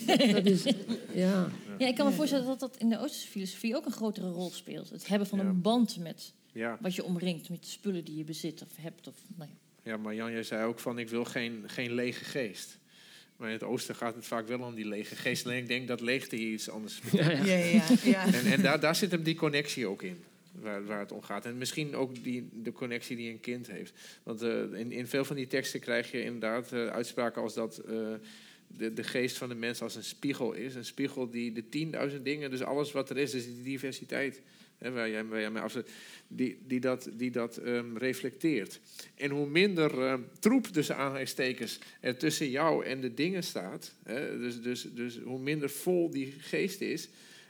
eh, 0.06 0.32
dat 0.35 0.44
is, 0.47 0.62
ja. 1.15 1.48
Ja, 1.78 1.86
ik 1.86 1.94
kan 1.94 2.06
me 2.06 2.12
voorstellen 2.12 2.47
dat 2.47 2.60
dat 2.60 2.77
in 2.78 2.89
de 2.89 2.98
Oosterse 2.98 3.28
filosofie 3.28 3.77
ook 3.77 3.86
een 3.86 3.93
grotere 3.93 4.28
rol 4.31 4.51
speelt. 4.51 4.90
Het 4.90 5.09
hebben 5.09 5.28
van 5.28 5.39
Ja. 5.39 5.44
een 5.44 5.60
band 5.60 5.98
met 5.98 6.32
Ja. 6.52 6.78
wat 6.81 6.94
je 6.94 7.05
omringt, 7.05 7.48
met 7.48 7.62
de 7.62 7.69
spullen 7.69 8.05
die 8.05 8.16
je 8.16 8.24
bezit 8.24 8.62
of 8.62 8.69
hebt. 8.81 9.09
Of, 9.09 9.15
nou 9.36 9.51
ja. 9.51 9.90
ja, 9.90 9.97
maar 9.97 10.15
Jan, 10.15 10.31
jij 10.32 10.43
zei 10.43 10.65
ook 10.66 10.78
van 10.78 10.98
ik 10.98 11.09
wil 11.09 11.24
geen, 11.24 11.62
geen 11.66 11.93
lege 11.93 12.24
geest. 12.24 12.78
Maar 13.39 13.48
in 13.48 13.55
het 13.55 13.62
oosten 13.62 13.94
gaat 13.94 14.15
het 14.15 14.27
vaak 14.27 14.48
wel 14.48 14.60
om 14.60 14.74
die 14.74 14.89
lege 14.89 15.16
geest. 15.16 15.47
Alleen 15.47 15.59
ik 15.59 15.69
denk 15.69 15.89
dat 15.89 16.01
leegte 16.01 16.36
hier 16.36 16.52
iets 16.52 16.70
anders 16.70 17.01
Ja, 17.12 17.31
ja. 17.31 17.44
Ja, 17.44 17.56
ja, 17.56 17.85
ja. 18.05 18.32
En, 18.32 18.44
en 18.44 18.62
daar, 18.62 18.81
daar 18.81 18.97
zit 18.97 19.10
hem 19.10 19.23
die 19.23 19.35
connectie 19.35 19.86
ook 19.86 20.02
in, 20.02 20.24
waar, 20.52 20.85
waar 20.86 20.98
het 20.98 21.12
om 21.12 21.23
gaat. 21.23 21.44
En 21.44 21.59
misschien 21.59 21.97
ook 21.97 22.24
die, 22.24 22.48
de 22.52 22.73
connectie 22.73 23.16
die 23.16 23.31
een 23.31 23.40
kind 23.40 23.66
heeft. 23.66 23.93
Want 24.23 24.43
eh, 24.43 24.62
in, 24.73 24.93
in 24.93 25.06
veel 25.06 25.24
van 25.24 25.36
die 25.36 25.47
teksten 25.47 25.81
krijg 25.81 26.10
je 26.10 26.23
inderdaad 26.23 26.73
eh, 26.73 26.86
uitspraken 26.86 27.43
als 27.43 27.55
dat 27.55 27.78
eh, 27.78 27.94
de, 28.66 28.93
de 28.93 29.05
geest 29.05 29.36
van 29.36 29.48
de 29.48 29.55
mens 29.55 29.82
als 29.82 29.94
een 29.94 30.05
spiegel 30.05 30.52
is. 30.52 30.74
Een 30.74 30.85
spiegel 30.85 31.31
die 31.31 31.52
de 31.52 31.69
tienduizend 31.69 32.24
dingen, 32.24 32.51
dus 32.51 32.62
alles 32.62 32.93
wat 32.93 33.10
er 33.10 33.16
is, 33.16 33.31
dus 33.31 33.44
die 33.44 33.62
diversiteit. 33.62 34.40
Waar 34.79 35.11
jij, 35.11 35.25
waar 35.25 35.41
jij 35.41 35.85
die, 36.29 36.59
die 36.67 36.81
dat, 36.81 37.09
die 37.13 37.31
dat 37.31 37.57
ehm, 37.57 37.97
reflecteert. 37.97 38.81
En 39.15 39.31
hoe 39.31 39.47
minder 39.47 40.03
ehm, 40.03 40.23
troep 40.39 40.67
tussen 40.67 40.97
aanhalingstekens 40.97 41.79
er 42.01 42.17
tussen 42.17 42.51
jou 42.51 42.85
en 42.85 43.01
de 43.01 43.15
dingen 43.15 43.43
staat, 43.43 43.95
hè, 44.03 44.39
dus, 44.39 44.63
dus, 44.63 44.89
dus 44.95 45.19
hoe 45.19 45.39
minder 45.39 45.71
vol 45.71 46.11
die 46.11 46.33
geest 46.39 46.81
is, 46.81 47.09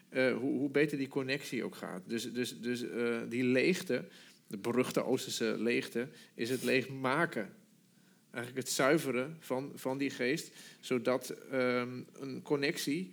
eh, 0.08 0.36
hoe, 0.36 0.58
hoe 0.58 0.70
beter 0.70 0.98
die 0.98 1.08
connectie 1.08 1.64
ook 1.64 1.74
gaat. 1.74 2.02
Dus, 2.06 2.32
dus, 2.32 2.60
dus 2.60 2.88
eh, 2.88 3.18
die 3.28 3.44
leegte, 3.44 4.04
de 4.46 4.58
beruchte 4.58 5.04
Oosterse 5.04 5.56
leegte, 5.58 6.08
is 6.34 6.50
het 6.50 6.62
leegmaken. 6.62 7.56
Eigenlijk 8.30 8.66
het 8.66 8.74
zuiveren 8.74 9.36
van, 9.40 9.72
van 9.74 9.98
die 9.98 10.10
geest, 10.10 10.50
zodat 10.80 11.30
ehm, 11.30 12.02
een 12.12 12.42
connectie 12.42 13.12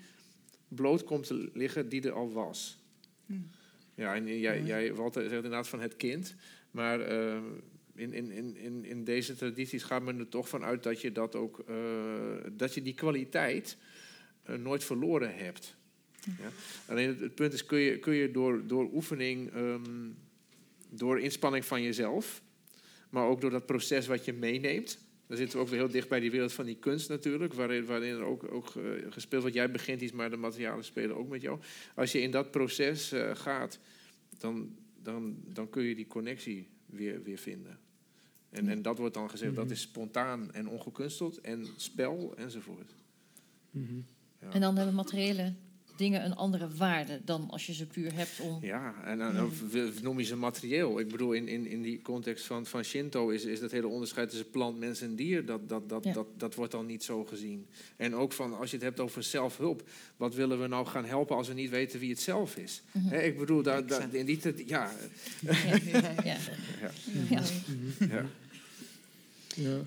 bloot 0.68 1.04
komt 1.04 1.28
te 1.28 1.50
liggen 1.54 1.90
die 1.90 2.02
er 2.02 2.12
al 2.12 2.32
was. 2.32 2.78
Ja, 3.96 4.16
en 4.16 4.40
jij, 4.40 4.62
jij 4.62 4.94
Walter, 4.94 5.22
zegt 5.22 5.36
inderdaad 5.36 5.68
van 5.68 5.80
het 5.80 5.96
kind, 5.96 6.36
maar 6.72 7.02
eh, 7.02 7.38
in, 7.96 8.14
in, 8.14 8.32
in, 8.32 8.58
in, 8.58 8.86
in 8.86 9.04
deze 9.04 9.36
tradities 9.36 9.84
gaat 9.84 10.04
men 10.04 10.20
er 10.20 10.30
toch 10.30 10.50
van 10.50 10.64
uit 10.64 10.84
dat 10.84 11.02
je 11.02 11.12
dat 11.12 11.36
ook, 11.36 11.60
eh, 11.60 11.76
dat 12.52 12.74
je 12.74 12.82
die 12.82 12.94
kwaliteit 12.94 13.78
eh, 14.44 14.56
nooit 14.56 14.84
verloren 14.84 15.36
hebt. 15.36 15.76
Ja? 16.24 16.50
Alleen 16.88 17.08
het, 17.08 17.20
het 17.20 17.36
punt 17.36 17.54
is, 17.54 17.66
kun 17.66 17.80
je, 17.80 18.00
kun 18.00 18.14
je 18.14 18.32
door, 18.32 18.68
door 18.68 18.90
oefening, 18.94 19.54
ehm, 19.54 20.10
door 20.90 21.20
inspanning 21.20 21.66
van 21.66 21.82
jezelf, 21.82 22.42
maar 23.10 23.28
ook 23.28 23.42
door 23.42 23.52
dat 23.52 23.66
proces 23.66 24.08
wat 24.08 24.26
je 24.26 24.34
meeneemt. 24.34 25.05
Dan 25.28 25.38
zitten 25.38 25.58
we 25.58 25.64
ook 25.64 25.70
weer 25.70 25.80
heel 25.80 25.90
dicht 25.92 26.10
bij 26.10 26.20
die 26.20 26.32
wereld 26.32 26.54
van 26.54 26.66
die 26.66 26.76
kunst 26.76 27.10
natuurlijk, 27.10 27.54
waarin, 27.54 27.86
waarin 27.86 28.14
er 28.14 28.24
ook, 28.24 28.52
ook 28.52 28.76
eh, 28.76 28.84
gespeeld 29.10 29.42
wordt. 29.42 29.56
Jij 29.56 29.72
begint 29.72 30.02
iets, 30.02 30.12
maar 30.12 30.30
de 30.30 30.38
materialen 30.38 30.84
spelen 30.84 31.16
ook 31.16 31.30
met 31.30 31.42
jou. 31.42 31.60
Als 31.96 32.12
je 32.12 32.22
in 32.22 32.32
dat 32.32 32.52
proces 32.52 33.12
eh, 33.12 33.36
gaat, 33.36 33.80
dan, 34.38 34.76
dan, 35.02 35.36
dan 35.54 35.70
kun 35.70 35.84
je 35.84 35.96
die 35.96 36.08
connectie 36.08 36.68
weer, 36.86 37.24
weer 37.24 37.38
vinden. 37.38 37.80
En, 38.50 38.70
en 38.70 38.82
dat 38.82 38.98
wordt 38.98 39.14
dan 39.14 39.30
gezegd, 39.30 39.56
dat 39.56 39.72
is 39.72 39.82
spontaan 39.82 40.54
en 40.54 40.68
ongekunsteld 40.68 41.42
en 41.42 41.68
spel 41.76 42.34
enzovoort. 42.38 42.96
Mhm. 43.72 43.96
Ja. 44.42 44.52
En 44.52 44.62
dan 44.62 44.78
hebben 44.78 44.96
materiële 44.96 45.54
dingen 45.98 46.26
een 46.26 46.36
andere 46.36 46.70
waarde 46.76 47.22
dan 47.26 47.50
als 47.50 47.66
je 47.66 47.74
ze 47.74 47.86
puur 47.86 48.14
hebt 48.14 48.40
om... 48.40 48.58
Ja, 48.62 48.96
en 49.04 49.18
dan 49.18 49.52
v- 49.52 50.02
noem 50.02 50.20
je 50.20 50.26
ze 50.26 50.36
materieel. 50.36 51.00
Ik 51.00 51.08
bedoel, 51.08 51.32
in, 51.34 51.48
in, 51.48 51.66
in 51.68 51.82
die 51.82 52.02
context 52.02 52.46
van, 52.46 52.66
van 52.66 52.84
Shinto 52.84 53.30
is, 53.30 53.44
is 53.46 53.60
dat 53.60 53.72
hele 53.72 53.88
onderscheid 53.88 54.30
tussen 54.30 54.50
plant, 54.50 54.80
mens 54.80 55.02
en 55.02 55.16
dier, 55.16 55.46
dat, 55.46 55.70
dat, 55.70 55.90
dat, 55.90 56.04
Ja. 56.04 56.14
dat, 56.14 56.28
dat 56.38 56.56
wordt 56.56 56.72
dan 56.72 56.86
niet 56.86 57.04
zo 57.04 57.24
gezien. 57.26 57.66
En 57.98 58.16
ook 58.16 58.32
van, 58.34 58.58
als 58.58 58.70
je 58.70 58.76
het 58.76 58.86
hebt 58.86 59.00
over 59.00 59.24
zelfhulp, 59.24 59.90
wat 60.18 60.36
willen 60.36 60.62
we 60.62 60.68
nou 60.68 60.86
gaan 60.86 61.06
helpen 61.06 61.36
als 61.36 61.48
we 61.48 61.54
niet 61.54 61.70
weten 61.70 62.00
wie 62.00 62.10
het 62.10 62.20
zelf 62.22 62.58
is? 62.58 62.82
Hè, 62.98 63.22
ik 63.22 63.38
bedoel, 63.38 63.62
daar, 63.62 63.86
daar, 63.88 64.14
in 64.14 64.26
die 64.26 64.38
tijd- 64.38 64.64
ja, 64.68 64.92
Ja. 65.42 65.54
Ja. 65.64 66.12
ja, 66.24 66.38
Ja. 66.80 66.92
ja. 68.10 68.26
Ja. 69.56 69.78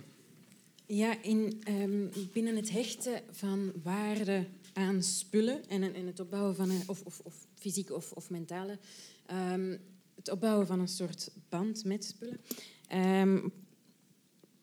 Ja, 0.87 1.23
in, 1.23 1.61
ehm, 1.65 2.07
binnen 2.33 2.57
het 2.57 2.71
hechten 2.71 3.21
van 3.31 3.73
waarde 3.83 4.45
aan 4.79 5.03
spullen 5.03 5.69
en, 5.69 5.95
en 5.95 6.07
het 6.07 6.21
opbouwen 6.21 6.57
van 6.57 6.71
een, 6.71 6.83
of, 6.87 7.03
of, 7.03 7.21
of 7.21 7.47
fysieke 7.55 7.95
of, 7.95 8.13
of 8.13 8.31
mentale, 8.31 8.79
ehm, 9.27 9.77
het 10.15 10.31
opbouwen 10.31 10.67
van 10.67 10.81
een 10.81 10.89
soort 10.89 11.31
band 11.49 11.85
met 11.85 12.05
spullen. 12.05 12.41
Ehm, 12.89 13.49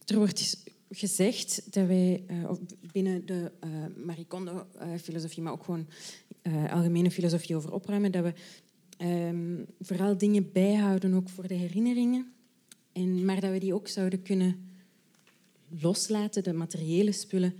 er 0.06 0.18
wordt 0.18 0.64
gezegd 0.90 1.74
dat 1.74 1.88
wij 1.88 2.24
eh, 2.28 2.52
binnen 2.92 3.26
de 3.26 3.52
eh 3.60 3.70
Marie 4.06 4.26
Kondo-filosofie, 4.26 5.44
maar 5.44 5.54
ook 5.54 5.64
gewoon 5.64 5.88
eh, 6.42 6.74
algemene 6.74 7.12
filosofie 7.12 7.56
over 7.56 7.74
opruimen, 7.74 8.12
dat 8.12 8.24
we 8.24 8.34
ehm, 8.98 9.64
vooral 9.80 10.18
dingen 10.18 10.52
bijhouden 10.52 11.14
ook 11.14 11.30
voor 11.30 11.48
de 11.48 11.54
herinneringen, 11.54 12.34
en, 12.92 13.26
maar 13.26 13.40
dat 13.40 13.52
we 13.52 13.60
die 13.60 13.74
ook 13.74 13.88
zouden 13.88 14.22
kunnen 14.22 14.70
loslaten, 15.82 16.44
de 16.44 16.54
materiële 16.54 17.12
spullen, 17.12 17.54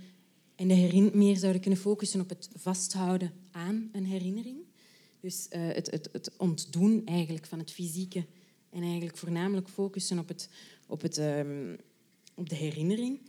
en 0.56 0.68
de 0.68 1.10
meer 1.12 1.36
zouden 1.36 1.60
kunnen 1.60 1.80
focussen 1.80 2.20
op 2.20 2.28
het 2.28 2.48
vasthouden 2.56 3.32
aan 3.50 3.88
een 3.92 4.04
herinnering. 4.04 4.56
Dus 5.20 5.48
eh, 5.48 5.60
het, 5.60 5.90
het, 5.90 6.08
het 6.12 6.30
ontdoen 6.36 7.02
eigenlijk 7.04 7.46
van 7.46 7.58
het 7.58 7.70
fysieke 7.70 8.24
en 8.70 8.82
eigenlijk 8.82 9.16
voornamelijk 9.16 9.68
focussen 9.68 10.18
op, 10.18 10.28
het, 10.28 10.48
op, 10.86 11.02
het, 11.02 11.18
ehm, 11.18 11.74
op 12.34 12.48
de 12.48 12.54
herinnering. 12.54 13.20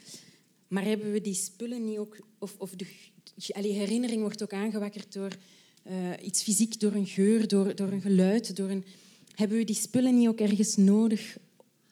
Maar 0.68 0.84
hebben 0.84 1.12
we 1.12 1.22
die 1.22 1.34
spullen 1.34 1.86
niet 1.86 1.98
ook... 1.98 2.20
Of, 2.40 2.56
of 2.58 2.72
de, 2.76 2.86
herinnering 3.52 4.22
wordt 4.22 4.44
ook 4.44 4.54
aangewakkerd 4.54 5.14
door 5.14 5.38
eh, 5.84 6.12
iets 6.22 6.44
fysiek 6.44 6.80
door 6.80 6.94
een 6.94 7.08
geur, 7.08 7.48
door, 7.48 7.76
door 7.76 7.92
een 7.92 8.02
geluid. 8.02 8.56
Door 8.56 8.70
een... 8.70 8.86
Hebben 9.36 9.58
we 9.58 9.64
die 9.64 9.76
spullen 9.76 10.18
niet 10.18 10.28
ook 10.28 10.40
ergens 10.40 10.76
nodig 10.76 11.38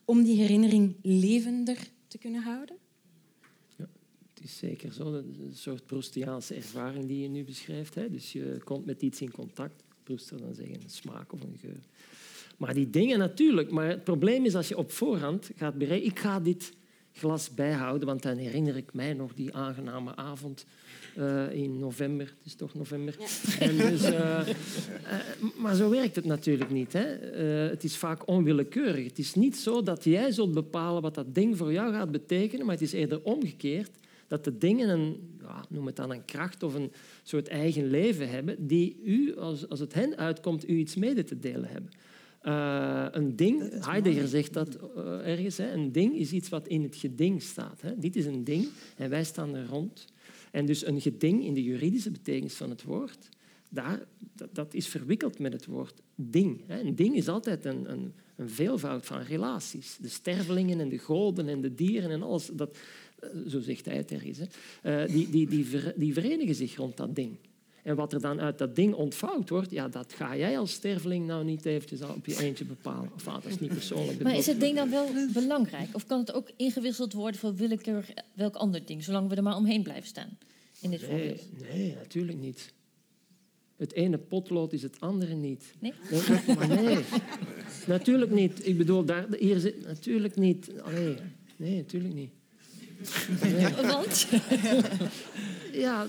om 0.05 0.23
die 0.23 0.37
herinnering 0.37 0.95
levender 1.01 1.77
te 2.07 2.17
kunnen 2.17 2.41
houden? 2.41 2.77
Is 4.45 4.57
zeker 4.57 4.93
zo. 4.93 5.11
Dat 5.11 5.23
is 5.23 5.37
een 5.37 5.55
soort 5.55 5.85
Proustiaanse 5.85 6.55
ervaring 6.55 7.05
die 7.05 7.21
je 7.21 7.27
nu 7.27 7.43
beschrijft. 7.43 7.95
Hè? 7.95 8.09
Dus 8.09 8.31
je 8.31 8.57
komt 8.63 8.85
met 8.85 9.01
iets 9.01 9.21
in 9.21 9.31
contact. 9.31 9.83
Proust 10.03 10.27
zou 10.27 10.41
dan 10.41 10.53
zeggen 10.53 10.75
een 10.75 10.89
smaak 10.89 11.33
of 11.33 11.41
een 11.41 11.57
geur. 11.61 11.79
Maar 12.57 12.73
die 12.73 12.89
dingen 12.89 13.19
natuurlijk. 13.19 13.71
Maar 13.71 13.87
het 13.87 14.03
probleem 14.03 14.45
is 14.45 14.55
als 14.55 14.67
je 14.67 14.77
op 14.77 14.91
voorhand 14.91 15.49
gaat 15.55 15.77
bereiken... 15.77 16.07
Ik 16.07 16.19
ga 16.19 16.39
dit 16.39 16.73
glas 17.13 17.53
bijhouden, 17.53 18.07
want 18.07 18.21
dan 18.21 18.37
herinner 18.37 18.77
ik 18.77 18.93
mij 18.93 19.13
nog 19.13 19.33
die 19.33 19.53
aangename 19.53 20.15
avond 20.15 20.65
uh, 21.17 21.51
in 21.51 21.79
november. 21.79 22.25
Het 22.25 22.45
is 22.45 22.55
toch 22.55 22.73
november. 22.73 23.15
Ja. 23.19 23.59
En 23.59 23.77
dus, 23.77 24.01
uh, 24.01 24.09
uh, 24.09 24.47
maar 25.57 25.75
zo 25.75 25.89
werkt 25.89 26.15
het 26.15 26.25
natuurlijk 26.25 26.71
niet. 26.71 26.93
Hè. 26.93 27.05
het 27.69 27.83
is 27.83 27.97
vaak 27.97 28.27
onwillekeurig. 28.27 29.05
Het 29.05 29.19
is 29.19 29.33
niet 29.33 29.57
zo 29.57 29.83
dat 29.83 30.03
jij 30.03 30.31
zult 30.31 30.53
bepalen 30.53 31.01
wat 31.01 31.15
dat 31.15 31.35
ding 31.35 31.57
voor 31.57 31.71
jou 31.71 31.93
gaat 31.93 32.11
betekenen, 32.11 32.65
maar 32.65 32.75
het 32.75 32.83
is 32.83 32.93
eerder 32.93 33.21
omgekeerd 33.23 33.91
dat 34.27 34.43
de 34.43 34.57
dingen 34.57 34.89
een, 34.89 35.39
noem 35.69 35.85
het 35.85 35.95
dan 35.95 36.11
een 36.11 36.25
kracht 36.25 36.63
of 36.63 36.73
een 36.73 36.91
soort 37.23 37.47
eigen 37.47 37.89
leven 37.89 38.29
hebben, 38.29 38.67
die 38.67 39.01
u, 39.03 39.35
als, 39.37 39.69
als 39.69 39.79
het 39.79 39.93
hen 39.93 40.17
uitkomt, 40.17 40.69
u 40.69 40.75
iets 40.77 40.95
mede 40.95 41.23
te 41.23 41.39
delen 41.39 41.69
hebben. 41.69 41.91
Uh, 42.43 43.05
een 43.11 43.35
ding, 43.35 43.85
Heidegger 43.85 44.27
zegt 44.27 44.53
dat 44.53 44.77
uh, 44.97 45.27
ergens, 45.27 45.57
hè, 45.57 45.71
een 45.71 45.91
ding 45.91 46.15
is 46.15 46.31
iets 46.31 46.49
wat 46.49 46.67
in 46.67 46.83
het 46.83 46.95
geding 46.95 47.41
staat. 47.41 47.81
Hè. 47.81 47.97
Dit 47.97 48.15
is 48.15 48.25
een 48.25 48.43
ding 48.43 48.67
en 48.97 49.09
wij 49.09 49.23
staan 49.23 49.55
er 49.55 49.65
rond. 49.65 50.05
En 50.51 50.65
dus 50.65 50.85
een 50.85 51.01
geding 51.01 51.43
in 51.43 51.53
de 51.53 51.63
juridische 51.63 52.11
betekenis 52.11 52.53
van 52.53 52.69
het 52.69 52.83
woord, 52.83 53.29
daar, 53.69 54.05
dat, 54.35 54.55
dat 54.55 54.73
is 54.73 54.87
verwikkeld 54.87 55.39
met 55.39 55.53
het 55.53 55.65
woord 55.65 56.01
ding. 56.15 56.61
Hè. 56.67 56.79
Een 56.79 56.95
ding 56.95 57.15
is 57.15 57.27
altijd 57.27 57.65
een, 57.65 57.91
een, 57.91 58.13
een, 58.35 58.49
veelvoud 58.49 59.05
van 59.05 59.21
relaties. 59.21 59.97
De 60.01 60.09
stervelingen 60.09 60.79
en 60.79 60.89
de 60.89 60.97
goden 60.97 61.47
en 61.47 61.61
de 61.61 61.73
dieren 61.75 62.11
en 62.11 62.21
alles, 62.21 62.49
dat, 62.53 62.69
eh, 62.71 62.79
zo 63.47 63.59
zegt 63.59 63.85
hij 63.85 63.95
het 63.95 64.11
ergens, 64.11 64.39
hè, 64.81 65.07
die, 65.07 65.29
die, 65.29 65.47
die, 65.47 65.67
die 65.95 66.13
verenigen 66.13 66.55
zich 66.55 66.75
rond 66.75 66.97
dat 66.97 67.15
ding. 67.15 67.37
En 67.85 67.95
wat 67.95 68.13
er 68.13 68.21
dan 68.21 68.41
uit 68.41 68.57
dat 68.57 68.75
ding 68.75 68.93
ontvouwd 68.93 69.49
wordt, 69.49 69.71
ja, 69.71 69.87
dat 69.87 70.13
ga 70.13 70.37
jij 70.37 70.57
als 70.57 70.71
sterveling 70.71 71.27
nou 71.27 71.43
niet 71.43 71.65
eventjes 71.65 72.01
op 72.01 72.25
je 72.25 72.39
eentje 72.39 72.65
bepalen. 72.65 73.11
Of 73.15 73.23
dat 73.23 73.45
is 73.45 73.59
niet 73.59 73.73
persoonlijk. 73.73 74.23
Maar 74.23 74.35
is 74.35 74.45
het 74.45 74.59
ding 74.59 74.75
dan 74.75 74.89
wel 74.89 75.07
belangrijk? 75.33 75.89
Of 75.93 76.05
kan 76.05 76.19
het 76.19 76.33
ook 76.33 76.49
ingewisseld 76.57 77.13
worden 77.13 77.39
voor 77.39 77.55
willekeurig 77.55 78.09
welk 78.33 78.55
ander 78.55 78.85
ding, 78.85 79.03
zolang 79.03 79.29
we 79.29 79.35
er 79.35 79.43
maar 79.43 79.55
omheen 79.55 79.83
blijven 79.83 80.07
staan? 80.07 80.37
In 80.81 80.89
dit 80.89 81.09
nee, 81.09 81.39
nee, 81.71 81.95
natuurlijk 81.95 82.37
niet. 82.37 82.73
Het 83.75 83.93
ene 83.93 84.17
potlood 84.17 84.73
is 84.73 84.81
het 84.81 84.99
andere 84.99 85.33
niet. 85.33 85.73
Nee? 85.79 85.93
nee 86.09 86.55
maar 86.55 86.67
nee, 86.67 87.03
natuurlijk 87.87 88.31
niet. 88.31 88.67
Ik 88.67 88.77
bedoel, 88.77 89.05
daar, 89.05 89.27
hier 89.39 89.59
zit 89.59 89.85
natuurlijk 89.85 90.35
niet. 90.35 90.71
Nee, 90.93 91.15
nee, 91.55 91.75
natuurlijk 91.75 92.13
niet. 92.13 92.31
Want? 93.81 94.27
ja, 95.85 96.07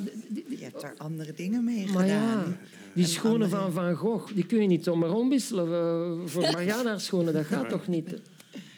je 0.48 0.58
hebt 0.60 0.80
daar 0.80 0.94
andere 0.96 1.32
dingen 1.32 1.64
mee 1.64 1.86
maar 1.86 2.02
gedaan. 2.02 2.48
Ja, 2.48 2.56
die 2.94 3.06
schoenen 3.06 3.50
van 3.50 3.72
Van 3.72 3.94
Gogh, 3.94 4.34
die 4.34 4.46
kun 4.46 4.60
je 4.60 4.66
niet 4.66 4.84
zomaar 4.84 5.10
omwisselen 5.10 6.28
voor 6.28 6.42
Mariana 6.52 6.98
schoenen. 6.98 7.32
Dat 7.32 7.46
gaat 7.46 7.68
toch 7.68 7.86
niet? 7.86 8.14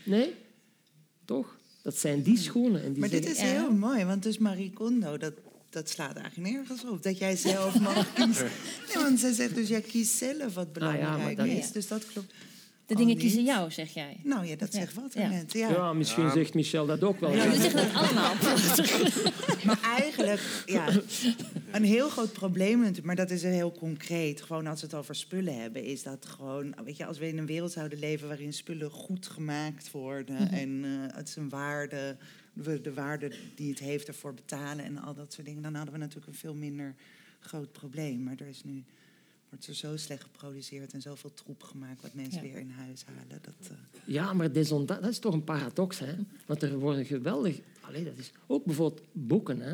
Nee? 0.05 0.35
Toch? 1.24 1.56
Dat 1.82 1.97
zijn 1.97 2.22
die 2.22 2.39
schoenen. 2.39 2.82
En 2.82 2.93
die 2.93 3.01
maar 3.01 3.09
dit 3.09 3.30
is 3.30 3.40
heel 3.40 3.72
mooi, 3.72 4.05
want 4.05 4.22
dus 4.22 4.39
Marie 4.39 4.70
Kondo, 4.70 5.16
dat, 5.16 5.32
dat 5.70 5.89
slaat 5.89 6.16
eigenlijk 6.16 6.55
nergens 6.55 6.85
op. 6.85 7.02
Dat 7.02 7.18
jij 7.18 7.36
zelf 7.36 7.80
mag 7.80 8.12
kiezen. 8.14 8.51
Nee, 8.94 9.05
want 9.05 9.20
zij 9.20 9.32
zegt 9.32 9.55
dus, 9.55 9.68
jij 9.68 9.80
kiest 9.80 10.16
zelf 10.16 10.55
wat 10.55 10.72
belangrijk 10.72 11.39
ah, 11.39 11.47
ja, 11.47 11.52
is. 11.52 11.72
Dus 11.72 11.89
dat 11.89 12.06
klopt. 12.06 12.32
De 12.89 12.94
dingen 12.94 13.16
kiezen 13.16 13.44
jou, 13.44 13.70
zeg 13.70 13.94
jij. 13.94 14.16
Nou 14.23 14.47
ja, 14.47 14.56
dat 14.56 14.73
zegt 14.73 14.94
wat 14.94 15.15
ja. 15.15 15.28
net. 15.28 15.52
Ja. 15.52 15.69
ja, 15.69 15.93
misschien 15.93 16.31
zegt 16.31 16.55
Michel 16.55 16.86
dat 16.86 17.02
ook 17.02 17.20
wel. 17.20 17.32
Ja, 17.35 17.51
we 17.51 17.56
zeggen 17.56 17.93
dat 17.93 18.02
allemaal. 18.02 18.35
maar 19.66 19.81
eigenlijk, 19.82 20.62
ja, 20.66 20.89
een 21.73 21.85
heel 21.85 22.09
groot 22.09 22.32
probleem 22.32 22.94
maar 23.02 23.16
dat 23.16 23.31
is 23.31 23.43
heel 23.43 23.73
concreet. 23.73 24.43
Gewoon 24.43 24.66
als 24.66 24.81
we 24.81 24.86
het 24.86 24.94
over 24.94 25.15
spullen 25.15 25.60
hebben, 25.60 25.85
is 25.85 26.02
dat 26.02 26.27
gewoon, 26.27 26.74
weet 26.85 26.97
je, 26.97 27.06
als 27.06 27.19
we 27.19 27.28
in 27.28 27.39
een 27.39 27.47
wereld 27.47 27.73
zouden 27.73 27.98
leven 27.98 28.28
waarin 28.28 28.52
spullen 28.52 28.90
goed 28.90 29.27
gemaakt 29.27 29.90
worden 29.90 30.36
mm 30.36 30.47
-hmm. 30.47 30.59
en 30.59 30.85
uh, 30.85 31.16
het 31.16 31.28
zijn 31.28 31.48
waarde, 31.48 32.16
we 32.52 32.81
de 32.81 32.94
waarde 32.94 33.32
die 33.55 33.70
het 33.70 33.78
heeft 33.78 34.09
ervoor 34.09 34.35
betalen 34.35 34.85
en 34.85 34.98
al 34.98 35.15
dat 35.15 35.32
soort 35.32 35.47
dingen, 35.47 35.62
dan 35.62 35.74
hadden 35.74 35.93
we 35.93 36.01
natuurlijk 36.01 36.27
een 36.27 36.39
veel 36.39 36.55
minder 36.55 36.94
groot 37.40 37.73
probleem. 37.73 38.23
Maar 38.23 38.36
er 38.39 38.48
is 38.48 38.65
nu 38.65 38.85
wordt 39.49 39.66
er 39.66 39.75
zo 39.75 39.97
slecht 39.97 40.23
geproduceerd 40.23 40.93
en 40.93 41.01
zoveel 41.01 41.35
troep 41.35 41.62
gemaakt 41.62 42.03
wat 42.03 42.15
mensen 42.15 42.43
weer 42.43 42.59
in 42.59 42.70
huis 42.70 43.05
halen. 43.05 43.41
Dat, 43.43 43.70
uh... 43.70 43.77
Ja, 44.07 44.33
maar 44.33 44.53
dat 44.87 45.07
is 45.09 45.19
toch 45.19 45.35
een 45.35 45.45
paradox, 45.45 45.99
hè? 45.99 46.15
Want 46.47 46.62
er 46.62 46.79
worden 46.79 47.05
geweldig... 47.05 47.61
Allee, 47.81 48.05
dat 48.05 48.19
is 48.19 48.33
ook 48.47 48.65
bijvoorbeeld 48.65 49.07
boeken, 49.12 49.61
hè? 49.61 49.70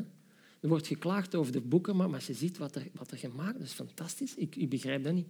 Er 0.61 0.69
wordt 0.71 0.87
geklaagd 0.87 1.35
over 1.35 1.53
de 1.53 1.61
boeken, 1.61 1.97
maar 1.97 2.13
als 2.13 2.27
je 2.27 2.35
ziet 2.35 2.59
wat 2.59 2.75
er, 2.75 2.89
wat 2.93 3.11
er 3.11 3.19
gemaakt 3.19 3.59
is, 3.59 3.65
is 3.65 3.73
fantastisch. 3.73 4.35
Ik, 4.35 4.57
ik 4.57 4.69
begrijp 4.69 5.05
dat 5.05 5.13
niet. 5.13 5.27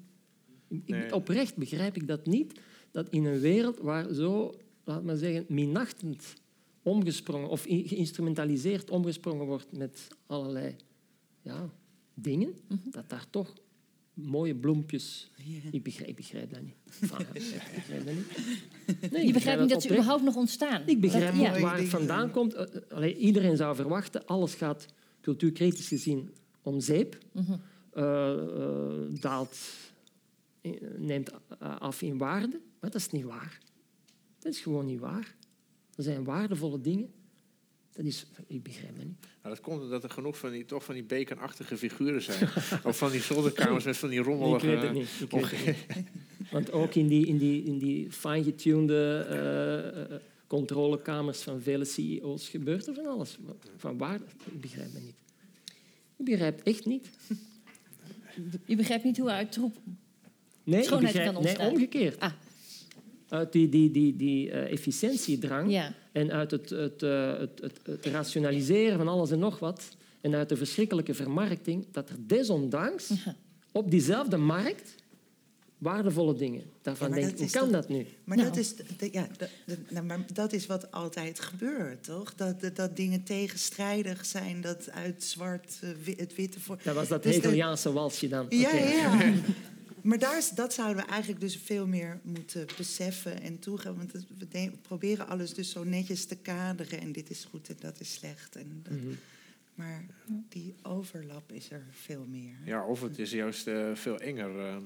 Ik, 0.85 1.12
oprecht 1.12 1.57
begrijp 1.57 1.97
ik 1.97 2.07
dat 2.07 2.27
niet, 2.27 2.61
dat 2.91 3.09
in 3.09 3.25
een 3.25 3.41
wereld 3.41 3.79
waar 3.79 4.15
zo, 4.15 4.55
laat 4.85 5.03
maar 5.03 5.16
zeggen, 5.16 5.45
minachtend 5.49 6.35
omgesprongen 6.83 7.49
of 7.49 7.62
geïnstrumentaliseerd 7.62 8.91
omgesprongen 8.91 9.47
wordt 9.47 9.73
met 9.73 10.09
allerlei 10.27 10.77
ja, 11.43 11.71
dingen, 12.15 12.49
mm 12.49 12.79
-hmm. 12.83 12.91
dat 12.91 13.09
daar 13.09 13.27
toch 13.31 13.55
mooie 14.15 14.55
bloempjes. 14.55 15.31
Ik, 15.70 15.82
begrijp, 15.82 16.09
ik 16.09 16.16
begrijp 16.16 16.51
dat 16.51 16.62
niet. 16.62 16.74
ik 17.01 17.73
begrijp 17.74 18.05
dat 18.05 18.15
niet. 18.15 19.12
Nee, 19.12 19.27
je 19.27 19.32
begrijpt 19.32 19.61
niet 19.61 19.70
dat 19.70 19.82
ze 19.82 19.91
überhaupt 19.91 20.23
nog 20.23 20.36
ontstaan. 20.36 20.82
Ik 20.86 21.01
begrijp 21.01 21.35
niet 21.35 21.61
waar 21.61 21.78
het 21.78 21.89
vandaan 21.89 22.31
komt. 22.31 22.55
Eh, 22.55 22.74
eh, 22.74 22.82
allee, 22.91 23.16
iedereen 23.16 23.57
zou 23.57 23.77
verwachten, 23.77 24.27
alles 24.27 24.55
gaat 24.55 24.86
cultuurkritisch 25.20 25.89
gezien 25.89 26.31
om 26.62 26.81
zeep. 26.81 27.19
Mm 27.32 27.45
-hmm. 27.45 27.61
uh, 27.95 29.20
daalt, 29.20 29.59
neemt 30.97 31.31
af 31.59 32.03
in 32.03 32.19
waarde. 32.19 32.61
Maar 32.81 32.91
dat 32.91 33.01
is 33.01 33.11
niet 33.11 33.24
waar. 33.24 33.61
Dat 34.39 34.53
is 34.53 34.61
gewoon 34.61 34.86
niet 34.86 35.01
waar. 35.01 35.35
Er 35.95 36.03
zijn 36.03 36.24
waardevolle 36.24 36.81
dingen 36.81 37.12
dat 37.95 38.05
is, 38.05 38.27
ik 38.47 38.62
begrijp 38.62 38.97
het 38.97 39.05
niet. 39.05 39.21
Nou, 39.43 39.55
dat 39.55 39.61
komt 39.61 39.83
omdat 39.83 40.05
er 40.05 40.11
genoeg 40.11 40.39
van 40.39 40.51
die, 40.51 40.65
toch 40.65 40.85
van 40.85 40.95
die 40.95 41.05
bekenachtige 41.05 41.77
figuren 41.77 42.23
zijn. 42.23 42.49
of 42.85 42.99
van 42.99 43.11
die 43.11 43.21
zolderkamers 43.21 43.85
met 43.85 43.97
van 43.97 44.09
die 44.09 44.21
rommelige... 44.21 44.73
Ik 44.73 44.73
weet 44.73 44.83
het 44.83 44.93
niet. 44.93 45.09
Ik 45.21 45.31
weet 45.31 45.51
het 45.51 45.97
niet. 45.97 46.07
Want 46.53 46.73
ook 46.73 46.95
in 46.95 47.09
die, 47.09 47.27
in 47.27 47.39
die, 47.39 47.65
in 47.65 47.79
die 47.79 48.12
fine-getuned 48.12 48.91
uh, 48.91 50.16
controlekamers 50.47 51.43
van 51.43 51.61
vele 51.61 51.85
CEO's 51.85 52.49
gebeurt 52.49 52.87
er 52.87 52.95
van 52.95 53.07
alles. 53.07 53.39
Van 53.77 53.99
waar? 53.99 54.21
Ik 54.45 54.61
begrijp 54.61 54.93
het 54.93 55.03
niet. 55.03 55.16
Ik 56.16 56.25
begrijp 56.25 56.59
het 56.59 56.66
echt 56.66 56.87
niet. 56.87 57.09
Je 58.65 58.77
begrijpt 58.77 59.05
niet 59.05 59.19
hoe 59.19 59.31
uit 59.31 59.53
troep 59.53 59.77
nee, 60.65 60.83
schoonheid 60.83 61.12
begrijp, 61.12 61.33
kan 61.33 61.43
ontstaan? 61.43 61.66
Nee, 61.66 61.75
omgekeerd. 61.75 62.21
Ah. 62.21 62.33
Uit 63.29 63.53
die, 63.53 63.69
die, 63.69 63.91
die, 63.91 64.16
die 64.16 64.49
uh, 64.49 64.73
efficiëntiedrang... 64.73 65.71
Ja 65.71 65.95
en 66.15 66.32
uit 66.32 66.51
het, 66.51 66.70
het, 66.70 67.03
uh, 67.03 67.39
het, 67.39 67.61
het, 67.61 67.81
het, 67.85 68.07
rationaliseren 68.07 68.97
van 68.97 69.09
alles 69.09 69.31
en 69.31 69.39
nog 69.39 69.59
wat, 69.59 69.97
en 70.20 70.35
uit 70.35 70.49
de 70.49 70.57
verschrikkelijke 70.57 71.15
vermarkting, 71.15 71.86
dat 71.91 72.09
er 72.09 72.16
desondanks 72.19 73.12
op 73.73 73.91
diezelfde 73.91 74.36
markt 74.36 74.95
waardevolle 75.78 76.35
dingen. 76.35 76.62
Daarvan 76.82 77.09
ja, 77.09 77.15
denk 77.15 77.31
ik, 77.31 77.39
hoe 77.39 77.51
kan 77.51 77.73
dat 77.73 77.89
nu? 77.89 78.07
Maar, 78.24 78.36
nou. 78.36 78.49
dat 78.49 78.59
is, 78.59 78.74
ja, 79.11 79.27
dat, 79.36 79.49
nou, 79.89 80.07
maar 80.07 80.24
dat 80.32 80.53
is 80.53 80.66
wat 80.66 80.91
altijd 80.91 81.41
gebeurt, 81.41 82.05
toch? 82.05 82.35
Dat, 82.35 82.61
dat, 82.61 82.77
dat 82.77 82.97
dingen 82.97 83.23
tegenstrijdig 83.23 84.27
zijn, 84.27 84.61
dat 84.61 84.91
uit 84.91 85.24
zwart 85.24 85.81
uh, 85.85 86.16
het 86.16 86.35
witte... 86.35 86.61
Voor... 86.61 86.78
Dat 86.82 86.95
was 86.95 87.09
dat 87.09 87.23
dus 87.23 87.35
Hegeliaanse 87.35 87.93
walsje 87.93 88.28
dan. 88.28 88.47
Ja, 88.49 88.69
okay. 88.69 88.97
ja. 88.97 89.19
Maar 90.05 90.18
daar, 90.18 90.51
dat 90.55 90.72
zouden 90.72 91.05
we 91.05 91.10
eigenlijk 91.10 91.40
dus 91.40 91.56
veel 91.56 91.86
meer 91.86 92.20
moeten 92.22 92.66
beseffen 92.76 93.40
en 93.40 93.59
toegeven. 93.59 93.97
Want 93.97 94.12
we 94.12 94.70
proberen 94.82 95.28
alles 95.28 95.55
dus 95.55 95.70
zo 95.70 95.85
netjes 95.85 96.24
te 96.24 96.36
kaderen. 96.36 97.01
En 97.01 97.12
dit 97.12 97.31
is 97.31 97.44
goed 97.44 97.68
en 97.68 97.76
dat 97.81 98.01
is 98.01 98.12
slecht. 98.12 98.56
En 98.56 98.81
dat, 98.82 98.93
mm 98.93 99.01
-hmm. 99.01 99.18
Maar 99.74 100.05
die 100.48 100.74
overlap 100.82 101.52
is 101.52 101.70
er 101.70 101.82
veel 101.90 102.26
meer. 102.31 102.55
Ja, 102.64 102.86
of 102.86 103.01
het 103.01 103.18
is 103.18 103.31
juist 103.31 103.66
uh, 103.66 103.94
veel 103.94 104.18
enger. 104.18 104.56
Uh, 104.56 104.76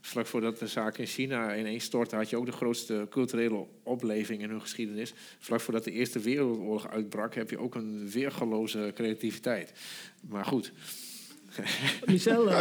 vlak 0.00 0.26
voordat 0.26 0.58
de 0.58 0.66
zaak 0.66 0.98
in 0.98 1.06
China 1.06 1.56
ineens 1.56 1.84
stortte, 1.84 2.16
had 2.16 2.30
je 2.30 2.36
ook 2.36 2.46
de 2.46 2.52
grootste 2.52 3.06
culturele 3.10 3.66
opleving 3.82 4.42
in 4.42 4.50
hun 4.50 4.60
geschiedenis. 4.60 5.14
Vlak 5.38 5.60
voordat 5.60 5.84
de 5.84 5.90
Eerste 5.90 6.18
Wereldoorlog 6.18 6.88
uitbrak, 6.88 7.34
heb 7.34 7.50
je 7.50 7.58
ook 7.58 7.74
een 7.74 8.10
weergaloze 8.10 8.92
creativiteit. 8.94 9.72
Maar 10.20 10.44
goed. 10.44 10.72
Michel. 12.06 12.50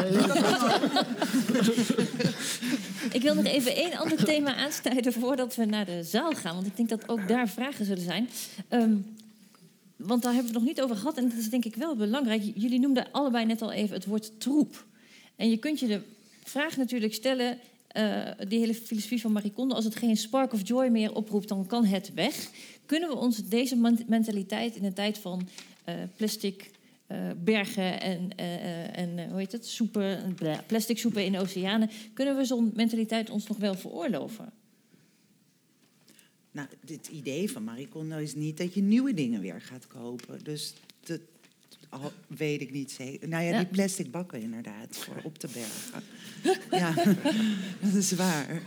ik 3.18 3.22
wil 3.22 3.36
nog 3.36 3.46
even 3.46 3.76
één 3.76 3.98
ander 3.98 4.24
thema 4.24 4.56
aansnijden 4.56 5.14
voordat 5.14 5.56
we 5.56 5.66
naar 5.66 5.86
de 5.86 6.04
zaal 6.04 6.32
gaan. 6.32 6.56
Want 6.56 6.68
ik 6.68 6.76
denk 6.76 6.90
dat 6.90 7.10
ook 7.10 7.28
daar 7.28 7.50
vragen 7.50 7.86
zullen 7.86 8.04
zijn. 8.04 8.30
Um, 8.70 9.16
want 9.96 10.22
daar 10.22 10.34
hebben 10.34 10.52
we 10.52 10.58
het 10.58 10.68
nog 10.68 10.76
niet 10.76 10.84
over 10.84 10.96
gehad. 10.96 11.18
En 11.18 11.30
dat 11.30 11.38
is 11.38 11.50
denk 11.50 11.66
ik 11.66 11.76
wel 11.76 11.96
belangrijk. 11.96 12.44
Jullie 12.56 12.80
noemden 12.80 13.12
allebei 13.12 13.46
net 13.46 13.62
al 13.62 13.72
even 13.72 13.96
het 13.96 14.06
woord 14.06 14.40
troep. 14.40 14.86
En 15.36 15.50
je 15.50 15.58
kunt 15.58 15.80
je 15.80 15.88
de 15.88 16.02
vraag 16.44 16.78
natuurlijk 16.78 17.14
stellen, 17.14 17.60
uh, 17.98 18.28
die 18.48 18.60
hele 18.60 18.74
filosofie 18.76 19.22
van 19.22 19.32
Marie 19.32 19.52
Kondo, 19.52 19.76
als 19.76 19.86
het 19.86 19.96
geen 19.96 20.18
spark 20.18 20.54
of 20.54 20.68
joy 20.68 20.88
meer 20.88 21.14
oproept, 21.14 21.48
dan 21.48 21.66
kan 21.66 21.86
het 21.86 22.14
weg. 22.14 22.50
Kunnen 22.86 23.10
we 23.10 23.16
ons 23.16 23.38
deze 23.38 24.04
mentaliteit 24.08 24.76
in 24.76 24.86
een 24.86 24.94
tijd 24.94 25.18
van 25.18 25.48
uh, 25.90 25.96
plastic 26.16 26.72
bergen 27.44 28.02
en, 28.02 28.36
en 28.96 29.30
hoe 29.30 29.40
heet 29.40 29.52
het, 29.52 29.66
soepen, 29.66 30.38
plastic 30.68 30.98
soepen 30.98 31.26
in 31.26 31.38
oceanen, 31.38 31.90
kunnen 32.14 32.38
we 32.38 32.46
zo'n 32.46 32.72
mentaliteit 32.76 33.30
ons 33.30 33.48
nog 33.48 33.58
wel 33.58 33.76
veroorloven? 33.76 34.54
Nou, 36.52 36.68
het 36.88 37.08
idee 37.08 37.52
van 37.52 37.64
Marie 37.64 37.88
Kondo 37.88 38.18
is 38.18 38.36
niet 38.36 38.58
dat 38.58 38.74
je 38.74 38.82
nieuwe 38.82 39.14
dingen 39.14 39.42
weer 39.42 39.62
gaat 39.62 39.88
kopen. 39.88 40.44
Dus 40.44 40.74
dat 41.04 41.20
weet 42.28 42.62
ik 42.62 42.72
niet 42.72 42.92
zeker. 42.92 43.28
Nou 43.28 43.44
ja, 43.44 43.58
die 43.58 43.68
plastic 43.68 44.12
bakken 44.12 44.42
inderdaad, 44.42 44.98
voor 44.98 45.22
op 45.24 45.38
te 45.38 45.48
bergen. 45.48 46.04
ja, 46.82 46.94
dat 47.82 47.94
is 47.94 48.12
waar. 48.12 48.62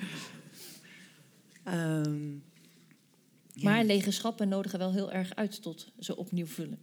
Um, 1.69 2.43
maar 3.55 3.85
lege 3.85 4.11
schappen 4.11 4.49
nodigen 4.49 4.79
wel 4.79 4.93
heel 4.93 5.13
erg 5.13 5.35
uit 5.35 5.63
tot 5.63 5.93
ze 5.99 6.17
opnieuw 6.17 6.47
vullen. 6.47 6.79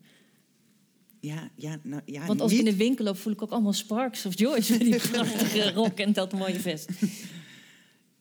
Ja, 1.21 1.51
ja, 1.55 1.79
nou, 1.83 2.01
ja, 2.05 2.25
Want 2.25 2.41
als 2.41 2.51
ik 2.51 2.59
in 2.59 2.65
de 2.65 2.75
winkel 2.75 3.05
loop, 3.05 3.17
voel 3.17 3.33
ik 3.33 3.41
ook 3.41 3.51
allemaal 3.51 3.73
sparks 3.73 4.25
of 4.25 4.39
joy 4.39 4.63
met 4.69 4.79
die 4.79 4.99
prachtige 4.99 5.71
rok 5.81 5.99
en 5.99 6.13
dat 6.13 6.33
mooie 6.33 6.59
vest. 6.59 6.89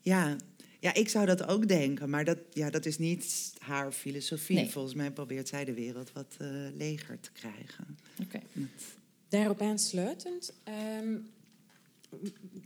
Ja, 0.00 0.36
ja, 0.80 0.94
ik 0.94 1.08
zou 1.08 1.26
dat 1.26 1.46
ook 1.46 1.68
denken, 1.68 2.10
maar 2.10 2.24
dat, 2.24 2.38
ja, 2.52 2.70
dat 2.70 2.86
is 2.86 2.98
niet 2.98 3.52
haar 3.58 3.92
filosofie. 3.92 4.70
Volgens 4.70 4.94
mij 4.94 5.10
probeert 5.10 5.48
zij 5.48 5.64
de 5.64 5.74
wereld 5.74 6.12
wat 6.12 6.36
uh, 6.42 6.48
leger 6.76 7.20
te 7.20 7.30
krijgen. 7.32 7.98
Okay. 8.22 8.42
Daarop 9.28 9.60
aansluitend. 9.60 10.52
Um, 11.02 11.28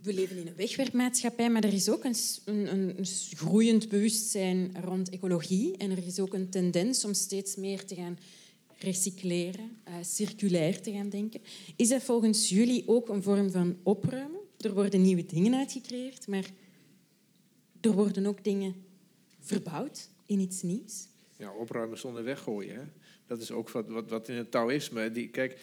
we 0.01 0.13
leven 0.13 0.37
in 0.37 0.47
een 0.47 0.55
wegwerpmaatschappij, 0.55 1.49
maar 1.49 1.63
er 1.63 1.73
is 1.73 1.89
ook 1.89 2.03
een, 2.03 2.15
een, 2.45 2.97
een, 2.97 3.05
groeiend 3.35 3.89
bewustzijn 3.89 4.75
rond 4.83 5.09
ecologie. 5.09 5.77
En 5.77 5.91
er 5.91 6.05
is 6.05 6.19
ook 6.19 6.33
een 6.33 6.49
tendens 6.49 7.05
om 7.05 7.13
steeds 7.13 7.55
meer 7.55 7.85
te 7.85 7.95
gaan 7.95 8.17
recycleren, 8.85 9.77
uh, 9.87 9.93
circulair 10.01 10.81
te 10.81 10.91
gaan 10.91 11.09
denken. 11.09 11.41
Is 11.75 11.89
dat 11.89 12.03
volgens 12.03 12.49
jullie 12.49 12.83
ook 12.87 13.09
een 13.09 13.23
vorm 13.23 13.51
van 13.51 13.77
opruimen? 13.83 14.39
Er 14.59 14.73
worden 14.73 15.01
nieuwe 15.01 15.25
dingen 15.25 15.53
uitgecreëerd, 15.55 16.27
maar 16.27 16.45
er 17.81 17.91
worden 17.91 18.25
ook 18.25 18.43
dingen 18.43 18.75
verbouwd 19.39 20.09
in 20.25 20.39
iets 20.39 20.61
nieuws. 20.61 21.07
Ja, 21.37 21.53
opruimen 21.53 21.97
zonder 21.97 22.23
weggooien. 22.23 22.93
Dat 23.27 23.41
is 23.41 23.51
ook 23.51 23.69
wat, 23.69 23.87
wat, 23.87 24.09
wat 24.09 24.29
in 24.29 24.35
het 24.35 24.51
Taoïsme. 24.51 25.11
Die, 25.11 25.29
kijk, 25.29 25.59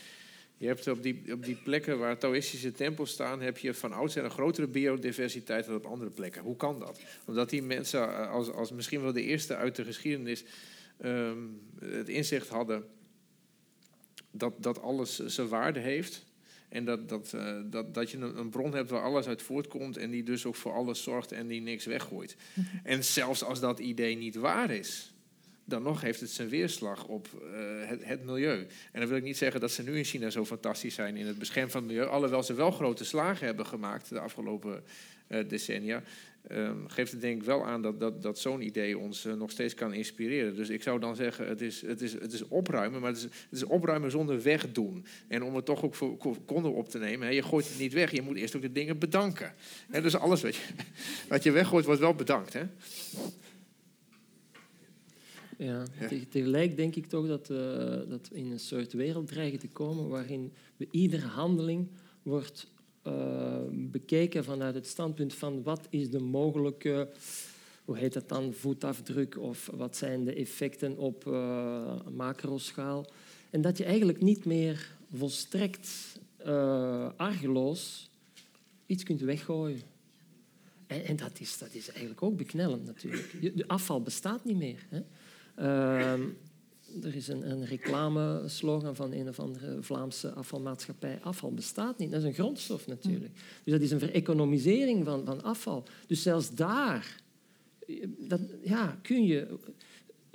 je 0.56 0.66
hebt 0.66 0.88
op 0.88 1.02
die, 1.02 1.32
op 1.32 1.44
die 1.44 1.56
plekken 1.56 1.98
waar 1.98 2.18
Taoïstische 2.18 2.72
tempels 2.72 3.10
staan, 3.10 3.40
heb 3.40 3.58
je 3.58 3.74
van 3.74 3.92
oudsher 3.92 4.24
een 4.24 4.30
grotere 4.30 4.66
biodiversiteit 4.66 5.66
dan 5.66 5.74
op 5.74 5.86
andere 5.86 6.10
plekken. 6.10 6.42
Hoe 6.42 6.56
kan 6.56 6.78
dat? 6.78 7.00
Omdat 7.26 7.50
die 7.50 7.62
mensen, 7.62 8.00
eh, 8.00 8.30
als, 8.30 8.50
als 8.50 8.72
misschien 8.72 9.02
wel 9.02 9.12
de 9.12 9.22
eerste 9.22 9.56
uit 9.56 9.76
de 9.76 9.84
geschiedenis, 9.84 10.44
um, 11.04 11.60
het 11.80 12.08
inzicht 12.08 12.48
hadden 12.48 12.84
dat, 14.32 14.52
dat 14.62 14.82
alles 14.82 15.18
zijn 15.18 15.48
waarde 15.48 15.80
heeft. 15.80 16.24
En 16.68 16.84
dat, 16.84 17.08
dat, 17.08 17.32
uh, 17.34 17.56
dat, 17.64 17.94
dat 17.94 18.10
je 18.10 18.16
een, 18.16 18.38
een, 18.38 18.48
bron 18.48 18.74
hebt 18.74 18.90
waar 18.90 19.02
alles 19.02 19.26
uit 19.26 19.42
voortkomt 19.42 19.96
en 19.96 20.10
die 20.10 20.22
dus 20.22 20.46
ook 20.46 20.56
voor 20.56 20.72
alles 20.72 21.02
zorgt 21.02 21.32
en 21.32 21.46
die 21.46 21.60
niks 21.60 21.84
weggooit. 21.84 22.36
En 22.82 23.04
zelfs 23.04 23.44
als 23.44 23.60
dat 23.60 23.78
idee 23.78 24.16
niet 24.16 24.34
waar 24.34 24.70
is, 24.70 25.11
dan 25.64 25.82
nog 25.82 26.00
heeft 26.00 26.20
het 26.20 26.30
zijn 26.30 26.48
weerslag 26.48 27.06
op 27.06 27.28
uh, 27.42 27.48
het, 27.86 28.24
milieu. 28.24 28.66
En 28.92 29.00
dan 29.00 29.08
wil 29.08 29.16
ik 29.16 29.22
niet 29.22 29.36
zeggen 29.36 29.60
dat 29.60 29.70
ze 29.70 29.82
nu 29.82 29.96
in 29.96 30.04
China 30.04 30.30
zo 30.30 30.44
fantastisch 30.44 30.94
zijn 30.94 31.16
in 31.16 31.26
het 31.26 31.38
beschermen 31.38 31.70
van 31.70 31.82
het 31.82 31.90
milieu, 31.90 32.08
alhoewel 32.08 32.42
ze 32.42 32.54
wel 32.54 32.70
grote 32.70 33.04
slagen 33.04 33.46
hebben 33.46 33.66
gemaakt 33.66 34.08
de 34.08 34.20
afgelopen 34.20 34.82
uh, 35.28 35.48
decennia. 35.48 36.02
Um, 36.50 36.88
geeft 36.88 37.12
het 37.12 37.20
denk 37.20 37.36
ik 37.40 37.46
wel 37.46 37.66
aan 37.66 37.82
dat, 37.82 38.00
dat, 38.00 38.22
dat 38.22 38.38
zo'n 38.38 38.62
idee 38.62 38.98
ons 38.98 39.24
uh, 39.24 39.34
nog 39.34 39.50
steeds 39.50 39.74
kan 39.74 39.94
inspireren. 39.94 40.56
Dus 40.56 40.68
ik 40.68 40.82
zou 40.82 41.00
dan 41.00 41.16
zeggen, 41.16 41.48
het 41.48 41.60
is, 41.60 41.80
het 41.80 42.00
is, 42.00 42.12
het 42.12 42.32
is 42.32 42.48
opruimen, 42.48 43.00
maar 43.00 43.10
het 43.10 43.18
is, 43.18 43.22
het 43.22 43.32
is 43.50 43.64
opruimen 43.64 44.10
zonder 44.10 44.42
wegdoen. 44.42 45.06
En 45.28 45.42
om 45.42 45.56
het 45.56 45.64
toch 45.64 45.84
ook 45.84 45.94
voor 45.94 46.16
konden 46.46 46.72
op 46.72 46.88
te 46.88 46.98
nemen, 46.98 47.34
je 47.34 47.42
gooit 47.42 47.68
het 47.68 47.78
niet 47.78 47.92
weg, 47.92 48.10
je 48.10 48.22
moet 48.22 48.36
eerst 48.36 48.56
ook 48.56 48.62
de 48.62 48.72
dingen 48.72 48.98
bedanken. 48.98 49.54
Hè, 49.90 50.02
dus 50.02 50.16
alles 50.16 50.42
wat 50.42 50.56
je, 50.56 50.62
wat 51.28 51.42
je 51.42 51.50
weggooit, 51.50 51.84
wordt 51.84 52.00
wel 52.00 52.14
bedankt. 52.14 52.52
Hè? 52.52 52.62
Ja, 55.64 55.84
tegelijk 56.28 56.76
denk 56.76 56.96
ik 56.96 57.06
toch 57.06 57.26
dat, 57.26 57.50
uh, 57.50 57.58
dat 58.08 58.28
we 58.28 58.36
in 58.36 58.50
een 58.50 58.60
soort 58.60 58.92
wereld 58.92 59.26
dreigen 59.26 59.58
te 59.58 59.68
komen 59.68 60.08
waarin 60.08 60.52
we 60.76 60.88
iedere 60.90 61.26
handeling 61.26 61.88
wordt 62.22 62.66
uh, 63.06 63.58
bekeken 63.70 64.44
vanuit 64.44 64.74
het 64.74 64.86
standpunt 64.86 65.34
van 65.34 65.62
wat 65.62 65.86
is 65.90 66.10
de 66.10 66.18
mogelijke, 66.18 67.08
hoe 67.84 67.96
heet 67.96 68.12
dat 68.12 68.28
dan, 68.28 68.52
voetafdruk 68.52 69.38
of 69.38 69.70
wat 69.74 69.96
zijn 69.96 70.24
de 70.24 70.34
effecten 70.34 70.96
op 70.96 71.26
uh, 71.26 71.96
macroschaal. 72.10 73.06
En 73.50 73.60
dat 73.60 73.78
je 73.78 73.84
eigenlijk 73.84 74.22
niet 74.22 74.44
meer 74.44 74.94
volstrekt 75.14 76.18
uh, 76.46 77.08
argeloos 77.16 78.10
iets 78.86 79.02
kunt 79.02 79.20
weggooien. 79.20 79.82
En, 80.86 81.04
en, 81.04 81.16
dat, 81.16 81.40
is, 81.40 81.58
dat 81.58 81.74
is 81.74 81.88
eigenlijk 81.88 82.22
ook 82.22 82.36
beknellend 82.36 82.84
natuurlijk. 82.84 83.56
De 83.56 83.68
afval 83.68 84.02
bestaat 84.02 84.44
niet 84.44 84.56
meer. 84.56 84.86
Hè. 84.88 85.00
Ehm, 85.62 86.22
er 87.02 87.14
is 87.14 87.28
een, 87.28 87.50
een 87.50 87.64
reclameslogan 87.64 88.96
van 88.96 89.12
een 89.12 89.28
of 89.28 89.38
andere 89.38 89.82
Vlaamse 89.82 90.32
afvalmaatschappij. 90.32 91.18
Afval 91.22 91.52
bestaat 91.52 91.98
niet. 91.98 92.10
Dat 92.10 92.20
is 92.20 92.26
een 92.26 92.34
grondstof 92.34 92.86
natuurlijk. 92.86 93.32
Dus 93.64 93.72
dat 93.72 93.82
is 93.82 93.90
een 93.90 93.98
vereconomisering 93.98 95.04
van, 95.04 95.24
van 95.24 95.42
afval. 95.42 95.84
Dus 96.06 96.22
zelfs 96.22 96.54
daar 96.54 97.20
dat, 98.18 98.40
ja, 98.62 98.98
kun 99.02 99.26
je... 99.26 99.46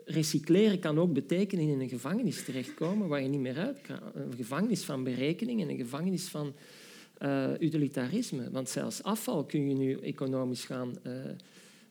Recycleren 0.10 0.80
kan 0.80 1.00
ook 1.00 1.14
betekenen 1.14 1.68
in 1.68 1.80
een 1.80 1.90
gevangenis 1.90 2.44
terechtkomen 2.44 3.08
waar 3.08 3.22
je 3.22 3.28
niet 3.28 3.40
meer 3.40 3.58
uit 3.58 3.82
kan. 3.82 4.00
Een 4.14 4.34
gevangenis 4.36 4.84
van 4.84 5.04
berekening 5.04 5.62
en 5.62 5.70
een 5.70 5.78
gevangenis 5.78 6.28
van 6.28 6.54
uh, 7.22 7.50
utilitarisme. 7.60 8.52
Want 8.52 8.70
zelfs 8.70 9.04
afval 9.04 9.44
kun 9.44 9.68
je 9.68 9.76
nu 9.76 10.00
economisch 10.00 10.66
gaan, 10.66 10.98
uh, 11.04 11.14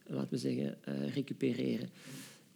laten 0.07 0.31
we 0.31 0.37
zeggen, 0.37 0.79
uh, 0.89 1.15
recupereren. 1.15 1.89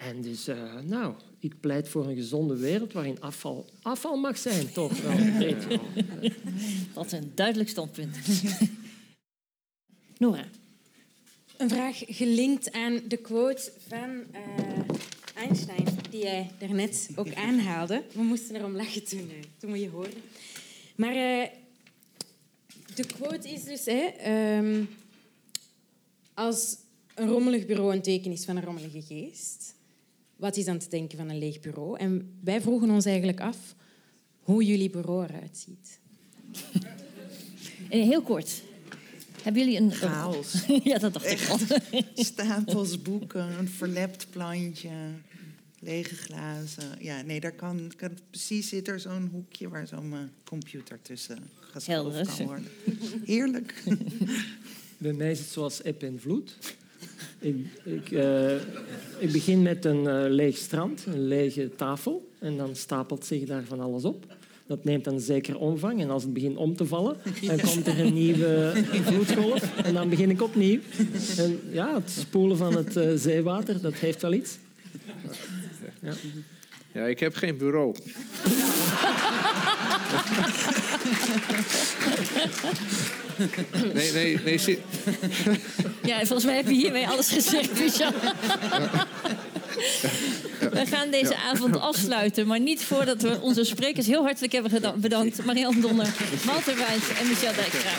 En 0.01 0.21
dus, 0.21 0.49
uh, 0.49 0.81
nou, 0.85 1.15
ik 1.39 1.61
pleit 1.61 1.89
voor 1.89 2.07
een 2.07 2.15
gezonde 2.15 2.57
wereld 2.57 2.93
waarin 2.93 3.21
afval 3.21 3.67
afval 3.83 4.17
mag 4.17 4.39
zijn, 4.39 4.73
toch 4.73 5.01
wel. 5.01 5.17
Wat 6.95 7.13
een 7.13 7.33
duidelijk 7.35 7.69
standpunt. 7.69 8.17
Nora. 10.19 10.45
Een 11.57 11.69
vraag 11.69 12.03
gelinkt 12.07 12.73
aan 12.73 13.01
de 13.09 13.17
quote 13.17 13.73
van 13.89 14.11
uh, 14.11 14.79
Einstein, 15.35 15.87
die 16.11 16.23
jij 16.23 16.51
daarnet 16.59 17.09
ook 17.17 17.35
aanhaalde. 17.47 18.03
We 18.13 18.23
moesten 18.23 18.57
erom 18.57 18.77
lachen 18.77 19.05
toen, 19.05 19.31
uh, 19.31 19.43
toen 19.59 19.73
we 19.73 19.81
je 19.81 19.89
horen. 19.89 20.23
Maar 20.97 21.15
de 22.95 23.07
quote 23.07 23.49
is 23.49 23.65
dus... 23.65 23.85
Hè, 23.85 24.11
um, 24.59 24.89
als 26.35 26.77
een 27.15 27.29
rommelig 27.29 27.67
bureau 27.67 27.95
een 27.95 28.03
teken 28.03 28.33
is 28.33 28.45
van 28.45 28.57
een 28.57 28.65
rommelige 28.65 29.03
geest 29.03 29.79
wat 30.41 30.57
is 30.57 30.65
dan 30.65 30.79
te 30.79 30.89
denken 30.89 31.19
van 31.19 31.29
een 31.29 31.39
leeg 31.39 31.61
bureau? 31.61 31.99
En 31.99 32.39
wij 32.45 32.61
vroegen 32.61 32.91
ons 32.91 33.05
eigenlijk 33.05 33.41
af 33.41 33.75
hoe 34.41 34.65
jullie 34.65 34.91
bureau 34.91 35.25
eruit 35.25 35.59
ziet. 35.59 35.99
Heel 37.89 38.23
kort. 38.23 38.63
Hebben 39.43 39.63
jullie 39.63 39.79
een... 39.79 39.93
Chaos. 40.03 40.65
ja, 40.83 40.99
dat 40.99 41.13
dacht 41.13 41.31
ik 41.31 41.49
al. 41.49 41.59
Stapels 42.25 43.03
boeken, 43.03 43.59
een 43.59 43.69
verlept 43.69 44.31
plantje, 44.31 44.91
lege 45.79 46.15
glazen. 46.15 46.97
Ja, 46.99 47.23
nee, 47.23 47.41
daar 47.41 47.53
kan, 47.53 47.93
kan 47.97 48.19
precies 48.31 48.69
zit 48.69 48.89
er 48.89 49.01
zo'n 49.01 49.29
hoekje 49.33 49.69
waar 49.69 49.87
zo'n 49.87 50.13
uh, 50.13 50.19
computer 50.45 50.99
tussen 51.03 51.39
geschoven 51.61 52.27
kan 52.27 52.47
worden. 52.47 52.67
Heerlijk. 53.25 53.83
Bij 54.99 55.13
mij 55.13 55.31
is 55.31 55.39
het 55.39 55.49
zoals 55.49 55.83
eb 55.83 56.03
en 56.03 56.21
vloed. 56.21 56.57
Ik, 57.39 57.57
ik, 57.85 58.11
uh, 58.11 58.55
ik, 59.19 59.33
begin 59.33 59.63
met 59.63 59.85
een 59.85 60.05
uh, 60.05 60.25
leeg 60.29 60.57
strand, 60.57 61.05
een 61.07 61.27
lege 61.27 61.71
tafel. 61.77 62.29
En 62.39 62.57
dan 62.57 62.77
stapelt 62.77 63.25
zich 63.25 63.45
daar 63.45 63.65
van 63.65 63.81
alles 63.81 64.05
op. 64.05 64.25
Dat 64.67 64.85
neemt 64.85 65.05
dan 65.05 65.21
zeker 65.21 65.59
omvang. 65.59 66.01
En 66.01 66.11
als 66.11 66.23
het 66.23 66.33
begint 66.33 66.57
om 66.57 66.77
te 66.77 66.87
vallen, 66.87 67.17
dan 67.47 67.61
komt 67.61 67.87
er 67.87 68.01
een 68.01 68.15
nieuwe 68.15 68.73
vloedgolf. 69.03 69.77
En 69.85 69.95
dan 69.95 70.09
begin 70.09 70.31
ik 70.31 70.43
opnieuw. 70.43 70.81
En 71.37 71.61
ja, 71.73 71.95
het 71.95 72.11
spoelen 72.11 72.57
van 72.57 72.77
het 72.77 72.97
uh, 72.97 73.13
zeewater, 73.15 73.81
dat 73.81 73.95
heeft 73.95 74.23
wel 74.23 74.33
iets. 74.33 74.59
Ja. 76.01 76.13
Ja, 76.93 77.07
ik 77.07 77.21
heb 77.21 77.35
geen 77.35 77.57
bureau. 77.57 77.95
Nee, 83.95 84.13
nee, 84.13 84.41
nee. 84.45 84.59
zi- 84.59 84.79
Ja, 86.11 86.17
volgens 86.19 86.45
mij 86.45 86.57
heb 86.57 86.67
je 86.67 86.75
hiermee 86.75 87.07
alles 87.09 87.29
gezegd, 87.31 87.81
Michel. 87.81 88.11
We 90.71 90.87
gaan 90.87 91.11
deze 91.11 91.37
avond 91.37 91.81
afsluiten, 91.81 92.47
maar 92.47 92.61
niet 92.61 92.85
voordat 92.85 93.23
we 93.23 93.41
onze 93.41 93.65
sprekers 93.65 94.07
heel 94.07 94.23
hartelijk 94.23 94.53
hebben 94.53 95.01
bedankt. 95.01 95.45
Marianne 95.45 95.81
Donner, 95.81 96.09
Walter 96.45 96.77
Wijns 96.77 97.05
en 97.21 97.29
Michel 97.29 97.53
Dijkstra. 97.55 97.91